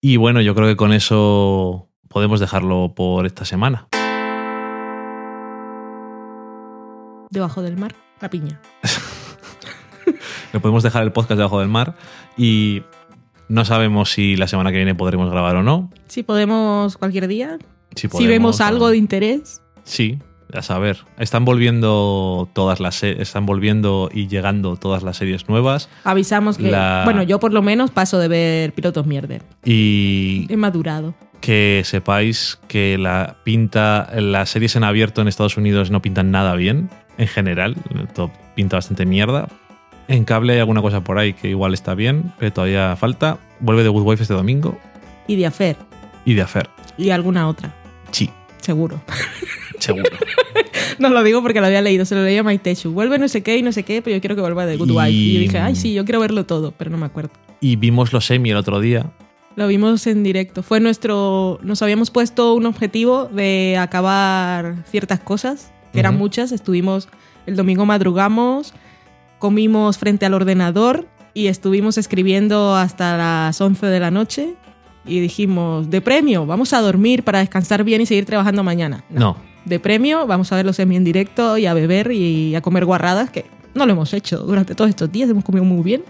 Y 0.00 0.16
bueno, 0.16 0.40
yo 0.40 0.54
creo 0.54 0.66
que 0.68 0.76
con 0.76 0.92
eso 0.92 1.88
podemos 2.08 2.40
dejarlo 2.40 2.92
por 2.94 3.26
esta 3.26 3.44
semana. 3.44 3.88
Debajo 7.32 7.62
del 7.62 7.78
mar, 7.78 7.94
la 8.20 8.28
piña. 8.28 8.60
Le 10.52 10.60
podemos 10.60 10.82
dejar 10.82 11.02
el 11.02 11.12
podcast 11.12 11.38
debajo 11.38 11.60
del 11.60 11.68
mar 11.68 11.94
y 12.36 12.82
no 13.48 13.64
sabemos 13.64 14.10
si 14.12 14.36
la 14.36 14.46
semana 14.48 14.70
que 14.70 14.76
viene 14.76 14.94
podremos 14.94 15.30
grabar 15.30 15.56
o 15.56 15.62
no. 15.62 15.90
Si 16.08 16.22
podemos 16.22 16.98
cualquier 16.98 17.26
día. 17.28 17.58
Si, 17.96 18.08
vemos 18.26 18.60
o- 18.60 18.64
algo 18.64 18.90
de 18.90 18.98
interés. 18.98 19.62
Sí, 19.84 20.18
a 20.52 20.60
saber. 20.60 20.98
Están 21.18 21.46
volviendo 21.46 22.50
todas 22.52 22.80
las 22.80 23.02
están 23.02 23.46
volviendo 23.46 24.10
y 24.12 24.28
llegando 24.28 24.76
todas 24.76 25.02
las 25.02 25.16
series 25.16 25.48
nuevas 25.48 25.88
Avisamos 26.04 26.58
que, 26.58 26.70
La- 26.70 27.00
bueno, 27.06 27.22
yo 27.22 27.40
por 27.40 27.54
lo 27.54 27.62
menos 27.62 27.90
paso 27.90 28.18
de 28.18 28.28
ver 28.28 28.74
pilotos 28.74 29.06
mierder. 29.06 29.42
y 29.64 30.46
He 30.50 30.56
madurado. 30.58 31.14
Que 31.42 31.82
sepáis 31.84 32.58
que 32.68 32.96
la 32.96 33.36
pinta 33.44 34.08
las 34.16 34.48
series 34.48 34.74
en 34.76 34.84
abierto 34.84 35.20
en 35.20 35.28
Estados 35.28 35.58
Unidos 35.58 35.90
no 35.90 36.00
pintan 36.00 36.30
nada 36.30 36.54
bien 36.54 36.88
en 37.18 37.26
general, 37.28 37.76
todo 38.14 38.32
pinta 38.54 38.76
bastante 38.76 39.04
mierda. 39.04 39.48
En 40.08 40.24
cable 40.24 40.54
hay 40.54 40.60
alguna 40.60 40.80
cosa 40.80 41.04
por 41.04 41.18
ahí 41.18 41.34
que 41.34 41.48
igual 41.50 41.74
está 41.74 41.94
bien, 41.94 42.32
pero 42.38 42.52
todavía 42.52 42.96
falta. 42.96 43.38
Vuelve 43.60 43.82
de 43.82 43.88
Good 43.90 44.02
Wife 44.02 44.22
este 44.22 44.34
domingo 44.34 44.78
Y 45.26 45.36
de 45.36 45.46
Afer. 45.46 45.76
y 46.24 46.34
de 46.34 46.42
Affair. 46.42 46.68
Y 46.96 47.10
alguna 47.10 47.48
otra, 47.48 47.74
Sí, 48.10 48.30
seguro. 48.58 49.00
seguro. 49.78 50.04
No 50.98 51.08
lo 51.08 51.24
digo 51.24 51.40
porque 51.42 51.60
lo 51.60 51.66
había 51.66 51.80
leído, 51.80 52.04
se 52.04 52.14
lo 52.14 52.22
leía 52.22 52.40
a 52.40 52.42
Maitechu. 52.42 52.92
Vuelve 52.92 53.18
no 53.18 53.26
sé 53.26 53.42
qué 53.42 53.56
y 53.56 53.62
no 53.62 53.72
sé 53.72 53.82
qué, 53.82 54.02
pero 54.02 54.14
yo 54.14 54.20
quiero 54.20 54.36
que 54.36 54.42
vuelva 54.42 54.66
de 54.66 54.76
Good 54.76 54.90
Y- 54.90 54.92
Wife. 54.92 55.10
Y 55.10 55.34
yo 55.34 55.40
dije, 55.40 55.58
ay, 55.58 55.74
sí, 55.74 55.94
yo 55.94 56.04
quiero 56.04 56.20
verlo 56.20 56.44
todo, 56.44 56.72
pero 56.76 56.90
no 56.90 56.98
me 56.98 57.06
acuerdo. 57.06 57.30
y 57.60 57.76
vimos 57.76 58.12
los 58.12 58.26
semi 58.26 58.50
el 58.50 58.56
otro 58.58 58.78
día. 58.78 59.10
Lo 59.56 59.66
vimos 59.68 60.06
en 60.06 60.22
directo. 60.22 60.62
Fue 60.62 60.80
nuestro. 60.80 61.58
Nos 61.62 61.82
habíamos 61.82 62.10
puesto 62.10 62.54
un 62.54 62.66
objetivo 62.66 63.26
de 63.26 63.76
acabar 63.78 64.76
ciertas 64.90 65.20
cosas, 65.20 65.72
que 65.92 66.00
eran 66.00 66.14
Ujú. 66.14 66.22
muchas. 66.24 66.52
Estuvimos. 66.52 67.08
El 67.44 67.56
domingo 67.56 67.84
madrugamos, 67.84 68.72
comimos 69.40 69.98
frente 69.98 70.24
al 70.26 70.34
ordenador 70.34 71.08
y 71.34 71.48
estuvimos 71.48 71.98
escribiendo 71.98 72.76
hasta 72.76 73.16
las 73.16 73.60
11 73.60 73.86
de 73.86 74.00
la 74.00 74.10
noche. 74.12 74.54
Y 75.04 75.18
dijimos, 75.18 75.90
de 75.90 76.00
premio, 76.00 76.46
vamos 76.46 76.72
a 76.72 76.80
dormir 76.80 77.24
para 77.24 77.40
descansar 77.40 77.82
bien 77.82 78.00
y 78.00 78.06
seguir 78.06 78.24
trabajando 78.24 78.62
mañana. 78.62 79.04
No, 79.10 79.36
De 79.64 79.80
premio, 79.80 80.26
vamos 80.28 80.52
a 80.52 80.56
ver 80.56 80.64
los 80.66 80.76
semi 80.76 80.94
en 80.96 81.02
directo 81.04 81.58
y 81.58 81.66
a 81.66 81.74
beber 81.74 82.12
y 82.12 82.54
a 82.54 82.60
comer 82.62 82.84
guarradas, 82.84 83.30
que 83.30 83.44
no 83.74 83.84
lo 83.86 83.92
hemos 83.92 84.14
hecho 84.14 84.38
durante 84.38 84.76
todos 84.76 84.90
estos 84.90 85.10
días, 85.10 85.28
hemos 85.30 85.42
comido 85.44 85.64
muy 85.64 85.82
bien. 85.82 86.02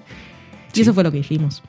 Y 0.72 0.76
Sí. 0.76 0.82
eso 0.82 0.92
fue 0.94 1.02
lo 1.04 1.10
que 1.12 1.18
hicimos. 1.18 1.62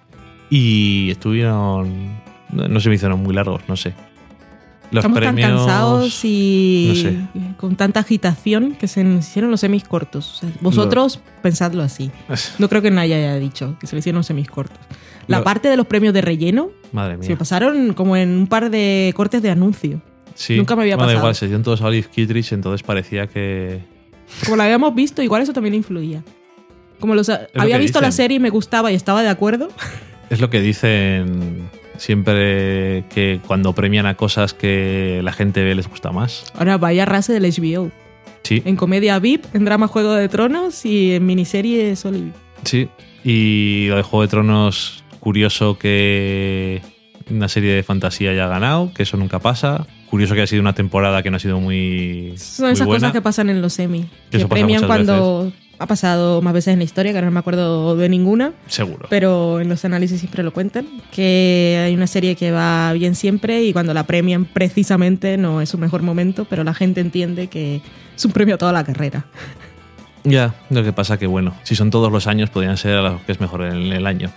Y 0.56 1.10
estuvieron. 1.12 2.22
No 2.52 2.68
no 2.68 2.80
se 2.80 2.90
me 2.90 2.96
hicieron 2.96 3.22
muy 3.24 3.34
largos, 3.34 3.62
no 3.68 3.76
sé. 3.76 3.94
Los 4.92 5.04
Estamos 5.04 5.18
premios. 5.20 5.48
tan 5.50 5.58
cansados 5.58 6.22
y 6.24 6.88
no 7.34 7.42
sé. 7.42 7.56
con 7.58 7.76
tanta 7.76 8.02
agitación 8.02 8.76
que 8.76 8.88
se 8.88 9.04
nos 9.04 9.28
hicieron 9.28 9.50
los 9.50 9.62
semis 9.62 9.84
cortos. 9.86 10.34
O 10.34 10.36
sea, 10.42 10.50
vosotros 10.62 11.20
pensadlo 11.42 11.82
así. 11.82 12.12
No 12.60 12.70
creo 12.70 12.84
que 12.84 12.92
nadie 12.92 13.16
haya 13.16 13.36
dicho 13.38 13.76
que 13.80 13.88
se 13.88 13.96
le 13.96 14.00
hicieron 14.02 14.20
los 14.20 14.28
semis 14.28 14.48
cortos. 14.50 14.78
La 15.26 15.40
Lo- 15.40 15.44
parte 15.44 15.68
de 15.70 15.78
los 15.78 15.88
premios 15.88 16.14
de 16.14 16.22
relleno 16.22 16.70
Madre 16.92 17.14
se 17.14 17.20
mía. 17.22 17.30
me 17.30 17.38
pasaron 17.38 17.94
como 17.94 18.16
en 18.18 18.38
un 18.38 18.46
par 18.48 18.70
de 18.70 19.12
cortes 19.16 19.42
de 19.42 19.50
anuncio. 19.50 20.00
Sí. 20.36 20.58
nunca 20.58 20.76
me 20.76 20.84
había 20.84 20.96
Bueno, 20.96 21.08
pasado. 21.08 21.20
igual, 21.24 21.36
se 21.36 21.46
dieron 21.48 21.64
todos 21.64 21.82
a 21.82 21.86
Olive 21.88 22.08
Kittredge, 22.14 22.54
entonces 22.54 22.84
parecía 22.84 23.26
que. 23.26 23.82
Como 24.46 24.58
lo 24.58 24.64
habíamos 24.64 24.94
visto, 24.94 25.24
igual 25.24 25.42
eso 25.42 25.54
también 25.54 25.74
influía. 25.74 26.24
Como 27.00 27.16
los, 27.16 27.30
había 27.30 27.78
que 27.78 27.82
visto 27.82 28.00
la 28.00 28.08
dicen. 28.10 28.24
serie 28.26 28.38
y 28.38 28.40
me 28.40 28.50
gustaba 28.52 28.92
y 28.92 28.96
estaba 28.96 29.24
de 29.24 29.30
acuerdo. 29.30 29.70
Es 30.30 30.40
lo 30.42 30.50
que 30.50 30.62
dicen 30.62 31.70
siempre 31.98 33.06
que 33.14 33.40
cuando 33.46 33.74
premian 33.74 34.06
a 34.06 34.16
cosas 34.16 34.54
que 34.54 35.22
la 35.24 35.32
gente 35.34 35.64
ve 35.64 35.76
les 35.76 35.88
gusta 35.88 36.12
más. 36.12 36.46
Ahora 36.56 36.78
vaya 36.78 37.06
rase 37.06 37.34
del 37.34 37.44
HBO. 37.44 37.92
Sí, 38.44 38.62
En 38.66 38.76
comedia 38.76 39.20
VIP, 39.20 39.46
en 39.54 39.64
drama 39.64 39.88
Juego 39.88 40.14
de 40.14 40.28
Tronos 40.28 40.86
y 40.86 41.14
en 41.14 41.26
miniserie 41.26 41.94
Olive. 42.04 42.32
sí. 42.64 42.90
Y 43.26 43.86
lo 43.88 43.96
de 43.96 44.04
Juego 44.04 44.24
de 44.24 44.28
Tronos, 44.28 45.06
curioso 45.22 45.78
que 45.80 46.82
una 47.32 47.48
serie 47.48 47.72
de 47.74 47.82
fantasía 47.84 48.32
haya 48.32 48.48
ganado, 48.48 48.92
que 48.94 49.04
eso 49.04 49.16
nunca 49.16 49.40
pasa. 49.40 49.88
Curioso 50.10 50.34
que 50.34 50.42
haya 50.42 50.48
sido 50.48 50.62
una 50.62 50.74
temporada 50.76 51.24
que 51.24 51.32
no 51.32 51.38
ha 51.38 51.40
sido 51.40 51.58
muy. 51.62 52.34
Son 52.36 52.66
muy 52.66 52.74
esas 52.74 52.86
buena. 52.86 53.00
cosas 53.00 53.12
que 53.14 53.22
pasan 53.22 53.50
en 53.50 53.62
los 53.62 53.72
semi. 53.72 54.02
Que 54.30 54.38
Eso 54.40 54.50
pasa 54.50 54.60
premian 54.60 54.86
cuando 54.88 55.54
ha 55.84 55.88
pasado 55.88 56.42
más 56.42 56.54
veces 56.54 56.74
en 56.74 56.80
la 56.80 56.86
historia, 56.86 57.12
que 57.12 57.18
ahora 57.18 57.28
no 57.28 57.34
me 57.34 57.40
acuerdo 57.40 57.96
de 57.96 58.08
ninguna, 58.10 58.54
Seguro. 58.68 59.08
pero 59.10 59.60
en 59.60 59.70
los 59.70 59.84
análisis 59.86 60.20
siempre 60.20 60.42
lo 60.44 60.54
cuentan. 60.54 60.88
Que 61.12 61.82
hay 61.86 61.94
una 61.94 62.08
serie 62.08 62.36
que 62.36 62.52
va 62.52 62.94
bien 62.94 63.16
siempre 63.16 63.64
y 63.64 63.74
cuando 63.74 63.94
la 63.94 64.04
premian 64.06 64.46
precisamente 64.46 65.38
no 65.38 65.62
es 65.62 65.70
su 65.70 65.78
mejor 65.78 66.02
momento, 66.02 66.46
pero 66.50 66.64
la 66.64 66.74
gente 66.74 67.02
entiende 67.02 67.48
que 67.48 67.82
es 68.16 68.26
un 68.26 68.32
premio 68.32 68.56
a 68.56 68.58
toda 68.58 68.72
la 68.72 68.84
carrera. 68.84 69.26
Ya, 70.24 70.56
lo 70.70 70.84
que 70.84 70.94
pasa 70.94 71.18
que, 71.20 71.28
bueno, 71.28 71.54
si 71.64 71.76
son 71.76 71.90
todos 71.90 72.12
los 72.12 72.28
años, 72.28 72.50
podrían 72.50 72.78
ser 72.78 72.96
a 72.96 73.02
los 73.02 73.22
que 73.24 73.34
es 73.34 73.42
mejor 73.42 73.64
en 73.64 73.92
el 73.92 74.08
año. 74.08 74.30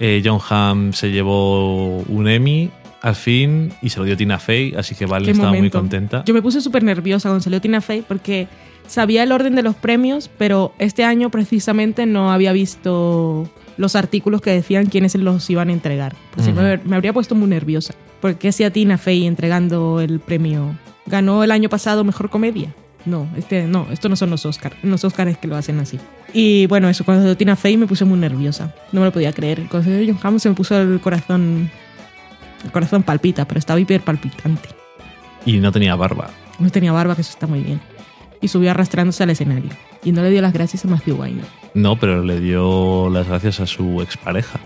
Eh, 0.00 0.20
John 0.24 0.40
Hamm 0.50 0.92
se 0.92 1.10
llevó 1.10 1.98
un 1.98 2.28
Emmy 2.28 2.70
al 3.02 3.14
fin 3.14 3.72
y 3.80 3.90
se 3.90 4.00
lo 4.00 4.04
dio 4.04 4.16
Tina 4.16 4.38
Fey, 4.38 4.74
así 4.76 4.94
que 4.96 5.06
Valen 5.06 5.30
estaba 5.30 5.50
muy 5.50 5.58
momento. 5.58 5.78
contenta. 5.78 6.24
Yo 6.24 6.34
me 6.34 6.42
puse 6.42 6.60
súper 6.60 6.82
nerviosa 6.82 7.28
cuando 7.28 7.42
salió 7.42 7.60
Tina 7.60 7.80
Fey 7.80 8.02
porque 8.06 8.48
sabía 8.88 9.22
el 9.22 9.30
orden 9.30 9.54
de 9.54 9.62
los 9.62 9.76
premios, 9.76 10.28
pero 10.38 10.72
este 10.78 11.04
año 11.04 11.30
precisamente 11.30 12.04
no 12.06 12.32
había 12.32 12.52
visto 12.52 13.48
los 13.76 13.94
artículos 13.94 14.40
que 14.40 14.50
decían 14.50 14.86
quiénes 14.86 15.14
los 15.14 15.48
iban 15.50 15.68
a 15.68 15.72
entregar. 15.72 16.16
Por 16.34 16.42
si 16.42 16.50
Ujú. 16.50 16.60
me, 16.60 16.78
me 16.78 16.96
habría 16.96 17.12
puesto 17.12 17.36
muy 17.36 17.48
nerviosa. 17.48 17.94
Porque 18.20 18.48
hacía 18.48 18.72
Tina 18.72 18.98
Fey 18.98 19.26
entregando 19.26 20.00
el 20.00 20.18
premio? 20.18 20.76
¿Ganó 21.06 21.44
el 21.44 21.52
año 21.52 21.68
pasado 21.68 22.02
Mejor 22.02 22.28
Comedia? 22.28 22.74
No, 23.04 23.28
este, 23.36 23.62
no, 23.68 23.86
esto 23.92 24.08
no 24.08 24.16
son 24.16 24.30
los 24.30 24.44
Oscars. 24.44 24.74
Los 24.82 25.04
Oscars 25.04 25.30
es 25.30 25.38
que 25.38 25.46
lo 25.46 25.56
hacen 25.56 25.78
así. 25.78 25.98
Y 26.34 26.66
bueno, 26.66 26.88
eso, 26.88 27.04
cuando 27.04 27.36
Tina 27.36 27.54
Fey 27.54 27.76
me 27.76 27.86
puse 27.86 28.04
muy 28.04 28.18
nerviosa. 28.18 28.74
No 28.90 29.00
me 29.00 29.06
lo 29.06 29.12
podía 29.12 29.32
creer. 29.32 29.66
Cuando 29.70 29.88
salió 29.88 30.12
John 30.12 30.18
Hamm 30.22 30.38
se 30.40 30.48
me 30.48 30.54
puso 30.56 30.78
el 30.80 31.00
corazón... 31.00 31.70
El 32.64 32.72
corazón 32.72 33.04
palpita, 33.04 33.46
pero 33.46 33.60
estaba 33.60 33.78
hiper 33.78 34.00
palpitante. 34.00 34.68
Y 35.46 35.58
no 35.60 35.70
tenía 35.70 35.94
barba. 35.94 36.28
No 36.58 36.68
tenía 36.70 36.90
barba, 36.90 37.14
que 37.14 37.20
eso 37.20 37.30
está 37.30 37.46
muy 37.46 37.60
bien. 37.60 37.80
Y 38.40 38.48
subió 38.48 38.70
arrastrándose 38.70 39.22
al 39.22 39.30
escenario. 39.30 39.70
Y 40.04 40.12
no 40.12 40.22
le 40.22 40.30
dio 40.30 40.40
las 40.42 40.52
gracias 40.52 40.84
a 40.84 40.88
Matthew 40.88 41.16
Weiner. 41.20 41.44
No, 41.74 41.96
pero 41.96 42.22
le 42.22 42.38
dio 42.40 43.10
las 43.10 43.26
gracias 43.26 43.60
a 43.60 43.66
su 43.66 44.00
expareja. 44.00 44.60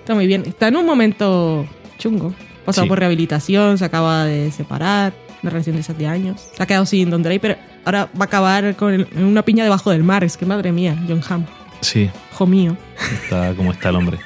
Está 0.00 0.14
muy 0.14 0.26
bien. 0.26 0.42
Está 0.46 0.68
en 0.68 0.76
un 0.76 0.84
momento 0.86 1.64
chungo. 1.98 2.34
Pasado 2.64 2.84
Sí. 2.84 2.88
por 2.88 2.98
rehabilitación, 2.98 3.78
se 3.78 3.84
acaba 3.84 4.24
de 4.24 4.50
separar, 4.52 5.12
una 5.42 5.50
relación 5.50 5.76
de 5.76 5.82
7 5.82 6.06
años. 6.06 6.40
Se 6.56 6.62
ha 6.62 6.66
quedado 6.66 6.86
sin 6.86 7.10
Don 7.10 7.22
Draper. 7.22 7.58
Ahora 7.84 8.08
va 8.16 8.22
a 8.22 8.24
acabar 8.24 8.76
con 8.76 8.92
el- 8.94 9.08
en 9.14 9.24
una 9.24 9.42
piña 9.44 9.64
debajo 9.64 9.90
del 9.90 10.02
mar. 10.04 10.22
Es 10.24 10.36
que 10.36 10.46
madre 10.46 10.70
mía, 10.72 10.96
John 11.08 11.20
Hamm. 11.28 11.44
Sí, 11.80 12.08
Hijo 12.32 12.46
mío. 12.46 12.76
está 13.24 13.54
como 13.54 13.72
está 13.72 13.88
el 13.90 13.96
hombre. 13.96 14.18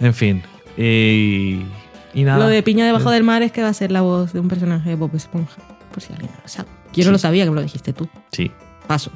En 0.00 0.14
fin. 0.14 0.42
eh, 0.78 1.60
y 2.14 2.22
nada. 2.24 2.38
Lo 2.38 2.46
de 2.46 2.62
piña 2.62 2.86
debajo 2.86 3.10
del 3.10 3.24
mar 3.24 3.42
es 3.42 3.52
que 3.52 3.62
va 3.62 3.68
a 3.68 3.74
ser 3.74 3.90
la 3.90 4.00
voz 4.00 4.32
de 4.32 4.40
un 4.40 4.48
personaje 4.48 4.88
de 4.90 4.94
Bob 4.96 5.14
Esponja. 5.14 5.56
Por 5.92 6.02
si 6.02 6.12
alguien 6.12 6.30
no 6.34 6.38
lo 6.42 6.48
sabe. 6.48 6.68
Yo 6.92 7.04
no 7.04 7.12
lo 7.12 7.18
sabía, 7.18 7.44
que 7.44 7.50
me 7.50 7.56
lo 7.56 7.62
dijiste 7.62 7.92
tú. 7.92 8.08
Sí. 8.32 8.50
Paso. 8.86 9.10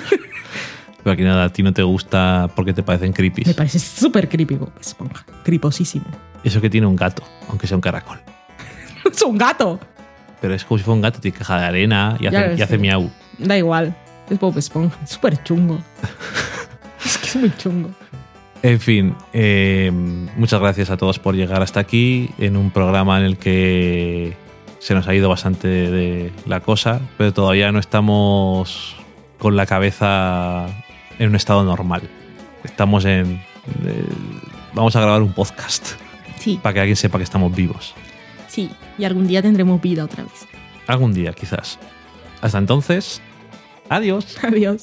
Pero 1.02 1.14
aquí 1.14 1.22
nada, 1.22 1.44
a 1.44 1.48
ti 1.48 1.62
no 1.62 1.72
te 1.72 1.82
gusta 1.82 2.48
porque 2.54 2.72
te 2.72 2.82
parecen 2.82 3.12
creepy. 3.12 3.42
Me 3.46 3.54
parece 3.54 3.78
súper 3.78 4.28
creepy 4.28 4.54
Bob 4.54 4.72
Esponja. 4.80 5.24
Criposísimo. 5.42 6.06
Eso 6.44 6.60
que 6.60 6.70
tiene 6.70 6.86
un 6.86 6.96
gato, 6.96 7.22
aunque 7.48 7.66
sea 7.66 7.76
un 7.76 7.80
caracol. 7.80 8.20
¡Es 9.10 9.22
un 9.22 9.36
gato! 9.36 9.80
Pero 10.40 10.54
es 10.54 10.64
como 10.64 10.78
si 10.78 10.84
fuera 10.84 10.96
un 10.96 11.02
gato, 11.02 11.20
tiene 11.20 11.36
caja 11.36 11.58
de 11.58 11.66
arena 11.66 12.16
y 12.20 12.26
hace, 12.26 12.74
y 12.74 12.78
miau. 12.78 13.10
Da 13.38 13.56
igual. 13.56 13.96
Es 14.28 14.38
Bob 14.38 14.56
Esponja. 14.58 14.96
Es 15.02 15.10
súper 15.10 15.42
chungo. 15.42 15.78
es 17.04 17.18
que 17.18 17.26
es 17.26 17.36
muy 17.36 17.56
chungo. 17.56 17.90
En 18.62 18.78
fin, 18.78 19.14
eh, 19.32 19.90
muchas 20.36 20.60
gracias 20.60 20.90
a 20.90 20.96
todos 20.96 21.18
por 21.18 21.34
llegar 21.34 21.62
hasta 21.62 21.80
aquí 21.80 22.30
en 22.38 22.56
un 22.56 22.70
programa 22.70 23.18
en 23.18 23.24
el 23.24 23.36
que 23.36 24.36
se 24.82 24.94
nos 24.94 25.06
ha 25.06 25.14
ido 25.14 25.28
bastante 25.28 25.68
de 25.68 26.32
la 26.44 26.58
cosa, 26.58 27.00
pero 27.16 27.32
todavía 27.32 27.70
no 27.70 27.78
estamos 27.78 28.96
con 29.38 29.54
la 29.56 29.64
cabeza 29.64 30.66
en 31.20 31.28
un 31.28 31.36
estado 31.36 31.62
normal. 31.62 32.02
Estamos 32.64 33.04
en... 33.04 33.40
eh, 33.86 34.04
vamos 34.74 34.96
a 34.96 35.00
grabar 35.00 35.22
un 35.22 35.32
podcast 35.32 35.92
Sí, 36.38 36.58
para 36.60 36.74
que 36.74 36.80
alguien 36.80 36.96
sepa 36.96 37.18
que 37.18 37.24
estamos 37.24 37.54
vivos. 37.54 37.94
sí. 38.48 38.70
Y 38.98 39.04
algún 39.04 39.28
día 39.28 39.40
tendremos 39.40 39.80
vida 39.80 40.04
otra 40.04 40.24
vez. 40.24 40.46
Algún 40.88 41.14
día, 41.14 41.32
quizás. 41.32 41.78
Hasta 42.40 42.58
entonces, 42.58 43.22
adiós. 43.88 44.36
Adiós. 44.42 44.82